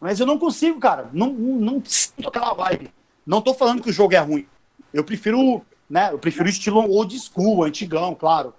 Mas 0.00 0.20
eu 0.20 0.26
não 0.26 0.38
consigo, 0.38 0.78
cara. 0.78 1.10
Não, 1.12 1.32
não, 1.32 1.58
não 1.58 1.82
sinto 1.84 2.28
aquela 2.28 2.54
vibe. 2.54 2.92
Não 3.26 3.42
tô 3.42 3.52
falando 3.54 3.82
que 3.82 3.90
o 3.90 3.92
jogo 3.92 4.14
é 4.14 4.18
ruim. 4.18 4.46
Eu 4.92 5.04
prefiro, 5.04 5.64
né? 5.90 6.10
Eu 6.12 6.18
prefiro 6.18 6.46
o 6.46 6.48
estilo 6.48 6.88
old 6.88 7.18
school, 7.18 7.64
antigão, 7.64 8.14
claro. 8.14 8.54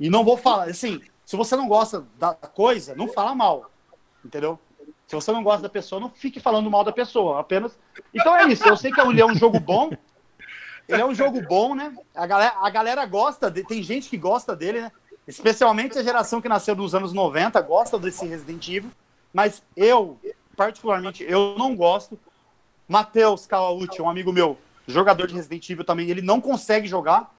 E 0.00 0.08
não 0.08 0.24
vou 0.24 0.36
falar, 0.38 0.64
assim, 0.64 1.00
se 1.26 1.36
você 1.36 1.54
não 1.54 1.68
gosta 1.68 2.04
da 2.18 2.32
coisa, 2.34 2.94
não 2.96 3.06
fala 3.06 3.34
mal. 3.34 3.70
Entendeu? 4.24 4.58
Se 5.06 5.14
você 5.14 5.30
não 5.32 5.42
gosta 5.42 5.62
da 5.62 5.68
pessoa, 5.68 6.00
não 6.00 6.08
fique 6.08 6.40
falando 6.40 6.70
mal 6.70 6.82
da 6.84 6.92
pessoa. 6.92 7.38
Apenas. 7.40 7.78
Então 8.14 8.34
é 8.34 8.46
isso. 8.48 8.66
Eu 8.66 8.76
sei 8.76 8.90
que 8.92 9.00
ele 9.00 9.20
é 9.20 9.26
um 9.26 9.34
jogo 9.34 9.60
bom. 9.60 9.90
Ele 10.88 11.02
é 11.02 11.04
um 11.04 11.14
jogo 11.14 11.40
bom, 11.42 11.74
né? 11.74 11.94
A 12.14 12.26
galera, 12.26 12.54
a 12.60 12.70
galera 12.70 13.06
gosta, 13.06 13.50
de- 13.50 13.62
tem 13.64 13.82
gente 13.82 14.08
que 14.08 14.16
gosta 14.16 14.56
dele, 14.56 14.80
né? 14.80 14.92
Especialmente 15.26 15.98
a 15.98 16.02
geração 16.02 16.40
que 16.40 16.48
nasceu 16.48 16.74
nos 16.74 16.94
anos 16.94 17.12
90 17.12 17.60
gosta 17.60 17.98
desse 17.98 18.26
Resident 18.26 18.66
Evil. 18.68 18.90
Mas 19.32 19.62
eu, 19.76 20.18
particularmente, 20.56 21.22
eu 21.24 21.54
não 21.58 21.76
gosto. 21.76 22.18
Matheus 22.88 23.46
Kawauchi, 23.46 24.02
um 24.02 24.08
amigo 24.10 24.32
meu, 24.32 24.58
jogador 24.86 25.26
de 25.26 25.34
Resident 25.34 25.68
Evil 25.68 25.84
também, 25.84 26.08
ele 26.08 26.22
não 26.22 26.40
consegue 26.40 26.86
jogar. 26.86 27.34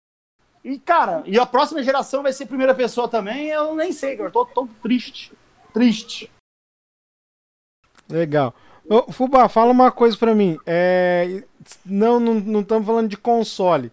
E, 0.64 0.78
cara, 0.78 1.24
e 1.26 1.40
a 1.40 1.46
próxima 1.46 1.82
geração 1.82 2.24
vai 2.24 2.34
ser 2.34 2.46
primeira 2.46 2.76
pessoa 2.76 3.08
também, 3.08 3.48
eu 3.48 3.76
nem 3.76 3.92
sei, 3.92 4.16
cara. 4.16 4.30
Eu 4.30 4.34
tô, 4.34 4.46
tô 4.46 4.68
triste. 4.82 5.34
Triste. 5.74 6.32
Legal. 8.08 8.54
Ô, 8.88 9.12
Fubá, 9.12 9.48
fala 9.48 9.72
uma 9.72 9.92
coisa 9.92 10.18
pra 10.18 10.36
mim. 10.36 10.58
É, 10.66 11.44
não, 11.86 12.20
não, 12.20 12.36
não 12.36 12.62
estamos 12.62 12.86
falando 12.86 13.10
de 13.10 13.18
console. 13.18 13.92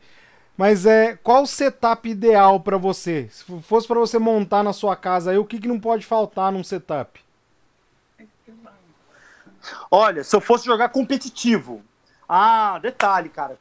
Mas 0.57 0.87
é 0.87 1.17
qual 1.17 1.45
o 1.45 1.47
setup 1.47 2.09
ideal 2.09 2.59
pra 2.59 2.77
você? 2.77 3.29
Se 3.31 3.45
fosse 3.63 3.87
pra 3.87 3.99
você 3.99 4.19
montar 4.19 4.65
na 4.65 4.73
sua 4.73 4.97
casa 4.97 5.31
aí, 5.31 5.39
o 5.39 5.45
que, 5.45 5.61
que 5.61 5.69
não 5.69 5.79
pode 5.79 6.05
faltar 6.05 6.51
num 6.51 6.65
setup? 6.65 7.21
Olha, 9.91 10.25
se 10.25 10.35
eu 10.35 10.41
fosse 10.41 10.67
jogar 10.67 10.89
competitivo. 10.89 11.83
Ah, 12.29 12.79
detalhe, 12.79 13.29
cara. 13.29 13.59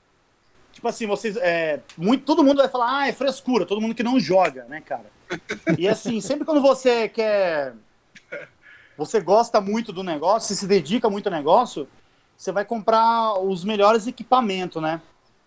Tipo 0.74 0.88
assim, 0.88 1.08
vocês. 1.08 1.38
É, 1.38 1.80
muito, 1.98 2.26
todo 2.26 2.44
mundo 2.44 2.58
vai 2.58 2.68
falar, 2.68 3.00
ah, 3.00 3.08
é 3.08 3.14
frescura, 3.14 3.66
todo 3.66 3.82
mundo 3.82 3.96
que 3.96 4.04
não 4.04 4.20
joga, 4.20 4.66
né, 4.66 4.82
cara? 4.82 5.06
E 5.78 5.88
assim, 5.88 6.22
sempre 6.22 6.46
quando 6.46 6.62
você 6.62 7.08
quer. 7.10 7.74
Você 8.98 9.20
gosta 9.22 9.62
muito 9.62 9.94
do 9.94 10.04
negócio, 10.04 10.48
você 10.48 10.56
se 10.56 10.68
dedica 10.68 11.10
muito 11.10 11.28
ao 11.28 11.34
negócio, 11.34 11.88
você 12.36 12.52
vai 12.52 12.66
comprar 12.66 13.40
os 13.40 13.64
melhores 13.64 14.08
equipamentos, 14.08 14.82
né? 14.82 15.00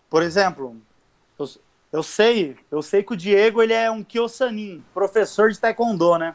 Por 0.09 0.23
exemplo, 0.23 0.77
eu, 1.39 1.49
eu 1.93 2.03
sei, 2.03 2.57
eu 2.71 2.81
sei 2.81 3.03
que 3.03 3.13
o 3.13 3.17
Diego 3.17 3.61
ele 3.61 3.73
é 3.73 3.91
um 3.91 4.05
Kyosanin, 4.05 4.85
professor 4.95 5.51
de 5.51 5.59
taekwondo, 5.59 6.17
né? 6.19 6.35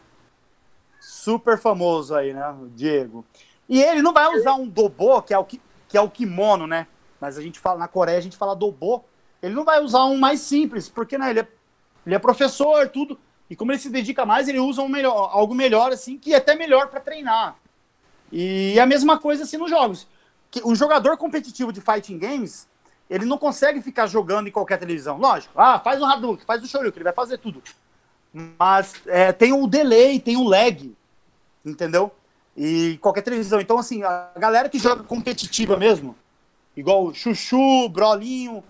Super 0.99 1.57
famoso 1.57 2.15
aí, 2.15 2.33
né, 2.33 2.49
o 2.49 2.67
Diego. 2.67 3.25
E 3.69 3.81
ele 3.81 4.01
não 4.01 4.11
vai 4.13 4.27
usar 4.35 4.55
um 4.55 4.67
dobô, 4.67 5.21
que 5.21 5.33
é 5.33 5.37
o, 5.37 5.45
ki- 5.45 5.61
que 5.87 5.97
é 5.97 6.01
o 6.01 6.09
kimono, 6.09 6.65
né? 6.67 6.87
mas 7.19 7.37
a 7.37 7.41
gente 7.41 7.59
fala, 7.59 7.79
na 7.79 7.87
Coreia 7.87 8.17
a 8.17 8.21
gente 8.21 8.37
fala 8.37 8.55
dobô, 8.55 9.03
ele 9.41 9.55
não 9.55 9.63
vai 9.63 9.81
usar 9.81 10.05
um 10.05 10.17
mais 10.17 10.41
simples, 10.41 10.89
porque 10.89 11.17
né, 11.17 11.29
ele, 11.29 11.39
é, 11.39 11.47
ele 12.05 12.15
é 12.15 12.19
professor, 12.19 12.87
tudo. 12.89 13.19
E 13.49 13.55
como 13.55 13.71
ele 13.71 13.79
se 13.79 13.89
dedica 13.89 14.25
mais, 14.25 14.47
ele 14.47 14.59
usa 14.59 14.81
um 14.81 14.87
melhor, 14.87 15.29
algo 15.31 15.53
melhor, 15.53 15.91
assim, 15.91 16.17
que 16.17 16.33
é 16.33 16.37
até 16.37 16.55
melhor 16.55 16.87
para 16.87 16.99
treinar. 16.99 17.55
E 18.31 18.79
a 18.79 18.85
mesma 18.85 19.19
coisa 19.19 19.43
assim 19.43 19.57
nos 19.57 19.69
jogos. 19.69 20.07
Que 20.49 20.61
o 20.63 20.73
jogador 20.75 21.17
competitivo 21.17 21.71
de 21.71 21.81
fighting 21.81 22.17
games, 22.17 22.67
ele 23.09 23.25
não 23.25 23.37
consegue 23.37 23.81
ficar 23.81 24.07
jogando 24.07 24.47
em 24.47 24.51
qualquer 24.51 24.77
televisão. 24.77 25.17
Lógico, 25.17 25.59
ah, 25.59 25.79
faz 25.79 26.01
um 26.01 26.05
Hadouken, 26.05 26.45
faz 26.45 26.63
o 26.63 26.67
Shoryuken, 26.67 26.97
ele 26.97 27.03
vai 27.03 27.13
fazer 27.13 27.37
tudo. 27.37 27.61
Mas 28.33 28.93
é, 29.05 29.31
tem 29.31 29.53
o 29.53 29.67
delay, 29.67 30.19
tem 30.19 30.37
o 30.37 30.43
lag, 30.43 30.95
entendeu? 31.63 32.11
E 32.55 32.97
qualquer 33.01 33.21
televisão. 33.21 33.59
Então, 33.59 33.77
assim, 33.77 34.03
a 34.03 34.31
galera 34.37 34.69
que 34.69 34.79
joga 34.79 35.03
competitiva 35.03 35.75
mesmo, 35.77 36.15
igual 36.75 37.13
Chuchu, 37.13 37.89
Brolinho, 37.89 38.63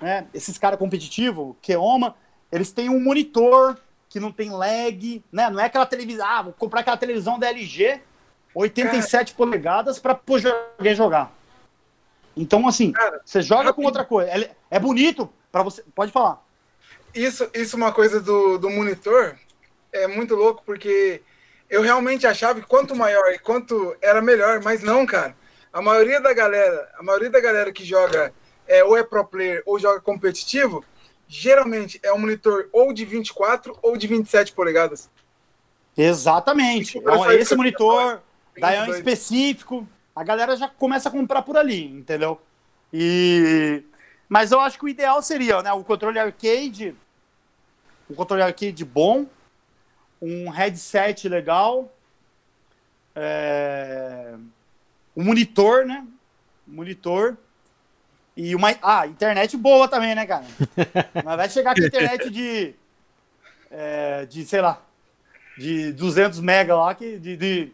né, 0.00 0.26
esses 0.32 0.58
caras 0.58 0.78
competitivos, 0.78 1.56
Keoma, 1.60 2.14
eles 2.50 2.70
têm 2.70 2.88
um 2.88 3.00
monitor 3.00 3.76
que 4.08 4.20
não 4.20 4.30
tem 4.30 4.50
lag, 4.50 5.24
né? 5.32 5.48
Não 5.50 5.58
é 5.58 5.64
aquela 5.64 5.86
televisão, 5.86 6.26
ah, 6.26 6.42
vou 6.42 6.52
comprar 6.52 6.80
aquela 6.80 6.96
televisão 6.96 7.38
da 7.38 7.48
LG 7.48 8.00
87 8.54 9.32
Cara. 9.32 9.36
polegadas 9.36 9.98
para 9.98 10.18
alguém 10.78 10.94
jogar. 10.94 11.32
Então, 12.36 12.66
assim, 12.66 12.92
Cara, 12.92 13.20
você 13.24 13.42
joga 13.42 13.72
com 13.72 13.82
outra 13.84 14.04
coisa. 14.04 14.30
É, 14.30 14.50
é 14.70 14.78
bonito 14.78 15.30
para 15.50 15.62
você. 15.62 15.82
Pode 15.94 16.12
falar. 16.12 16.42
Isso, 17.14 17.48
isso 17.54 17.76
é 17.76 17.78
uma 17.78 17.92
coisa 17.92 18.20
do, 18.20 18.58
do 18.58 18.70
monitor 18.70 19.36
é 19.92 20.06
muito 20.06 20.34
louco, 20.34 20.62
porque 20.64 21.22
eu 21.72 21.80
realmente 21.80 22.26
achava 22.26 22.60
que 22.60 22.66
quanto 22.66 22.94
maior 22.94 23.32
e 23.32 23.38
quanto 23.38 23.96
era 24.02 24.20
melhor, 24.20 24.60
mas 24.62 24.82
não, 24.82 25.06
cara. 25.06 25.34
A 25.72 25.80
maioria 25.80 26.20
da 26.20 26.34
galera, 26.34 26.86
a 26.98 27.02
maioria 27.02 27.30
da 27.30 27.40
galera 27.40 27.72
que 27.72 27.82
joga 27.82 28.30
é, 28.68 28.84
ou 28.84 28.94
é 28.94 29.02
pro 29.02 29.24
player 29.24 29.62
ou 29.64 29.78
joga 29.78 29.98
competitivo, 29.98 30.84
geralmente 31.26 31.98
é 32.02 32.12
um 32.12 32.18
monitor 32.18 32.68
ou 32.72 32.92
de 32.92 33.06
24 33.06 33.78
ou 33.80 33.96
de 33.96 34.06
27 34.06 34.52
polegadas. 34.52 35.10
Exatamente. 35.96 36.98
Então, 36.98 37.32
esse 37.32 37.56
monitor, 37.56 38.20
daí 38.60 38.76
é 38.76 38.82
um 38.82 38.94
específico, 38.94 39.88
a 40.14 40.22
galera 40.22 40.54
já 40.56 40.68
começa 40.68 41.08
a 41.08 41.12
comprar 41.12 41.40
por 41.40 41.56
ali, 41.56 41.86
entendeu? 41.86 42.38
E 42.92 43.82
mas 44.28 44.52
eu 44.52 44.60
acho 44.60 44.78
que 44.78 44.84
o 44.84 44.88
ideal 44.88 45.22
seria, 45.22 45.62
né, 45.62 45.72
o 45.72 45.82
controle 45.82 46.18
arcade, 46.18 46.94
um 48.10 48.14
controle 48.14 48.42
arcade 48.42 48.84
bom, 48.84 49.26
um 50.22 50.48
headset 50.48 51.28
legal, 51.28 51.92
é, 53.14 54.34
um 55.16 55.24
monitor, 55.24 55.84
né? 55.84 56.06
Monitor 56.66 57.36
e 58.36 58.54
uma. 58.54 58.74
Ah, 58.80 59.06
internet 59.06 59.56
boa 59.56 59.88
também, 59.88 60.14
né, 60.14 60.24
cara? 60.24 60.44
Mas 61.24 61.36
vai 61.36 61.48
chegar 61.50 61.72
aqui 61.72 61.84
internet 61.84 62.30
de. 62.30 62.74
É, 63.70 64.26
de, 64.26 64.44
sei 64.44 64.60
lá. 64.60 64.80
De 65.58 65.92
200 65.92 66.40
mega 66.40 66.74
lá, 66.76 66.94
que. 66.94 67.18
De, 67.18 67.36
de 67.36 67.72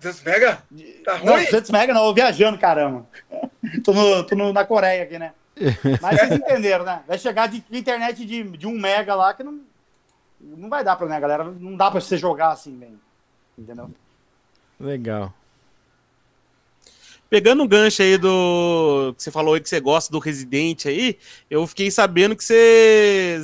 200 0.00 0.22
mega? 0.22 0.62
Tá 1.04 1.16
ruim? 1.16 1.26
Não, 1.26 1.44
200 1.44 1.70
mega 1.70 1.94
não, 1.94 2.06
eu 2.06 2.14
viajando, 2.14 2.58
caramba. 2.58 3.06
tô 3.84 3.92
no, 3.92 4.24
tô 4.24 4.34
no, 4.34 4.52
na 4.52 4.64
Coreia 4.64 5.04
aqui, 5.04 5.18
né? 5.18 5.32
Mas 6.02 6.18
vocês 6.18 6.32
entenderam, 6.32 6.84
né? 6.84 7.02
Vai 7.06 7.18
chegar 7.18 7.46
de, 7.48 7.60
de 7.60 7.78
internet 7.78 8.24
de, 8.24 8.42
de 8.42 8.66
1 8.66 8.72
mega 8.72 9.14
lá 9.14 9.32
que 9.34 9.42
não. 9.42 9.60
Não 10.40 10.68
vai 10.68 10.84
dar 10.84 10.96
pra, 10.96 11.06
né, 11.06 11.18
galera? 11.18 11.44
Não 11.44 11.76
dá 11.76 11.90
pra 11.90 12.00
você 12.00 12.16
jogar 12.16 12.50
assim, 12.50 12.76
bem. 12.76 12.98
Entendeu? 13.56 13.90
Legal. 14.78 15.32
Pegando 17.28 17.64
o 17.64 17.68
gancho 17.68 18.02
aí 18.02 18.16
do. 18.16 19.12
que 19.16 19.22
você 19.22 19.30
falou 19.30 19.54
aí 19.54 19.60
que 19.60 19.68
você 19.68 19.80
gosta 19.80 20.12
do 20.12 20.18
Resident 20.18 20.86
aí, 20.86 21.18
eu 21.50 21.66
fiquei 21.66 21.90
sabendo 21.90 22.36
que 22.36 22.44
você 22.44 23.40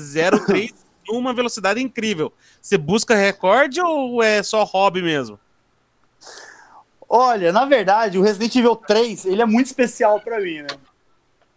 03 0.46 0.72
uma 1.10 1.34
velocidade 1.34 1.82
incrível. 1.82 2.32
Você 2.60 2.78
busca 2.78 3.14
recorde 3.14 3.80
ou 3.80 4.22
é 4.22 4.42
só 4.42 4.62
hobby 4.62 5.02
mesmo? 5.02 5.38
Olha, 7.08 7.52
na 7.52 7.64
verdade, 7.64 8.18
o 8.18 8.22
Resident 8.22 8.54
Evil 8.54 8.76
3, 8.76 9.26
ele 9.26 9.42
é 9.42 9.46
muito 9.46 9.66
especial 9.66 10.20
para 10.20 10.40
mim, 10.40 10.62
né? 10.62 10.68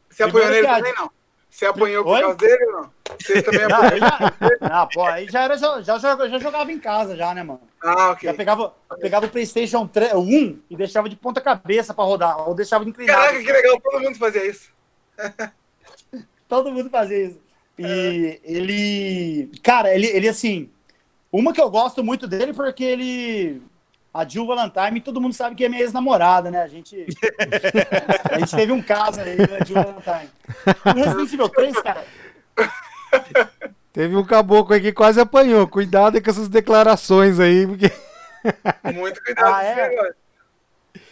Você 0.10 0.24
apoiou 0.24 0.50
nele 0.50 0.68
também, 0.68 0.94
não? 0.96 1.12
Você 1.56 1.68
apanhou 1.68 2.04
por 2.04 2.16
Oi? 2.16 2.22
causa 2.22 2.36
dele 2.36 2.66
ou 2.66 2.72
não? 2.74 2.92
Você 3.18 3.42
também 3.42 3.64
apanhou? 3.64 4.00
Não, 4.60 4.70
não, 4.70 4.88
pô, 4.90 5.06
aí 5.06 5.26
já, 5.30 5.44
era, 5.44 5.58
já, 5.58 5.82
já, 5.82 5.98
já 5.98 6.38
jogava 6.38 6.70
em 6.70 6.78
casa 6.78 7.16
já, 7.16 7.34
né, 7.34 7.44
mano? 7.44 7.62
Ah, 7.82 8.10
ok. 8.10 8.30
Já 8.30 8.36
pegava, 8.36 8.76
pegava 9.00 9.26
o 9.26 9.30
Playstation 9.30 9.88
3, 9.88 10.16
1 10.16 10.60
e 10.70 10.76
deixava 10.76 11.08
de 11.08 11.16
ponta 11.16 11.40
cabeça 11.40 11.94
pra 11.94 12.04
rodar, 12.04 12.46
ou 12.46 12.54
deixava 12.54 12.84
inclinado. 12.84 13.18
Caraca, 13.18 13.42
que 13.42 13.52
legal, 13.54 13.80
todo 13.80 14.02
mundo 14.02 14.18
fazia 14.18 14.46
isso. 14.46 14.70
todo 16.50 16.74
mundo 16.74 16.90
fazia 16.90 17.24
isso. 17.24 17.40
E 17.80 18.42
é. 18.44 18.52
ele... 18.52 19.50
Cara, 19.64 19.96
ele, 19.96 20.08
ele 20.08 20.28
assim... 20.28 20.70
Uma 21.32 21.54
que 21.54 21.62
eu 21.62 21.70
gosto 21.70 22.04
muito 22.04 22.28
dele 22.28 22.54
porque 22.54 22.84
ele 22.84 23.62
a 24.16 24.26
Jill 24.26 24.48
Valentine, 24.48 25.02
todo 25.02 25.20
mundo 25.20 25.34
sabe 25.34 25.58
que 25.58 25.66
é 25.66 25.68
minha 25.68 25.82
ex-namorada, 25.82 26.50
né? 26.50 26.62
A 26.62 26.70
gente, 26.70 26.96
a 28.32 28.40
gente 28.40 28.56
teve 28.56 28.72
um 28.72 28.82
caso 28.82 29.20
aí, 29.20 29.36
né, 29.38 29.60
Jill 29.66 29.76
Valentine. 29.76 30.30
O 30.86 30.94
Resident 30.94 31.34
Evil 31.34 31.50
3, 31.50 31.82
cara. 31.82 32.06
Teve 33.92 34.16
um 34.16 34.24
caboclo 34.24 34.74
aí 34.74 34.80
que 34.80 34.94
quase 34.94 35.20
apanhou. 35.20 35.68
Cuidado 35.68 36.22
com 36.22 36.30
essas 36.30 36.48
declarações 36.48 37.42
aí, 37.42 37.68
porque. 37.68 37.92
Muito 38.94 39.22
cuidado 39.22 39.54
ah, 39.54 39.64
é? 39.66 40.14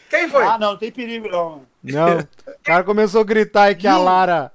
Quem 0.10 0.30
foi? 0.30 0.46
Ah, 0.46 0.58
não, 0.58 0.72
não 0.72 0.78
tem 0.78 0.92
perigo, 0.92 1.28
não. 1.28 1.64
Não. 1.84 2.20
O 2.20 2.64
cara 2.64 2.86
começou 2.86 3.20
a 3.20 3.26
gritar 3.26 3.64
aí 3.64 3.76
que 3.76 3.88
a 3.88 3.98
Lara. 3.98 4.50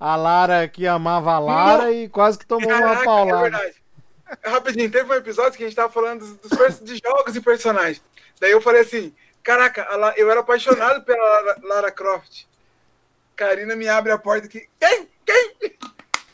A 0.00 0.16
Lara 0.16 0.66
que 0.66 0.88
amava 0.88 1.34
a 1.34 1.38
Lara 1.38 1.84
não. 1.84 1.92
e 1.92 2.08
quase 2.08 2.36
que 2.36 2.46
tomou 2.46 2.68
Caraca, 2.68 2.94
uma 2.94 3.04
paulada. 3.04 3.46
É 3.46 3.50
verdade. 3.50 3.81
Rapidinho, 4.44 4.90
teve 4.90 5.10
um 5.10 5.14
episódio 5.14 5.52
que 5.52 5.64
a 5.64 5.66
gente 5.66 5.76
tava 5.76 5.92
falando 5.92 6.20
dos, 6.20 6.50
dos 6.50 6.80
de 6.80 7.00
jogos 7.04 7.36
e 7.36 7.40
personagens. 7.40 8.02
Daí 8.40 8.50
eu 8.50 8.60
falei 8.60 8.82
assim: 8.82 9.14
caraca, 9.42 9.86
eu 10.16 10.30
era 10.30 10.40
apaixonado 10.40 11.04
pela 11.04 11.22
Lara, 11.22 11.56
Lara 11.62 11.92
Croft. 11.92 12.46
Karina 13.36 13.74
me 13.76 13.88
abre 13.88 14.12
a 14.12 14.18
porta 14.18 14.46
aqui. 14.46 14.68
Quem? 14.78 15.08
Quem? 15.24 15.54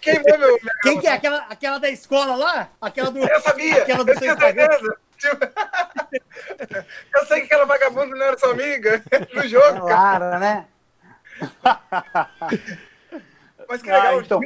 Quem 0.01 0.23
foi 0.23 0.37
meu? 0.37 0.59
Quem 0.83 1.01
que 1.01 1.07
é? 1.07 1.13
Aquela, 1.13 1.39
aquela 1.49 1.79
da 1.79 1.91
escola 1.91 2.37
lá? 2.37 2.71
Aquela 2.81 3.11
do. 3.11 3.19
Eu 3.19 3.41
sabia! 3.41 3.83
Aquela 3.83 4.05
do 4.05 4.11
eu 4.13 4.19
tinha 4.19 4.37
certeza! 4.37 4.99
Eu 7.13 7.27
sei 7.27 7.41
que 7.41 7.47
aquela 7.47 7.65
vagabunda 7.65 8.15
não 8.15 8.25
era 8.25 8.39
sua 8.39 8.53
amiga 8.53 9.03
no 9.35 9.49
jogo. 9.49 9.81
Claro, 9.81 10.39
né? 10.39 10.65
Mas 13.69 13.83
que 13.83 13.91
legal, 13.91 14.19
ah, 14.19 14.23
então, 14.23 14.41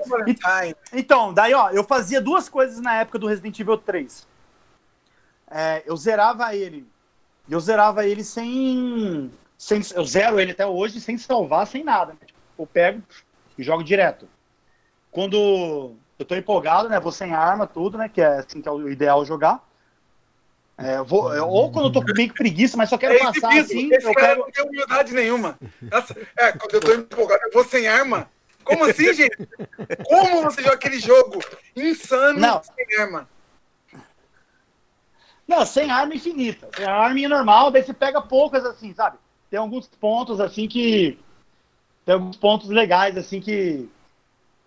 então, 0.92 1.32
daí, 1.32 1.54
ó, 1.54 1.70
eu 1.70 1.84
fazia 1.84 2.20
duas 2.20 2.48
coisas 2.48 2.80
na 2.80 2.96
época 2.96 3.20
do 3.20 3.28
Resident 3.28 3.56
Evil 3.60 3.78
3. 3.78 4.26
É, 5.48 5.82
eu 5.86 5.96
zerava 5.96 6.54
ele. 6.56 6.84
Eu 7.48 7.60
zerava 7.60 8.04
ele 8.04 8.24
sem, 8.24 9.30
sem. 9.56 9.80
Eu 9.94 10.04
zero 10.04 10.40
ele 10.40 10.52
até 10.52 10.66
hoje 10.66 11.00
sem 11.00 11.16
salvar, 11.16 11.66
sem 11.66 11.84
nada. 11.84 12.14
Né? 12.14 12.18
Tipo, 12.26 12.40
eu 12.58 12.66
pego 12.66 13.02
e 13.56 13.62
jogo 13.62 13.84
direto. 13.84 14.28
Quando 15.10 15.94
eu 16.18 16.24
tô 16.24 16.34
empolgado, 16.34 16.88
né? 16.88 16.98
Vou 16.98 17.12
sem 17.12 17.32
arma, 17.32 17.66
tudo, 17.66 17.98
né? 17.98 18.08
Que 18.08 18.22
é 18.22 18.38
assim 18.38 18.60
que 18.60 18.68
é 18.68 18.72
o 18.72 18.88
ideal 18.88 19.24
jogar. 19.24 19.62
É, 20.78 21.02
vou, 21.02 21.30
ou 21.46 21.70
quando 21.70 21.86
eu 21.86 21.92
tô 21.92 22.04
com 22.04 22.12
meio 22.14 22.32
preguiça, 22.32 22.76
mas 22.76 22.88
só 22.88 22.96
quero 22.98 23.14
é 23.14 23.18
passar 23.18 23.56
assim. 23.58 23.92
Esse 23.92 24.06
eu 24.06 24.14
cara 24.14 24.28
quero... 24.28 24.40
não 24.40 24.50
tem 24.50 24.64
humildade 24.64 25.12
nenhuma. 25.12 25.58
Nossa, 25.82 26.16
é, 26.36 26.52
quando 26.52 26.74
eu 26.74 26.80
tô 26.80 26.94
empolgado, 26.94 27.42
eu 27.44 27.52
vou 27.52 27.64
sem 27.64 27.86
arma. 27.86 28.28
Como 28.64 28.84
assim, 28.84 29.12
gente? 29.12 29.48
Como 30.08 30.42
você 30.42 30.62
joga 30.62 30.74
aquele 30.74 30.98
jogo 31.00 31.40
insano 31.76 32.38
não. 32.38 32.62
sem 32.62 32.98
arma? 32.98 33.28
Não, 35.46 35.66
sem 35.66 35.90
arma 35.90 36.14
infinita. 36.14 36.68
Sem 36.74 36.84
arma 36.84 37.28
normal, 37.28 37.70
daí 37.70 37.82
você 37.82 37.92
pega 37.92 38.22
poucas 38.22 38.64
assim, 38.64 38.94
sabe? 38.94 39.18
Tem 39.50 39.58
alguns 39.58 39.86
pontos 39.86 40.40
assim 40.40 40.66
que. 40.66 41.18
Tem 42.04 42.14
alguns 42.14 42.36
pontos 42.36 42.68
legais, 42.68 43.16
assim, 43.16 43.40
que. 43.40 43.88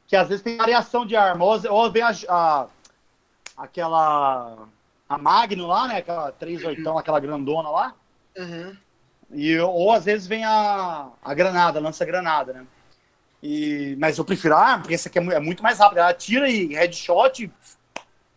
Que 0.08 0.16
às 0.16 0.28
vezes 0.28 0.44
tem 0.44 0.58
variação 0.58 1.06
de 1.06 1.16
arma. 1.16 1.44
Ou, 1.44 1.60
ou 1.72 1.92
vem 1.92 2.04
a, 2.04 2.12
a, 2.30 2.68
aquela. 3.58 4.68
A 5.08 5.18
Magno 5.18 5.68
lá, 5.68 5.88
né? 5.88 5.98
Aquela 5.98 6.32
38, 6.32 6.88
uhum. 6.88 6.98
aquela 6.98 7.20
grandona 7.20 7.70
lá. 7.70 7.96
Uhum. 8.38 8.78
E, 9.32 9.58
ou 9.60 9.92
às 9.92 10.06
vezes 10.06 10.28
vem 10.28 10.46
a, 10.46 11.10
a 11.24 11.34
granada, 11.34 11.80
lança-granada, 11.80 12.54
né? 12.54 12.68
E, 13.48 13.96
mas 14.00 14.18
eu 14.18 14.26
prefiro 14.26 14.56
a 14.56 14.60
arma, 14.60 14.80
porque 14.80 14.96
essa 14.96 15.08
aqui 15.08 15.20
é, 15.20 15.22
é 15.22 15.40
muito 15.40 15.62
mais 15.62 15.78
rápida. 15.78 16.02
Ela 16.02 16.16
tira 16.16 16.50
e 16.50 16.74
headshot. 16.74 17.52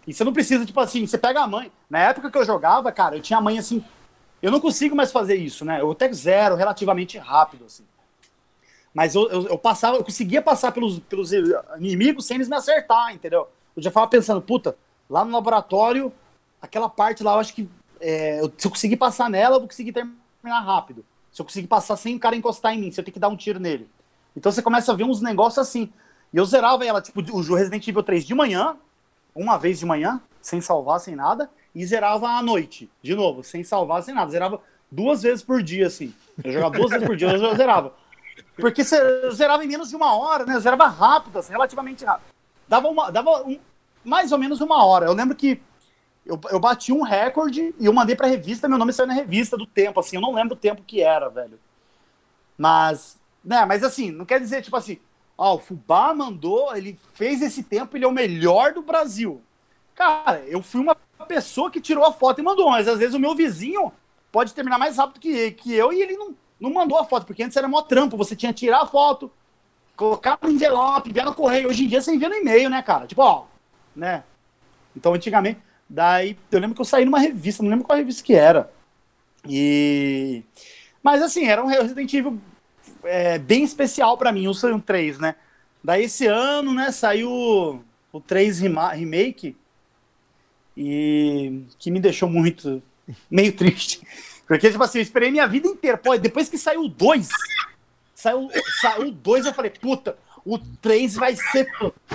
E, 0.07 0.13
você 0.13 0.23
não 0.23 0.35
precisa, 0.35 0.67
tipo 0.67 0.79
assim, 0.81 1.07
você 1.07 1.17
pega 1.17 1.41
a 1.41 1.49
mãe. 1.49 1.73
Na 1.89 2.01
época 2.01 2.31
que 2.31 2.37
eu 2.37 2.45
jogava, 2.45 2.93
cara, 2.93 3.17
eu 3.17 3.23
tinha 3.23 3.39
a 3.39 3.41
mãe 3.41 3.59
assim. 3.59 3.83
Eu 4.43 4.53
não 4.53 4.61
consigo 4.61 4.95
mais 4.95 5.11
fazer 5.11 5.37
isso, 5.37 5.65
né? 5.65 5.81
Eu 5.81 5.93
até 5.93 6.13
zero 6.13 6.57
relativamente 6.57 7.17
rápido, 7.17 7.65
assim. 7.65 7.87
Mas 8.93 9.15
eu, 9.15 9.27
eu, 9.31 9.49
eu, 9.49 9.59
passava, 9.59 9.97
eu 9.97 10.05
conseguia 10.05 10.43
passar 10.43 10.73
pelos, 10.73 10.99
pelos 10.99 11.33
inimigos 11.33 12.27
sem 12.27 12.35
eles 12.35 12.49
me 12.49 12.57
acertar, 12.57 13.15
entendeu? 13.15 13.49
Eu 13.75 13.83
já 13.83 13.89
ficava 13.89 14.09
pensando, 14.09 14.43
puta, 14.43 14.77
lá 15.09 15.25
no 15.25 15.33
laboratório, 15.33 16.13
aquela 16.61 16.89
parte 16.89 17.23
lá, 17.23 17.33
eu 17.33 17.41
acho 17.41 17.55
que 17.55 17.67
é, 17.99 18.43
se 18.59 18.67
eu 18.67 18.71
conseguir 18.71 18.99
passar 18.99 19.31
nela, 19.31 19.57
eu 19.57 19.61
vou 19.61 19.69
conseguir 19.69 19.93
terminar 19.93 20.61
rápido. 20.61 21.03
Se 21.33 21.41
eu 21.41 21.47
conseguir 21.47 21.67
passar 21.67 21.97
sem 21.97 22.15
o 22.15 22.21
cara 22.21 22.37
encostar 22.37 22.75
em 22.75 22.81
mim, 22.81 22.91
se 22.91 23.01
eu 23.01 23.05
tenho 23.05 23.15
que 23.15 23.21
dar 23.21 23.29
um 23.29 23.37
tiro 23.37 23.59
nele. 23.59 23.89
Então 24.39 24.53
você 24.53 24.63
começa 24.63 24.93
a 24.93 24.95
ver 24.95 25.03
uns 25.03 25.21
negócios 25.21 25.59
assim. 25.59 25.93
E 26.33 26.37
eu 26.37 26.45
zerava 26.45 26.85
ela, 26.85 27.03
tipo, 27.03 27.21
o 27.21 27.55
Resident 27.55 27.87
Evil 27.87 28.03
3 28.03 28.25
de 28.25 28.35
manhã, 28.35 28.77
uma 29.35 29.59
vez 29.59 29.81
de 29.81 29.87
manhã, 29.87 30.21
sem 30.41 30.61
salvar, 30.61 31.01
sem 31.01 31.17
nada, 31.17 31.51
e 31.75 31.85
zerava 31.85 32.29
à 32.29 32.43
noite, 32.43 32.89
de 33.03 33.15
novo, 33.15 33.43
sem 33.43 33.65
salvar, 33.65 34.03
sem 34.03 34.15
nada. 34.15 34.31
Zerava 34.31 34.61
duas 34.91 35.23
vezes 35.23 35.43
por 35.43 35.61
dia, 35.61 35.89
assim. 35.89 36.15
Eu 36.43 36.53
jogava 36.53 36.77
duas 36.77 36.91
vezes 36.91 37.07
por 37.07 37.17
dia, 37.17 37.31
eu 37.31 37.57
zerava. 37.57 37.93
Porque 38.57 38.85
você 38.85 39.31
zerava 39.33 39.65
em 39.65 39.69
menos 39.69 39.89
de 39.89 39.97
uma 39.97 40.17
hora, 40.17 40.47
né? 40.47 40.55
Eu 40.55 40.61
zerava 40.61 40.87
rápido, 40.87 41.39
assim, 41.39 41.51
relativamente 41.51 42.05
rápido. 42.05 42.27
Dava, 42.69 42.89
uma, 42.89 43.11
dava 43.11 43.43
um, 43.45 43.59
mais 44.05 44.31
ou 44.31 44.39
menos 44.39 44.61
uma 44.61 44.85
hora. 44.85 45.07
Eu 45.07 45.15
lembro 45.15 45.35
que 45.35 45.61
eu, 46.25 46.39
eu 46.51 46.61
bati 46.61 46.93
um 46.93 47.03
recorde 47.03 47.75
e 47.81 47.87
eu 47.87 47.93
mandei 47.93 48.15
pra 48.15 48.29
revista, 48.29 48.69
meu 48.69 48.79
nome 48.79 48.93
saiu 48.93 49.09
na 49.09 49.15
revista 49.15 49.57
do 49.57 49.67
tempo, 49.67 49.99
assim, 49.99 50.17
eu 50.17 50.23
não 50.23 50.33
lembro 50.33 50.55
o 50.55 50.59
tempo 50.59 50.83
que 50.87 51.01
era, 51.01 51.29
velho. 51.29 51.59
Mas, 52.57 53.18
né, 53.49 53.65
mas 53.65 53.83
assim, 53.83 54.11
não 54.11 54.25
quer 54.25 54.41
dizer, 54.41 54.63
tipo 54.63 54.77
assim, 54.77 54.99
ó, 55.37 55.55
o 55.55 55.59
Fubá 55.59 56.13
mandou, 56.13 56.77
ele 56.77 56.99
fez 57.15 57.41
esse 57.41 57.63
tempo, 57.63 57.97
ele 57.97 58.05
é 58.05 58.09
o 58.09 58.13
melhor 58.13 58.73
do 58.73 58.83
Brasil. 58.83 59.41
Cara, 59.95 60.45
eu 60.47 60.63
fui 60.63 60.81
uma 60.81 60.97
pessoa 61.27 61.71
que 61.71 61.81
tirou 61.81 62.05
a 62.05 62.13
foto 62.13 62.41
e 62.41 62.45
mandou, 62.45 62.71
mas 62.71 62.87
às 62.87 62.99
vezes 62.99 63.15
o 63.15 63.21
meu 63.21 63.35
vizinho 63.35 63.93
pode 64.31 64.55
terminar 64.55 64.79
mais 64.79 64.97
rápido 64.97 65.21
que, 65.21 65.53
que 65.53 65.73
eu 65.75 65.93
e 65.93 66.03
ele 66.03 66.17
não, 66.17 66.35
não 66.61 66.73
mandou 66.73 66.99
a 66.99 67.05
foto, 67.05 67.27
porque 67.27 67.43
antes 67.43 67.57
era 67.57 67.67
mó 67.67 67.83
trampo, 67.83 68.17
você 68.17 68.37
tinha 68.37 68.53
que 68.53 68.61
tirar 68.61 68.83
a 68.83 68.87
foto, 68.87 69.31
colocar 69.97 70.39
no 70.43 70.51
envelope, 70.51 71.11
enviar 71.11 71.27
no 71.27 71.35
correio. 71.35 71.69
Hoje 71.69 71.85
em 71.85 71.89
dia 71.89 72.01
você 72.01 72.15
envia 72.15 72.29
no 72.29 72.37
e-mail, 72.37 72.69
né, 72.69 72.83
cara? 72.83 73.07
Tipo, 73.07 73.23
ó, 73.23 73.47
né? 73.97 74.23
Então, 74.95 75.15
antigamente, 75.15 75.61
Daí 75.89 76.37
eu 76.53 76.61
lembro 76.61 76.75
que 76.75 76.81
eu 76.81 76.85
saí 76.85 77.05
numa 77.05 77.19
revista, 77.19 77.63
não 77.63 77.71
lembro 77.71 77.87
qual 77.87 77.97
revista 77.97 78.23
que 78.23 78.35
era. 78.35 78.71
E. 79.49 80.43
Mas 81.03 81.23
assim, 81.23 81.47
era 81.47 81.65
um 81.65 81.67
Resident 81.67 82.13
Evil 82.13 82.39
é, 83.09 83.39
bem 83.39 83.65
especial 83.65 84.17
para 84.19 84.31
mim, 84.31 84.47
o 84.47 84.55
Sun 84.55 84.79
3, 84.79 85.19
né? 85.19 85.35
Daí 85.83 86.05
esse 86.05 86.27
ano, 86.27 86.75
né, 86.75 86.93
saiu 86.93 87.83
o 88.13 88.21
3 88.21 88.61
Remake. 88.61 89.57
E 90.77 91.63
que 91.79 91.91
me 91.91 91.99
deixou 91.99 92.29
muito. 92.29 92.83
meio 93.31 93.53
triste. 93.53 94.07
Porque, 94.47 94.71
tipo 94.71 94.83
assim, 94.83 94.99
eu 94.99 95.03
esperei 95.03 95.31
minha 95.31 95.47
vida 95.47 95.67
inteira. 95.67 95.99
Pô, 95.99 96.17
depois 96.17 96.49
que 96.49 96.57
saiu 96.57 96.83
o 96.83 96.89
2, 96.89 97.29
saiu, 98.15 98.49
saiu 98.81 99.09
o 99.09 99.11
2, 99.11 99.47
eu 99.47 99.55
falei, 99.55 99.71
puta, 99.71 100.17
o 100.45 100.59
3 100.59 101.17
vai 101.17 101.35
ser 101.37 101.69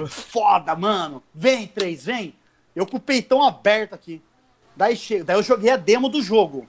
foda, 0.08 0.76
mano. 0.76 1.22
Vem, 1.34 1.68
3, 1.68 2.06
vem. 2.06 2.36
Eu 2.76 2.88
com 2.88 2.98
o 2.98 3.02
peitão 3.02 3.44
aberto 3.44 3.94
aqui. 3.94 4.22
Daí. 4.76 4.98
Daí 5.24 5.38
eu 5.38 5.44
joguei 5.44 5.70
a 5.70 5.78
demo 5.78 6.10
do 6.10 6.22
jogo. 6.22 6.68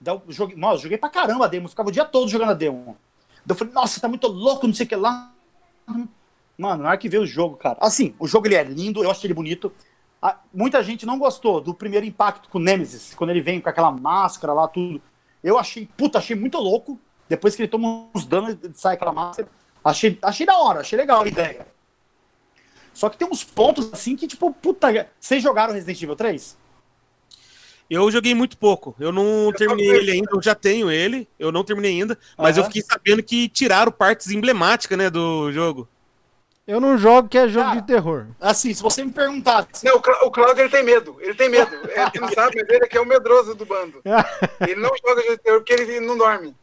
Daí 0.00 0.14
eu 0.14 0.22
joguei... 0.28 0.56
Nossa, 0.56 0.76
eu 0.76 0.82
joguei 0.82 0.98
pra 0.98 1.08
caramba 1.08 1.46
a 1.46 1.48
demo. 1.48 1.68
ficava 1.68 1.88
o 1.88 1.92
dia 1.92 2.04
todo 2.04 2.28
jogando 2.28 2.50
a 2.50 2.54
demo. 2.54 2.96
Eu 3.48 3.54
falei, 3.54 3.72
nossa, 3.72 4.00
tá 4.00 4.08
muito 4.08 4.26
louco, 4.26 4.66
não 4.66 4.74
sei 4.74 4.86
o 4.86 4.88
que 4.88 4.96
lá. 4.96 5.32
Mano, 6.56 6.82
na 6.82 6.90
hora 6.90 6.98
que 6.98 7.08
veio 7.08 7.22
o 7.22 7.26
jogo, 7.26 7.56
cara. 7.56 7.78
Assim, 7.80 8.14
o 8.18 8.26
jogo 8.26 8.46
ele 8.46 8.56
é 8.56 8.64
lindo, 8.64 9.02
eu 9.02 9.10
achei 9.10 9.26
ele 9.26 9.34
bonito. 9.34 9.72
muita 10.52 10.82
gente 10.82 11.06
não 11.06 11.18
gostou 11.18 11.60
do 11.60 11.72
primeiro 11.72 12.04
impacto 12.04 12.48
com 12.48 12.58
o 12.58 12.60
Nemesis, 12.60 13.14
quando 13.14 13.30
ele 13.30 13.40
vem 13.40 13.60
com 13.60 13.68
aquela 13.68 13.90
máscara 13.90 14.52
lá, 14.52 14.68
tudo. 14.68 15.00
Eu 15.42 15.58
achei, 15.58 15.88
puta, 15.96 16.18
achei 16.18 16.36
muito 16.36 16.58
louco. 16.58 16.98
Depois 17.28 17.54
que 17.54 17.62
ele 17.62 17.68
toma 17.68 18.08
uns 18.14 18.26
danos, 18.26 18.56
sai 18.74 18.94
aquela 18.94 19.12
máscara. 19.12 19.48
Achei, 19.84 20.18
achei 20.22 20.44
da 20.44 20.58
hora, 20.58 20.80
achei 20.80 20.98
legal 20.98 21.22
a 21.22 21.28
ideia. 21.28 21.66
Só 22.92 23.08
que 23.08 23.16
tem 23.16 23.28
uns 23.28 23.44
pontos 23.44 23.92
assim 23.92 24.16
que, 24.16 24.26
tipo, 24.26 24.52
puta. 24.52 25.08
Vocês 25.20 25.42
jogaram 25.42 25.72
Resident 25.72 26.02
Evil 26.02 26.16
3? 26.16 26.56
Eu 27.90 28.10
joguei 28.10 28.34
muito 28.34 28.58
pouco. 28.58 28.94
Eu 29.00 29.10
não 29.10 29.46
eu 29.46 29.52
terminei 29.52 29.88
ele 29.88 30.10
ainda, 30.10 30.30
eu 30.32 30.42
já 30.42 30.54
tenho 30.54 30.90
ele, 30.90 31.26
eu 31.38 31.50
não 31.50 31.64
terminei 31.64 31.92
ainda, 31.92 32.18
mas 32.36 32.56
uhum. 32.56 32.62
eu 32.62 32.66
fiquei 32.66 32.82
sabendo 32.82 33.22
que 33.22 33.48
tiraram 33.48 33.90
partes 33.90 34.30
emblemáticas, 34.30 34.98
né, 34.98 35.08
do 35.08 35.50
jogo. 35.52 35.88
Eu 36.68 36.80
não 36.82 36.98
jogo 36.98 37.30
que 37.30 37.38
é 37.38 37.48
jogo 37.48 37.64
Cara, 37.64 37.80
de 37.80 37.86
terror. 37.86 38.26
Assim, 38.38 38.74
se 38.74 38.82
você 38.82 39.02
me 39.02 39.10
perguntar. 39.10 39.66
Não, 39.82 39.96
o 39.96 40.30
Claudio 40.30 40.64
ele 40.64 40.68
tem 40.68 40.82
medo. 40.82 41.16
Ele 41.18 41.32
tem 41.32 41.48
medo. 41.48 41.74
Ele 42.14 42.20
não 42.20 42.28
sabe, 42.28 42.56
mas 42.56 42.68
ele 42.68 42.84
é 42.84 42.86
que 42.86 42.98
é 42.98 43.00
o 43.00 43.06
medroso 43.06 43.54
do 43.54 43.64
bando. 43.64 44.02
Ele 44.60 44.74
não 44.74 44.90
joga 45.02 45.22
jogo 45.22 45.36
de 45.36 45.42
terror 45.42 45.60
porque 45.60 45.72
ele 45.72 45.98
não 46.00 46.18
dorme. 46.18 46.54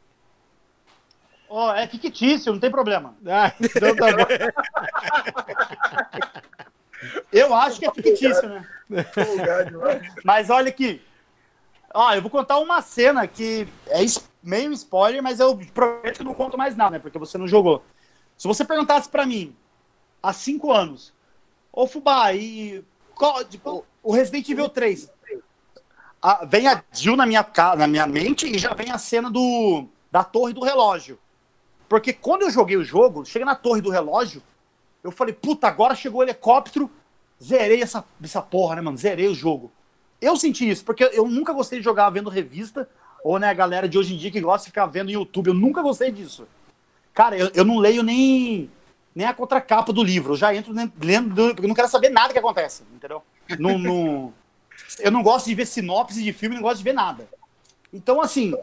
Oh, 1.50 1.72
é 1.72 1.88
fictício, 1.88 2.54
não 2.54 2.60
tem 2.60 2.70
problema. 2.70 3.16
Ah, 3.26 3.52
então 3.60 3.96
tá 3.96 4.12
bom. 4.12 4.26
Eu 7.32 7.54
acho 7.54 7.80
que 7.80 7.88
é 7.88 7.92
fictício, 7.92 8.48
né? 8.48 8.66
mas 10.24 10.50
olha 10.50 10.70
aqui. 10.70 11.02
Ó, 11.96 12.14
eu 12.14 12.22
vou 12.22 12.30
contar 12.30 12.58
uma 12.58 12.82
cena 12.82 13.26
que 13.26 13.66
é 13.88 14.00
meio 14.44 14.74
spoiler, 14.74 15.24
mas 15.24 15.40
eu 15.40 15.58
prometo 15.74 16.18
que 16.18 16.24
não 16.26 16.34
conto 16.34 16.58
mais 16.58 16.76
nada, 16.76 16.92
né? 16.92 17.00
Porque 17.00 17.18
você 17.18 17.38
não 17.38 17.48
jogou. 17.48 17.86
Se 18.38 18.50
você 18.50 18.66
perguntasse 18.66 19.08
para 19.08 19.26
mim, 19.26 19.56
há 20.22 20.34
cinco 20.34 20.74
anos, 20.74 21.14
ô 21.72 21.88
Fubá, 21.88 22.34
e 22.34 22.84
qual, 23.16 23.46
tipo, 23.46 23.86
o 24.04 24.12
Resident 24.12 24.50
Evil 24.50 24.68
3, 24.68 25.10
a, 26.22 26.44
vem 26.44 26.68
a 26.68 26.84
Jill 26.92 27.16
na 27.16 27.26
minha, 27.26 27.46
na 27.78 27.88
minha 27.88 28.06
mente 28.06 28.46
e 28.46 28.58
já 28.58 28.74
vem 28.74 28.92
a 28.92 28.98
cena 28.98 29.32
do, 29.32 29.86
da 30.12 30.22
torre 30.22 30.52
do 30.52 30.66
relógio. 30.66 31.18
Porque 31.88 32.12
quando 32.12 32.42
eu 32.42 32.50
joguei 32.50 32.76
o 32.76 32.84
jogo, 32.84 33.24
chega 33.24 33.46
na 33.46 33.56
torre 33.56 33.80
do 33.80 33.90
relógio, 33.90 34.44
eu 35.02 35.12
falei, 35.12 35.34
puta, 35.34 35.68
agora 35.68 35.96
chegou 35.96 36.20
o 36.20 36.24
helicóptero, 36.24 36.92
zerei 37.42 37.82
essa, 37.82 38.04
essa 38.22 38.42
porra, 38.42 38.76
né, 38.76 38.82
mano? 38.82 38.98
Zerei 38.98 39.30
o 39.30 39.34
jogo. 39.34 39.72
Eu 40.26 40.36
senti 40.36 40.68
isso, 40.68 40.84
porque 40.84 41.04
eu 41.14 41.28
nunca 41.28 41.54
gostei 41.54 41.78
de 41.78 41.86
jogar 41.86 42.10
vendo 42.10 42.32
revista, 42.32 42.90
ou 43.24 43.38
né, 43.38 43.48
a 43.48 43.54
galera 43.54 43.88
de 43.88 43.96
hoje 43.96 44.16
em 44.16 44.18
dia 44.18 44.32
que 44.32 44.42
gosta 44.42 44.66
de 44.66 44.72
ficar 44.72 44.88
vendo 44.88 45.12
YouTube, 45.12 45.50
eu 45.50 45.54
nunca 45.54 45.84
gostei 45.84 46.12
disso. 46.12 46.48
Cara, 47.14 47.38
eu, 47.38 47.52
eu 47.54 47.64
não 47.64 47.78
leio 47.78 48.02
nem, 48.02 48.68
nem 49.14 49.28
a 49.28 49.36
contracapa 49.36 49.94
do 49.94 50.04
livro, 50.04 50.34
eu 50.34 50.38
já 50.38 50.56
entro 50.56 50.74
lendo, 51.00 51.36
porque 51.50 51.66
eu 51.66 51.68
não 51.68 51.76
quero 51.76 51.88
saber 51.88 52.10
nada 52.10 52.34
que 52.34 52.40
acontece, 52.40 52.82
entendeu? 52.96 53.22
No, 53.60 54.34
eu 55.00 55.12
não 55.12 55.22
gosto 55.22 55.46
de 55.46 55.54
ver 55.54 55.68
sinopse 55.68 56.24
de 56.24 56.34
filme, 56.34 56.56
não 56.56 56.64
gosto 56.64 56.80
de 56.80 56.84
ver 56.84 56.94
nada. 56.94 57.30
Então, 57.94 58.20
assim, 58.20 58.56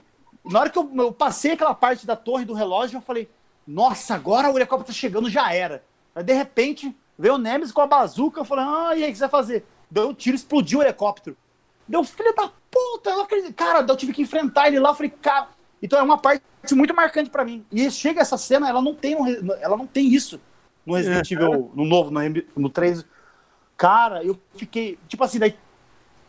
na 0.45 0.59
hora 0.59 0.71
que 0.71 0.79
eu, 0.81 0.91
eu, 0.97 1.13
passei 1.13 1.53
aquela 1.53 1.75
parte 1.75 2.05
da 2.05 2.17
torre 2.17 2.45
do 2.45 2.55
relógio, 2.55 2.97
eu 2.97 3.03
falei, 3.03 3.31
nossa, 3.65 4.17
agora 4.17 4.51
o 4.51 4.59
helicóptero 4.59 4.93
tá 4.93 4.93
chegando, 4.93 5.31
já 5.31 5.55
era. 5.55 5.85
Aí, 6.13 6.25
de 6.25 6.33
repente, 6.33 6.93
veio 7.17 7.35
o 7.35 7.39
Nemesis 7.39 7.73
com 7.73 7.83
a 7.83 7.87
bazuca, 7.87 8.41
eu 8.41 8.45
falei, 8.45 8.65
ah, 8.67 8.97
e 8.97 9.05
aí, 9.05 9.11
o 9.11 9.13
que 9.13 9.19
você 9.19 9.29
vai 9.29 9.31
fazer? 9.31 9.65
Deu 9.89 10.09
um 10.09 10.15
tiro, 10.15 10.35
explodiu 10.35 10.81
o 10.81 10.83
helicóptero. 10.83 11.37
Deu, 11.93 12.03
filho 12.03 12.35
da 12.35 12.51
puta, 12.71 13.11
eu 13.11 13.17
não 13.19 13.25
acredito. 13.25 13.55
Cara, 13.55 13.85
eu 13.87 13.97
tive 13.97 14.13
que 14.13 14.23
enfrentar 14.23 14.67
ele 14.67 14.81
lá, 14.81 14.91
eu 14.91 14.95
falei, 14.95 15.11
cara... 15.11 15.49
Então 15.81 15.99
é 15.99 16.03
uma 16.03 16.17
parte 16.17 16.43
muito 16.73 16.95
marcante 16.95 17.29
para 17.29 17.45
mim. 17.45 17.65
E 17.71 17.91
chega 17.91 18.21
essa 18.21 18.39
cena, 18.39 18.69
ela 18.69 18.81
não 18.81 18.95
tem, 18.95 19.17
ela 19.61 19.77
não 19.77 19.87
tem 19.87 20.07
isso 20.07 20.41
no 20.87 20.95
Resident 20.95 21.31
é. 21.31 21.35
Evil, 21.35 21.73
no 21.75 21.85
novo, 21.85 22.11
no, 22.11 22.21
no 22.57 22.69
3. 22.71 23.05
Cara, 23.77 24.25
eu 24.25 24.39
fiquei, 24.55 24.97
tipo 25.09 25.25
assim, 25.25 25.41
daí, 25.41 25.57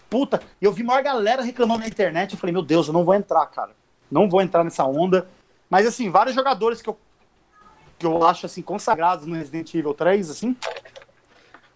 puta, 0.10 0.42
eu 0.60 0.72
vi 0.72 0.84
maior 0.84 1.04
galera 1.04 1.44
reclamando 1.44 1.82
na 1.82 1.88
internet, 1.88 2.34
eu 2.34 2.40
falei, 2.40 2.52
meu 2.52 2.64
Deus, 2.64 2.88
eu 2.88 2.94
não 2.94 3.06
vou 3.06 3.14
entrar, 3.14 3.46
cara 3.46 3.74
não 4.14 4.30
vou 4.30 4.42
entrar 4.42 4.64
nessa 4.64 4.86
onda. 4.86 5.28
Mas, 5.70 5.88
assim, 5.88 6.10
vários 6.10 6.36
jogadores 6.36 6.82
que 6.82 6.90
eu, 6.90 6.98
que 7.98 8.06
eu 8.06 8.26
acho, 8.26 8.46
assim, 8.46 8.62
consagrados 8.62 9.26
no 9.26 9.36
Resident 9.36 9.74
Evil 9.74 9.94
3, 9.94 10.30
assim, 10.30 10.56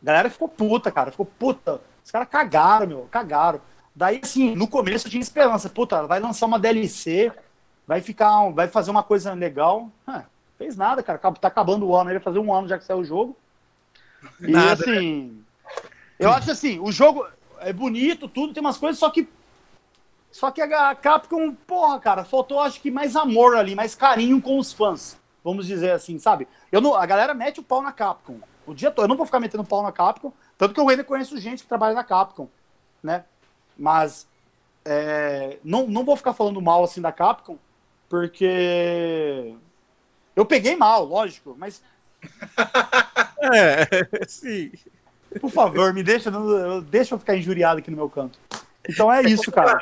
a 0.01 0.05
galera 0.05 0.29
ficou 0.29 0.47
puta, 0.47 0.91
cara. 0.91 1.11
Ficou 1.11 1.25
puta. 1.25 1.81
Os 2.05 2.11
caras 2.11 2.29
cagaram, 2.29 2.87
meu, 2.87 3.07
cagaram. 3.09 3.59
Daí, 3.97 4.21
assim, 4.23 4.55
no 4.55 4.67
começo 4.67 5.07
eu 5.07 5.11
tinha 5.11 5.19
esperança. 5.19 5.67
Puta, 5.67 6.05
vai 6.05 6.19
lançar 6.19 6.45
uma 6.45 6.59
DLC, 6.59 7.31
vai 7.87 7.99
ficar, 7.99 8.47
vai 8.51 8.67
fazer 8.67 8.91
uma 8.91 9.01
coisa 9.01 9.33
legal. 9.33 9.89
Ah, 10.05 10.25
fez 10.55 10.77
nada, 10.77 11.01
cara. 11.01 11.17
Tá 11.17 11.47
acabando 11.47 11.87
o 11.87 11.95
ano, 11.95 12.11
ele 12.11 12.19
vai 12.19 12.23
fazer 12.23 12.37
um 12.37 12.53
ano 12.53 12.67
já 12.67 12.77
que 12.77 12.85
saiu 12.85 12.99
o 12.99 13.03
jogo. 13.03 13.35
E, 14.39 14.51
nada, 14.51 14.83
assim, 14.83 15.43
né? 15.65 15.75
eu 16.19 16.31
acho 16.31 16.51
assim, 16.51 16.79
o 16.79 16.91
jogo 16.91 17.27
é 17.59 17.73
bonito, 17.73 18.27
tudo, 18.27 18.53
tem 18.53 18.61
umas 18.61 18.77
coisas, 18.77 18.99
só 18.99 19.09
que 19.09 19.27
só 20.31 20.51
que 20.51 20.61
a 20.61 20.93
Capcom, 20.93 21.55
porra, 21.55 21.99
cara, 21.99 22.23
faltou 22.23 22.59
acho 22.59 22.79
que 22.79 22.91
mais 22.91 23.15
amor 23.15 23.57
ali, 23.57 23.73
mais 23.73 23.95
carinho 23.95 24.39
com 24.39 24.59
os 24.59 24.71
fãs. 24.71 25.19
Vamos 25.43 25.65
dizer 25.65 25.89
assim, 25.89 26.19
sabe? 26.19 26.47
Eu 26.71 26.81
não, 26.81 26.93
a 26.93 27.05
galera 27.07 27.33
mete 27.33 27.59
o 27.59 27.63
pau 27.63 27.81
na 27.81 27.91
Capcom. 27.91 28.39
O 28.67 28.75
dia 28.75 28.91
todo. 28.91 29.05
Eu 29.05 29.09
não 29.09 29.17
vou 29.17 29.25
ficar 29.25 29.39
metendo 29.39 29.63
pau 29.63 29.81
na 29.81 29.91
Capcom. 29.91 30.31
Tanto 30.55 30.75
que 30.75 30.79
eu 30.79 30.87
ainda 30.87 31.03
conheço 31.03 31.39
gente 31.39 31.63
que 31.63 31.69
trabalha 31.69 31.95
na 31.95 32.03
Capcom, 32.03 32.47
né? 33.01 33.25
Mas 33.77 34.27
é, 34.85 35.57
não, 35.63 35.85
não 35.87 36.05
vou 36.05 36.15
ficar 36.15 36.33
falando 36.33 36.61
mal 36.61 36.83
assim 36.83 37.01
da 37.01 37.11
Capcom, 37.11 37.57
porque 38.09 39.53
eu 40.35 40.45
peguei 40.45 40.75
mal, 40.75 41.03
lógico, 41.03 41.55
mas. 41.57 41.81
é, 43.53 44.25
sim. 44.27 44.71
Por 45.41 45.51
favor, 45.51 45.93
me 45.93 46.03
deixa, 46.03 46.31
deixa 46.89 47.15
eu 47.15 47.19
ficar 47.19 47.35
injuriado 47.35 47.79
aqui 47.79 47.91
no 47.91 47.97
meu 47.97 48.09
canto. 48.09 48.39
Então 48.87 49.11
é 49.11 49.21
isso, 49.23 49.51
cara. 49.51 49.79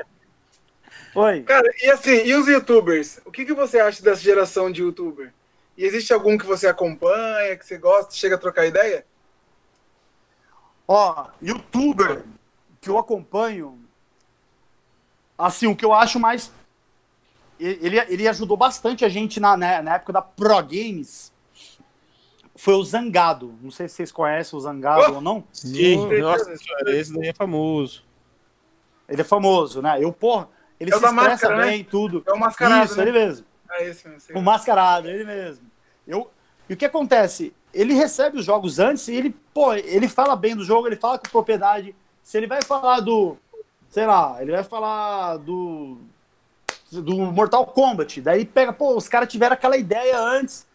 Oi. 1.14 1.44
Cara, 1.44 1.72
e 1.82 1.90
assim, 1.92 2.26
e 2.26 2.34
os 2.34 2.48
youtubers? 2.48 3.22
O 3.26 3.32
que, 3.32 3.46
que 3.46 3.54
você 3.54 3.80
acha 3.80 4.04
dessa 4.04 4.22
geração 4.22 4.72
de 4.72 4.82
youtuber? 4.82 5.32
E 5.78 5.86
existe 5.86 6.14
algum 6.14 6.38
que 6.38 6.46
você 6.46 6.68
acompanha, 6.68 7.56
que 7.56 7.66
você 7.66 7.78
gosta, 7.78 8.14
chega 8.14 8.36
a 8.36 8.40
trocar 8.40 8.66
ideia? 8.66 9.06
Ó, 10.88 11.28
youtuber 11.42 12.24
que 12.82 12.90
eu 12.90 12.98
acompanho, 12.98 13.85
assim, 15.38 15.68
o 15.68 15.76
que 15.76 15.86
eu 15.86 15.94
acho 15.94 16.20
mais. 16.20 16.52
Ele, 17.60 17.98
ele 18.00 18.28
ajudou 18.28 18.58
bastante 18.58 19.06
a 19.06 19.10
gente 19.10 19.40
na, 19.40 19.56
né, 19.56 19.82
na 19.82 19.96
época 19.96 20.12
da 20.12 20.22
Pro 20.22 20.58
Games. 20.62 21.32
foi 22.56 22.74
o 22.74 22.84
Zangado. 22.84 23.54
Não 23.62 23.72
sei 23.72 23.88
se 23.88 23.96
vocês 23.96 24.12
conhecem 24.12 24.58
o 24.58 24.62
Zangado 24.62 25.14
Oh! 25.14 25.16
ou 25.16 25.22
não. 25.22 25.44
Sim, 25.54 25.98
nossa 26.20 26.56
senhora, 26.58 26.96
esse 26.98 27.14
daí 27.14 27.30
é 27.30 27.34
famoso. 27.34 28.04
Ele 29.08 29.22
é 29.22 29.24
famoso, 29.26 29.82
né? 29.82 30.04
Eu, 30.04 30.12
porra, 30.12 30.50
ele 30.80 30.90
É 30.90 30.98
se 30.98 31.06
expressa 31.06 31.14
máscara, 31.30 31.58
né? 31.58 31.66
bem, 31.68 31.84
tudo. 31.84 32.24
É 32.28 32.34
o 32.34 32.40
mascarado, 32.40 32.86
Isso, 32.86 32.98
né? 32.98 33.04
ele 33.04 33.12
mesmo. 33.12 33.46
É 33.72 33.88
esse. 33.88 34.34
O 34.34 34.42
mascarado, 34.42 35.08
ele 35.10 35.24
mesmo. 35.24 35.66
Eu, 36.08 36.30
e 36.70 36.74
o 36.74 36.78
que 36.78 36.86
acontece? 36.86 37.54
Ele 37.74 37.94
recebe 37.94 38.38
os 38.40 38.46
jogos 38.46 38.80
antes 38.80 39.08
e 39.08 39.16
ele, 39.16 39.36
pô, 39.54 39.74
ele 39.74 40.08
fala 40.08 40.36
bem 40.36 40.56
do 40.56 40.64
jogo, 40.64 40.88
ele 40.88 40.96
fala 40.96 41.18
com 41.20 41.30
propriedade. 41.30 41.96
Se 42.24 42.38
ele 42.38 42.48
vai 42.48 42.62
falar 42.62 43.02
do, 43.02 43.38
sei 43.96 44.06
lá, 44.06 44.42
ele 44.42 44.52
vai 44.52 44.62
falar 44.62 45.38
do 45.38 45.98
do 46.92 47.16
Mortal 47.16 47.66
Kombat, 47.66 48.20
daí 48.20 48.46
pega, 48.46 48.74
pô, 48.74 48.94
os 48.94 49.08
caras 49.08 49.32
tiveram 49.32 49.54
aquela 49.54 49.78
ideia 49.78 50.20
antes, 50.20 50.68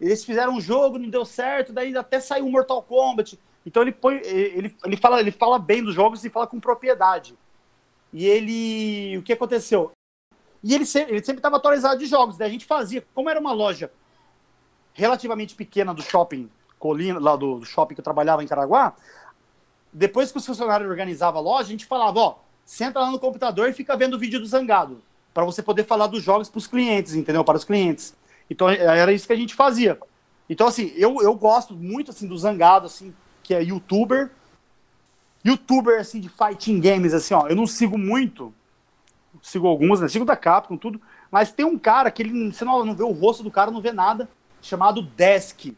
eles 0.00 0.24
fizeram 0.24 0.54
um 0.54 0.60
jogo, 0.60 0.98
não 0.98 1.08
deu 1.08 1.24
certo, 1.24 1.72
daí 1.72 1.96
até 1.96 2.18
saiu 2.18 2.44
o 2.44 2.50
Mortal 2.50 2.82
Kombat. 2.82 3.38
Então 3.64 3.82
ele 3.82 3.92
põe, 3.92 4.16
ele, 4.16 4.76
ele 4.84 4.96
fala, 4.96 5.20
ele 5.20 5.30
fala 5.30 5.60
bem 5.60 5.82
dos 5.82 5.94
jogos 5.94 6.24
e 6.24 6.30
fala 6.30 6.48
com 6.48 6.58
propriedade. 6.58 7.38
E 8.12 8.26
ele, 8.26 9.16
o 9.16 9.22
que 9.22 9.32
aconteceu? 9.32 9.92
E 10.60 10.74
ele 10.74 10.84
ele 11.08 11.24
sempre 11.24 11.38
estava 11.38 11.58
atualizado 11.58 11.98
de 12.00 12.06
jogos. 12.06 12.36
Daí 12.36 12.48
a 12.48 12.52
gente 12.52 12.66
fazia, 12.66 13.06
como 13.14 13.30
era 13.30 13.38
uma 13.38 13.52
loja 13.52 13.92
relativamente 14.92 15.54
pequena 15.54 15.94
do 15.94 16.02
shopping 16.02 16.50
Colina, 16.80 17.20
lá 17.20 17.36
do, 17.36 17.60
do 17.60 17.64
shopping 17.64 17.94
que 17.94 18.00
eu 18.00 18.04
trabalhava 18.04 18.42
em 18.42 18.48
Caraguá, 18.48 18.96
depois 19.92 20.32
que 20.32 20.38
os 20.38 20.46
funcionários 20.46 20.90
organizavam 20.90 21.40
a 21.40 21.44
loja, 21.44 21.68
a 21.68 21.70
gente 21.70 21.86
falava, 21.86 22.18
ó, 22.18 22.45
senta 22.66 22.98
lá 22.98 23.10
no 23.10 23.18
computador 23.20 23.68
e 23.68 23.72
fica 23.72 23.96
vendo 23.96 24.14
o 24.14 24.18
vídeo 24.18 24.40
do 24.40 24.46
Zangado, 24.46 25.00
para 25.32 25.44
você 25.44 25.62
poder 25.62 25.84
falar 25.84 26.08
dos 26.08 26.22
jogos 26.22 26.50
para 26.50 26.58
os 26.58 26.66
clientes, 26.66 27.14
entendeu? 27.14 27.44
Para 27.44 27.56
os 27.56 27.64
clientes. 27.64 28.14
Então 28.50 28.68
era 28.68 29.12
isso 29.12 29.26
que 29.26 29.32
a 29.32 29.36
gente 29.36 29.54
fazia. 29.54 29.98
Então 30.50 30.66
assim, 30.66 30.92
eu, 30.96 31.22
eu 31.22 31.34
gosto 31.34 31.74
muito 31.74 32.10
assim 32.10 32.26
do 32.26 32.36
Zangado, 32.36 32.86
assim, 32.86 33.14
que 33.42 33.54
é 33.54 33.62
youtuber. 33.62 34.30
Youtuber 35.44 36.00
assim 36.00 36.20
de 36.20 36.28
fighting 36.28 36.80
games 36.80 37.14
assim, 37.14 37.32
ó, 37.32 37.46
eu 37.46 37.54
não 37.54 37.68
sigo 37.68 37.96
muito, 37.96 38.52
sigo 39.40 39.68
alguns, 39.68 40.00
né? 40.00 40.08
Sigo 40.08 40.24
da 40.24 40.36
Capcom, 40.36 40.76
tudo. 40.76 41.00
Mas 41.30 41.52
tem 41.52 41.64
um 41.64 41.78
cara 41.78 42.10
que 42.10 42.22
ele, 42.22 42.52
você 42.52 42.64
não, 42.64 42.84
não 42.84 42.94
vê 42.96 43.04
o 43.04 43.12
rosto 43.12 43.44
do 43.44 43.50
cara, 43.50 43.70
não 43.70 43.80
vê 43.80 43.92
nada, 43.92 44.28
chamado 44.60 45.02
Desk. 45.02 45.76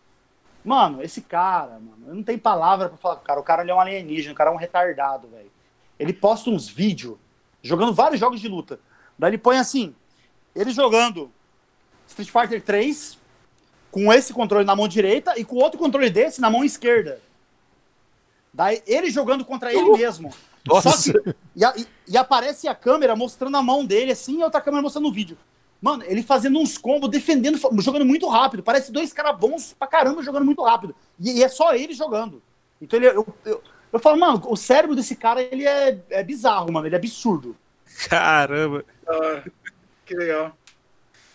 Mano, 0.65 1.03
esse 1.03 1.21
cara, 1.21 1.73
mano, 1.73 2.09
eu 2.09 2.15
não 2.15 2.23
tenho 2.23 2.39
palavra 2.39 2.89
pra 2.89 2.99
falar 2.99 3.17
com 3.17 3.23
o 3.23 3.25
cara. 3.25 3.41
O 3.41 3.45
cara 3.45 3.63
ele 3.63 3.71
é 3.71 3.75
um 3.75 3.81
alienígena, 3.81 4.33
o 4.33 4.37
cara 4.37 4.51
é 4.51 4.53
um 4.53 4.57
retardado, 4.57 5.29
velho. 5.29 5.51
Ele 5.99 6.13
posta 6.13 6.51
uns 6.51 6.69
vídeos 6.69 7.17
jogando 7.63 7.93
vários 7.93 8.21
jogos 8.21 8.41
de 8.41 8.49
luta. 8.49 8.79
Daí 9.19 9.31
ele 9.31 9.39
põe 9.39 9.57
assim, 9.59 9.95
ele 10.55 10.71
jogando 10.71 11.31
Street 12.07 12.31
Fighter 12.31 12.63
3 12.63 13.19
com 13.91 14.13
esse 14.13 14.33
controle 14.33 14.65
na 14.65 14.77
mão 14.77 14.87
direita 14.87 15.39
e 15.39 15.45
com 15.45 15.57
outro 15.57 15.79
controle 15.79 16.09
desse 16.11 16.41
na 16.41 16.49
mão 16.51 16.65
esquerda. 16.65 17.21
Daí 18.53 18.83
ele 18.87 19.11
jogando 19.11 19.45
contra 19.45 19.73
ele 19.73 19.91
mesmo. 19.97 20.33
Nossa. 20.67 20.91
Só 20.91 21.13
que, 21.13 21.35
e, 21.55 21.65
a- 21.65 21.75
e- 22.07 22.17
aparece 22.17 22.67
a 22.69 22.75
câmera 22.75 23.15
mostrando 23.17 23.57
a 23.57 23.63
mão 23.63 23.85
dele 23.85 24.13
assim 24.13 24.39
e 24.39 24.43
a 24.43 24.47
outra 24.47 24.61
câmera 24.61 24.83
mostrando 24.83 25.09
o 25.09 25.13
vídeo. 25.13 25.37
Mano, 25.81 26.03
ele 26.05 26.23
fazendo 26.23 26.59
uns 26.59 26.77
combos, 26.77 27.09
defendendo, 27.09 27.59
jogando 27.81 28.05
muito 28.05 28.27
rápido. 28.29 28.63
Parece 28.65 28.91
dois 28.91 29.13
caras 29.13 29.39
bons 29.39 29.73
pra 29.79 29.87
caramba 29.87 30.23
jogando 30.23 30.45
muito 30.45 30.63
rápido. 30.63 30.95
E, 31.21 31.39
e 31.39 31.43
é 31.45 31.49
só 31.49 31.73
ele 31.75 31.95
jogando. 31.95 32.43
Então 32.83 32.99
ele, 32.99 33.07
eu, 33.09 33.27
eu, 33.45 33.63
eu 33.93 33.99
falo, 33.99 34.19
mano, 34.19 34.43
o 34.47 34.57
cérebro 34.57 34.95
desse 34.95 35.17
cara 35.17 35.41
ele 35.43 35.67
é, 35.67 35.99
é 36.11 36.23
bizarro, 36.23 36.73
mano. 36.73 36.87
Ele 36.87 36.95
é 36.95 36.99
absurdo. 36.99 37.57
Caramba. 38.09 38.85
Hora. 39.07 39.45
Que 40.05 40.15
legal. 40.15 40.57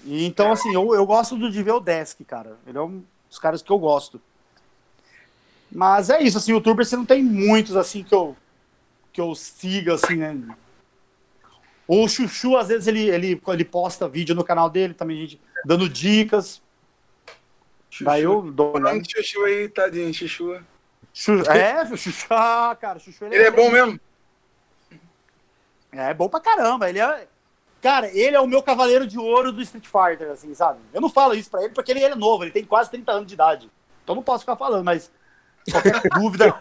E, 0.06 0.26
então, 0.26 0.52
assim, 0.52 0.74
eu, 0.74 0.94
eu 0.94 1.06
gosto 1.06 1.38
do, 1.38 1.50
de 1.50 1.64
ver 1.64 1.72
o 1.72 1.80
Desk, 1.80 2.24
cara. 2.26 2.58
Ele 2.68 2.78
é 2.78 2.82
um 2.82 3.04
dos 3.30 3.40
caras 3.40 3.62
que 3.62 3.72
eu 3.72 3.80
gosto. 3.80 4.22
Mas 5.72 6.10
é 6.10 6.22
isso, 6.22 6.38
assim, 6.38 6.52
youtuber 6.52 6.86
você 6.86 6.96
não 6.96 7.06
tem 7.06 7.24
muitos, 7.24 7.76
assim, 7.76 8.04
que 8.04 8.14
eu, 8.14 8.36
que 9.12 9.20
eu 9.20 9.34
siga, 9.34 9.96
assim, 9.96 10.16
né? 10.18 10.56
O 11.88 12.08
Chuchu, 12.08 12.56
às 12.56 12.68
vezes, 12.68 12.88
ele, 12.88 13.10
ele, 13.10 13.42
ele 13.48 13.66
posta 13.66 14.08
vídeo 14.08 14.36
no 14.36 14.44
canal 14.44 14.70
dele, 14.70 14.94
também, 14.94 15.18
gente, 15.18 15.42
dando 15.66 15.90
dicas. 15.90 16.62
Chuchu. 17.90 18.06
Daí 18.06 18.24
eu 18.24 18.52
dou, 18.52 18.76
O 18.76 18.80
né? 18.80 18.92
nome 18.92 19.02
de 19.02 19.12
Chuchu 19.12 19.44
aí, 19.46 19.68
tadinho, 19.68 20.14
Chuchu. 20.14 20.60
Chu- 21.14 21.44
É, 21.50 21.88
ah, 22.32 22.76
cara, 22.82 22.98
o 22.98 23.02
Chuchu... 23.02 23.26
Ele 23.26 23.44
é 23.44 23.52
bom 23.52 23.70
mesmo? 23.70 24.00
É, 25.92 26.10
é 26.10 26.14
bom 26.14 26.28
pra 26.28 26.40
caramba. 26.40 26.90
Ele 26.90 27.00
é. 27.00 27.28
Cara, 27.82 28.08
ele 28.18 28.36
é 28.36 28.40
o 28.40 28.48
meu 28.48 28.64
cavaleiro 28.64 29.06
de 29.06 29.20
ouro 29.20 29.52
do 29.52 29.62
Street 29.62 29.86
Fighter, 29.86 30.32
assim, 30.32 30.54
sabe? 30.56 30.80
Eu 30.94 31.02
não 31.02 31.10
falo 31.10 31.34
isso 31.36 31.52
pra 31.52 31.64
ele 31.64 31.74
porque 31.74 31.92
ele 31.92 32.04
é 32.04 32.16
novo, 32.16 32.44
ele 32.44 32.52
tem 32.52 32.64
quase 32.64 32.90
30 32.90 33.12
anos 33.12 33.28
de 33.28 33.34
idade. 33.34 33.70
Então 34.04 34.16
não 34.16 34.24
posso 34.24 34.40
ficar 34.40 34.56
falando, 34.56 34.86
mas 34.86 35.12
qualquer 35.70 36.02
dúvida, 36.18 36.56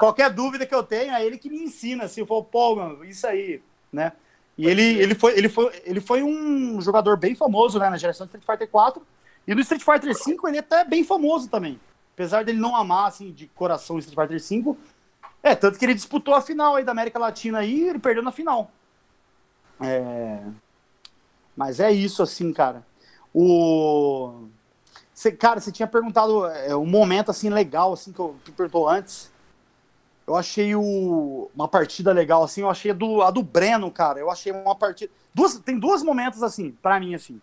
qualquer 0.00 0.30
dúvida 0.30 0.64
que 0.66 0.74
eu 0.74 0.82
tenho, 0.82 1.12
é 1.12 1.24
ele 1.24 1.36
que 1.36 1.50
me 1.50 1.62
ensina, 1.62 2.04
assim, 2.04 2.22
eu 2.22 2.26
falo, 2.26 2.42
pô, 2.44 2.74
mano, 2.76 3.04
isso 3.04 3.26
aí, 3.26 3.62
né? 3.92 4.12
E 4.56 4.66
ele, 4.66 4.82
ele, 4.82 5.14
foi, 5.14 5.36
ele, 5.36 5.48
foi, 5.50 5.82
ele 5.84 6.00
foi 6.00 6.22
um 6.22 6.80
jogador 6.80 7.18
bem 7.18 7.34
famoso, 7.34 7.78
né, 7.78 7.90
na 7.90 7.98
geração 7.98 8.26
do 8.26 8.30
Street 8.30 8.44
Fighter 8.46 8.68
4. 8.68 9.06
E 9.46 9.54
no 9.54 9.60
Street 9.60 9.82
Fighter 9.82 10.14
5 10.14 10.48
ele 10.48 10.56
é 10.56 10.60
até 10.60 10.84
bem 10.84 11.04
famoso 11.04 11.48
também. 11.48 11.78
Apesar 12.14 12.44
dele 12.44 12.58
não 12.58 12.76
amar, 12.76 13.08
assim, 13.08 13.32
de 13.32 13.46
coração 13.48 13.98
Street 13.98 14.18
Fighter 14.18 14.40
5. 14.40 14.76
É, 15.42 15.54
tanto 15.54 15.78
que 15.78 15.84
ele 15.84 15.94
disputou 15.94 16.34
a 16.34 16.40
final 16.40 16.76
aí 16.76 16.84
da 16.84 16.92
América 16.92 17.18
Latina 17.18 17.58
aí 17.58 17.80
e 17.80 17.88
ele 17.88 17.98
perdeu 17.98 18.22
na 18.22 18.30
final. 18.30 18.70
É... 19.80 20.40
Mas 21.56 21.80
é 21.80 21.90
isso, 21.90 22.22
assim, 22.22 22.52
cara. 22.52 22.86
O... 23.34 24.46
Cê, 25.12 25.32
cara, 25.32 25.60
você 25.60 25.72
tinha 25.72 25.88
perguntado 25.88 26.46
é, 26.46 26.76
um 26.76 26.86
momento, 26.86 27.30
assim, 27.30 27.48
legal, 27.48 27.92
assim, 27.92 28.12
que 28.12 28.20
eu 28.20 28.36
perguntou 28.56 28.88
antes. 28.88 29.32
Eu 30.26 30.36
achei 30.36 30.74
o... 30.76 31.50
uma 31.54 31.66
partida 31.66 32.12
legal, 32.12 32.42
assim, 32.44 32.60
eu 32.60 32.70
achei 32.70 32.90
a 32.90 32.94
do, 32.94 33.22
a 33.22 33.30
do 33.30 33.42
Breno, 33.42 33.90
cara. 33.90 34.20
Eu 34.20 34.30
achei 34.30 34.52
uma 34.52 34.76
partida... 34.76 35.12
Duas, 35.34 35.58
tem 35.58 35.78
dois 35.78 36.02
momentos, 36.02 36.42
assim, 36.42 36.72
pra 36.82 37.00
mim, 37.00 37.14
assim, 37.14 37.40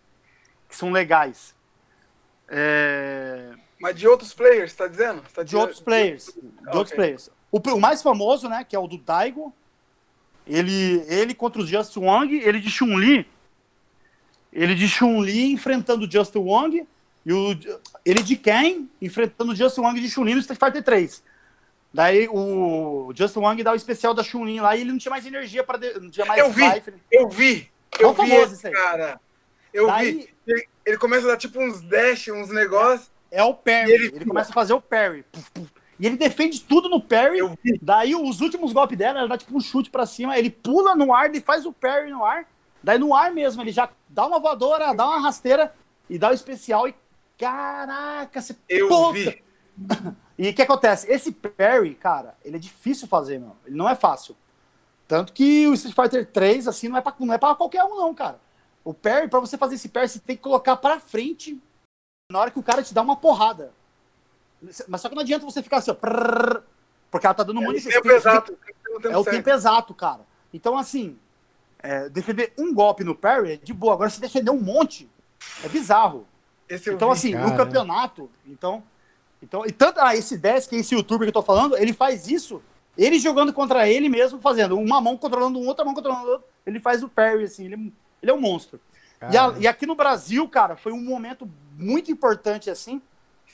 que 0.67 0.75
são 0.75 0.91
legais. 0.91 1.55
É... 2.47 3.53
Mas 3.79 3.95
de 3.95 4.07
outros 4.07 4.33
players, 4.33 4.73
tá 4.73 4.87
dizendo? 4.87 5.21
Tá 5.33 5.43
De 5.43 5.55
outros 5.55 5.79
players. 5.79 6.25
De 6.25 6.77
outros 6.77 6.91
Ok. 6.91 6.95
players. 6.95 7.29
O, 7.51 7.59
o 7.59 7.79
mais 7.79 8.01
famoso, 8.01 8.47
né, 8.49 8.63
que 8.67 8.75
é 8.75 8.79
o 8.79 8.87
do 8.87 8.97
Daigo, 8.97 9.53
ele, 10.45 11.03
ele 11.07 11.33
contra 11.33 11.61
o 11.61 11.65
Just 11.65 11.95
Wong, 11.97 12.35
ele 12.35 12.59
de 12.59 12.69
Chun-Li, 12.69 13.25
ele 14.51 14.75
de 14.75 14.87
Chun-Li 14.87 15.51
enfrentando 15.51 16.05
o 16.05 16.11
Just 16.11 16.35
Wong, 16.35 16.85
e 17.25 17.33
o, 17.33 17.57
ele 18.05 18.21
de 18.23 18.35
Ken 18.35 18.87
enfrentando 19.01 19.51
o 19.51 19.55
Just 19.55 19.77
Wong 19.77 19.99
de 19.99 20.09
Chun-Li 20.09 20.33
no 20.33 20.39
Street 20.39 20.59
Fighter 20.59 20.83
3. 20.83 21.23
Daí 21.93 22.27
o 22.29 23.11
Just 23.15 23.35
Wong 23.35 23.63
dá 23.63 23.71
o 23.71 23.75
especial 23.75 24.13
da 24.13 24.23
Chun-Li 24.23 24.59
lá 24.59 24.75
e 24.75 24.81
ele 24.81 24.91
não 24.91 24.99
tinha 24.99 25.09
mais 25.09 25.25
energia 25.25 25.63
para 25.63 25.79
não 25.99 26.09
tinha 26.09 26.25
mais 26.25 26.39
Eu 26.39 26.51
vi. 26.51 26.67
life. 26.73 26.93
Eu 27.11 27.29
vi. 27.29 27.69
Eu 27.99 28.13
vi 28.13 28.31
esse 28.31 28.69
cara. 28.69 29.19
Eu 29.73 29.87
Daí- 29.87 30.11
vi. 30.11 30.29
Ele, 30.47 30.67
ele 30.85 30.97
começa 30.97 31.25
a 31.27 31.31
dar 31.31 31.37
tipo 31.37 31.59
uns 31.59 31.81
dash, 31.81 32.27
uns 32.29 32.49
negócios. 32.49 33.09
É 33.31 33.43
o 33.43 33.53
parry. 33.53 33.91
Ele, 33.91 34.05
ele- 34.15 34.25
começa 34.25 34.51
a 34.51 34.53
fazer 34.53 34.73
o 34.73 34.81
parry. 34.81 35.23
Puf, 35.31 35.51
puf. 35.51 35.71
E 35.99 36.05
ele 36.07 36.15
defende 36.17 36.61
tudo 36.61 36.87
no 36.89 37.01
parry. 37.01 37.39
Daí 37.81 38.15
os 38.15 38.39
últimos 38.41 38.71
golpes 38.71 38.97
dela, 38.97 39.19
ela 39.19 39.27
dá 39.27 39.37
tipo 39.37 39.55
um 39.55 39.59
chute 39.59 39.89
pra 39.89 40.05
cima, 40.05 40.37
ele 40.37 40.49
pula 40.49 40.95
no 40.95 41.13
ar, 41.13 41.25
ele 41.29 41.41
faz 41.41 41.65
o 41.65 41.73
parry 41.73 42.09
no 42.09 42.23
ar. 42.23 42.45
Daí 42.81 42.97
no 42.97 43.13
ar 43.13 43.31
mesmo, 43.33 43.61
ele 43.61 43.71
já 43.71 43.89
dá 44.07 44.25
uma 44.25 44.39
voadora, 44.39 44.93
dá 44.93 45.05
uma 45.05 45.19
rasteira 45.19 45.73
e 46.09 46.17
dá 46.17 46.29
o 46.29 46.33
especial 46.33 46.87
e 46.87 46.95
caraca, 47.37 48.41
você 48.41 48.55
Eu 48.67 48.87
puta. 48.87 49.13
vi. 49.13 49.43
E 50.41 50.47
o 50.51 50.53
que 50.53 50.61
acontece? 50.61 51.11
Esse 51.11 51.33
parry, 51.33 51.95
cara, 51.95 52.33
ele 52.45 52.55
é 52.55 52.59
difícil 52.59 53.09
fazer, 53.09 53.39
meu. 53.39 53.57
Ele 53.65 53.75
não 53.75 53.89
é 53.89 53.93
fácil. 53.93 54.37
Tanto 55.05 55.33
que 55.33 55.67
o 55.67 55.73
Street 55.73 55.93
Fighter 55.93 56.25
3, 56.31 56.65
assim, 56.65 56.87
não 56.87 56.95
é 56.95 57.01
pra, 57.01 57.13
não 57.19 57.33
é 57.33 57.37
pra 57.37 57.53
qualquer 57.55 57.83
um, 57.83 57.97
não, 57.97 58.13
cara. 58.13 58.39
O 58.81 58.93
parry, 58.93 59.27
pra 59.27 59.41
você 59.41 59.57
fazer 59.57 59.75
esse 59.75 59.89
parry, 59.89 60.07
você 60.07 60.17
tem 60.19 60.37
que 60.37 60.41
colocar 60.41 60.77
pra 60.77 60.97
frente 60.97 61.61
na 62.31 62.39
hora 62.39 62.51
que 62.51 62.59
o 62.59 62.63
cara 62.63 62.83
te 62.83 62.93
dá 62.93 63.01
uma 63.01 63.15
porrada. 63.15 63.71
Mas 64.87 65.01
só 65.01 65.09
que 65.09 65.15
não 65.15 65.21
adianta 65.23 65.43
você 65.45 65.63
ficar 65.63 65.77
assim, 65.77 65.89
ó, 65.89 65.95
prrr, 65.95 66.61
porque 67.09 67.25
ela 67.25 67.33
tá 67.33 67.41
dando 67.43 67.59
um 67.59 67.63
monte 67.63 67.81
de 67.81 67.89
Tempo 67.89 68.11
exato. 68.11 68.53
tempo 68.53 69.07
É 69.07 69.17
o 69.17 69.23
certo. 69.23 69.35
tempo 69.35 69.49
exato, 69.49 69.93
cara. 69.95 70.21
Então, 70.53 70.77
assim, 70.77 71.17
é, 71.79 72.07
defender 72.07 72.53
um 72.57 72.71
golpe 72.71 73.03
no 73.03 73.15
parry 73.15 73.53
é 73.53 73.57
de 73.57 73.73
boa. 73.73 73.93
Agora, 73.95 74.09
se 74.11 74.21
defender 74.21 74.51
um 74.51 74.61
monte, 74.61 75.09
é 75.63 75.69
bizarro. 75.69 76.27
Esse 76.67 76.91
Então, 76.93 77.07
vi. 77.09 77.13
assim, 77.13 77.31
no 77.33 77.39
Caramba. 77.41 77.57
campeonato, 77.57 78.29
então. 78.45 78.83
Então, 79.41 79.65
e 79.65 79.71
tanto, 79.71 79.99
ah, 79.99 80.15
esse 80.15 80.37
10, 80.37 80.67
que 80.67 80.75
é 80.75 80.79
esse 80.79 80.93
youtuber 80.93 81.25
que 81.25 81.29
eu 81.29 81.33
tô 81.33 81.41
falando, 81.41 81.75
ele 81.77 81.93
faz 81.93 82.27
isso, 82.27 82.61
ele 82.97 83.17
jogando 83.17 83.51
contra 83.53 83.87
ele 83.89 84.07
mesmo, 84.09 84.39
fazendo 84.39 84.77
uma 84.77 84.99
mão 85.01 85.17
controlando 85.17 85.57
um, 85.57 85.65
outra 85.65 85.83
mão 85.85 85.95
controlando 85.95 86.27
o 86.27 86.31
outro, 86.31 86.47
ele 86.65 86.79
faz 86.79 87.01
o 87.01 87.09
parry, 87.09 87.45
assim, 87.45 87.65
ele, 87.65 87.75
é- 87.75 87.91
ele 88.21 88.31
é 88.31 88.33
um 88.33 88.39
monstro. 88.41 88.79
E, 89.31 89.37
a- 89.37 89.55
e 89.59 89.67
aqui 89.67 89.85
no 89.87 89.95
Brasil, 89.95 90.47
cara, 90.49 90.75
foi 90.75 90.91
um 90.91 91.01
momento 91.01 91.49
muito 91.79 92.11
importante, 92.11 92.69
assim, 92.69 93.01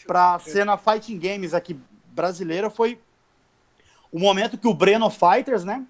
pra 0.05 0.39
cena 0.39 0.77
Fighting 0.77 1.19
Games 1.19 1.53
aqui 1.53 1.79
brasileira, 2.07 2.69
foi 2.69 2.99
o 4.11 4.19
momento 4.19 4.57
que 4.57 4.67
o 4.67 4.73
Breno 4.73 5.09
Fighters, 5.09 5.63
né, 5.63 5.85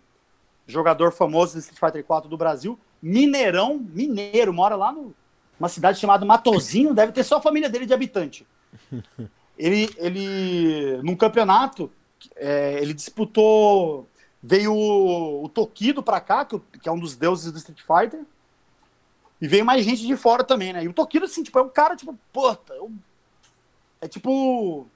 jogador 0.68 1.12
famoso 1.12 1.54
do 1.54 1.60
Street 1.60 1.80
Fighter 1.80 2.04
4 2.04 2.30
do 2.30 2.38
Brasil, 2.38 2.80
mineirão, 3.02 3.78
mineiro, 3.78 4.54
mora 4.54 4.76
lá 4.76 4.92
no, 4.92 5.14
uma 5.60 5.70
cidade 5.70 6.00
chamada 6.00 6.26
Matozinho, 6.26 6.94
deve 6.94 7.12
ter 7.12 7.24
só 7.24 7.38
a 7.38 7.42
família 7.42 7.70
dele 7.70 7.86
de 7.86 7.94
habitante. 7.94 8.46
ele, 9.58 9.90
ele 9.98 11.02
num 11.04 11.16
campeonato, 11.16 11.92
é, 12.36 12.80
ele 12.82 12.94
disputou. 12.94 14.08
Veio 14.42 14.74
o, 14.74 15.46
o 15.46 15.50
Tokido 15.50 16.04
pra 16.04 16.20
cá, 16.20 16.46
que, 16.46 16.60
que 16.82 16.88
é 16.88 16.92
um 16.92 17.00
dos 17.00 17.16
deuses 17.16 17.52
do 17.52 17.58
Street 17.58 17.82
Fighter. 17.82 18.24
E 19.42 19.48
veio 19.48 19.66
mais 19.66 19.84
gente 19.84 20.06
de 20.06 20.16
fora 20.16 20.44
também, 20.44 20.72
né? 20.74 20.84
E 20.84 20.88
o 20.88 20.94
Tokido, 20.94 21.26
assim, 21.26 21.44
tipo, 21.44 21.58
é 21.60 21.62
um 21.62 21.70
cara, 21.70 21.96
tipo, 21.96 22.18
puta, 22.32 22.74
é, 22.74 22.82
um- 22.82 22.98
é 24.02 24.08
tipo 24.08 24.88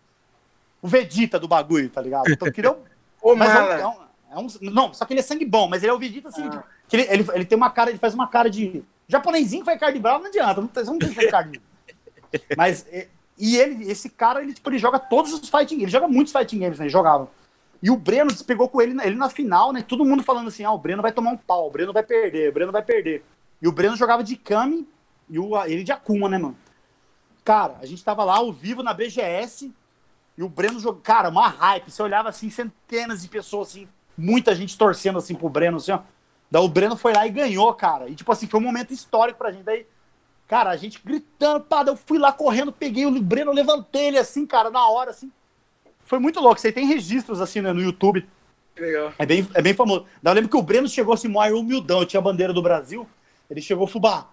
o 0.81 0.87
Vegeta 0.87 1.37
do 1.39 1.47
bagulho, 1.47 1.89
tá 1.89 2.01
ligado? 2.01 2.31
O 2.31 2.37
Tokido 2.37 2.67
é 2.67 2.71
um 2.71 2.77
Ô, 3.21 3.35
mas 3.35 3.49
é 3.53 3.59
um, 3.61 3.65
é 3.71 3.87
um- 3.87 3.99
é 4.31 4.37
um- 4.39 4.47
Não, 4.71 4.93
só 4.93 5.03
que 5.05 5.11
ele 5.13 5.19
é 5.19 5.23
sangue 5.23 5.45
bom, 5.45 5.67
mas 5.67 5.83
ele 5.83 5.91
é 5.91 5.93
o 5.93 5.99
Vegeta 5.99 6.29
assim. 6.29 6.43
Ah. 6.45 6.49
tipo, 6.49 6.63
que 6.87 6.95
ele, 6.95 7.07
ele, 7.11 7.27
ele 7.33 7.45
tem 7.45 7.57
uma 7.57 7.69
cara, 7.69 7.89
ele 7.89 7.99
faz 7.99 8.13
uma 8.13 8.27
cara 8.27 8.49
de. 8.49 8.83
Japonesinho 9.07 9.61
que 9.61 9.65
faz 9.65 9.79
cara 9.79 9.91
de 9.91 9.99
bravo, 9.99 10.19
não 10.19 10.27
adianta. 10.27 10.61
Não, 10.61 10.69
não 10.85 10.99
tem 10.99 11.09
que 11.09 11.15
fazer 11.15 11.31
cara 11.31 11.43
de. 11.47 11.61
Mas. 12.55 12.85
E 13.37 13.57
ele, 13.57 13.89
esse 13.89 14.09
cara, 14.09 14.41
ele, 14.41 14.53
tipo, 14.53 14.69
ele 14.69 14.77
joga 14.77 14.99
todos 14.99 15.31
os 15.33 15.49
fighting 15.49 15.75
games. 15.77 15.83
Ele 15.83 15.91
joga 15.91 16.07
muitos 16.07 16.31
fighting 16.33 16.59
games, 16.59 16.77
né? 16.79 16.85
Ele 16.85 16.91
jogava. 16.91 17.29
E 17.81 17.89
o 17.89 17.95
Breno 17.95 18.31
despegou 18.31 18.67
com 18.67 18.81
ele, 18.81 18.91
ele 19.01 19.15
na 19.15 19.29
final, 19.29 19.71
né? 19.71 19.81
Todo 19.81 20.03
mundo 20.05 20.21
falando 20.23 20.47
assim: 20.49 20.63
ah, 20.63 20.71
o 20.71 20.77
Breno 20.77 21.01
vai 21.01 21.11
tomar 21.11 21.31
um 21.31 21.37
pau, 21.37 21.67
o 21.67 21.71
Breno 21.71 21.91
vai 21.93 22.03
perder, 22.03 22.49
o 22.49 22.53
Breno 22.53 22.71
vai 22.71 22.81
perder. 22.83 23.23
E 23.61 23.67
o 23.67 23.71
Breno 23.71 23.95
jogava 23.95 24.23
de 24.23 24.35
Kami 24.35 24.87
e 25.29 25.37
o, 25.37 25.61
ele 25.65 25.83
de 25.83 25.91
Akuma, 25.91 26.29
né, 26.29 26.37
mano? 26.37 26.57
Cara, 27.43 27.77
a 27.81 27.85
gente 27.85 28.03
tava 28.03 28.23
lá 28.23 28.37
ao 28.37 28.51
vivo 28.51 28.83
na 28.83 28.93
BGS 28.93 29.73
e 30.37 30.43
o 30.43 30.49
Breno 30.49 30.79
jogou. 30.79 31.01
Cara, 31.01 31.29
uma 31.29 31.47
hype. 31.47 31.91
Você 31.91 32.01
olhava 32.01 32.29
assim, 32.29 32.49
centenas 32.49 33.21
de 33.21 33.27
pessoas, 33.27 33.69
assim, 33.69 33.87
muita 34.17 34.55
gente 34.55 34.77
torcendo 34.77 35.17
assim 35.17 35.35
pro 35.35 35.49
Breno, 35.49 35.77
assim, 35.77 35.91
ó. 35.91 35.99
Daí 36.51 36.63
o 36.63 36.67
Breno 36.67 36.95
foi 36.95 37.13
lá 37.13 37.27
e 37.27 37.29
ganhou, 37.29 37.73
cara. 37.73 38.09
E 38.09 38.15
tipo 38.15 38.31
assim, 38.31 38.47
foi 38.47 38.59
um 38.59 38.63
momento 38.63 38.93
histórico 38.93 39.37
pra 39.37 39.51
gente. 39.51 39.63
Daí, 39.63 39.85
cara, 40.47 40.69
a 40.69 40.77
gente 40.77 41.01
gritando, 41.03 41.61
pá, 41.61 41.83
eu 41.85 41.95
fui 41.95 42.17
lá 42.17 42.31
correndo, 42.31 42.71
peguei 42.71 43.05
o 43.05 43.21
Breno, 43.21 43.51
levantei 43.51 44.07
ele 44.07 44.17
assim, 44.17 44.45
cara, 44.45 44.69
na 44.69 44.87
hora, 44.87 45.11
assim. 45.11 45.31
Foi 46.03 46.17
muito 46.17 46.39
louco. 46.39 46.59
Você 46.59 46.71
tem 46.71 46.87
registros 46.87 47.39
assim 47.39 47.61
né, 47.61 47.71
no 47.71 47.81
YouTube. 47.81 48.27
Legal. 48.75 49.13
É 49.19 49.25
bem, 49.25 49.47
é 49.53 49.61
bem 49.61 49.73
famoso. 49.73 50.05
Daí 50.23 50.31
eu 50.31 50.35
lembro 50.35 50.49
que 50.49 50.57
o 50.57 50.63
Breno 50.63 50.87
chegou 50.87 51.13
assim, 51.13 51.27
maior 51.27 51.59
humildão, 51.59 52.05
tinha 52.05 52.19
a 52.19 52.23
bandeira 52.23 52.53
do 52.53 52.61
Brasil. 52.61 53.07
Ele 53.49 53.61
chegou, 53.61 53.87
Fubá. 53.87 54.27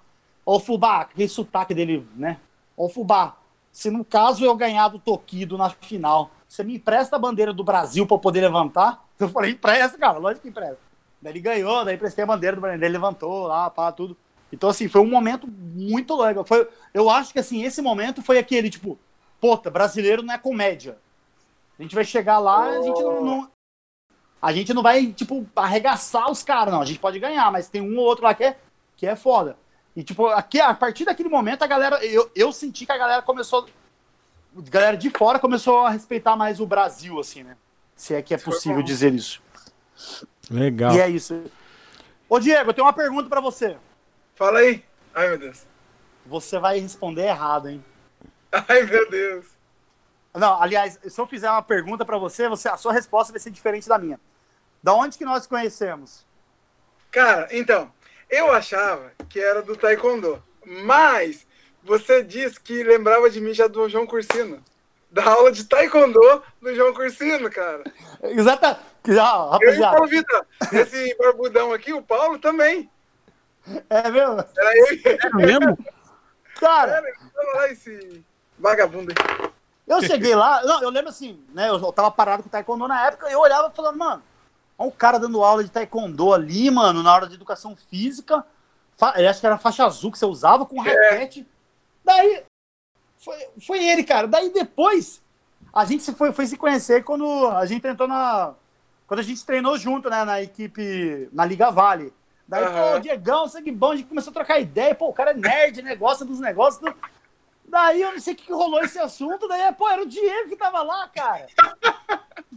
Ó, 0.45 0.57
o 0.57 0.61
Fubá, 0.61 1.01
aquele 1.01 1.29
sotaque 1.29 1.75
dele, 1.75 2.07
né? 2.15 2.39
Ó, 2.77 2.87
o 2.87 2.89
Fubá, 2.89 3.37
se 3.73 3.91
no 3.91 4.05
caso 4.05 4.45
eu 4.45 4.55
ganhar 4.55 4.89
do 4.89 4.99
Tokido 4.99 5.57
na 5.59 5.71
final, 5.71 6.31
você 6.47 6.63
me 6.63 6.77
empresta 6.77 7.17
a 7.17 7.19
bandeira 7.19 7.53
do 7.53 7.65
Brasil 7.65 8.07
pra 8.07 8.15
eu 8.17 8.21
poder 8.21 8.41
levantar? 8.43 9.05
Eu 9.19 9.29
falei, 9.29 9.53
empresta, 9.53 9.99
cara, 9.99 10.19
lógico 10.19 10.43
que 10.43 10.49
empresta. 10.49 10.79
Daí 11.21 11.33
ele 11.33 11.41
ganhou, 11.41 11.85
daí 11.85 11.95
emprestei 11.97 12.23
a 12.23 12.27
bandeira 12.27 12.57
do 12.57 12.61
Brasil, 12.63 12.81
ele 12.83 12.89
levantou 12.93 13.47
lá, 13.47 13.69
pá, 13.71 13.91
tudo. 13.91 14.17
Então, 14.53 14.69
assim, 14.69 14.89
foi 14.89 15.01
um 15.01 15.11
momento 15.11 15.49
muito 15.49 16.15
legal. 16.17 16.45
Foi, 16.45 16.69
eu 16.95 17.11
acho 17.11 17.33
que, 17.33 17.39
assim, 17.39 17.65
esse 17.65 17.83
momento 17.83 18.23
foi 18.23 18.39
aquele, 18.39 18.71
tipo, 18.71 18.99
puta, 19.41 19.71
brasileiro 19.71 20.23
não 20.23 20.35
é 20.35 20.39
comédia. 20.39 20.99
A 21.79 21.83
gente 21.83 21.95
vai 21.95 22.05
chegar 22.05 22.39
lá, 22.39 22.65
a 22.69 22.83
gente 22.83 23.03
não, 23.03 23.25
não- 23.25 23.51
a 24.41 24.53
gente 24.53 24.73
não 24.73 24.83
vai, 24.83 25.07
tipo, 25.13 25.45
arregaçar 25.57 26.31
os 26.31 26.43
caras, 26.43 26.73
não. 26.73 26.81
A 26.81 26.85
gente 26.85 27.01
pode 27.01 27.19
ganhar, 27.19 27.51
mas 27.51 27.69
tem 27.69 27.81
um 27.81 27.99
ou 27.99 28.05
outro 28.05 28.25
lá 28.25 28.35
que 28.35 28.45
é, 28.45 28.57
que 28.97 29.07
é 29.07 29.15
foda. 29.15 29.57
E, 29.95 30.03
tipo, 30.03 30.27
aqui, 30.27 30.61
a 30.61 30.75
partir 30.75 31.05
daquele 31.05 31.29
momento, 31.29 31.63
a 31.63 31.67
galera. 31.67 32.05
Eu, 32.05 32.31
eu 32.35 32.53
senti 32.53 32.85
que 32.85 32.93
a 32.93 32.99
galera 32.99 33.23
começou. 33.23 33.69
A 34.57 34.71
galera 34.71 34.97
de 34.97 35.11
fora 35.11 35.39
começou 35.39 35.87
a 35.87 35.91
respeitar 35.91 36.37
mais 36.37 36.61
o 36.61 36.67
Brasil, 36.67 37.19
assim, 37.19 37.43
né? 37.43 37.57
Se 37.95 38.15
é 38.15 38.23
que 38.23 38.35
é 38.35 38.39
possível 38.39 38.83
dizer 38.83 39.15
isso. 39.15 39.43
Legal. 40.51 40.95
E 40.95 41.01
é 41.01 41.09
isso. 41.09 41.45
Ô, 42.29 42.39
Diego, 42.39 42.71
eu 42.71 42.75
tenho 42.75 42.87
uma 42.87 42.93
pergunta 42.93 43.29
pra 43.29 43.41
você. 43.41 43.77
Fala 44.35 44.59
aí. 44.59 44.85
Ai, 45.15 45.29
meu 45.29 45.39
Deus. 45.39 45.67
Você 46.27 46.59
vai 46.59 46.79
responder 46.79 47.27
errado, 47.27 47.69
hein? 47.69 47.85
Ai, 48.53 48.83
meu 48.83 49.11
Deus. 49.11 49.47
Não, 50.35 50.61
aliás, 50.61 50.99
se 51.03 51.19
eu 51.19 51.27
fizer 51.27 51.51
uma 51.51 51.63
pergunta 51.63 52.05
pra 52.05 52.19
você, 52.19 52.49
você, 52.49 52.69
a 52.69 52.77
sua 52.77 52.93
resposta 52.93 53.33
vai 53.33 53.41
ser 53.41 53.51
diferente 53.51 53.89
da 53.89 53.99
minha. 53.99 54.21
Da 54.83 54.93
onde 54.93 55.17
que 55.17 55.25
nós 55.25 55.47
conhecemos? 55.47 56.27
Cara, 57.11 57.49
então, 57.51 57.91
eu 58.29 58.51
achava 58.53 59.13
que 59.29 59.41
era 59.41 59.63
do 59.63 59.77
Taekwondo, 59.77 60.43
mas 60.65 61.47
você 61.83 62.23
disse 62.23 62.59
que 62.61 62.83
lembrava 62.83 63.31
de 63.31 63.41
mim 63.41 63.55
já 63.55 63.67
do 63.67 63.89
João 63.89 64.07
Cursino. 64.07 64.63
Da 65.11 65.25
aula 65.25 65.53
de 65.53 65.65
Taekwondo 65.65 66.21
do 66.61 66.75
João 66.75 66.93
Cursino, 66.93 67.49
cara. 67.51 67.85
Exata. 68.23 68.79
Ah, 69.09 69.59
Eu 69.63 69.75
e 69.75 69.79
o 69.79 69.83
rapaziada, 69.83 69.97
Paulo 69.97 70.09
Vitor. 70.09 70.47
Esse 70.73 71.17
barbudão 71.17 71.73
aqui, 71.73 71.93
o 71.93 72.03
Paulo 72.03 72.39
também. 72.41 72.91
é 73.89 74.11
mesmo? 74.11 74.45
Era 74.57 74.77
eu 74.79 74.87
ele. 74.89 75.03
É 75.07 75.31
mesmo? 75.37 75.79
Cara, 76.59 76.93
Era, 76.93 77.13
olha 77.37 77.53
lá 77.55 77.69
esse 77.71 78.25
vagabundo 78.59 79.13
aí. 79.13 79.51
eu 79.87 80.03
cheguei 80.03 80.35
lá, 80.35 80.63
não, 80.65 80.83
eu 80.83 80.91
lembro 80.91 81.11
assim, 81.11 81.41
né? 81.55 81.69
Eu, 81.69 81.75
eu 81.79 81.93
tava 81.93 82.11
parado 82.11 82.43
com 82.43 82.49
o 82.49 82.53
Taekwondo 82.53 82.89
na 82.89 83.07
época, 83.07 83.29
eu 83.31 83.39
olhava 83.39 83.71
falando, 83.71 83.97
mano, 83.99 84.23
olha 84.79 84.89
um 84.89 84.91
cara 84.91 85.19
dando 85.19 85.43
aula 85.43 85.65
de 85.65 85.71
Taekwondo 85.71 86.33
ali, 86.33 86.71
mano, 86.71 87.03
na 87.03 87.15
hora 87.15 87.27
de 87.27 87.35
educação 87.35 87.75
física. 87.77 88.45
Eu 89.17 89.29
acho 89.29 89.41
que 89.41 89.47
era 89.47 89.59
faixa 89.59 89.85
azul 89.85 90.11
que 90.11 90.19
você 90.19 90.25
usava 90.25 90.65
com 90.65 90.81
raquete. 90.81 91.47
Daí, 92.05 92.45
foi, 93.19 93.37
foi 93.67 93.85
ele, 93.87 94.03
cara. 94.05 94.27
Daí 94.27 94.51
depois, 94.51 95.23
a 95.73 95.85
gente 95.85 96.03
se 96.03 96.15
foi, 96.15 96.33
foi 96.33 96.47
se 96.47 96.57
conhecer 96.57 97.05
quando 97.05 97.49
a 97.49 97.67
gente 97.67 97.87
entrou 97.87 98.09
na. 98.09 98.55
Quando 99.07 99.21
a 99.21 99.23
gente 99.23 99.45
treinou 99.45 99.79
junto, 99.79 100.11
né, 100.11 100.25
na 100.25 100.43
equipe, 100.43 101.29
na 101.33 101.45
Liga 101.45 101.71
Vale. 101.71 102.13
Daí, 102.49 102.65
Aham. 102.65 102.93
pô, 102.95 102.99
Diegão, 103.01 103.49
sangue 103.49 103.71
bom, 103.71 103.93
a 103.93 103.97
gente 103.97 104.09
começou 104.09 104.31
a 104.31 104.35
trocar 104.35 104.59
ideia, 104.59 104.95
pô, 104.95 105.09
o 105.09 105.13
cara 105.13 105.33
é 105.33 105.35
nerd, 105.35 105.83
né, 105.83 105.95
gosta 105.95 106.25
dos 106.25 106.41
negócios. 106.41 106.81
do- 106.83 106.97
Daí 107.69 108.01
eu 108.03 108.13
não 108.13 108.21
sei 108.21 108.35
o 108.35 108.37
que 108.37 108.47
que 108.47 108.53
rolou 108.53 108.81
esse 108.83 108.99
assunto, 108.99 109.47
daí, 109.49 109.73
pô, 109.75 109.89
era 109.89 110.03
o 110.03 110.07
Diego 110.07 110.49
que 110.49 110.57
tava 110.57 110.83
lá, 110.83 111.09
cara. 111.09 111.47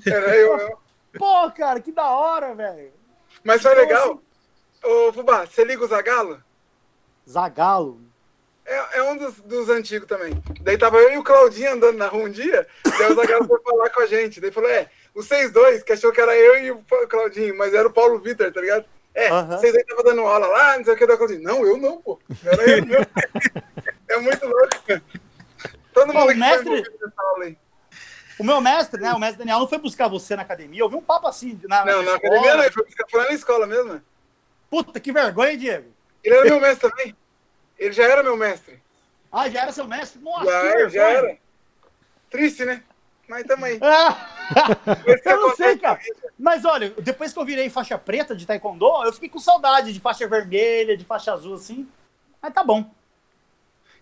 Era 0.05 0.35
eu, 0.35 0.57
eu. 0.57 0.79
Pô, 1.17 1.51
cara, 1.51 1.79
que 1.79 1.91
da 1.91 2.09
hora, 2.09 2.53
velho. 2.53 2.91
Mas 3.43 3.61
foi 3.61 3.71
Então, 3.71 3.81
legal. 3.83 4.21
Ô, 4.83 5.13
Fubá, 5.13 5.45
você 5.45 5.63
liga 5.63 5.83
o 5.83 5.87
Zagalo? 5.87 6.41
Zagalo. 7.27 7.99
É, 8.65 8.99
é 8.99 9.03
um 9.03 9.17
dos, 9.17 9.35
dos 9.41 9.69
antigos 9.69 10.07
também. 10.07 10.41
Daí 10.61 10.77
tava 10.77 10.97
eu 10.97 11.13
e 11.13 11.17
o 11.17 11.23
Claudinho 11.23 11.73
andando 11.73 11.97
na 11.97 12.07
rua 12.07 12.23
um 12.25 12.29
dia, 12.29 12.67
daí 12.97 13.11
o 13.11 13.15
Zagalo 13.15 13.47
foi 13.47 13.59
falar 13.61 13.89
com 13.89 14.01
a 14.01 14.05
gente. 14.05 14.39
Daí 14.39 14.51
falou, 14.51 14.69
é, 14.69 14.89
os 15.15 15.25
seis 15.25 15.51
dois, 15.51 15.81
que 15.83 15.93
achou 15.93 16.11
que 16.11 16.21
era 16.21 16.35
eu 16.35 16.59
e 16.63 16.71
o 16.71 16.83
Claudinho, 17.07 17.57
mas 17.57 17.73
era 17.73 17.87
o 17.87 17.91
Paulo 17.93 18.19
Vitor, 18.19 18.51
tá 18.53 18.61
ligado? 18.61 18.85
É, 19.15 19.27
Aham. 19.29 19.57
vocês 19.57 19.73
aí 19.75 19.83
tava 19.85 20.03
dando 20.03 20.21
aula 20.21 20.45
lá, 20.47 20.77
não 20.77 20.85
sei 20.85 20.93
o 20.93 20.97
que, 20.97 21.07
da 21.07 21.17
Claudinho. 21.17 21.41
Não, 21.41 21.65
eu 21.65 21.77
não, 21.77 21.99
pô. 22.01 22.19
Era 22.45 22.63
eu. 22.69 22.83
É 24.07 24.17
muito 24.17 24.43
louco. 24.43 25.03
Todo 25.93 26.11
Pô, 26.11 26.19
mundo 26.19 26.29
o 26.29 26.33
que 26.33 26.39
mestre- 26.39 26.63
foi 26.63 26.93
nessa 26.99 27.21
aula 27.21 27.43
aí. 27.45 27.57
O 28.39 28.43
meu 28.43 28.61
mestre, 28.61 29.01
né, 29.01 29.13
o 29.13 29.19
mestre 29.19 29.39
Daniel, 29.39 29.59
não 29.59 29.67
foi 29.67 29.77
buscar 29.77 30.07
você 30.07 30.35
na 30.35 30.43
academia, 30.43 30.79
eu 30.81 30.89
vi 30.89 30.95
um 30.95 31.01
papo 31.01 31.27
assim. 31.27 31.59
Na, 31.67 31.83
Não, 31.85 32.01
na 32.01 32.13
escola. 32.13 32.15
academia 32.17 32.55
não, 32.55 32.63
ele 32.63 32.71
foi 32.73 32.85
buscar- 32.85 33.05
foi 33.09 33.19
lá 33.21 33.27
na 33.27 33.33
escola 33.33 33.67
mesmo. 33.67 34.01
Puta, 34.69 34.99
que 34.99 35.11
vergonha, 35.11 35.57
Diego. 35.57 35.91
Ele 36.23 36.35
era 36.35 36.45
meu 36.45 36.59
mestre 36.59 36.89
também. 36.89 37.15
Ele 37.77 37.91
já 37.93 38.03
era 38.03 38.23
meu 38.23 38.37
mestre. 38.37 38.81
Ah, 39.31 39.49
já 39.49 39.61
era 39.63 39.71
seu 39.71 39.85
mestre? 39.87 40.21
Nossa, 40.21 40.45
Já, 40.45 40.61
vergonha. 40.61 40.89
já 40.89 41.09
era. 41.09 41.37
Triste, 42.29 42.65
né? 42.65 42.83
Mas 43.27 43.43
tamo 43.45 43.65
aí. 43.65 43.79
Ah, 43.81 44.27
eu 45.25 45.39
não 45.41 45.55
sei, 45.55 45.77
cara. 45.77 45.99
na. 45.99 46.29
Mas 46.37 46.65
olha, 46.65 46.89
depois 46.99 47.31
que 47.33 47.39
eu 47.39 47.45
virei 47.45 47.69
faixa 47.69 47.97
preta 47.97 48.35
de 48.35 48.45
taekwondo, 48.45 48.85
eu 49.05 49.13
fiquei 49.13 49.29
com 49.29 49.39
saudade 49.39 49.93
de 49.93 49.99
faixa 49.99 50.27
vermelha, 50.27 50.97
de 50.97 51.05
faixa 51.05 51.31
azul, 51.33 51.55
assim. 51.55 51.87
Mas 52.41 52.53
tá 52.53 52.63
bom. 52.63 52.89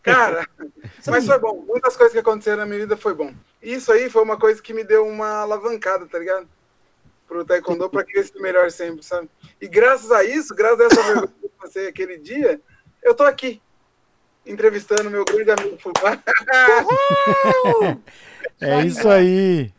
Cara, 0.02 0.48
mas 1.08 1.26
foi 1.26 1.40
bom. 1.40 1.64
Muitas 1.68 1.98
coisas 1.98 2.14
que 2.14 2.20
aconteceram 2.20 2.58
na 2.60 2.66
minha 2.66 2.80
vida 2.80 2.96
foi 2.96 3.14
bom. 3.14 3.34
Isso 3.68 3.92
aí 3.92 4.10
foi 4.10 4.24
uma 4.24 4.38
coisa 4.38 4.62
que 4.62 4.74
me 4.74 4.82
deu 4.82 5.06
uma 5.06 5.42
alavancada, 5.42 6.06
tá 6.06 6.18
ligado? 6.18 6.48
Pro 7.28 7.44
taekwondo, 7.44 7.90
pra 7.90 8.02
querer 8.02 8.24
ser 8.24 8.40
melhor 8.40 8.72
sempre, 8.72 9.04
sabe? 9.04 9.30
E 9.60 9.68
graças 9.68 10.10
a 10.10 10.24
isso, 10.24 10.56
graças 10.56 10.80
a 10.80 10.86
essa 10.86 11.04
vergonha 11.04 11.28
que 11.28 11.46
eu 11.46 11.52
passei 11.60 11.86
aquele 11.86 12.18
dia, 12.18 12.62
eu 13.04 13.14
tô 13.14 13.24
aqui, 13.24 13.62
entrevistando 14.46 15.10
meu 15.10 15.26
grande 15.26 15.52
amigo 15.52 15.78
Fubá. 15.80 16.18
É 18.62 18.82
isso 18.86 19.08
aí. 19.08 19.72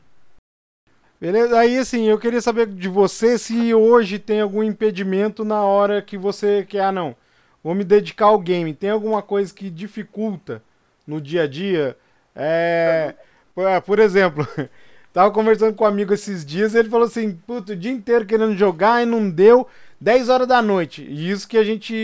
Beleza? 1.19 1.59
Aí, 1.59 1.79
assim, 1.79 2.09
eu 2.09 2.19
queria 2.19 2.41
saber 2.41 2.67
de 2.67 2.89
você 2.89 3.39
se 3.39 3.75
hoje 3.75 4.19
tem 4.19 4.43
algum 4.43 4.63
impedimento 4.63 5.45
na 5.45 5.65
hora 5.65 6.03
que 6.03 6.17
você 6.17 6.65
quer, 6.69 6.83
ah, 6.83 6.93
não, 6.93 7.17
vou 7.65 7.75
me 7.75 7.83
dedicar 7.83 8.27
ao 8.27 8.39
game. 8.39 8.75
Tem 8.75 8.91
alguma 8.91 9.23
coisa 9.23 9.53
que 9.53 9.71
dificulta 9.71 10.63
no 11.07 11.21
dia 11.21 11.43
a 11.45 11.47
dia? 11.49 11.97
É, 12.37 13.17
por- 13.59 13.67
é, 13.69 13.81
por 13.81 13.99
exemplo, 13.99 14.47
tava 15.13 15.31
conversando 15.33 15.75
com 15.75 15.83
um 15.85 15.87
amigo 15.89 16.15
esses 16.15 16.45
dias 16.45 16.75
ele 16.77 16.89
falou 16.89 17.07
assim, 17.09 17.33
puto, 17.47 17.73
o 17.73 17.77
dia 17.77 17.91
inteiro 17.91 18.25
querendo 18.25 18.57
jogar 18.57 19.03
e 19.03 19.07
não 19.07 19.29
deu, 19.29 19.67
10 20.01 20.29
horas 20.29 20.47
da 20.47 20.63
noite. 20.63 21.03
E 21.03 21.29
isso 21.29 21.49
que 21.49 21.59
a 21.59 21.65
gente 21.65 21.95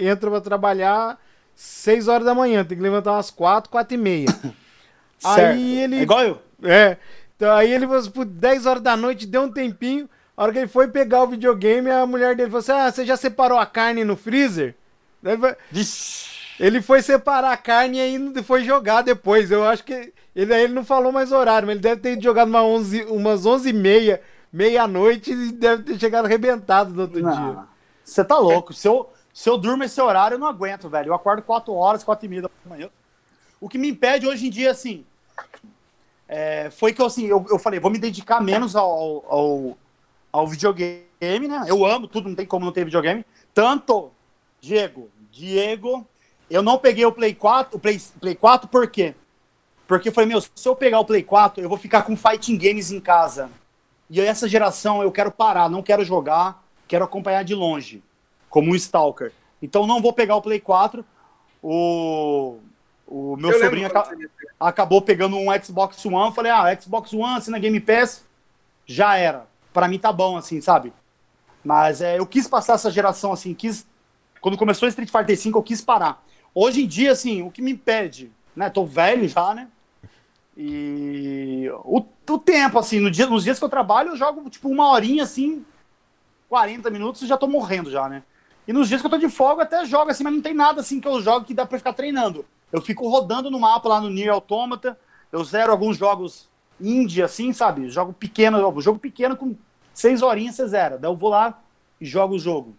entra 0.00 0.28
pra 0.28 0.40
trabalhar 0.40 1.16
6 1.54 2.08
horas 2.08 2.24
da 2.24 2.34
manhã, 2.34 2.64
tem 2.64 2.76
que 2.76 2.82
levantar 2.82 3.12
umas 3.12 3.30
4, 3.30 3.70
4 3.70 3.94
e 3.94 3.96
meia. 3.96 4.26
Certo. 5.18 5.38
Aí 5.54 5.80
ele 5.80 5.98
É 5.98 6.02
igual 6.02 6.22
eu. 6.24 6.42
é. 6.64 6.96
Então 7.36 7.54
aí 7.56 7.72
ele 7.72 7.86
falou 7.86 8.00
assim, 8.00 8.10
"Pô, 8.10 8.24
10 8.24 8.66
horas 8.66 8.82
da 8.82 8.96
noite, 8.96 9.24
deu 9.26 9.42
um 9.42 9.50
tempinho. 9.50 10.10
A 10.36 10.42
hora 10.42 10.52
que 10.52 10.58
ele 10.58 10.66
foi 10.66 10.88
pegar 10.88 11.22
o 11.22 11.28
videogame, 11.28 11.88
a 11.90 12.04
mulher 12.04 12.34
dele 12.34 12.50
falou 12.50 12.58
assim: 12.60 12.72
Ah, 12.72 12.90
você 12.90 13.06
já 13.06 13.16
separou 13.16 13.56
a 13.58 13.64
carne 13.64 14.02
no 14.04 14.16
freezer? 14.16 14.74
Daí 15.22 15.34
ele 15.34 15.40
falou, 15.40 15.56
Vixe. 15.70 16.33
Ele 16.58 16.80
foi 16.80 17.02
separar 17.02 17.52
a 17.52 17.56
carne 17.56 17.98
e 17.98 18.00
ainda 18.00 18.42
foi 18.42 18.64
jogar 18.64 19.02
depois. 19.02 19.50
Eu 19.50 19.64
acho 19.64 19.84
que 19.84 20.12
ele, 20.34 20.54
ele 20.54 20.72
não 20.72 20.84
falou 20.84 21.10
mais 21.10 21.32
horário, 21.32 21.66
mas 21.66 21.74
ele 21.74 21.82
deve 21.82 22.00
ter 22.00 22.22
jogado 22.22 22.48
uma 22.48 22.62
11, 22.62 23.04
umas 23.04 23.44
11 23.44 23.68
e 23.68 23.72
meia, 23.72 24.20
meia-noite 24.52 25.32
e 25.32 25.52
deve 25.52 25.82
ter 25.82 25.98
chegado 25.98 26.26
arrebentado 26.26 26.92
no 26.92 27.02
outro 27.02 27.20
Não, 27.20 27.32
dia. 27.32 27.64
Você 28.04 28.24
tá 28.24 28.38
louco. 28.38 28.72
Se 28.72 28.86
eu, 28.86 29.10
se 29.32 29.48
eu 29.48 29.58
durmo 29.58 29.82
esse 29.82 30.00
horário, 30.00 30.36
eu 30.36 30.38
não 30.38 30.46
aguento, 30.46 30.88
velho. 30.88 31.08
Eu 31.08 31.14
acordo 31.14 31.42
4 31.42 31.72
horas, 31.72 32.04
4 32.04 32.24
e 32.24 32.28
meia 32.28 32.42
da 32.42 32.50
manhã. 32.64 32.88
O 33.60 33.68
que 33.68 33.78
me 33.78 33.88
impede 33.88 34.26
hoje 34.26 34.46
em 34.46 34.50
dia, 34.50 34.70
assim, 34.70 35.04
é, 36.28 36.70
foi 36.70 36.92
que 36.92 37.00
eu, 37.00 37.06
assim, 37.06 37.26
eu, 37.26 37.44
eu 37.50 37.58
falei, 37.58 37.80
vou 37.80 37.90
me 37.90 37.98
dedicar 37.98 38.40
menos 38.40 38.76
ao, 38.76 39.24
ao, 39.28 39.78
ao 40.32 40.46
videogame, 40.46 41.48
né? 41.48 41.64
Eu 41.66 41.84
amo 41.84 42.06
tudo, 42.06 42.28
não 42.28 42.36
tem 42.36 42.46
como 42.46 42.64
não 42.64 42.72
ter 42.72 42.84
videogame. 42.84 43.24
Tanto, 43.52 44.10
Diego, 44.60 45.10
Diego, 45.30 46.06
eu 46.50 46.62
não 46.62 46.78
peguei 46.78 47.04
o 47.04 47.12
Play 47.12 47.34
4, 47.34 47.76
o 47.76 47.80
Play, 47.80 48.00
Play 48.20 48.34
4 48.34 48.68
por 48.68 48.88
quê? 48.88 49.14
Porque 49.86 50.10
foi 50.10 50.24
meu, 50.24 50.40
se 50.40 50.68
eu 50.68 50.74
pegar 50.74 51.00
o 51.00 51.04
Play 51.04 51.22
4, 51.22 51.62
eu 51.62 51.68
vou 51.68 51.78
ficar 51.78 52.02
com 52.02 52.16
fighting 52.16 52.56
games 52.56 52.90
em 52.90 53.00
casa. 53.00 53.50
E 54.08 54.20
essa 54.20 54.48
geração 54.48 55.02
eu 55.02 55.12
quero 55.12 55.30
parar, 55.30 55.68
não 55.68 55.82
quero 55.82 56.04
jogar, 56.04 56.62
quero 56.86 57.04
acompanhar 57.04 57.42
de 57.42 57.54
longe, 57.54 58.02
como 58.48 58.70
um 58.70 58.74
Stalker. 58.74 59.32
Então 59.60 59.86
não 59.86 60.00
vou 60.00 60.12
pegar 60.12 60.36
o 60.36 60.42
Play 60.42 60.60
4. 60.60 61.04
O, 61.62 62.58
o 63.06 63.36
meu 63.36 63.50
Eu 63.52 63.60
sobrinho 63.60 63.88
acabou 64.60 65.00
pegando 65.00 65.36
um 65.36 65.46
Xbox 65.62 66.04
One. 66.04 66.34
Falei, 66.34 66.52
ah, 66.52 66.78
Xbox 66.78 67.12
One, 67.12 67.38
assina 67.38 67.58
Game 67.58 67.80
Pass, 67.80 68.24
já 68.86 69.16
era. 69.16 69.46
Pra 69.72 69.88
mim 69.88 69.98
tá 69.98 70.12
bom, 70.12 70.36
assim, 70.36 70.60
sabe? 70.60 70.92
Mas 71.64 72.00
é, 72.00 72.18
eu 72.18 72.26
quis 72.26 72.46
passar 72.46 72.74
essa 72.74 72.90
geração, 72.90 73.32
assim, 73.32 73.54
quis. 73.54 73.86
Quando 74.40 74.58
começou 74.58 74.86
Street 74.88 75.10
Fighter 75.10 75.36
V, 75.36 75.58
eu 75.58 75.62
quis 75.62 75.80
parar. 75.80 76.22
Hoje 76.54 76.84
em 76.84 76.86
dia, 76.86 77.12
assim, 77.12 77.42
o 77.42 77.50
que 77.50 77.60
me 77.60 77.72
impede, 77.72 78.30
né? 78.54 78.70
Tô 78.70 78.86
velho 78.86 79.28
já, 79.28 79.54
né? 79.54 79.68
E 80.56 81.68
o, 81.84 82.04
o 82.28 82.38
tempo, 82.38 82.78
assim, 82.78 83.00
no 83.00 83.10
dia, 83.10 83.26
nos 83.26 83.42
dias 83.42 83.58
que 83.58 83.64
eu 83.64 83.68
trabalho, 83.68 84.10
eu 84.10 84.16
jogo 84.16 84.48
tipo 84.48 84.68
uma 84.68 84.88
horinha, 84.90 85.24
assim, 85.24 85.64
40 86.48 86.88
minutos 86.90 87.22
e 87.22 87.26
já 87.26 87.36
tô 87.36 87.48
morrendo 87.48 87.90
já, 87.90 88.08
né? 88.08 88.22
E 88.66 88.72
nos 88.72 88.88
dias 88.88 89.00
que 89.00 89.06
eu 89.06 89.10
tô 89.10 89.18
de 89.18 89.28
folga, 89.28 89.64
até 89.64 89.84
jogo 89.84 90.10
assim, 90.10 90.24
mas 90.24 90.32
não 90.32 90.40
tem 90.40 90.54
nada 90.54 90.80
assim 90.80 91.00
que 91.00 91.08
eu 91.08 91.20
jogo 91.20 91.44
que 91.44 91.52
dá 91.52 91.66
pra 91.66 91.76
ficar 91.76 91.92
treinando. 91.92 92.46
Eu 92.72 92.80
fico 92.80 93.08
rodando 93.08 93.50
no 93.50 93.60
mapa 93.60 93.88
lá 93.88 94.00
no 94.00 94.08
Nier 94.08 94.32
Automata, 94.32 94.98
eu 95.30 95.42
zero 95.44 95.72
alguns 95.72 95.96
jogos 95.96 96.48
indie, 96.80 97.22
assim, 97.22 97.52
sabe? 97.52 97.88
Jogo 97.88 98.12
pequeno, 98.12 98.80
jogo 98.80 98.98
pequeno 98.98 99.36
com 99.36 99.54
seis 99.92 100.22
horinhas 100.22 100.54
você 100.54 100.68
zera. 100.68 100.96
Daí 100.96 101.10
eu 101.10 101.16
vou 101.16 101.30
lá 101.30 101.60
e 102.00 102.06
jogo 102.06 102.34
o 102.36 102.38
jogo 102.38 102.74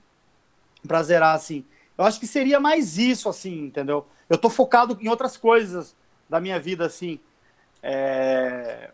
pra 0.88 1.04
zerar, 1.04 1.36
assim. 1.36 1.66
Eu 1.98 2.06
acho 2.06 2.20
que 2.20 2.28
seria 2.28 2.60
mais 2.60 2.98
isso, 2.98 3.30
assim, 3.30 3.66
entendeu? 3.66 4.06
Eu 4.30 4.38
tô 4.38 4.50
focado 4.50 4.98
em 5.02 5.08
outras 5.08 5.38
coisas 5.38 5.96
da 6.30 6.40
minha 6.40 6.60
vida, 6.60 6.86
assim, 6.86 7.20
é, 7.82 8.92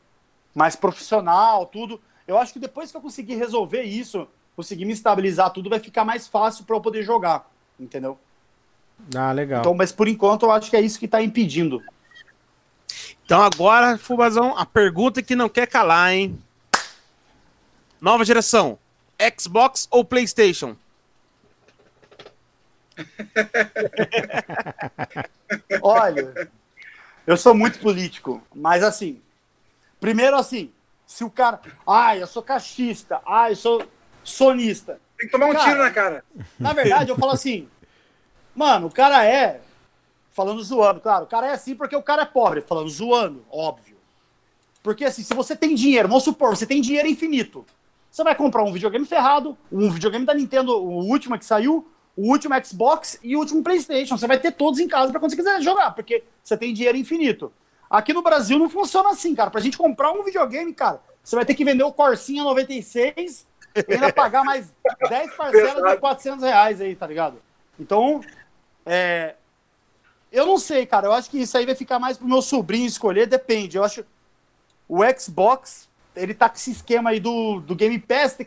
mais 0.53 0.75
profissional, 0.75 1.65
tudo. 1.65 1.99
Eu 2.27 2.37
acho 2.37 2.53
que 2.53 2.59
depois 2.59 2.91
que 2.91 2.97
eu 2.97 3.01
conseguir 3.01 3.35
resolver 3.35 3.83
isso, 3.83 4.27
conseguir 4.55 4.85
me 4.85 4.93
estabilizar 4.93 5.51
tudo, 5.51 5.69
vai 5.69 5.79
ficar 5.79 6.05
mais 6.05 6.27
fácil 6.27 6.65
para 6.65 6.75
eu 6.75 6.81
poder 6.81 7.03
jogar, 7.03 7.49
entendeu? 7.79 8.19
Ah, 9.15 9.31
legal. 9.31 9.61
Então, 9.61 9.73
mas 9.73 9.91
por 9.91 10.07
enquanto 10.07 10.43
eu 10.43 10.51
acho 10.51 10.69
que 10.69 10.75
é 10.75 10.81
isso 10.81 10.99
que 10.99 11.07
tá 11.07 11.21
impedindo. 11.21 11.81
Então 13.25 13.41
agora, 13.41 13.97
Fubazão, 13.97 14.57
a 14.57 14.65
pergunta 14.65 15.23
que 15.23 15.35
não 15.35 15.49
quer 15.49 15.65
calar, 15.65 16.13
hein? 16.13 16.37
Nova 17.99 18.25
geração, 18.25 18.77
Xbox 19.39 19.87
ou 19.89 20.03
PlayStation? 20.03 20.75
Olha, 25.81 26.49
eu 27.25 27.37
sou 27.37 27.53
muito 27.53 27.79
político, 27.79 28.41
mas 28.53 28.83
assim, 28.83 29.21
primeiro 29.99 30.35
assim, 30.35 30.71
se 31.05 31.23
o 31.23 31.29
cara, 31.29 31.61
ah, 31.85 32.15
eu 32.15 32.27
sou 32.27 32.41
cachista, 32.41 33.21
ah, 33.25 33.49
eu 33.49 33.55
sou 33.55 33.85
sonista. 34.23 34.99
Tem 35.17 35.27
que 35.27 35.31
tomar 35.31 35.47
um 35.47 35.53
Cara, 35.53 35.65
tiro 35.65 35.79
na 35.79 35.91
cara. 35.91 36.23
Na 36.59 36.73
verdade, 36.73 37.11
eu 37.11 37.17
falo 37.17 37.31
assim, 37.31 37.67
mano, 38.55 38.87
o 38.87 38.91
cara 38.91 39.25
é, 39.25 39.61
falando 40.31 40.63
zoando, 40.63 40.99
claro, 40.99 41.25
o 41.25 41.27
cara 41.27 41.47
é 41.47 41.51
assim 41.51 41.75
porque 41.75 41.95
o 41.95 42.01
cara 42.01 42.23
é 42.23 42.25
pobre, 42.25 42.61
falando 42.61 42.89
zoando, 42.89 43.45
óbvio. 43.51 43.97
Porque 44.81 45.05
assim, 45.05 45.21
se 45.21 45.33
você 45.33 45.55
tem 45.55 45.75
dinheiro, 45.75 46.07
vamos 46.07 46.23
supor, 46.23 46.55
você 46.55 46.65
tem 46.65 46.81
dinheiro 46.81 47.07
infinito, 47.07 47.65
você 48.09 48.23
vai 48.23 48.35
comprar 48.35 48.63
um 48.63 48.73
videogame 48.73 49.05
ferrado, 49.05 49.57
um 49.71 49.91
videogame 49.91 50.25
da 50.25 50.33
Nintendo, 50.33 50.77
o 50.77 51.05
último 51.05 51.37
que 51.37 51.45
saiu, 51.45 51.87
o 52.15 52.29
último 52.29 52.53
Xbox 52.65 53.19
e 53.23 53.35
o 53.35 53.39
último 53.39 53.63
PlayStation. 53.63 54.17
Você 54.17 54.27
vai 54.27 54.39
ter 54.39 54.51
todos 54.51 54.79
em 54.79 54.87
casa 54.87 55.11
para 55.11 55.19
quando 55.19 55.31
você 55.31 55.37
quiser 55.37 55.61
jogar, 55.61 55.91
porque 55.91 56.23
você 56.43 56.57
tem 56.57 56.73
dinheiro 56.73 56.97
infinito. 56.97 57.51
Aqui 57.89 58.13
no 58.13 58.21
Brasil 58.21 58.57
não 58.57 58.69
funciona 58.69 59.09
assim, 59.09 59.35
cara. 59.35 59.51
Pra 59.51 59.61
gente 59.61 59.77
comprar 59.77 60.11
um 60.11 60.23
videogame, 60.23 60.73
cara, 60.73 61.01
você 61.23 61.35
vai 61.35 61.45
ter 61.45 61.53
que 61.53 61.65
vender 61.65 61.83
o 61.83 61.91
Corsinha 61.91 62.43
96 62.43 63.45
e 63.87 63.93
ainda 63.93 64.13
pagar 64.13 64.43
mais 64.43 64.73
10 65.09 65.35
parcelas 65.35 65.69
de 65.69 65.75
Verdade. 65.75 66.01
400 66.01 66.43
reais 66.43 66.81
aí, 66.81 66.95
tá 66.95 67.07
ligado? 67.07 67.37
Então, 67.79 68.21
é, 68.85 69.35
eu 70.31 70.45
não 70.45 70.57
sei, 70.57 70.85
cara. 70.85 71.07
Eu 71.07 71.13
acho 71.13 71.29
que 71.29 71.41
isso 71.41 71.57
aí 71.57 71.65
vai 71.65 71.75
ficar 71.75 71.99
mais 71.99 72.17
pro 72.17 72.27
meu 72.27 72.41
sobrinho 72.41 72.85
escolher, 72.85 73.27
depende. 73.27 73.77
Eu 73.77 73.83
acho 73.83 74.05
o 74.87 74.99
Xbox, 75.17 75.89
ele 76.15 76.33
tá 76.33 76.49
com 76.49 76.55
esse 76.55 76.71
esquema 76.71 77.11
aí 77.11 77.19
do, 77.19 77.59
do 77.61 77.75
Game 77.75 77.97
Pass, 77.99 78.37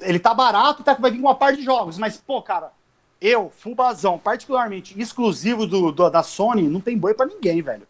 ele 0.00 0.18
tá 0.18 0.32
barato, 0.34 0.82
tá, 0.82 0.94
vai 0.94 1.10
vir 1.10 1.18
com 1.20 1.26
uma 1.28 1.34
parte 1.34 1.58
de 1.58 1.64
jogos, 1.64 1.98
mas, 1.98 2.16
pô, 2.16 2.42
cara, 2.42 2.72
eu, 3.20 3.52
Fubazão, 3.58 4.18
particularmente 4.18 4.98
exclusivo 5.00 5.66
do, 5.66 5.92
do- 5.92 6.10
da 6.10 6.22
Sony, 6.22 6.62
não 6.68 6.80
tem 6.80 6.96
boi 6.98 7.14
pra 7.14 7.26
ninguém, 7.26 7.62
velho. 7.62 7.86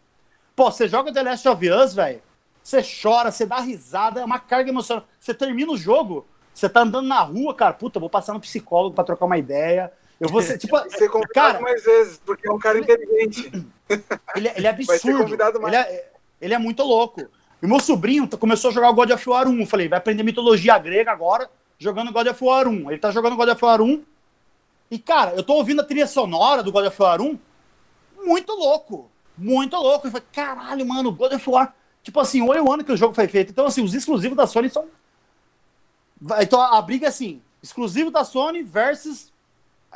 Pô, 0.55 0.69
você 0.71 0.87
joga 0.87 1.11
The 1.11 1.23
Last 1.23 1.47
of 1.47 1.69
Us, 1.69 1.93
velho, 1.95 2.21
você 2.61 2.81
chora, 2.83 3.31
você 3.31 3.45
dá 3.45 3.59
risada, 3.59 4.21
é 4.21 4.25
uma 4.25 4.39
carga 4.39 4.69
emocional. 4.69 5.03
Você 5.19 5.33
termina 5.33 5.71
o 5.71 5.77
jogo, 5.77 6.25
você 6.53 6.69
tá 6.69 6.81
andando 6.81 7.07
na 7.07 7.19
rua, 7.21 7.53
cara, 7.55 7.73
puta, 7.73 7.99
vou 7.99 8.09
passar 8.09 8.33
no 8.33 8.39
psicólogo 8.39 8.93
pra 8.95 9.03
trocar 9.03 9.25
uma 9.25 9.37
ideia. 9.37 9.91
Eu 10.19 10.29
vou 10.29 10.41
ser, 10.41 10.57
tipo, 10.59 10.77
Ser 10.91 11.09
convidado 11.09 11.33
cara, 11.33 11.59
mais 11.61 11.83
vezes, 11.83 12.21
porque 12.23 12.47
é 12.47 12.51
um 12.51 12.59
cara 12.59 12.77
inteligente. 12.77 13.51
ele, 14.35 14.49
ele 14.55 14.67
é 14.67 14.71
Vai 14.73 14.85
ser 14.85 14.93
absurdo. 14.93 15.23
convidado 15.23 15.59
mais. 15.59 15.73
Ele 15.73 15.83
é, 15.83 16.11
ele 16.39 16.53
é 16.53 16.57
muito 16.59 16.83
louco. 16.83 17.27
E 17.61 17.65
meu 17.67 17.79
sobrinho 17.79 18.27
começou 18.37 18.69
a 18.69 18.73
jogar 18.73 18.89
o 18.91 18.93
God 18.93 19.09
of 19.11 19.29
War 19.29 19.47
1. 19.47 19.59
Eu 19.61 19.65
falei, 19.65 19.87
vai 19.89 19.97
aprender 19.97 20.21
mitologia 20.21 20.77
grega 20.77 21.11
agora, 21.11 21.49
jogando 21.83 22.11
God 22.11 22.27
of 22.27 22.43
War 22.43 22.67
1. 22.67 22.91
Ele 22.91 22.99
tá 22.99 23.11
jogando 23.11 23.35
God 23.35 23.49
of 23.49 23.63
War 23.63 23.81
1. 23.81 24.03
E, 24.89 24.97
cara, 24.97 25.31
eu 25.35 25.43
tô 25.43 25.53
ouvindo 25.55 25.81
a 25.81 25.83
trilha 25.83 26.07
sonora 26.07 26.63
do 26.63 26.71
God 26.71 26.85
of 26.85 27.01
War 27.01 27.21
1. 27.21 27.37
Muito 28.23 28.53
louco. 28.53 29.09
Muito 29.37 29.75
louco. 29.75 30.07
Eu 30.07 30.11
falei, 30.11 30.27
caralho, 30.31 30.85
mano, 30.85 31.11
God 31.11 31.33
of 31.33 31.49
War. 31.49 31.75
Tipo 32.01 32.19
assim, 32.19 32.41
olha 32.47 32.63
o 32.63 32.71
ano 32.71 32.83
que 32.83 32.91
o 32.91 32.97
jogo 32.97 33.13
foi 33.13 33.27
feito. 33.27 33.51
Então, 33.51 33.65
assim, 33.65 33.83
os 33.83 33.93
exclusivos 33.93 34.37
da 34.37 34.47
Sony 34.47 34.69
são. 34.69 34.87
Então 36.39 36.61
a 36.61 36.81
briga 36.81 37.05
é 37.05 37.09
assim: 37.09 37.41
exclusivo 37.61 38.11
da 38.11 38.23
Sony 38.23 38.63
versus 38.63 39.31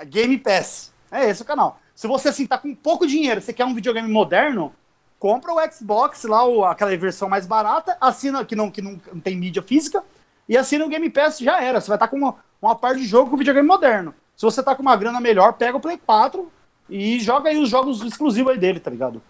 Game 0.06 0.38
Pass. 0.38 0.92
É 1.12 1.30
esse 1.30 1.42
o 1.42 1.46
canal. 1.46 1.80
Se 1.96 2.08
você 2.08 2.30
assim 2.30 2.46
tá 2.46 2.58
com 2.58 2.76
pouco 2.76 3.08
dinheiro, 3.08 3.42
você 3.42 3.54
quer 3.54 3.66
um 3.66 3.74
videogame 3.74 4.08
moderno, 4.08 4.74
compra 5.20 5.54
o 5.54 5.72
Xbox 5.72 6.24
lá, 6.24 6.72
aquela 6.72 6.96
versão 6.96 7.28
mais 7.28 7.48
barata, 7.48 7.98
assina 8.00 8.46
que 8.46 8.56
não, 8.56 8.70
que 8.70 8.82
não, 8.82 9.00
não 9.12 9.20
tem 9.20 9.36
mídia 9.36 9.62
física, 9.62 10.04
e 10.48 10.58
assina 10.58 10.86
o 10.86 10.90
Game 10.90 11.10
Pass, 11.10 11.40
já 11.40 11.62
era. 11.62 11.82
Você 11.82 11.88
vai 11.88 11.96
estar 11.96 12.08
com 12.08 12.18
uma, 12.18 12.36
uma 12.62 12.76
parte 12.76 13.02
de 13.02 13.08
jogo 13.08 13.30
com 13.30 13.38
videogame 13.38 13.68
moderno. 13.68 14.14
Se 14.36 14.44
você 14.44 14.62
tá 14.62 14.76
com 14.76 14.82
uma 14.82 14.96
grana 14.96 15.20
melhor, 15.20 15.54
pega 15.54 15.78
o 15.78 15.80
Play 15.80 15.98
4 15.98 16.52
e 16.90 17.20
joga 17.20 17.50
aí 17.50 17.58
os 17.58 17.70
jogos 17.70 18.02
exclusivos 18.02 18.52
aí 18.52 18.58
dele, 18.58 18.80
tá 18.80 18.92
ligado? 18.92 19.22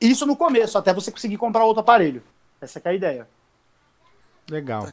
Isso 0.00 0.26
no 0.26 0.36
começo, 0.36 0.76
até 0.76 0.92
você 0.92 1.10
conseguir 1.10 1.36
comprar 1.36 1.64
outro 1.64 1.80
aparelho. 1.80 2.22
Essa 2.60 2.80
que 2.80 2.88
é 2.88 2.90
a 2.90 2.94
ideia. 2.94 3.28
Legal. 4.50 4.88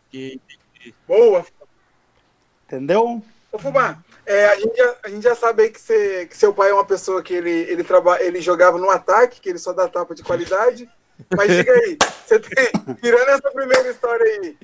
Boa. 1.07 1.45
Entendeu? 2.65 3.21
Ô, 3.51 3.57
Fubá, 3.57 3.97
é, 4.25 4.45
a, 4.45 4.55
gente 4.59 4.77
já, 4.77 4.95
a 5.03 5.09
gente 5.09 5.23
já 5.23 5.35
sabe 5.35 5.63
aí 5.63 5.69
que, 5.71 5.81
você, 5.81 6.27
que 6.27 6.37
seu 6.37 6.53
pai 6.53 6.69
é 6.69 6.73
uma 6.73 6.85
pessoa 6.85 7.21
que 7.23 7.33
ele, 7.33 7.49
ele, 7.49 7.83
traba, 7.83 8.21
ele 8.21 8.39
jogava 8.39 8.77
no 8.77 8.89
ataque, 8.89 9.41
que 9.41 9.49
ele 9.49 9.57
só 9.57 9.73
dá 9.73 9.87
tapa 9.87 10.13
de 10.13 10.23
qualidade. 10.23 10.87
Mas 11.35 11.51
diga 11.51 11.73
aí, 11.73 11.97
você 12.25 12.39
tem, 12.39 12.71
tirando 13.01 13.29
essa 13.29 13.51
primeira 13.51 13.89
história 13.89 14.23
aí, 14.23 14.57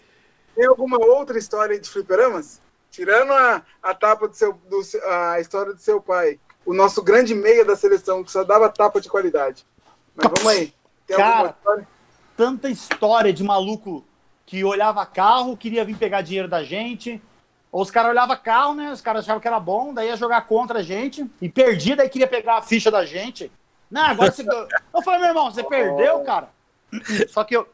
tem 0.56 0.65
alguma 0.65 0.98
outra 0.98 1.38
história 1.38 1.80
de 1.80 1.90
fliperamas? 1.90 2.61
Tirando 2.90 3.34
a, 3.34 3.61
a 3.84 3.94
tapa 3.94 4.27
do 4.27 4.36
seu, 4.36 4.53
do, 4.53 4.82
a 5.07 5.40
história 5.40 5.73
do 5.73 5.80
seu 5.80 6.02
pai, 6.02 6.40
o 6.65 6.73
nosso 6.73 7.03
grande 7.03 7.36
meia 7.36 7.65
da 7.65 7.76
seleção, 7.76 8.23
que 8.23 8.32
só 8.32 8.44
dava 8.44 8.69
tapa 8.69 9.02
de 9.02 9.10
qualidade. 9.10 9.65
Mas 10.15 10.27
vamos 10.27 10.48
aí. 10.48 10.73
Tem 11.06 11.18
Cara, 11.18 11.32
alguma 11.32 11.49
história? 11.49 11.88
tanta 12.38 12.69
história 12.69 13.34
de 13.34 13.44
maluco 13.44 14.03
que 14.45 14.64
olhava 14.64 15.06
carro, 15.06 15.57
queria 15.57 15.84
vir 15.84 15.98
pegar 15.98 16.22
dinheiro 16.22 16.48
da 16.48 16.64
gente. 16.64 17.22
Ou 17.72 17.82
os 17.82 17.91
caras 17.91 18.11
olhavam 18.11 18.38
carro, 18.38 18.73
né? 18.73 18.91
Os 18.91 19.02
caras 19.02 19.26
achavam 19.26 19.41
que 19.41 19.48
era 19.48 19.60
bom, 19.60 19.94
daí 19.94 20.07
ia 20.07 20.15
jogar 20.15 20.48
contra 20.48 20.80
a 20.80 20.84
gente 20.84 21.30
e 21.41 21.49
perdia, 21.49 21.95
daí 21.95 22.07
queria 22.07 22.27
pegar 22.27 22.57
a 22.57 22.61
ficha 22.61 22.90
da 22.90 23.06
gente. 23.06 23.52
Não, 23.91 24.03
agora 24.03 24.32
você. 24.32 24.45
Eu 24.94 25.02
falei, 25.03 25.19
meu 25.19 25.30
irmão, 25.30 25.52
você 25.52 25.64
perdeu, 25.64 26.22
cara. 26.22 26.49
Só 27.27 27.44
que 27.44 27.56
eu, 27.56 27.68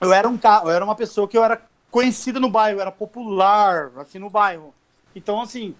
eu 0.00 0.12
era 0.12 0.28
um 0.28 0.38
cara, 0.38 0.64
eu 0.64 0.70
era 0.70 0.84
uma 0.84 0.94
pessoa 0.94 1.26
que 1.26 1.36
eu 1.36 1.42
era 1.42 1.60
conhecida 1.94 2.40
no 2.40 2.50
bairro, 2.50 2.80
era 2.80 2.90
popular, 2.90 3.92
assim, 3.98 4.18
no 4.18 4.28
bairro. 4.28 4.74
Então, 5.14 5.40
assim, 5.40 5.76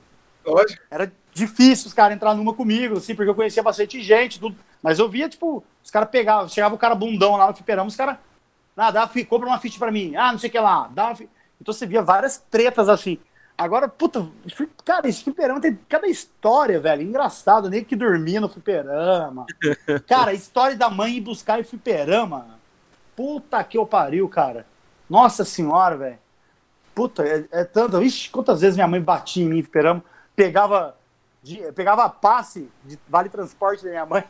Lógico. 0.46 0.80
era 0.88 1.12
difícil 1.32 1.88
os 1.88 1.92
caras 1.92 2.14
entrar 2.14 2.36
numa 2.36 2.54
comigo, 2.54 2.98
assim, 2.98 3.16
porque 3.16 3.28
eu 3.28 3.34
conhecia 3.34 3.64
bastante 3.64 4.00
gente, 4.00 4.38
tudo. 4.38 4.56
Mas 4.80 5.00
eu 5.00 5.08
via, 5.08 5.28
tipo, 5.28 5.64
os 5.82 5.90
caras 5.90 6.08
pegavam, 6.08 6.48
chegava 6.48 6.72
o 6.72 6.78
cara 6.78 6.94
bundão 6.94 7.34
lá 7.34 7.48
no 7.48 7.54
fliperama, 7.56 7.88
os 7.88 7.96
caras, 7.96 8.16
ah, 8.76 8.92
dá, 8.92 9.10
compra 9.28 9.48
uma 9.48 9.58
ficha 9.58 9.76
pra 9.76 9.90
mim, 9.90 10.14
ah, 10.14 10.30
não 10.30 10.38
sei 10.38 10.50
o 10.50 10.52
que 10.52 10.58
lá, 10.60 10.88
dá 10.94 11.06
uma 11.06 11.18
Então 11.60 11.74
você 11.74 11.84
via 11.84 12.00
várias 12.00 12.38
tretas 12.48 12.88
assim. 12.88 13.18
Agora, 13.58 13.88
puta, 13.88 14.24
cara, 14.84 15.08
esse 15.08 15.24
fliperama 15.24 15.60
tem 15.60 15.76
cada 15.88 16.06
história, 16.06 16.78
velho, 16.78 17.02
engraçado, 17.02 17.68
nem 17.68 17.82
que 17.82 17.96
dormia 17.96 18.40
no 18.40 18.48
fliperama. 18.48 19.46
Cara, 20.06 20.30
a 20.30 20.34
história 20.34 20.76
da 20.76 20.90
mãe 20.90 21.16
ir 21.16 21.20
buscar 21.20 21.58
em 21.58 21.64
fliperama, 21.64 22.58
puta 23.16 23.62
que 23.64 23.78
eu 23.78 23.86
pariu, 23.86 24.28
cara. 24.28 24.66
Nossa 25.08 25.44
senhora, 25.44 25.96
velho. 25.96 26.18
Puta, 26.94 27.26
é, 27.26 27.44
é 27.50 27.64
tanto. 27.64 28.02
Ixi, 28.02 28.30
quantas 28.30 28.60
vezes 28.60 28.76
minha 28.76 28.88
mãe 28.88 29.00
batia 29.00 29.44
em 29.44 29.48
mim, 29.48 29.62
fliperama, 29.62 30.02
pegava, 30.34 30.96
de, 31.42 31.56
pegava 31.72 32.08
passe 32.08 32.70
de 32.84 32.98
vale 33.08 33.28
transporte 33.28 33.84
da 33.84 33.90
minha 33.90 34.06
mãe 34.06 34.24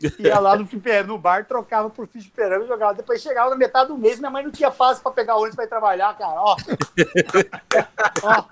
Ia 0.18 0.38
lá 0.38 0.56
no, 0.56 0.66
no 1.06 1.18
bar, 1.18 1.44
trocava 1.44 1.90
por 1.90 2.06
ficha 2.06 2.30
de 2.34 2.64
e 2.64 2.66
jogava. 2.66 2.94
Depois 2.94 3.20
chegava 3.20 3.50
na 3.50 3.56
metade 3.56 3.88
do 3.88 3.98
mês, 3.98 4.18
minha 4.18 4.30
mãe 4.30 4.42
não 4.42 4.50
tinha 4.50 4.70
passe 4.70 5.00
pra 5.00 5.12
pegar 5.12 5.36
ônibus 5.36 5.56
pra 5.56 5.64
ir 5.64 5.68
trabalhar, 5.68 6.16
cara. 6.16 6.40
Ó. 6.40 6.56
Ó. 8.22 8.44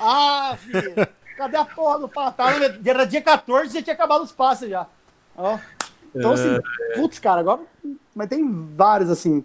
Ah, 0.00 0.56
filho. 0.58 1.06
Cadê 1.36 1.56
a 1.56 1.64
porra 1.64 1.98
do 1.98 2.08
passe? 2.08 2.36
Era 2.84 3.06
dia 3.06 3.20
14 3.20 3.76
e 3.76 3.82
tinha 3.82 3.94
acabado 3.94 4.22
os 4.22 4.32
passes 4.32 4.70
já. 4.70 4.86
Ó. 5.36 5.58
Então, 6.14 6.32
assim, 6.32 6.56
é. 6.56 6.94
putz, 6.94 7.18
cara, 7.18 7.40
agora. 7.40 7.60
Mas 8.14 8.28
tem 8.28 8.48
vários, 8.74 9.10
assim. 9.10 9.44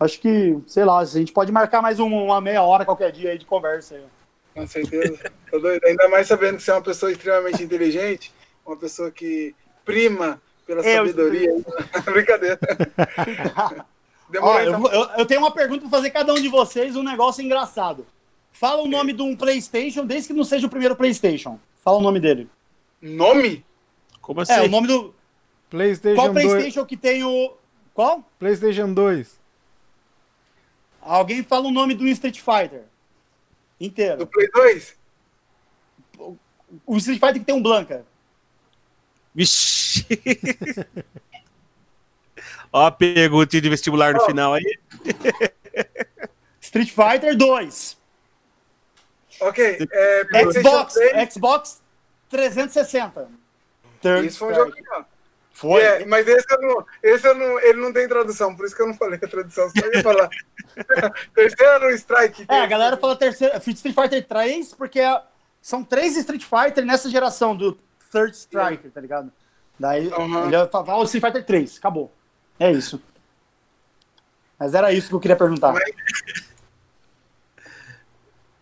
Acho 0.00 0.20
que, 0.20 0.56
sei 0.66 0.84
lá, 0.84 0.98
a 0.98 1.04
gente 1.04 1.32
pode 1.32 1.50
marcar 1.50 1.82
mais 1.82 1.98
uma 1.98 2.40
meia 2.40 2.62
hora 2.62 2.84
qualquer 2.84 3.10
dia 3.10 3.32
aí 3.32 3.38
de 3.38 3.46
conversa 3.46 3.96
aí. 3.96 4.04
Com 4.54 4.66
certeza. 4.66 5.32
Ainda 5.84 6.08
mais 6.08 6.26
sabendo 6.26 6.56
que 6.56 6.62
você 6.62 6.70
é 6.70 6.74
uma 6.74 6.82
pessoa 6.82 7.10
extremamente 7.10 7.62
inteligente, 7.62 8.32
uma 8.64 8.76
pessoa 8.76 9.10
que 9.10 9.54
prima 9.84 10.40
pela 10.66 10.82
eu, 10.82 11.06
sabedoria. 11.06 11.50
Brincadeira. 12.04 12.58
Demorou, 14.28 14.54
Ó, 14.54 14.60
então. 14.60 14.92
eu, 14.92 15.08
eu, 15.20 15.26
tenho 15.26 15.40
uma 15.40 15.50
pergunta 15.50 15.80
para 15.80 15.90
fazer 15.90 16.10
cada 16.10 16.34
um 16.34 16.40
de 16.40 16.48
vocês, 16.48 16.94
um 16.94 17.02
negócio 17.02 17.42
engraçado. 17.42 18.06
Fala 18.52 18.82
o 18.82 18.88
nome 18.88 19.12
de 19.12 19.22
um 19.22 19.34
PlayStation, 19.34 20.04
desde 20.04 20.28
que 20.28 20.34
não 20.34 20.44
seja 20.44 20.66
o 20.66 20.70
primeiro 20.70 20.94
PlayStation. 20.94 21.58
Fala 21.82 21.98
o 21.98 22.02
nome 22.02 22.20
dele. 22.20 22.48
Nome? 23.00 23.64
Como 24.20 24.40
assim? 24.42 24.52
É, 24.52 24.62
o 24.62 24.68
nome 24.68 24.86
do. 24.86 25.14
PlayStation 25.70 26.20
Qual 26.20 26.32
PlayStation 26.32 26.80
2. 26.80 26.86
que 26.88 26.96
tem 26.96 27.24
o. 27.24 27.54
Qual? 27.94 28.22
PlayStation 28.38 28.92
2. 28.92 29.37
Alguém 31.00 31.42
fala 31.42 31.68
o 31.68 31.70
nome 31.70 31.94
do 31.94 32.06
Street 32.08 32.40
Fighter. 32.40 32.84
Inteiro. 33.80 34.18
Do 34.18 34.26
Play 34.26 34.48
2? 34.52 34.96
O 36.86 36.96
Street 36.96 37.20
Fighter 37.20 37.40
que 37.40 37.44
tem 37.44 37.54
um 37.54 37.62
Blanca. 37.62 38.04
Vixe. 39.34 40.06
Ó 42.72 42.86
a 42.86 42.90
pergunta 42.90 43.60
de 43.60 43.68
vestibular 43.68 44.12
no 44.12 44.20
oh. 44.20 44.26
final 44.26 44.54
aí. 44.54 44.78
Street 46.60 46.90
Fighter 46.90 47.36
2. 47.36 47.96
Ok. 49.40 49.88
É, 49.90 50.26
Xbox, 50.52 50.94
Xbox 51.30 51.82
360. 52.28 53.30
Third 54.02 54.26
Isso 54.26 54.38
foi 54.38 54.52
um 54.52 54.54
jogo 54.54 54.72
Foi. 55.58 55.82
É, 55.82 56.06
mas 56.06 56.28
esse, 56.28 56.46
eu 56.48 56.60
não, 56.62 56.86
esse 57.02 57.26
eu 57.26 57.34
não, 57.34 57.58
ele 57.58 57.80
não 57.80 57.92
tem 57.92 58.06
tradução, 58.06 58.54
por 58.54 58.64
isso 58.64 58.76
que 58.76 58.80
eu 58.80 58.86
não 58.86 58.94
falei 58.94 59.18
a 59.20 59.26
tradução. 59.26 59.68
Só 59.68 59.86
ia 59.92 60.02
falar. 60.04 60.30
terceiro 61.34 61.90
Strike. 61.96 62.46
É, 62.48 62.60
a 62.60 62.66
galera 62.66 62.96
fala 62.96 63.16
terceiro, 63.16 63.56
Street 63.56 63.92
Fighter 63.92 64.24
3, 64.24 64.74
porque 64.74 65.00
são 65.60 65.82
três 65.82 66.16
Street 66.16 66.44
Fighter 66.44 66.86
nessa 66.86 67.10
geração 67.10 67.56
do 67.56 67.76
Third 68.12 68.36
Striker, 68.36 68.88
tá 68.88 69.00
ligado? 69.00 69.32
Daí 69.76 70.06
uhum. 70.06 70.46
ele 70.46 70.68
fala, 70.68 70.98
o 70.98 71.02
Street 71.02 71.24
Fighter 71.24 71.44
3, 71.44 71.76
acabou. 71.78 72.12
É 72.60 72.70
isso. 72.70 73.02
Mas 74.60 74.74
era 74.74 74.92
isso 74.92 75.08
que 75.08 75.14
eu 75.16 75.20
queria 75.20 75.36
perguntar. 75.36 75.72
Mas... 75.72 75.92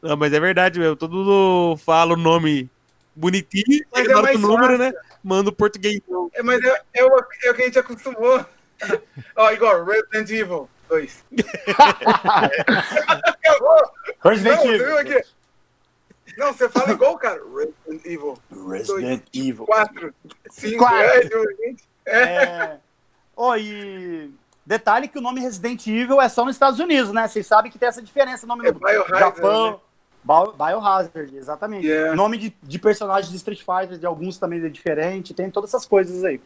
Não, 0.01 0.17
mas 0.17 0.33
é 0.33 0.41
verdade, 0.41 0.81
meu. 0.81 0.97
Todo 0.97 1.15
mundo 1.15 1.77
fala 1.77 2.15
o 2.15 2.17
nome 2.17 2.71
bonitinho, 3.15 3.85
mas 3.93 4.09
é 4.09 4.15
mais 4.15 4.37
o 4.37 4.39
número, 4.39 4.79
fácil. 4.79 4.79
né? 4.79 4.93
Manda 5.27 5.51
o 5.51 5.53
português. 5.53 6.01
É, 6.35 6.41
mas 6.41 6.63
é, 6.63 6.83
é, 6.95 7.05
o, 7.05 7.19
é 7.43 7.51
o 7.51 7.55
que 7.55 7.63
a 7.63 7.65
gente 7.65 7.79
acostumou. 7.81 8.47
Ó, 9.35 9.51
igual 9.51 9.85
Resident 9.85 10.31
Evil 10.31 10.71
2. 10.89 11.25
Acabou. 13.25 13.91
Resident 14.23 14.57
Não, 14.57 14.73
Evil. 14.73 14.87
Você 14.87 14.99
aqui? 15.01 15.29
Não, 16.39 16.53
você 16.53 16.69
fala 16.69 16.93
igual, 16.93 17.19
cara. 17.19 17.41
Resident 17.45 18.07
Evil. 18.07 18.39
Resident 18.71 19.25
dois, 19.33 19.45
Evil. 19.49 19.67
Quatro. 19.67 20.15
Cinco. 20.49 20.79
Quatro. 20.79 21.45
É, 22.07 22.23
é. 22.23 22.79
Oh, 23.35 23.57
e 23.57 24.31
detalhe 24.65 25.09
que 25.09 25.19
o 25.19 25.23
nome 25.23 25.41
Resident 25.41 25.85
Evil 25.89 26.21
é 26.21 26.29
só 26.29 26.45
nos 26.45 26.55
Estados 26.55 26.79
Unidos, 26.79 27.13
né? 27.13 27.27
Vocês 27.27 27.49
sabem 27.49 27.73
que 27.73 27.81
tem 27.81 27.89
essa 27.89 28.01
diferença. 28.01 28.47
O 28.47 28.49
nome 28.49 28.69
é 28.69 28.71
no 28.71 28.79
Biohazard, 28.79 29.19
Japão. 29.19 29.73
Né? 29.73 29.79
Biohazard, 30.27 31.37
exatamente. 31.37 31.87
Yeah. 31.87 32.17
nome 32.17 32.37
de, 32.37 32.55
de 32.63 32.79
personagens 32.79 33.31
de 33.31 33.37
Street 33.37 33.61
Fighter, 33.61 33.99
de 33.99 34.07
alguns 34.07 34.39
também 34.39 34.65
é 34.65 34.69
diferente. 34.69 35.33
Tem 35.33 35.51
todas 35.51 35.71
essas 35.71 35.87
coisas 35.87 36.25
aí. 36.25 36.41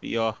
Pior. 0.00 0.38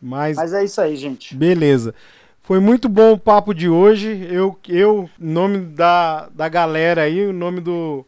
Mas, 0.00 0.36
Mas 0.36 0.52
é 0.52 0.64
isso 0.64 0.80
aí, 0.80 0.96
gente. 0.96 1.34
Beleza. 1.34 1.94
Foi 2.42 2.60
muito 2.60 2.88
bom 2.88 3.12
o 3.12 3.18
papo 3.18 3.52
de 3.52 3.68
hoje. 3.68 4.28
Eu, 4.30 4.56
eu 4.68 5.10
nome 5.18 5.58
da, 5.58 6.28
da 6.28 6.48
galera 6.48 7.02
aí, 7.02 7.26
o 7.26 7.32
nome 7.32 7.60
do, 7.60 8.04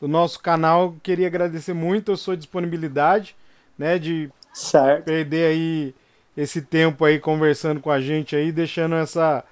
do 0.00 0.06
nosso 0.06 0.38
canal, 0.38 0.94
queria 1.02 1.26
agradecer 1.26 1.72
muito 1.72 2.12
a 2.12 2.16
sua 2.16 2.36
disponibilidade, 2.36 3.34
né, 3.76 3.98
de 3.98 4.30
certo. 4.52 5.04
perder 5.04 5.46
aí 5.46 5.94
esse 6.36 6.62
tempo 6.62 7.04
aí 7.04 7.18
conversando 7.18 7.80
com 7.80 7.90
a 7.90 8.00
gente 8.00 8.36
aí, 8.36 8.52
deixando 8.52 8.94
essa 8.94 9.44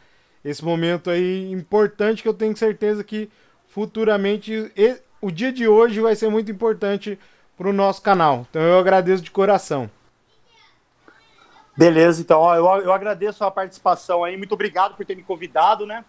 esse 0.44 0.64
momento 0.64 1.10
aí 1.10 1.50
importante 1.50 2.22
que 2.22 2.28
eu 2.28 2.32
tenho 2.32 2.56
certeza 2.56 3.02
que 3.02 3.28
futuramente 3.78 4.72
o 5.20 5.30
dia 5.30 5.52
de 5.52 5.68
hoje 5.68 6.00
vai 6.00 6.16
ser 6.16 6.28
muito 6.28 6.50
importante 6.50 7.16
para 7.56 7.68
o 7.68 7.72
nosso 7.72 8.02
canal. 8.02 8.44
Então 8.50 8.60
eu 8.60 8.76
agradeço 8.76 9.22
de 9.22 9.30
coração. 9.30 9.88
Beleza, 11.76 12.20
então, 12.20 12.40
ó, 12.40 12.56
eu, 12.56 12.64
eu 12.82 12.92
agradeço 12.92 13.44
a 13.44 13.52
participação 13.52 14.24
aí, 14.24 14.36
muito 14.36 14.52
obrigado 14.52 14.96
por 14.96 15.06
ter 15.06 15.14
me 15.14 15.22
convidado, 15.22 15.86
né? 15.86 16.04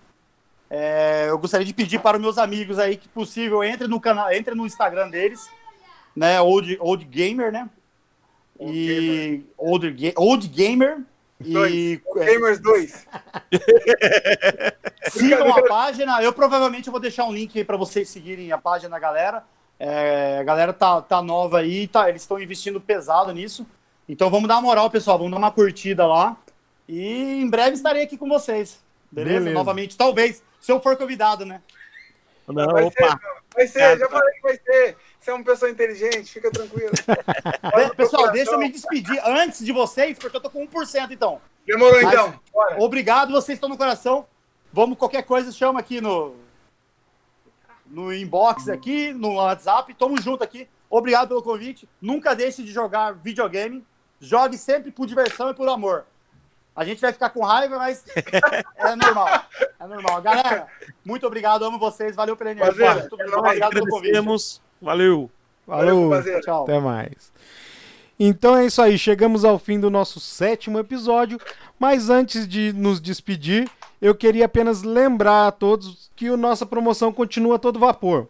É, 0.67 1.27
eu 1.29 1.37
gostaria 1.37 1.63
de 1.65 1.75
pedir 1.75 1.99
para 1.99 2.17
os 2.17 2.23
meus 2.23 2.39
amigos 2.39 2.79
aí 2.79 2.97
que 2.97 3.07
possível 3.07 3.63
entre 3.63 3.87
no 3.87 4.01
canal, 4.01 4.31
entre 4.31 4.55
no 4.55 4.65
Instagram 4.65 5.07
deles, 5.11 5.47
né? 6.15 6.41
Old, 6.41 6.75
old 6.81 7.05
Gamer, 7.05 7.51
né? 7.51 7.69
Old 8.57 8.79
e 8.79 8.95
gamer. 8.99 9.45
Old, 9.57 10.13
old 10.17 10.47
Gamer 10.47 11.01
dois. 11.39 11.73
e 11.73 12.01
Gamers 12.15 12.59
2. 12.59 13.07
Sigam 15.11 15.51
a 15.51 15.63
página. 15.63 16.21
Eu 16.21 16.33
provavelmente 16.33 16.89
vou 16.89 16.99
deixar 16.99 17.25
um 17.25 17.33
link 17.33 17.57
aí 17.57 17.63
para 17.63 17.77
vocês 17.77 18.09
seguirem 18.09 18.51
a 18.51 18.57
página, 18.57 18.99
galera. 18.99 19.43
É, 19.79 20.39
a 20.39 20.43
galera 20.43 20.73
tá, 20.73 21.01
tá 21.01 21.21
nova 21.21 21.59
aí, 21.59 21.87
tá, 21.87 22.09
eles 22.09 22.23
estão 22.23 22.39
investindo 22.39 22.81
pesado 22.81 23.31
nisso. 23.31 23.65
Então 24.07 24.29
vamos 24.29 24.47
dar 24.47 24.55
uma 24.55 24.63
moral, 24.63 24.89
pessoal. 24.89 25.17
Vamos 25.17 25.31
dar 25.31 25.37
uma 25.37 25.51
curtida 25.51 26.05
lá. 26.05 26.35
E 26.87 27.41
em 27.41 27.49
breve 27.49 27.75
estarei 27.75 28.03
aqui 28.03 28.17
com 28.17 28.27
vocês. 28.27 28.79
Beleza? 29.11 29.39
Beleza. 29.39 29.53
Novamente, 29.53 29.95
talvez, 29.95 30.43
se 30.59 30.71
eu 30.71 30.81
for 30.81 30.97
convidado, 30.97 31.45
né? 31.45 31.61
Não, 32.47 32.67
vai 32.71 32.83
opa. 32.83 33.09
Ser, 33.09 33.19
vai 33.55 33.67
ser, 33.67 33.99
já 33.99 34.09
falei 34.09 34.33
que 34.33 34.41
vai 34.41 34.57
ser. 34.57 34.97
Você 35.19 35.31
é 35.31 35.33
uma 35.33 35.43
pessoa 35.43 35.69
inteligente, 35.69 36.31
fica 36.31 36.49
tranquilo. 36.49 36.91
Pessoal, 37.97 38.31
deixa 38.31 38.51
eu 38.51 38.57
me 38.57 38.71
despedir 38.71 39.19
antes 39.25 39.65
de 39.65 39.71
vocês, 39.73 40.17
porque 40.17 40.37
eu 40.37 40.41
tô 40.41 40.49
com 40.49 40.65
1%, 40.65 41.11
então. 41.11 41.41
Demorou, 41.65 42.01
Mas, 42.01 42.13
então. 42.13 42.39
Bora. 42.53 42.81
Obrigado, 42.81 43.31
vocês 43.31 43.57
estão 43.57 43.67
no 43.67 43.77
coração. 43.77 44.25
Vamos, 44.71 44.97
qualquer 44.97 45.23
coisa, 45.23 45.51
chama 45.51 45.79
aqui 45.79 45.99
no, 45.99 46.35
no 47.85 48.13
inbox 48.13 48.69
aqui, 48.69 49.11
no 49.11 49.35
WhatsApp. 49.35 49.93
Tamo 49.93 50.19
junto 50.21 50.43
aqui. 50.43 50.69
Obrigado 50.89 51.27
pelo 51.27 51.43
convite. 51.43 51.87
Nunca 52.01 52.33
deixe 52.33 52.63
de 52.63 52.71
jogar 52.71 53.13
videogame. 53.13 53.85
Jogue 54.21 54.57
sempre 54.57 54.89
por 54.89 55.05
diversão 55.05 55.49
e 55.49 55.53
por 55.53 55.67
amor. 55.67 56.05
A 56.75 56.85
gente 56.85 57.01
vai 57.01 57.11
ficar 57.11 57.29
com 57.31 57.43
raiva, 57.43 57.77
mas 57.77 58.05
é 58.77 58.95
normal. 58.95 59.27
É 59.79 59.85
normal. 59.85 60.21
Galera, 60.21 60.67
muito 61.03 61.27
obrigado, 61.27 61.65
amo 61.65 61.77
vocês. 61.77 62.15
Valeu 62.15 62.37
pela 62.37 62.51
energia. 62.51 62.95
Muito 62.95 63.15
obrigado 63.37 63.71
pelo 63.71 63.87
convite. 63.89 64.17
Valeu. 64.81 65.29
Valeu. 65.67 66.09
Valeu 66.09 66.41
Tchau. 66.41 66.63
Até 66.63 66.79
mais. 66.79 67.31
Então 68.19 68.57
é 68.57 68.65
isso 68.65 68.81
aí, 68.81 68.97
chegamos 68.97 69.45
ao 69.45 69.57
fim 69.57 69.79
do 69.79 69.89
nosso 69.89 70.19
sétimo 70.19 70.77
episódio, 70.77 71.39
mas 71.79 72.09
antes 72.09 72.45
de 72.45 72.73
nos 72.73 72.99
despedir, 72.99 73.69
eu 74.01 74.13
queria 74.13 74.45
apenas 74.45 74.83
lembrar 74.83 75.47
a 75.47 75.51
todos 75.51 76.11
que 76.17 76.27
a 76.27 76.35
nossa 76.35 76.65
promoção 76.65 77.13
continua 77.13 77.55
a 77.55 77.59
todo 77.59 77.79
vapor. 77.79 78.27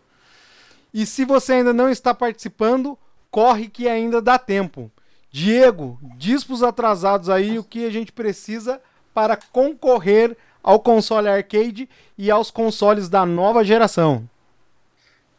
E 0.94 1.08
se 1.08 1.26
você 1.26 1.54
ainda 1.54 1.74
não 1.74 1.90
está 1.90 2.14
participando, 2.14 2.98
corre 3.32 3.68
que 3.68 3.88
ainda 3.88 4.22
dá 4.22 4.38
tempo. 4.38 4.92
Diego, 5.32 6.00
diz 6.18 6.44
para 6.44 6.54
os 6.54 6.64
atrasados 6.64 7.30
aí 7.30 7.58
o 7.58 7.64
que 7.64 7.86
a 7.86 7.90
gente 7.90 8.12
precisa 8.12 8.80
para 9.12 9.38
concorrer 9.52 10.38
ao 10.64 10.80
console 10.80 11.28
arcade 11.28 11.90
e 12.18 12.30
aos 12.30 12.52
consoles 12.52 13.10
da 13.10 13.26
nova 13.26 13.64
geração. 13.64 14.28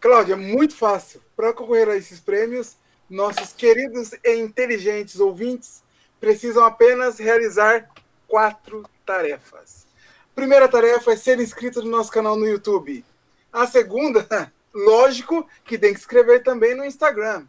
Cláudio, 0.01 0.33
é 0.33 0.37
muito 0.37 0.75
fácil. 0.75 1.21
para 1.37 1.53
concorrer 1.53 1.89
a 1.89 1.97
esses 1.97 2.19
prêmios, 2.21 2.77
nossos 3.09 3.53
queridos 3.53 4.13
e 4.25 4.35
inteligentes 4.37 5.21
ouvintes 5.21 5.83
precisam 6.19 6.65
apenas 6.65 7.19
realizar 7.19 7.89
quatro 8.27 8.89
tarefas. 9.05 9.87
Primeira 10.35 10.69
tarefa 10.69 11.13
é 11.13 11.17
ser 11.17 11.41
inscrito 11.41 11.83
no 11.83 11.91
nosso 11.91 12.11
canal 12.11 12.37
no 12.37 12.47
YouTube. 12.47 13.05
A 13.53 13.67
segunda, 13.67 14.53
lógico, 14.73 15.47
que 15.65 15.77
tem 15.77 15.93
que 15.93 16.01
escrever 16.01 16.43
também 16.43 16.75
no 16.75 16.85
Instagram. 16.85 17.45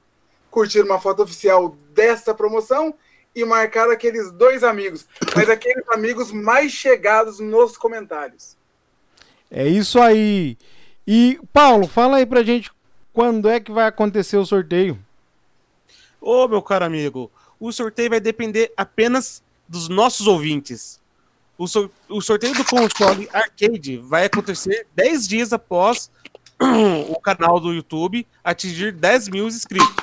Curtir 0.49 0.82
uma 0.82 0.99
foto 0.99 1.23
oficial 1.23 1.76
desta 1.94 2.34
promoção 2.34 2.94
e 3.34 3.45
marcar 3.45 3.90
aqueles 3.90 4.30
dois 4.32 4.64
amigos, 4.64 5.07
mas 5.36 5.49
aqueles 5.49 5.88
amigos 5.90 6.32
mais 6.32 6.72
chegados 6.72 7.40
nos 7.40 7.78
comentários. 7.78 8.57
É 9.49 9.65
isso 9.68 9.99
aí. 10.02 10.57
E, 11.07 11.40
Paulo, 11.52 11.88
fala 11.88 12.18
aí 12.18 12.26
pra 12.26 12.44
gente 12.44 12.72
quando 13.11 13.49
é 13.49 13.60
que 13.60 13.72
vai 13.72 13.88
acontecer 13.88 14.38
o 14.38 14.45
sorteio. 14.45 14.98
Ô, 16.19 16.48
meu 16.48 16.61
caro 16.61 16.86
amigo, 16.86 17.32
o 17.60 17.72
sorteio 17.72 18.11
vai 18.11 18.19
depender 18.19 18.72
apenas 18.78 19.44
dos 19.68 19.90
nossos 19.90 20.28
ouvintes. 20.28 20.99
O, 21.57 21.68
sor 21.68 21.91
o 22.10 22.22
sorteio 22.22 22.53
do 22.56 22.65
console 22.65 23.30
arcade 23.32 23.98
vai 23.98 24.26
acontecer 24.26 24.88
10 24.95 25.28
dias 25.28 25.53
após 25.53 26.10
o 27.10 27.19
canal 27.19 27.60
do 27.60 27.73
YouTube 27.73 28.26
atingir 28.44 28.91
10 28.91 29.30
mil 29.30 29.48
inscritos. 29.48 29.95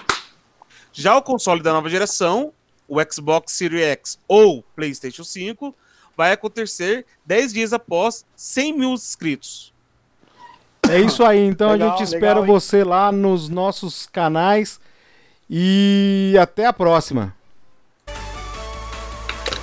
Já 0.92 1.16
o 1.16 1.22
console 1.22 1.62
da 1.62 1.72
nova 1.72 1.88
geração, 1.88 2.52
o 2.88 2.96
Xbox 3.02 3.52
Series 3.52 3.82
X 3.82 4.18
ou 4.26 4.64
PlayStation 4.74 5.22
5, 5.22 5.74
vai 6.16 6.32
acontecer 6.32 7.06
10 7.24 7.52
dias 7.52 7.72
após 7.72 8.24
100 8.34 8.72
mil 8.72 8.92
inscritos. 8.92 9.72
É 10.88 11.00
isso 11.00 11.24
aí, 11.24 11.44
então 11.44 11.72
legal, 11.72 11.88
a 11.88 11.90
gente 11.92 12.04
espera 12.04 12.40
legal, 12.40 12.46
você 12.46 12.84
lá 12.84 13.12
nos 13.12 13.48
nossos 13.48 14.06
canais 14.06 14.80
e 15.48 16.34
até 16.40 16.66
a 16.66 16.72
próxima. 16.72 17.34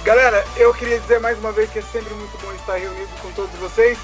Galera, 0.04 0.46
eu 0.56 0.72
queria 0.74 1.00
dizer 1.00 1.20
mais 1.20 1.38
uma 1.40 1.52
vez 1.52 1.70
que 1.72 1.80
é 1.80 1.82
sempre 1.82 2.14
muito 2.14 2.38
bom 2.38 2.52
estar 2.54 2.76
reunido 2.76 3.10
com 3.22 3.32
todos 3.32 3.52
vocês. 3.56 3.98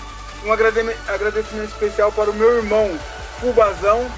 Um 0.44 0.52
agradecimento 0.52 1.70
especial 1.70 2.12
para 2.12 2.32
o 2.32 2.34
meu 2.34 2.58
irmão, 2.58 2.90
Fubazão. 3.40 4.10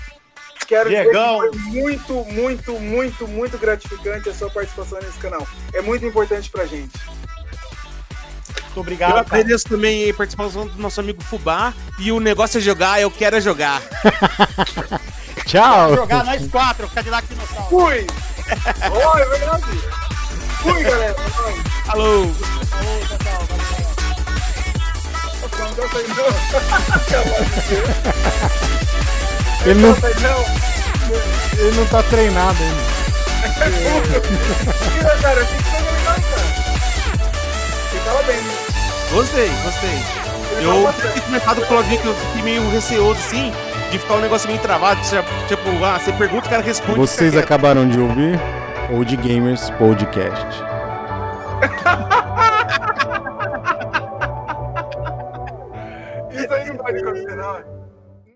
Quero 0.66 0.90
Diegão. 0.90 1.40
dizer 1.40 1.52
que 1.52 1.60
foi 1.60 1.72
muito, 1.82 2.14
muito, 2.26 2.80
muito, 2.80 3.28
muito 3.28 3.58
gratificante 3.58 4.30
a 4.30 4.34
sua 4.34 4.50
participação 4.50 4.98
nesse 5.02 5.20
canal. 5.20 5.46
É 5.74 5.82
muito 5.82 6.06
importante 6.06 6.50
pra 6.50 6.66
gente. 6.66 6.98
Muito 8.62 8.80
obrigado. 8.80 9.12
Eu 9.12 9.18
agradeço 9.20 9.66
cara. 9.66 9.76
também 9.76 10.10
a 10.10 10.14
participação 10.14 10.68
do 10.68 10.82
nosso 10.82 11.00
amigo 11.00 11.24
Fubá. 11.24 11.74
E 12.00 12.12
o 12.12 12.20
negócio 12.20 12.58
é 12.58 12.62
jogar, 12.62 13.02
eu 13.02 13.12
quero 13.12 13.38
é 13.38 13.42
jogar. 13.42 13.82
Tchau. 15.46 15.96
jogar 15.96 16.24
nós 16.24 16.48
quatro, 16.48 16.88
Cadillac 16.90 17.28
Dinossauro. 17.28 17.70
Fui! 17.70 18.08
oh, 18.92 19.18
é 19.18 19.26
verdade. 19.26 19.64
Fui, 20.62 20.84
galera. 20.84 21.16
Alô. 21.90 22.04
Alô, 22.04 22.30
pessoal. 23.10 23.64
Ele 29.66 29.82
não, 29.82 29.96
ele 31.58 31.78
não 31.78 31.86
tá 31.88 32.04
treinado 32.04 32.58
ainda. 32.62 32.94
cara, 35.22 35.40
eu 35.40 35.46
que 35.48 36.63
tava 38.04 38.24
bem. 38.24 38.38
Né? 38.38 38.54
Gostei, 39.12 39.50
gostei. 39.64 39.90
Eu 40.62 40.94
tinha 41.12 41.22
começado 41.24 41.66
com 41.66 41.76
alguém 41.76 41.98
que 41.98 42.06
eu 42.08 42.14
fiquei 42.14 42.44
meio 42.44 42.70
receoso, 42.70 43.20
assim, 43.20 43.52
de 43.92 44.00
ficar 44.00 44.16
um 44.16 44.22
negócio 44.22 44.48
meio 44.48 44.60
travado. 44.62 45.02
Tipo, 45.48 45.84
ah, 45.84 46.00
você 46.00 46.12
pergunta, 46.14 46.48
o 46.48 46.50
cara 46.50 46.62
responde. 46.62 47.00
Vocês 47.00 47.36
acabaram 47.36 47.88
de 47.88 48.00
ouvir 48.00 48.40
Old 48.92 49.16
Gamers 49.18 49.70
Podcast. 49.72 50.46
Isso 56.32 56.54
aí 56.54 56.70
não 56.70 56.78
vai 56.78 56.98
acontecer, 56.98 57.36
não. 57.36 57.73